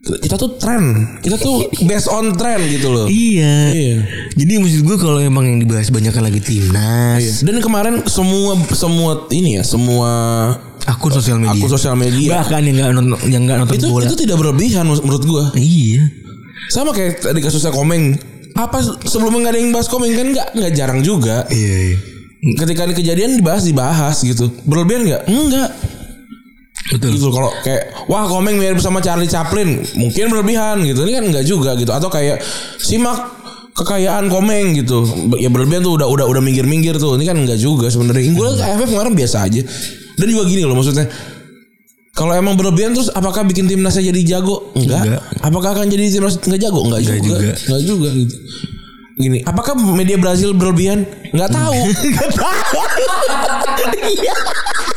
kita 0.00 0.40
tuh 0.40 0.56
tren, 0.56 1.04
kita 1.20 1.36
tuh 1.36 1.68
based 1.84 2.08
on 2.08 2.32
trend 2.32 2.64
gitu 2.72 2.88
loh. 2.88 3.04
Iya. 3.04 3.56
Iya. 3.76 3.96
Jadi 4.32 4.52
maksud 4.56 4.82
gue 4.88 4.96
kalau 4.96 5.20
emang 5.20 5.44
yang 5.44 5.58
dibahas 5.60 5.92
banyak 5.92 6.08
kan 6.08 6.24
lagi 6.24 6.40
timnas, 6.40 7.44
Dan 7.44 7.60
kemarin 7.60 8.00
semua 8.08 8.56
semua 8.72 9.28
ini 9.28 9.60
ya, 9.60 9.62
semua 9.62 10.10
akun 10.88 11.12
sosial 11.12 11.36
media, 11.36 11.52
akun 11.52 11.68
sosial 11.68 11.94
media 12.00 12.40
bahkan 12.40 12.64
yang 12.64 12.80
nggak 12.80 12.90
nonton 12.96 13.16
yang 13.28 13.42
nggak 13.44 13.58
nonton 13.60 13.76
itu 13.76 13.88
bola. 13.92 14.08
itu 14.08 14.16
tidak 14.16 14.40
berlebihan 14.40 14.88
menurut 14.88 15.22
gua. 15.28 15.44
Iya. 15.52 16.00
Sama 16.72 16.96
kayak 16.96 17.20
tadi 17.20 17.40
kasusnya 17.44 17.68
Komeng. 17.68 18.16
Apa 18.56 18.80
sebelumnya 19.04 19.46
nggak 19.46 19.52
ada 19.52 19.60
yang 19.60 19.70
bahas 19.76 19.88
Komeng 19.92 20.16
kan 20.16 20.26
nggak 20.32 20.48
nggak 20.56 20.72
jarang 20.72 21.04
juga. 21.04 21.44
Iya. 21.52 22.00
Ketika 22.40 22.88
ini 22.88 22.94
kejadian 22.96 23.36
dibahas 23.36 23.68
dibahas 23.68 24.16
gitu. 24.24 24.48
Berlebihan 24.64 25.04
nggak? 25.04 25.22
Enggak. 25.28 25.70
Betul. 26.96 27.08
Gitu 27.14 27.28
kalau 27.28 27.52
kayak 27.60 28.08
wah 28.08 28.24
Komeng 28.24 28.56
mirip 28.56 28.80
sama 28.80 29.04
Charlie 29.04 29.28
Chaplin, 29.28 29.84
mungkin 30.00 30.24
berlebihan 30.32 30.80
gitu. 30.88 31.04
Ini 31.04 31.12
kan 31.20 31.24
enggak 31.28 31.44
juga 31.44 31.76
gitu. 31.76 31.92
Atau 31.92 32.08
kayak 32.08 32.40
simak 32.80 33.28
kekayaan 33.76 34.32
Komeng 34.32 34.72
gitu. 34.72 35.04
Ya 35.36 35.52
berlebihan 35.52 35.84
tuh 35.84 36.00
udah 36.00 36.08
udah 36.08 36.26
udah 36.26 36.42
minggir-minggir 36.42 36.96
tuh. 36.96 37.20
Ini 37.20 37.28
kan 37.28 37.36
enggak 37.36 37.60
juga 37.60 37.92
sebenarnya. 37.92 38.32
Gue 38.32 38.48
AFF 38.56 38.88
kemarin 38.88 39.12
biasa 39.12 39.36
aja. 39.44 39.62
Dan 40.16 40.26
juga 40.26 40.48
gini 40.48 40.64
loh 40.64 40.76
maksudnya. 40.80 41.06
Kalau 42.10 42.34
emang 42.34 42.58
berlebihan 42.58 42.90
terus 42.96 43.08
apakah 43.12 43.46
bikin 43.46 43.70
timnasnya 43.70 44.10
jadi 44.10 44.20
jago? 44.36 44.72
Enggak. 44.74 45.04
Enggak. 45.06 45.22
Apakah 45.44 45.70
akan 45.76 45.86
jadi 45.92 46.08
timnas 46.08 46.40
enggak 46.40 46.60
jago? 46.64 46.80
Enggak, 46.88 47.00
Enggak 47.04 47.20
juga. 47.22 47.38
juga. 47.38 47.52
Enggak 47.54 47.82
juga 47.84 48.08
gitu. 48.16 48.36
Gini, 49.20 49.44
apakah 49.44 49.76
media 49.76 50.16
Brazil 50.16 50.56
berlebihan? 50.56 51.04
Enggak 51.28 51.52
tahu. 51.52 51.76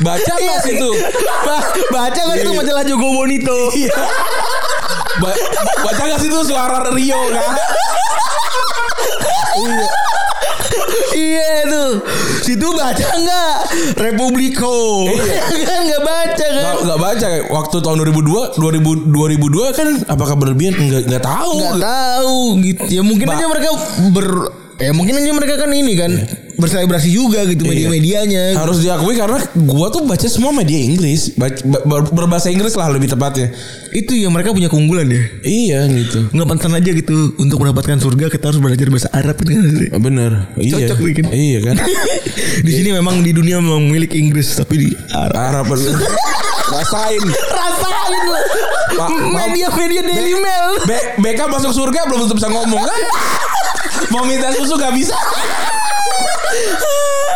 Baca 0.03 0.33
nggak 0.39 0.59
sih 0.63 0.73
tuh? 0.79 0.95
Ba- 1.43 1.75
baca 1.91 2.21
kan 2.23 2.35
itu 2.39 2.51
majalah 2.55 2.83
Jogo 2.87 3.19
Bonito. 3.19 3.55
Ba- 5.19 5.39
baca 5.83 6.03
gak 6.07 6.19
sih 6.23 6.31
tuh 6.31 6.43
suara 6.47 6.87
Rio 6.91 7.19
kan? 7.35 7.51
iya 9.53 9.85
tuh. 11.73 11.91
Situ 12.43 12.67
baca 12.75 13.07
nggak? 13.17 13.55
Republiko. 13.99 15.07
kan 15.69 15.79
nggak 15.87 16.03
baca 16.03 16.45
kan? 16.45 16.63
Gak, 16.63 16.75
gak 16.85 16.99
baca 16.99 17.27
waktu 17.49 17.77
tahun 17.81 17.97
2002 18.09 18.59
2000 18.59 19.11
2002 19.11 19.77
kan 19.77 19.87
apakah 20.09 20.35
berlebihan 20.37 20.73
enggak 20.77 21.03
enggak 21.07 21.23
tahu. 21.23 21.57
Nggak 21.61 21.81
tahu 21.81 22.39
gitu. 22.61 22.83
Ya 22.89 23.01
mungkin 23.01 23.27
Ba- 23.29 23.35
aja 23.37 23.45
mereka 23.49 23.69
ber 24.11 24.27
Ya 24.81 24.89
mungkin 24.89 25.13
aja 25.15 25.31
mereka 25.31 25.55
kan 25.61 25.69
ini 25.69 25.93
kan 25.93 26.11
berselebrasi 26.57 27.09
juga 27.09 27.43
gitu 27.45 27.65
media-medianya. 27.65 28.57
Harus 28.57 28.81
diakui 28.81 29.17
karena 29.17 29.41
gua 29.65 29.89
tuh 29.89 30.05
baca 30.05 30.27
semua 30.27 30.53
media 30.53 30.77
Inggris, 30.77 31.33
Bac- 31.33 31.65
ba- 31.65 31.83
ber- 31.83 32.11
berbahasa 32.13 32.53
Inggris 32.53 32.73
lah 32.77 32.89
lebih 32.89 33.09
tepatnya. 33.09 33.49
Itu 33.93 34.13
yang 34.13 34.33
mereka 34.33 34.53
punya 34.53 34.69
keunggulan 34.69 35.09
ya. 35.09 35.21
Iya 35.43 35.79
gitu. 35.89 36.29
Nggak 36.33 36.47
pantas 36.49 36.71
aja 36.73 36.91
gitu 36.93 37.33
untuk 37.37 37.57
mendapatkan 37.61 37.97
surga 37.97 38.25
kita 38.29 38.49
harus 38.49 38.59
belajar 38.61 38.87
bahasa 38.89 39.09
Arab 39.13 39.37
gitu 39.41 39.51
kan. 39.53 39.99
Bener. 40.01 40.31
Iya. 40.57 40.89
Cocok 40.93 40.99
bikin. 41.03 41.25
Iya 41.29 41.59
kan. 41.71 41.75
di 42.67 42.71
sini 42.71 42.89
memang 42.93 43.21
di 43.21 43.31
dunia 43.33 43.61
memang 43.61 43.89
milik 43.89 44.13
Inggris 44.13 44.53
tapi 44.57 44.75
di 44.77 44.89
Arab. 45.13 45.65
Arab 45.65 45.65
Rasain. 46.73 47.23
Rasain 47.53 48.21
lu. 48.25 48.35
Pak, 48.93 49.09
Media-media 49.09 50.01
Daily 50.05 50.33
Mail. 50.37 50.69
Be 50.85 50.97
BK 51.21 51.49
masuk 51.49 51.73
surga 51.73 52.05
belum 52.05 52.25
tentu 52.25 52.37
bisa 52.37 52.49
ngomong 52.49 52.81
kan? 52.81 52.99
Mau 54.13 54.25
minta 54.25 54.53
susu 54.53 54.77
gak 54.77 54.93
bisa. 54.93 55.13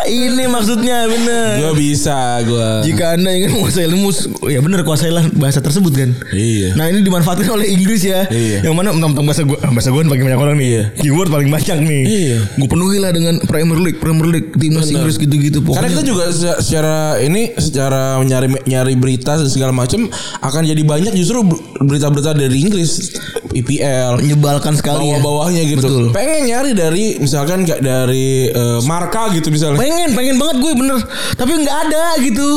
Ini 0.08 0.48
maksudnya 0.48 1.04
bener. 1.04 1.60
Gue 1.60 1.72
bisa 1.76 2.40
gue. 2.40 2.68
Jika 2.82 3.12
anda 3.12 3.28
ingin 3.28 3.52
menguasai 3.52 3.84
ilmu 3.84 4.08
Ya 4.48 4.58
bener 4.58 4.80
kuasailah 4.80 5.28
bahasa 5.34 5.60
tersebut 5.60 5.92
kan 5.92 6.10
Iya. 6.30 6.72
Nah 6.72 6.88
ini 6.88 7.02
dimanfaatkan 7.02 7.44
oleh 7.50 7.68
Inggris 7.68 8.00
ya 8.02 8.24
Iya. 8.26 8.64
Yang 8.64 8.74
mana 8.74 8.88
tentang 8.90 9.12
bahasa 9.20 9.44
gue 9.44 9.58
Bahasa 9.58 9.88
gue 9.90 10.00
paling 10.00 10.24
banyak 10.24 10.40
orang 10.40 10.56
nih 10.56 10.68
Iya. 10.70 10.82
Keyword 10.96 11.28
paling 11.28 11.50
banyak 11.50 11.78
nih 11.82 12.02
Iya. 12.06 12.38
Gue 12.56 12.68
penuhi 12.68 12.96
lah 12.96 13.10
dengan 13.10 13.36
Premier 13.42 13.76
League 13.78 13.98
Premier 13.98 14.28
League 14.30 14.48
Timnas. 14.54 14.88
Inggris 14.88 15.16
gitu-gitu 15.18 15.60
Karena 15.66 15.88
kita 15.90 16.02
juga 16.02 16.24
se- 16.30 16.60
secara 16.62 16.96
ini 17.18 17.52
secara 17.54 18.16
nyari 18.18 18.48
nyari 18.64 18.94
berita 18.96 19.36
segala 19.44 19.70
macam 19.70 20.08
akan 20.40 20.62
jadi 20.64 20.82
banyak 20.82 21.12
justru 21.12 21.44
berita-berita 21.76 22.32
dari 22.32 22.64
Inggris 22.64 23.12
IPL 23.52 24.24
Menyebalkan 24.24 24.74
sekali 24.76 25.12
ya 25.12 25.18
bawah-bawahnya 25.20 25.62
gitu. 25.68 25.84
Betul. 25.84 26.04
Pengen 26.12 26.48
nyari 26.48 26.70
dari 26.76 27.06
misalkan 27.20 27.64
kayak 27.64 27.80
dari 27.80 28.48
eh, 28.50 28.80
Marka 28.84 29.30
gitu 29.32 29.48
misalnya. 29.52 29.78
Pengen 29.80 30.12
pengen 30.16 30.36
banget 30.36 30.56
gue 30.60 30.72
bener 30.74 30.98
Tapi 31.36 31.52
nggak 31.64 31.78
ada 31.88 32.04
gitu 32.22 32.48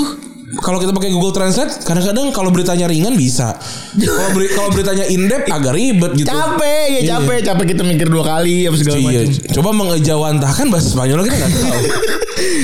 Kalau 0.54 0.78
kita 0.78 0.92
pakai 0.92 1.10
Google 1.10 1.32
Translate 1.32 1.80
kadang-kadang 1.82 2.30
kalau 2.30 2.50
beritanya 2.50 2.86
ringan 2.86 3.14
bisa. 3.14 3.56
Kalau 3.94 4.32
beri- 4.32 4.52
kalau 4.52 4.70
beritanya 4.70 5.06
in-depth 5.06 5.48
agak 5.48 5.72
ribet 5.72 6.12
gitu. 6.14 6.28
Capek 6.28 6.84
ya 6.90 7.00
Iya. 7.00 7.10
capek 7.14 7.38
Capek 7.42 7.66
kita 7.70 7.82
mikir 7.84 8.08
dua 8.08 8.24
kali 8.26 8.66
Apa 8.66 8.76
segala 8.76 8.98
Iya. 8.98 9.24
macam 9.24 9.24
Coba 9.52 9.70
mengejawantahkan 9.72 10.66
bahasa 10.68 10.88
Spanyol 10.90 11.24
kita 11.24 11.36
nggak 11.38 11.52
tahu. 11.52 11.72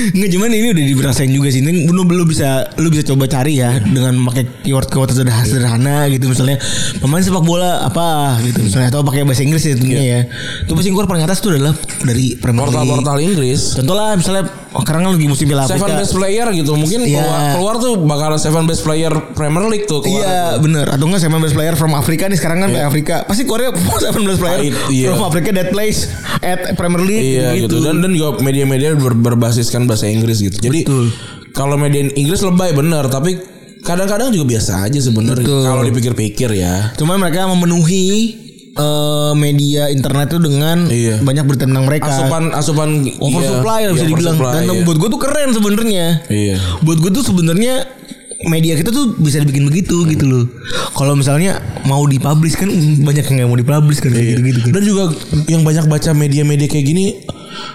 Nggak 0.08 0.30
cuman 0.30 0.48
ini 0.50 0.68
udah 0.68 0.84
dirasain 0.90 1.30
juga 1.30 1.48
sih. 1.48 1.60
Ini 1.60 1.86
lu, 1.86 2.02
lu 2.02 2.24
bisa 2.24 2.66
lu 2.76 2.88
bisa 2.88 3.04
coba 3.04 3.24
cari 3.26 3.56
ya 3.56 3.78
dengan 3.78 4.16
memakai 4.16 4.42
keyword 4.60 4.88
keyword 4.88 5.10
sederhana, 5.12 5.44
sederhana 5.44 5.96
gitu 6.08 6.26
misalnya 6.26 6.58
pemain 6.98 7.20
sepak 7.20 7.40
bola 7.40 7.82
apa 7.82 8.38
gitu 8.42 8.58
misalnya 8.60 8.90
atau 8.90 9.02
pakai 9.02 9.22
bahasa 9.22 9.44
Inggris 9.44 9.62
ya 9.62 9.74
tentunya 9.74 10.02
ya. 10.02 10.20
Itu 10.64 10.72
pasti 10.72 10.88
keluar 10.88 11.06
paling 11.06 11.22
atas 11.22 11.38
itu 11.38 11.52
adalah 11.52 11.74
dari 12.00 12.34
Premier. 12.34 12.66
Portal-portal 12.66 13.18
Inggris. 13.20 13.60
Contoh 13.76 13.94
lah 13.94 14.10
misalnya 14.12 14.44
oh, 14.70 14.80
sekarang 14.80 15.00
kan 15.02 15.12
lagi 15.12 15.26
musim 15.26 15.44
Piala 15.44 15.64
Seven 15.64 15.80
Afrika. 15.80 15.98
best 15.98 16.12
player 16.12 16.46
gitu 16.52 16.72
mungkin 16.72 17.00
Iya. 17.00 17.18
keluar, 17.18 17.40
keluar 17.52 17.74
tuh 17.78 17.92
bakalan 17.98 18.36
seven 18.36 18.64
best 18.64 18.82
player 18.82 19.08
Premier 19.32 19.64
League 19.64 19.84
tuh. 19.84 20.00
Iya 20.00 20.56
bener 20.56 20.86
Atau 20.86 21.06
enggak 21.06 21.20
seven 21.20 21.38
best 21.38 21.52
player 21.52 21.74
from 21.74 21.92
Afrika 21.92 22.26
nih 22.26 22.34
Sekarang 22.34 22.58
kan 22.60 22.70
kayak 22.70 22.86
Afrika 22.86 23.14
Pasti 23.22 23.42
keluarnya 23.42 23.72
seven 24.04 24.22
best 24.24 24.38
player 24.38 24.58
Right, 24.60 24.76
iya. 24.88 25.06
From 25.10 25.24
Afrika 25.24 25.48
that 25.52 25.68
plays 25.68 26.08
At 26.40 26.74
Premier 26.74 27.00
League 27.00 27.24
Iya 27.36 27.56
gitu. 27.58 27.80
Dan 27.80 28.00
dan 28.00 28.10
juga 28.10 28.38
media-media 28.38 28.92
ber- 28.94 29.14
berbasiskan 29.14 29.84
bahasa 29.84 30.06
Inggris 30.06 30.38
gitu. 30.38 30.58
Jadi 30.58 30.84
kalau 31.50 31.74
media 31.74 32.06
Inggris 32.10 32.40
lebay 32.40 32.70
bener 32.70 33.06
tapi 33.06 33.36
kadang-kadang 33.78 34.28
juga 34.28 34.46
biasa 34.52 34.84
aja 34.84 34.98
sebenarnya 34.98 35.46
kalau 35.46 35.82
dipikir-pikir 35.82 36.50
ya. 36.52 36.92
Cuman 36.94 37.16
mereka 37.16 37.46
memenuhi 37.46 38.36
eh, 38.78 39.32
media 39.34 39.90
internet 39.90 40.26
itu 40.32 40.40
dengan 40.40 40.86
Iya. 40.86 41.20
banyak 41.20 41.44
berita 41.44 41.64
tentang 41.66 41.84
mereka. 41.84 42.08
Asupan 42.08 42.42
asupan 42.54 42.88
oversupply 43.18 43.78
iya, 43.82 43.86
lah 43.90 43.94
bisa 43.98 44.06
iya, 44.06 44.12
dibilang. 44.14 44.36
Dan 44.38 44.64
iya. 44.64 44.82
buat 44.86 44.96
gue 44.96 45.08
tuh 45.10 45.20
keren 45.20 45.50
sebenarnya. 45.52 46.06
Iya. 46.30 46.56
Buat 46.86 46.98
gue 47.02 47.10
tuh 47.10 47.24
sebenarnya 47.26 47.74
media 48.46 48.78
kita 48.78 48.94
tuh 48.94 49.18
bisa 49.18 49.42
dibikin 49.42 49.66
begitu 49.66 50.06
gitu 50.06 50.24
loh. 50.24 50.44
Kalau 50.94 51.18
misalnya 51.18 51.58
mau 51.82 52.06
dipublish 52.06 52.54
kan 52.54 52.70
mm, 52.70 53.02
banyak 53.02 53.26
yang 53.26 53.34
nggak 53.42 53.50
mau 53.50 53.58
dipublish 53.58 53.98
kan 53.98 54.14
kayak 54.14 54.38
gitu-gitu 54.38 54.58
kan. 54.62 54.70
Dan 54.78 54.82
juga 54.86 55.02
yang 55.50 55.62
banyak 55.66 55.90
baca 55.90 56.10
media-media 56.14 56.70
kayak 56.70 56.86
gini 56.86 57.06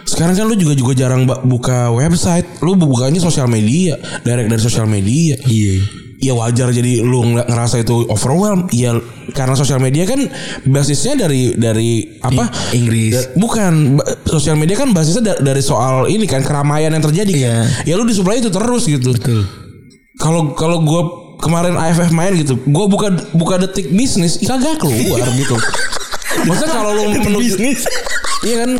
sekarang 0.03 0.35
kan 0.35 0.45
lu 0.45 0.55
juga 0.55 0.73
juga 0.77 0.93
jarang 0.95 1.25
buka 1.25 1.91
website, 1.91 2.45
lu 2.61 2.75
bukanya 2.77 3.19
sosial 3.19 3.47
media, 3.49 3.97
direct 4.23 4.47
dari 4.51 4.61
sosial 4.61 4.87
media. 4.87 5.35
Iya. 5.47 6.02
Ya 6.23 6.31
wajar 6.33 6.71
jadi 6.71 7.03
lu 7.03 7.19
ng- 7.25 7.43
ngerasa 7.43 7.83
itu 7.83 8.07
overwhelm. 8.07 8.71
Ya 8.71 8.95
karena 9.31 9.53
sosial 9.53 9.77
media 9.77 10.07
kan 10.07 10.23
basisnya 10.63 11.19
dari 11.19 11.51
dari 11.53 12.15
apa? 12.19 12.47
Inggris. 12.71 13.11
Da- 13.11 13.27
bukan 13.35 13.99
sosial 14.23 14.55
media 14.55 14.75
kan 14.75 14.89
basisnya 14.89 15.35
da- 15.35 15.41
dari 15.43 15.59
soal 15.59 16.07
ini 16.07 16.23
kan 16.23 16.39
keramaian 16.39 16.89
yang 16.89 17.03
terjadi 17.03 17.33
kan. 17.33 17.43
Iya. 17.43 17.55
Ya 17.83 17.99
lu 17.99 18.07
disuplai 18.07 18.39
itu 18.39 18.47
terus 18.47 18.87
gitu. 18.87 19.11
Betul. 19.11 19.43
Kalau 20.15 20.55
kalau 20.55 20.79
gue 20.79 21.01
kemarin 21.37 21.75
AFF 21.75 22.09
main 22.09 22.31
gitu, 22.33 22.55
gue 22.55 22.85
buka 22.87 23.11
buka 23.33 23.59
detik 23.59 23.91
bisnis, 23.91 24.39
kagak 24.39 24.79
keluar 24.79 25.27
gitu. 25.33 25.59
Maksudnya 26.45 26.71
kalau 26.71 26.91
lu 26.93 27.03
menuju 27.13 27.39
Bisnis. 27.39 27.83
Iya 28.43 28.55
kan 28.59 28.71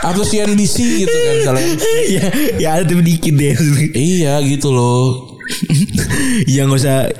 Atau 0.00 0.24
CNBC 0.24 0.76
gitu 0.98 1.12
kan 1.12 1.32
misalnya. 1.38 1.66
ya, 2.08 2.24
ya 2.56 2.68
ada 2.72 2.84
tapi 2.84 3.04
dikit 3.04 3.36
deh. 3.36 3.52
Iya 3.92 4.40
gitu 4.42 4.72
loh 4.72 5.29
ya 6.54 6.66
nggak 6.66 6.80
usah. 6.80 7.10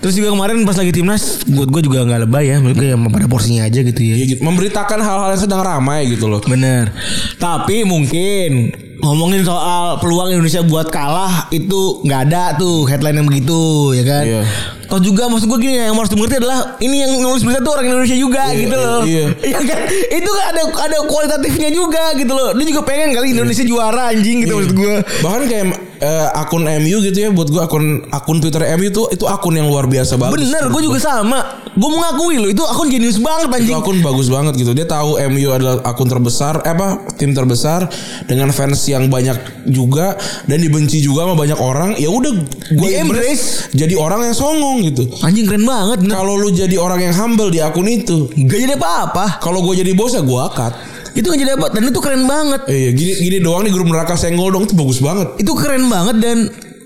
Terus 0.00 0.14
juga 0.16 0.32
kemarin 0.32 0.62
pas 0.64 0.76
lagi 0.78 0.92
timnas, 0.94 1.44
buat 1.46 1.68
gue 1.68 1.82
juga 1.86 2.06
nggak 2.06 2.20
lebay 2.28 2.44
ya. 2.50 2.56
Gue 2.62 2.86
ya 2.86 2.96
pada 2.96 3.26
porsinya 3.26 3.66
aja 3.66 3.80
gitu 3.82 4.00
ya. 4.00 4.14
Iya 4.16 4.24
gitu 4.36 4.40
Memberitakan 4.46 4.98
hal-hal 5.02 5.28
yang 5.34 5.42
sedang 5.42 5.60
ramai 5.62 6.08
gitu 6.10 6.30
loh 6.30 6.40
Bener. 6.44 6.94
Tapi 7.36 7.84
mungkin 7.84 8.72
ngomongin 9.00 9.42
soal 9.48 9.96
peluang 9.98 10.28
Indonesia 10.36 10.60
buat 10.60 10.92
kalah 10.92 11.48
itu 11.50 12.04
nggak 12.04 12.20
ada 12.28 12.56
tuh 12.60 12.84
headline 12.84 13.24
yang 13.24 13.28
begitu 13.28 13.92
ya 13.96 14.04
kan. 14.04 14.24
Iya. 14.28 14.42
Toh 14.90 14.98
juga 14.98 15.24
maksud 15.24 15.46
gue 15.46 15.58
gini 15.60 15.78
yang 15.78 15.94
harus 15.94 16.10
dimengerti 16.10 16.36
adalah 16.36 16.74
ini 16.78 16.96
yang 16.98 17.14
nulis 17.16 17.40
berita 17.40 17.62
tuh 17.62 17.72
orang 17.72 17.86
Indonesia 17.86 18.16
juga 18.16 18.42
Iya, 18.44 18.58
gitu 18.58 18.74
loh. 18.74 19.00
iya. 19.06 19.24
Iya 19.38 19.60
kan? 19.62 19.78
Itu 20.10 20.30
kan 20.30 20.44
ada 20.50 20.62
ada 20.82 20.98
kualitatifnya 21.06 21.70
juga 21.70 22.10
gitu 22.12 22.32
loh. 22.32 22.50
Dia 22.52 22.66
juga 22.66 22.82
pengen 22.82 23.14
kali 23.14 23.30
Indonesia 23.30 23.62
juara 23.62 24.10
anjing 24.10 24.42
gitu 24.42 24.52
maksud 24.52 24.74
gue. 24.74 24.94
Bahkan 25.22 25.42
kayak 25.46 25.66
eh, 26.00 26.28
akun 26.34 26.64
MU 26.64 26.96
gitu 27.02 27.18
ya 27.18 27.28
Buat 27.30 27.48
gue 27.48 27.60
akun 27.60 27.84
akun 28.08 28.40
Twitter 28.40 28.64
MU 28.74 28.88
tuh 28.88 29.06
Itu 29.10 29.28
akun 29.28 29.52
yang 29.52 29.68
luar 29.68 29.84
biasa 29.84 30.16
bagus 30.16 30.32
Bener, 30.34 30.66
gue 30.66 30.82
juga 30.82 30.98
sama. 30.98 31.59
Gue 31.72 31.86
mengakui 31.88 32.34
loh 32.36 32.46
itu 32.46 32.58
akun 32.60 32.86
jenius 32.86 33.16
banget 33.16 33.46
Itu 33.46 33.56
anjing. 33.56 33.76
akun 33.76 33.98
bagus 34.00 34.26
banget 34.26 34.54
gitu 34.54 34.70
Dia 34.72 34.84
tahu 34.84 35.14
MU 35.28 35.48
adalah 35.48 35.78
akun 35.82 36.06
terbesar 36.06 36.60
eh, 36.60 36.70
apa 36.70 36.88
tim 37.14 37.30
terbesar 37.30 37.86
dengan 38.24 38.50
fans 38.50 38.82
yang 38.84 39.06
banyak 39.06 39.38
juga 39.64 40.18
dan 40.44 40.58
dibenci 40.58 40.98
juga 40.98 41.24
sama 41.24 41.36
banyak 41.36 41.56
orang 41.56 41.94
ya 41.94 42.08
udah 42.08 42.32
gue 42.68 42.88
Di-embrace. 42.88 43.70
jadi 43.70 43.94
orang 43.94 44.24
yang 44.24 44.34
songong 44.34 44.82
gitu 44.84 45.06
Anjing 45.20 45.44
keren 45.44 45.62
banget. 45.62 46.02
Kalau 46.06 46.34
lu 46.34 46.50
jadi 46.50 46.74
orang 46.74 47.00
yang 47.02 47.14
humble 47.14 47.48
di 47.48 47.58
akun 47.58 47.86
itu 47.86 48.26
Gak 48.40 48.58
jadi 48.60 48.74
apa-apa. 48.74 49.38
kalau 49.38 49.62
gue 49.62 49.78
jadi 49.78 49.92
bos 49.92 50.10
ya 50.10 50.20
gue 50.20 50.40
akat 50.44 50.72
Itu 51.12 51.26
gak 51.26 51.38
jadi 51.38 51.52
apa 51.54 51.66
dan 51.68 51.82
itu 51.84 51.98
keren 51.98 52.22
banget. 52.24 52.60
iya, 52.66 52.90
gini 52.90 53.12
gini 53.16 53.36
doang 53.38 53.62
di 53.62 53.70
grup 53.70 53.84
neraka 53.84 54.14
senggol 54.14 54.48
dong 54.48 54.64
itu 54.64 54.74
bagus 54.74 54.98
banget 54.98 55.26
Itu 55.36 55.54
keren 55.54 55.86
banget 55.86 56.16
dan 56.18 56.38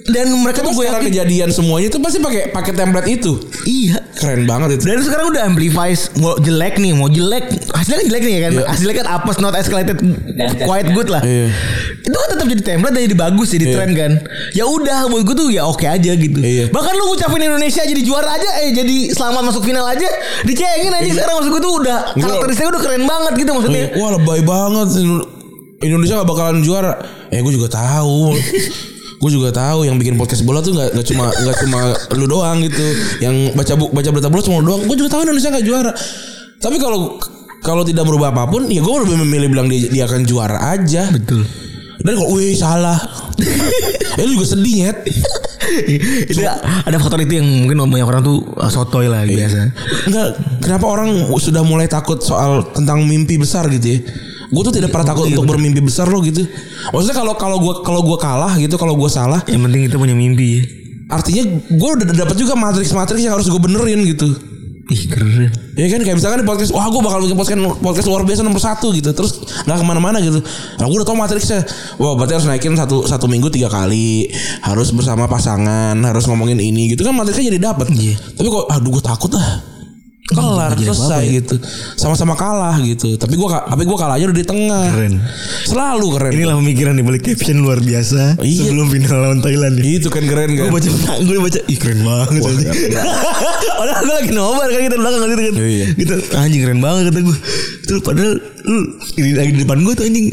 dan 0.05 0.29
mereka 0.37 0.61
Cuma 0.61 0.69
tuh 0.69 0.73
gue 0.77 0.85
yakin 0.85 1.05
kejadian 1.09 1.49
semuanya 1.49 1.89
itu 1.89 1.97
pasti 1.97 2.21
pakai 2.21 2.53
pakai 2.53 2.73
template 2.77 3.09
itu. 3.09 3.41
Iya. 3.65 4.05
Keren 4.15 4.45
banget 4.45 4.77
itu. 4.77 4.85
Dan 4.85 5.01
sekarang 5.01 5.33
udah 5.33 5.43
amplify 5.43 5.89
mau 6.21 6.37
jelek 6.37 6.77
nih 6.77 6.93
mau 6.93 7.09
jelek. 7.09 7.49
Hasilnya 7.73 8.05
kan 8.05 8.07
jelek 8.13 8.23
nih 8.23 8.33
ya 8.33 8.41
kan? 8.41 8.53
Iya. 8.53 8.65
hasilnya 8.69 8.95
kan 9.01 9.09
apes 9.11 9.37
not 9.41 9.57
escalated 9.57 9.97
quite 10.61 10.93
good 10.93 11.09
lah. 11.09 11.25
Iya. 11.25 11.49
itu 12.05 12.13
kan 12.13 12.29
tetap 12.31 12.47
jadi 12.47 12.63
template 12.63 12.93
dan 12.93 13.03
jadi 13.03 13.17
bagus 13.17 13.49
jadi 13.49 13.65
Iya. 13.65 13.75
tren 13.75 13.91
kan. 13.97 14.13
Ya 14.53 14.65
udah 14.69 15.09
buat 15.09 15.25
gue 15.25 15.35
tuh 15.35 15.49
ya 15.49 15.65
oke 15.65 15.89
aja 15.89 16.13
gitu. 16.13 16.37
Iya. 16.37 16.69
bahkan 16.69 16.93
lu 16.93 17.09
ngucapin 17.09 17.41
Indonesia 17.41 17.81
jadi 17.81 18.03
juara 18.05 18.29
aja 18.29 18.49
eh 18.61 18.77
jadi 18.77 18.97
selamat 19.09 19.43
masuk 19.49 19.65
final 19.65 19.89
aja 19.89 20.05
dicengin 20.45 20.93
aja 20.93 21.11
sekarang. 21.11 21.41
Maksud 21.41 21.51
gue 21.51 21.63
tuh 21.65 21.73
udah 21.81 21.99
Iya. 22.13 22.23
Karakteristiknya 22.23 22.71
udah 22.77 22.83
keren 22.85 23.05
banget 23.09 23.33
gitu 23.41 23.51
maksudnya. 23.57 23.85
Wah 23.97 24.11
lebay 24.21 24.41
banget. 24.45 24.89
Indonesia 25.81 26.17
gak 26.17 26.29
bakalan 26.29 26.61
juara. 26.61 26.93
Eh 27.33 27.41
gue 27.41 27.53
juga 27.53 27.73
tahu 27.73 28.33
gue 29.15 29.31
juga 29.31 29.51
tahu 29.51 29.85
yang 29.85 29.97
bikin 29.97 30.15
podcast 30.15 30.43
bola 30.43 30.61
tuh 30.61 30.75
nggak 30.75 30.95
nggak 30.95 31.07
cuma 31.07 31.25
nggak 31.31 31.57
cuma 31.63 31.79
lu 32.15 32.27
doang 32.27 32.59
gitu. 32.61 32.87
Yang 33.19 33.35
baca 33.55 33.73
bu, 33.75 33.85
baca 33.91 34.09
berita 34.11 34.29
bola 34.29 34.43
cuma 34.43 34.57
lu 34.61 34.67
doang. 34.69 34.83
Gue 34.85 34.97
juga 34.97 35.09
tahu 35.13 35.21
Indonesia 35.25 35.49
nggak 35.49 35.67
juara. 35.67 35.93
Tapi 36.59 36.77
kalau 36.77 37.17
kalau 37.61 37.83
tidak 37.83 38.05
berubah 38.05 38.29
apa 38.31 38.45
pun 38.45 38.69
ya 38.69 38.81
gue 38.81 38.95
lebih 39.09 39.17
memilih 39.25 39.49
bilang 39.49 39.67
dia, 39.69 39.89
dia 39.89 40.05
akan 40.05 40.23
juara 40.25 40.61
aja. 40.73 41.09
Betul. 41.09 41.45
Dan 42.05 42.13
kalau 42.15 42.37
wih 42.37 42.55
salah. 42.55 42.99
Ya 44.15 44.23
lu 44.31 44.39
juga 44.39 44.55
sedih 44.55 44.75
nyet. 44.79 44.99
Itu 46.31 46.47
ada 46.47 46.95
faktor 47.03 47.27
itu 47.27 47.35
yang 47.43 47.67
mungkin 47.67 47.83
banyak 47.91 48.07
orang 48.07 48.23
tuh 48.23 48.47
uh, 48.55 48.71
sotoy 48.71 49.11
lah 49.11 49.27
Iya. 49.27 49.51
biasa. 49.51 49.59
Enggak, 50.07 50.29
kenapa 50.63 50.87
orang 50.87 51.09
sudah 51.35 51.67
mulai 51.67 51.91
takut 51.91 52.23
soal 52.23 52.63
tentang 52.71 53.03
mimpi 53.03 53.35
besar 53.35 53.67
gitu 53.67 53.99
ya? 53.99 53.99
Gue 54.55 54.63
tuh 54.71 54.75
tidak 54.79 54.95
pernah 54.95 55.11
takut 55.11 55.27
untuk 55.27 55.45
bermimpi 55.51 55.83
besar 55.83 56.07
loh 56.07 56.23
gitu. 56.23 56.47
Maksudnya 56.95 57.17
kalau 57.19 57.35
kalau 57.35 57.59
gue 57.59 57.75
kalau 57.83 58.01
gue 58.07 58.19
kalah 58.23 58.55
gitu, 58.63 58.79
kalau 58.79 58.95
gue 58.95 59.11
salah, 59.11 59.43
yang 59.51 59.67
penting 59.67 59.91
kita 59.91 59.99
punya 59.99 60.15
mimpi 60.15 60.47
ya. 60.47 60.63
artinya 61.05 61.43
gue 61.69 61.91
udah 62.01 62.07
dapat 62.17 62.37
juga 62.39 62.57
matriks-matriks 62.57 63.21
yang 63.21 63.37
harus 63.37 63.51
gue 63.51 63.61
benerin 63.61 64.01
gitu. 64.09 64.31
ih 64.85 65.09
keren 65.09 65.49
Ya 65.75 65.89
kan 65.89 66.01
kayak 66.05 66.17
misalkan 66.17 66.45
di 66.45 66.47
podcast, 66.47 66.71
wah 66.71 66.87
gue 66.87 67.03
bakal 67.03 67.25
bikin 67.25 67.37
podcast 67.37 67.61
podcast 67.83 68.07
luar 68.09 68.23
biasa 68.23 68.41
nomor 68.47 68.63
satu 68.63 68.95
gitu, 68.95 69.11
terus 69.11 69.43
nggak 69.67 69.81
ke 69.81 69.85
mana-mana 69.85 70.23
gitu. 70.23 70.39
Nah 70.79 70.85
gue 70.87 70.97
udah 70.97 71.09
tau 71.09 71.19
matriksnya, 71.19 71.67
wah 71.99 72.15
berarti 72.15 72.39
harus 72.39 72.47
naikin 72.47 72.79
satu 72.79 73.05
satu 73.05 73.27
minggu 73.27 73.51
tiga 73.51 73.67
kali, 73.67 74.31
harus 74.63 74.95
bersama 74.95 75.27
pasangan, 75.27 75.99
harus 75.99 76.25
ngomongin 76.31 76.63
ini 76.63 76.95
gitu 76.95 77.03
kan 77.03 77.17
matriksnya 77.17 77.51
jadi 77.51 77.75
dapat. 77.75 77.91
Iya. 77.91 78.17
Tapi 78.39 78.49
kok, 78.49 78.65
aduh 78.71 78.91
gue 78.95 79.03
takut 79.03 79.33
ah. 79.35 79.74
Kelar 80.27 80.73
Nggak 80.73 80.81
jadi 80.81 80.89
selesai 80.89 81.05
apa-apa 81.05 81.21
ya. 81.23 81.37
gitu 81.37 81.55
sama-sama 81.95 82.33
kalah 82.33 82.81
gitu 82.81 83.13
tapi 83.15 83.37
gua 83.37 83.49
ka- 83.51 83.67
tapi 83.69 83.85
gua 83.85 83.99
kalahnya 83.99 84.25
udah 84.27 84.39
di 84.39 84.47
tengah 84.47 84.85
Keren. 84.89 85.15
selalu 85.65 86.07
keren 86.13 86.33
Inilah 86.33 86.57
pemikiran 86.57 86.95
di 86.95 87.05
balik 87.05 87.23
caption 87.23 87.61
luar 87.61 87.77
biasa 87.79 88.41
Iya. 88.41 88.65
sebelum 88.65 88.89
final 88.89 89.21
lawan 89.21 89.39
Thailand. 89.39 89.77
Ya. 89.77 89.85
itu 89.95 90.09
kan 90.09 90.25
keren 90.25 90.49
Gue 90.51 90.65
kan 90.65 90.73
baca, 90.73 90.89
gue 91.29 91.37
baca, 91.39 91.61
ih 91.63 91.77
keren 91.77 92.01
banget. 92.01 92.41
anjing. 92.41 92.69
Padahal 93.79 94.01
gue 94.03 94.15
lagi 94.17 94.31
nobar 94.33 94.67
kan 94.67 94.81
kita 94.83 94.97
belakang 94.97 95.21
gitu 95.27 95.43
kan. 95.43 95.55
Iya. 95.61 95.87
Gitu, 95.93 96.15
anjing 96.33 96.61
keren 96.63 96.81
banget 96.81 97.03
kata 97.07 97.21
gue. 97.21 97.37
Terus 97.85 98.01
padahal 98.01 98.33
lu 98.65 98.81
ini 99.15 99.31
lagi 99.35 99.51
di 99.51 99.61
depan 99.61 99.79
gue 99.79 99.93
tuh 99.93 100.05
anjing. 100.05 100.29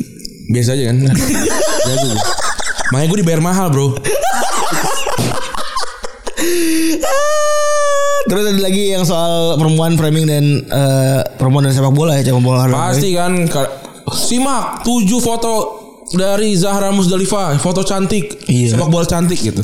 biasa 0.48 0.72
aja 0.74 0.84
kan 0.86 0.98
makanya 2.92 3.08
gue 3.08 3.20
dibayar 3.20 3.40
mahal 3.40 3.68
bro 3.68 3.96
Terus 8.32 8.48
ada 8.48 8.62
lagi 8.64 8.96
yang 8.96 9.04
soal 9.04 9.60
perempuan 9.60 10.00
framing 10.00 10.24
dan 10.24 10.44
eh, 10.64 11.20
perempuan 11.36 11.68
dan 11.68 11.76
sepak 11.76 11.92
bola 11.92 12.16
ya 12.16 12.24
sepak 12.24 12.40
bola. 12.40 12.64
Pasti 12.66 13.12
kan 13.12 13.36
Ka- 13.44 13.68
Simak 14.08 14.88
7 14.88 15.04
foto 15.20 15.54
dari 16.12 16.56
Zahra 16.56 16.92
Musdalifah 16.92 17.60
Foto 17.60 17.84
cantik. 17.84 18.48
Iya. 18.48 18.72
Sepak 18.72 18.88
bola 18.88 19.04
cantik 19.04 19.36
gitu. 19.36 19.60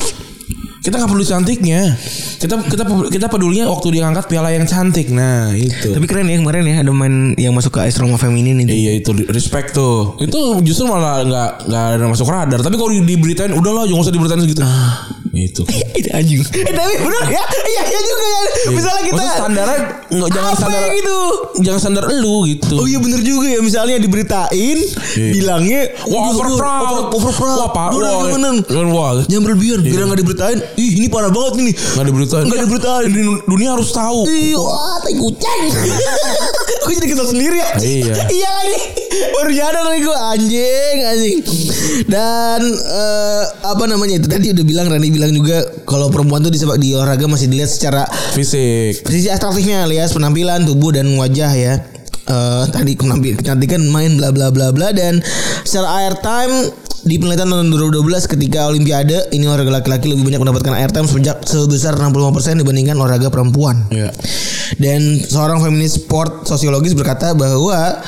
Kita 0.78 1.00
gak 1.00 1.12
perlu 1.12 1.20
cantiknya. 1.20 2.00
Kita 2.40 2.64
kita 2.64 2.84
kita 3.08 3.28
pedulinya 3.28 3.68
waktu 3.68 3.88
dia 3.92 4.08
ngangkat 4.08 4.28
piala 4.28 4.52
yang 4.52 4.64
cantik. 4.64 5.12
Nah 5.12 5.52
itu. 5.52 5.92
Tapi 5.92 6.04
keren 6.04 6.28
ya 6.28 6.40
kemarin 6.40 6.64
ya 6.64 6.76
ada 6.80 6.92
main 6.92 7.36
yang 7.36 7.52
masuk 7.52 7.76
ke 7.76 7.84
AS 7.84 8.00
Roma 8.00 8.16
Feminin 8.16 8.56
itu. 8.64 8.72
Iya 8.72 8.92
itu 8.96 9.12
respect 9.28 9.76
tuh. 9.76 10.16
Itu 10.20 10.60
justru 10.60 10.88
malah 10.88 11.24
nggak 11.24 11.50
nggak 11.68 11.86
ada 11.92 12.06
masuk 12.08 12.28
radar. 12.28 12.60
Tapi 12.60 12.76
kalau 12.76 12.92
di- 12.92 13.04
diberitain 13.04 13.52
Udahlah 13.52 13.84
jangan 13.84 14.04
usah 14.04 14.14
diberitain 14.16 14.40
segitu 14.40 14.64
Itu 15.38 15.62
Itu 15.94 16.10
anjing. 16.10 16.42
Eh 16.42 16.74
tapi 16.78 16.94
bener 16.98 17.24
ya. 17.30 17.44
Iya 17.46 17.84
iya 17.86 18.00
juga 18.02 18.26
ya. 18.26 18.40
Misalnya 18.74 19.04
kita 19.06 19.14
Maksudnya 19.14 19.38
standarnya 19.38 19.80
nggak 20.08 20.30
jangan 20.34 20.52
Apa 20.52 20.60
standar 20.60 20.82
gitu? 20.98 21.18
Jangan 21.62 21.80
standar 21.80 22.04
elu 22.10 22.36
gitu. 22.50 22.76
Oh 22.78 22.86
iya 22.90 23.00
bener 23.00 23.20
juga 23.22 23.48
ya. 23.54 23.60
Misalnya 23.62 23.98
diberitain 24.02 24.80
bilangnya 25.18 25.82
Wah 26.08 26.30
"Aduh, 26.30 26.34
over 26.34 26.46
aduh, 26.48 26.58
proud 26.58 26.86
over, 26.88 27.04
over 27.18 27.32
proud 27.34 27.58
Wah 27.58 27.70
pak 27.70 27.90
Wah 27.94 28.26
bener. 28.34 28.54
Wah 28.90 29.12
Jangan 29.26 29.44
berlebihan. 29.46 29.80
Kira 29.86 30.04
gak 30.10 30.20
diberitain. 30.20 30.58
Ih 30.76 30.92
ini 30.98 31.08
parah 31.08 31.30
banget 31.30 31.54
ini. 31.62 31.72
Nggak 31.74 32.06
diberitain. 32.10 32.44
Nggak 32.50 32.60
diberitain. 32.66 33.08
Di 33.14 33.22
dunia 33.46 33.70
harus 33.78 33.90
tahu. 33.94 34.26
Ih 34.26 34.58
wah 34.58 34.98
tai 35.02 35.14
kucing. 35.14 35.62
Gue 36.88 36.94
jadi 36.96 37.08
kesel 37.12 37.28
sendiri 37.30 37.58
ya. 37.60 37.70
Iya. 37.78 38.14
Iya 38.38 38.50
lagi. 38.54 38.78
Baru 39.34 39.50
nyadar 39.50 39.84
lagi 39.84 40.02
gue 40.06 40.18
Anjing 40.18 40.98
Anjing. 41.04 41.38
Dan 42.08 42.62
eh, 42.70 43.44
Apa 43.66 43.84
namanya 43.90 44.22
itu? 44.22 44.28
Tadi 44.30 44.54
udah 44.54 44.66
bilang 44.66 44.88
Rani 44.88 45.08
bilang 45.10 45.27
juga 45.34 45.64
Kalau 45.88 46.08
perempuan 46.12 46.44
tuh 46.44 46.52
di, 46.52 46.60
sepak- 46.60 46.80
di 46.80 46.94
olahraga 46.96 47.26
Masih 47.28 47.48
dilihat 47.52 47.72
secara 47.72 48.04
Fisik 48.36 49.04
Sisi 49.08 49.28
atraktifnya 49.28 49.84
alias 49.88 50.14
penampilan 50.14 50.64
tubuh 50.68 50.94
dan 50.94 51.08
wajah 51.18 51.52
ya. 51.56 51.74
Eh 52.28 52.64
tadi 52.76 53.00
penampilan 53.00 53.40
kecantikan 53.40 53.88
main 53.88 54.20
bla 54.20 54.36
bla 54.36 54.52
bla 54.52 54.76
bla 54.76 54.92
dan 54.92 55.24
secara 55.64 56.04
airtime 56.04 56.76
di 57.08 57.16
penelitian 57.16 57.48
tahun 57.48 57.72
2012 57.72 58.04
ketika 58.36 58.68
Olimpiade 58.68 59.32
ini 59.32 59.48
olahraga 59.48 59.80
laki-laki 59.80 60.12
lebih 60.12 60.28
banyak 60.28 60.42
mendapatkan 60.44 60.74
airtime 60.76 61.08
sejak 61.08 61.40
sebesar 61.48 61.96
65% 61.96 62.60
dibandingkan 62.60 63.00
olahraga 63.00 63.32
perempuan. 63.32 63.88
Iya. 63.88 64.12
Dan 64.76 65.24
seorang 65.24 65.64
feminis 65.64 66.04
sport 66.04 66.44
sosiologis 66.44 66.92
berkata 66.92 67.32
bahwa 67.32 68.04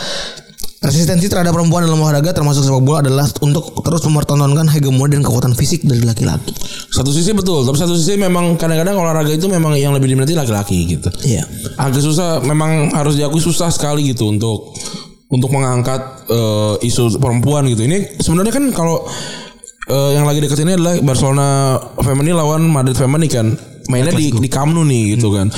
resistensi 0.80 1.28
terhadap 1.28 1.52
perempuan 1.52 1.84
dalam 1.84 2.00
olahraga 2.00 2.32
termasuk 2.32 2.64
sepak 2.64 2.84
bola 2.84 3.04
adalah 3.04 3.28
untuk 3.44 3.84
terus 3.84 4.00
mempertontonkan 4.08 4.72
hegemoni 4.72 5.20
dan 5.20 5.24
kekuatan 5.28 5.52
fisik 5.52 5.84
dari 5.84 6.00
laki-laki. 6.08 6.56
Satu 6.90 7.12
sisi 7.12 7.36
betul, 7.36 7.68
tapi 7.68 7.76
satu 7.76 8.00
sisi 8.00 8.16
memang 8.16 8.56
kadang-kadang 8.56 8.96
olahraga 8.96 9.36
itu 9.36 9.52
memang 9.52 9.76
yang 9.76 9.92
lebih 9.92 10.16
diminati 10.16 10.40
laki-laki 10.40 10.88
gitu. 10.88 11.12
Iya. 11.28 11.44
Agak 11.76 12.00
susah, 12.00 12.40
memang 12.48 12.96
harus 12.96 13.20
diakui 13.20 13.44
susah 13.44 13.68
sekali 13.68 14.08
gitu 14.16 14.32
untuk 14.32 14.72
untuk 15.30 15.52
mengangkat 15.52 16.26
eh, 16.32 16.88
isu 16.88 17.20
perempuan 17.20 17.68
gitu. 17.68 17.84
Ini 17.84 18.24
sebenarnya 18.24 18.56
kan 18.56 18.66
kalau 18.72 19.04
eh, 19.92 20.12
yang 20.16 20.24
lagi 20.24 20.40
dekat 20.40 20.64
ini 20.64 20.80
adalah 20.80 20.96
Barcelona 21.04 21.78
Femini 22.00 22.32
lawan 22.32 22.64
Madrid 22.66 22.96
Femini 22.96 23.28
kan. 23.28 23.52
Mainnya 23.90 24.14
di 24.14 24.30
di 24.30 24.50
Camp 24.50 24.70
Nou 24.72 24.86
nih 24.86 25.18
gitu 25.18 25.34
kan. 25.34 25.50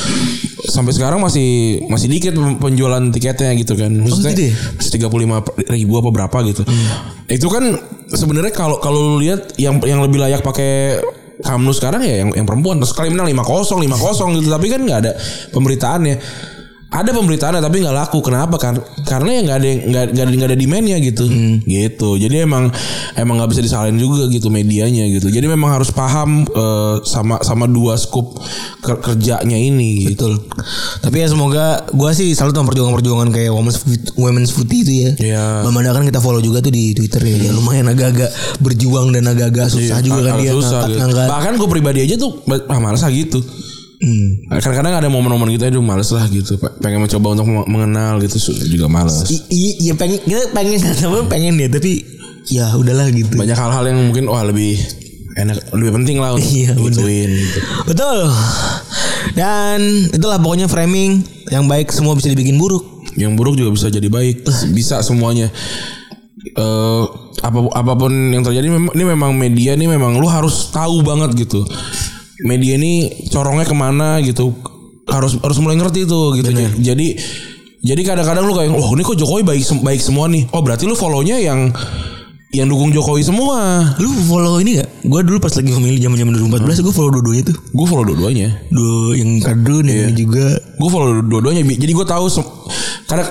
Sampai 0.71 0.95
sekarang 0.95 1.19
masih 1.19 1.83
masih 1.91 2.07
dikit 2.07 2.31
penjualan 2.63 3.03
tiketnya 3.11 3.51
gitu 3.59 3.75
kan. 3.75 3.91
Maksudnya 3.91 4.31
gitu 4.31 4.43
ya? 4.49 4.53
masih 4.79 4.91
35 5.03 5.67
ribu 5.75 5.93
apa 5.99 6.09
berapa 6.09 6.37
gitu. 6.47 6.63
Itu 7.27 7.47
kan 7.51 7.75
sebenarnya 8.07 8.55
kalau 8.55 8.79
kalau 8.79 9.15
lu 9.15 9.17
lihat 9.19 9.59
yang 9.59 9.83
yang 9.83 9.99
lebih 9.99 10.23
layak 10.23 10.39
pakai 10.41 11.03
Camp 11.43 11.59
Nou 11.59 11.75
sekarang 11.75 12.07
ya 12.07 12.23
yang 12.23 12.31
yang 12.31 12.47
perempuan 12.47 12.79
terus 12.79 12.95
sekali 12.95 13.11
menang 13.11 13.27
5-0 13.35 13.83
5-0 13.83 14.39
gitu 14.39 14.47
tapi 14.47 14.67
kan 14.71 14.79
nggak 14.79 14.99
ada 15.03 15.11
pemberitaannya. 15.51 16.15
Ada 16.91 17.15
pemberitaannya 17.15 17.63
tapi 17.63 17.79
nggak 17.79 17.95
laku. 17.95 18.19
Kenapa 18.19 18.59
kan? 18.59 18.75
Karena 19.07 19.29
ya 19.31 19.41
nggak 19.47 19.57
ada 19.57 19.67
nggak 19.87 20.03
ada 20.11 20.31
nggak 20.35 20.49
ada 20.51 20.57
demandnya 20.59 20.99
gitu. 20.99 21.23
Gitu. 21.63 22.09
Jadi 22.19 22.43
emang 22.43 22.67
emang 23.15 23.39
nggak 23.39 23.49
bisa 23.49 23.63
disalahin 23.63 23.95
juga 23.95 24.27
gitu 24.27 24.51
medianya 24.51 25.07
gitu. 25.07 25.31
Jadi 25.31 25.47
memang 25.47 25.71
harus 25.71 25.87
paham 25.87 26.43
eh, 26.43 26.95
sama 27.07 27.39
sama 27.41 27.63
dua 27.65 27.95
scoop 27.95 28.43
ker- 28.83 28.99
kerjanya 28.99 29.55
ini 29.55 30.11
gitu. 30.11 30.35
Betul. 30.35 30.51
Tapi 30.99 31.15
ya 31.15 31.27
semoga 31.31 31.65
gua 31.95 32.11
sih 32.11 32.35
selalu 32.35 32.51
sama 32.51 32.67
perjuangan-perjuangan 32.67 33.29
kayak 33.31 33.51
women's 33.51 33.79
foot- 33.79 34.11
women's 34.19 34.51
footy 34.51 34.83
itu 34.83 34.91
ya. 34.91 35.09
Iya. 35.15 35.45
Mamanda 35.63 35.95
kan 35.95 36.03
kita 36.03 36.19
follow 36.19 36.43
juga 36.43 36.59
tuh 36.59 36.75
di 36.75 36.91
Twitter 36.91 37.23
ya. 37.23 37.47
Ya 37.47 37.51
lumayan 37.55 37.87
agak-agak 37.87 38.35
berjuang 38.59 39.15
dan 39.15 39.31
agak-agak 39.31 39.71
susah 39.71 40.03
juga 40.03 40.27
kan 40.27 40.43
dia 40.43 40.51
Iya, 40.51 40.59
susah 40.59 40.81
gitu. 40.91 40.99
Bahkan 41.07 41.51
gue 41.55 41.69
pribadi 41.71 41.99
aja 42.03 42.19
tuh 42.19 42.43
ah 42.67 42.79
males 42.83 42.99
lah 42.99 43.15
gitu. 43.15 43.39
Hmm. 44.01 44.49
Kadang-kadang 44.49 44.97
ada 44.97 45.07
momen-momen 45.07 45.53
gitu 45.53 45.63
aduh 45.63 45.79
males 45.79 46.09
lah 46.09 46.25
gitu. 46.25 46.57
Pe- 46.57 46.73
Pengen 46.77 47.05
mencoba 47.05 47.37
untuk 47.37 47.45
me- 47.45 47.69
mengenal 47.69 48.17
gitu 48.19 48.41
juga 48.65 48.89
males. 48.89 49.29
Iya 49.47 49.93
pengen 49.93 50.17
kita 50.19 50.49
pengen 50.51 50.81
sama 50.97 51.21
pengen 51.25 51.53
ya 51.55 51.69
tapi 51.69 52.01
ya 52.49 52.73
udahlah 52.73 53.13
gitu. 53.13 53.37
Banyak 53.37 53.53
hal-hal 53.53 53.83
yang 53.85 54.01
mungkin 54.03 54.25
wah 54.25 54.41
lebih 54.41 54.73
enak 55.31 55.69
lebih 55.71 55.91
penting 55.95 56.17
lah 56.17 56.33
untuk 56.33 56.49
Iya, 56.49 56.73
gituin 56.73 57.29
gitu. 57.29 57.59
Betul. 57.85 58.25
Dan 59.31 59.79
itulah 60.09 60.37
pokoknya 60.37 60.65
framing 60.65 61.21
yang 61.47 61.65
baik 61.65 61.93
semua 61.93 62.17
bisa 62.17 62.27
dibikin 62.27 62.57
buruk. 62.57 62.83
Yang 63.13 63.31
buruk 63.35 63.53
juga 63.53 63.69
bisa 63.69 63.87
jadi 63.87 64.09
baik. 64.09 64.49
Bisa 64.71 64.99
semuanya. 65.01 65.53
eh 66.41 67.03
apa 67.39 67.57
apa 67.71 67.93
pun 67.95 68.09
yang 68.09 68.41
terjadi 68.41 68.65
memang 68.67 68.91
ini 68.91 69.05
memang 69.07 69.31
media 69.31 69.71
ini 69.71 69.85
memang 69.85 70.17
lu 70.17 70.25
harus 70.25 70.67
tahu 70.67 70.99
banget 71.01 71.37
gitu. 71.37 71.61
Media 72.45 72.77
ini 72.77 73.25
corongnya 73.29 73.65
ke 73.65 73.75
mana 73.75 74.17
gitu. 74.25 74.53
Harus 75.09 75.37
harus 75.41 75.57
mulai 75.61 75.77
ngerti 75.77 76.05
tuh 76.09 76.37
gitu. 76.37 76.49
Jadi 76.81 77.17
jadi 77.81 78.01
kadang-kadang 78.05 78.45
lu 78.45 78.53
kayak, 78.53 78.69
"Oh, 78.77 78.93
ini 78.93 79.01
kok 79.01 79.17
Jokowi 79.17 79.41
baik 79.41 79.61
baik 79.81 80.01
semua 80.01 80.29
nih." 80.29 80.45
Oh, 80.53 80.61
berarti 80.61 80.85
lu 80.85 80.93
follow-nya 80.93 81.41
yang 81.41 81.73
yang 82.51 82.67
dukung 82.67 82.91
Jokowi 82.91 83.23
semua. 83.23 83.95
Lu 83.95 84.11
follow 84.27 84.59
ini 84.59 84.83
gak? 84.83 85.07
Gue 85.07 85.23
dulu 85.23 85.39
pas 85.39 85.55
lagi 85.55 85.71
memilih 85.71 86.03
zaman 86.03 86.19
zaman 86.19 86.33
2014 86.35 86.83
gue 86.83 86.93
follow 86.93 87.11
dua-duanya 87.15 87.43
tuh. 87.47 87.57
Gue 87.71 87.85
follow 87.87 88.05
dua-duanya. 88.11 88.47
Dua 88.67 89.15
yang 89.15 89.39
kadrun 89.39 89.87
yang 89.87 90.11
ini 90.11 90.19
juga. 90.19 90.59
Gue 90.75 90.89
follow 90.91 91.23
dua-duanya. 91.23 91.63
Jadi 91.63 91.91
gue 91.95 92.05
tahu 92.05 92.27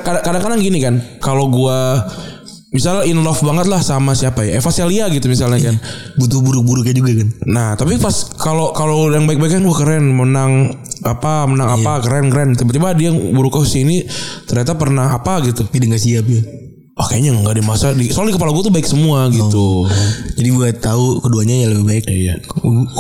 kadang-kadang 0.01 0.61
gini 0.61 0.81
kan, 0.81 0.95
kalau 1.21 1.53
gue 1.53 1.79
misalnya 2.71 3.03
in 3.07 3.19
love 3.23 3.43
banget 3.43 3.67
lah 3.67 3.83
sama 3.83 4.15
siapa 4.15 4.47
ya, 4.47 4.63
Eva 4.63 4.71
Celia 4.71 5.05
gitu 5.11 5.27
misalnya 5.27 5.71
kan. 5.71 5.77
Butuh 6.19 6.39
buruk-buruknya 6.39 6.95
juga 6.95 7.13
kan. 7.23 7.29
Nah, 7.51 7.69
tapi 7.75 7.99
pas 7.99 8.15
kalau 8.39 8.71
kalau 8.71 9.11
yang 9.11 9.27
baik-baik 9.27 9.59
kan 9.59 9.65
wah 9.67 9.77
keren 9.77 10.15
menang 10.15 10.79
apa 11.03 11.49
menang 11.49 11.81
apa 11.81 12.05
keren 12.05 12.29
keren 12.29 12.53
tiba-tiba 12.55 12.93
dia 12.93 13.11
buruk 13.11 13.57
ke 13.57 13.65
sini 13.65 14.05
ternyata 14.45 14.77
pernah 14.77 15.17
apa 15.17 15.41
gitu 15.49 15.65
Tapi 15.65 15.81
dia 15.81 15.89
gak 15.97 16.03
siap 16.05 16.27
ya. 16.29 16.43
oh 17.01 17.07
kayaknya 17.09 17.33
nggak 17.33 17.57
di 17.57 17.65
masa 17.65 17.97
di 17.97 18.13
soalnya 18.13 18.37
di 18.37 18.37
kepala 18.37 18.53
gue 18.53 18.69
tuh 18.69 18.75
baik 18.77 18.85
semua 18.85 19.33
gitu 19.33 19.89
Jadi 20.37 20.49
buat 20.53 20.77
tahu 20.85 21.25
keduanya 21.25 21.65
ya 21.65 21.67
lebih 21.73 21.87
baik. 21.89 22.05
Iya. 22.05 22.35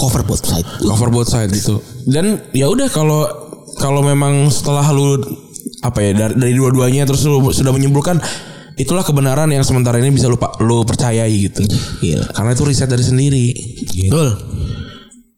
Cover 0.01 0.25
both 0.25 0.41
side. 0.41 0.65
cover 0.81 1.13
both 1.13 1.29
side 1.29 1.53
gitu 1.53 1.85
dan 2.09 2.41
ya 2.57 2.73
udah 2.73 2.89
kalau 2.89 3.29
kalau 3.77 4.01
memang 4.01 4.49
setelah 4.49 4.89
lu 4.93 5.21
apa 5.81 6.01
ya 6.01 6.13
dari, 6.17 6.35
dari 6.37 6.53
dua-duanya 6.57 7.05
terus 7.09 7.25
lu 7.29 7.41
sudah 7.53 7.73
menyimpulkan 7.73 8.21
itulah 8.81 9.01
kebenaran 9.01 9.47
yang 9.47 9.61
sementara 9.61 9.97
ini 9.97 10.11
bisa 10.11 10.27
lu 10.27 10.35
lu 10.61 10.83
percayai 10.83 11.29
gitu 11.43 11.61
Iya. 12.01 12.25
karena 12.31 12.51
itu 12.51 12.63
riset 12.63 12.87
dari 12.87 13.03
sendiri 13.03 13.47
gitu. 13.87 14.09
Betul. 14.09 14.31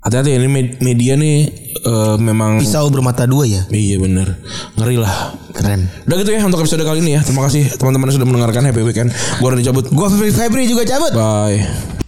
hati-hati 0.00 0.34
ini 0.34 0.46
med- 0.46 0.78
media 0.80 1.14
nih 1.14 1.36
eh, 1.76 2.16
memang 2.18 2.58
Pisau 2.58 2.86
bermata 2.88 3.22
dua 3.22 3.42
ya. 3.44 3.62
iya 3.68 3.96
bener 3.96 4.34
ngeri 4.74 4.96
lah 4.96 5.34
Keren. 5.52 5.86
udah 6.06 6.16
gitu 6.16 6.30
ya 6.32 6.42
untuk 6.42 6.58
episode 6.60 6.82
kali 6.82 6.98
ini 7.00 7.14
ya 7.14 7.22
terima 7.22 7.46
kasih 7.46 7.70
teman-teman 7.72 8.10
sudah 8.10 8.24
mendengarkan 8.24 8.62
happy 8.64 8.82
weekend 8.82 9.10
gua 9.38 9.52
udah 9.52 9.58
dicabut 9.58 9.84
Gua 9.88 10.06
Febri 10.08 10.66
juga 10.66 10.82
cabut. 10.82 11.12
bye 11.12 12.01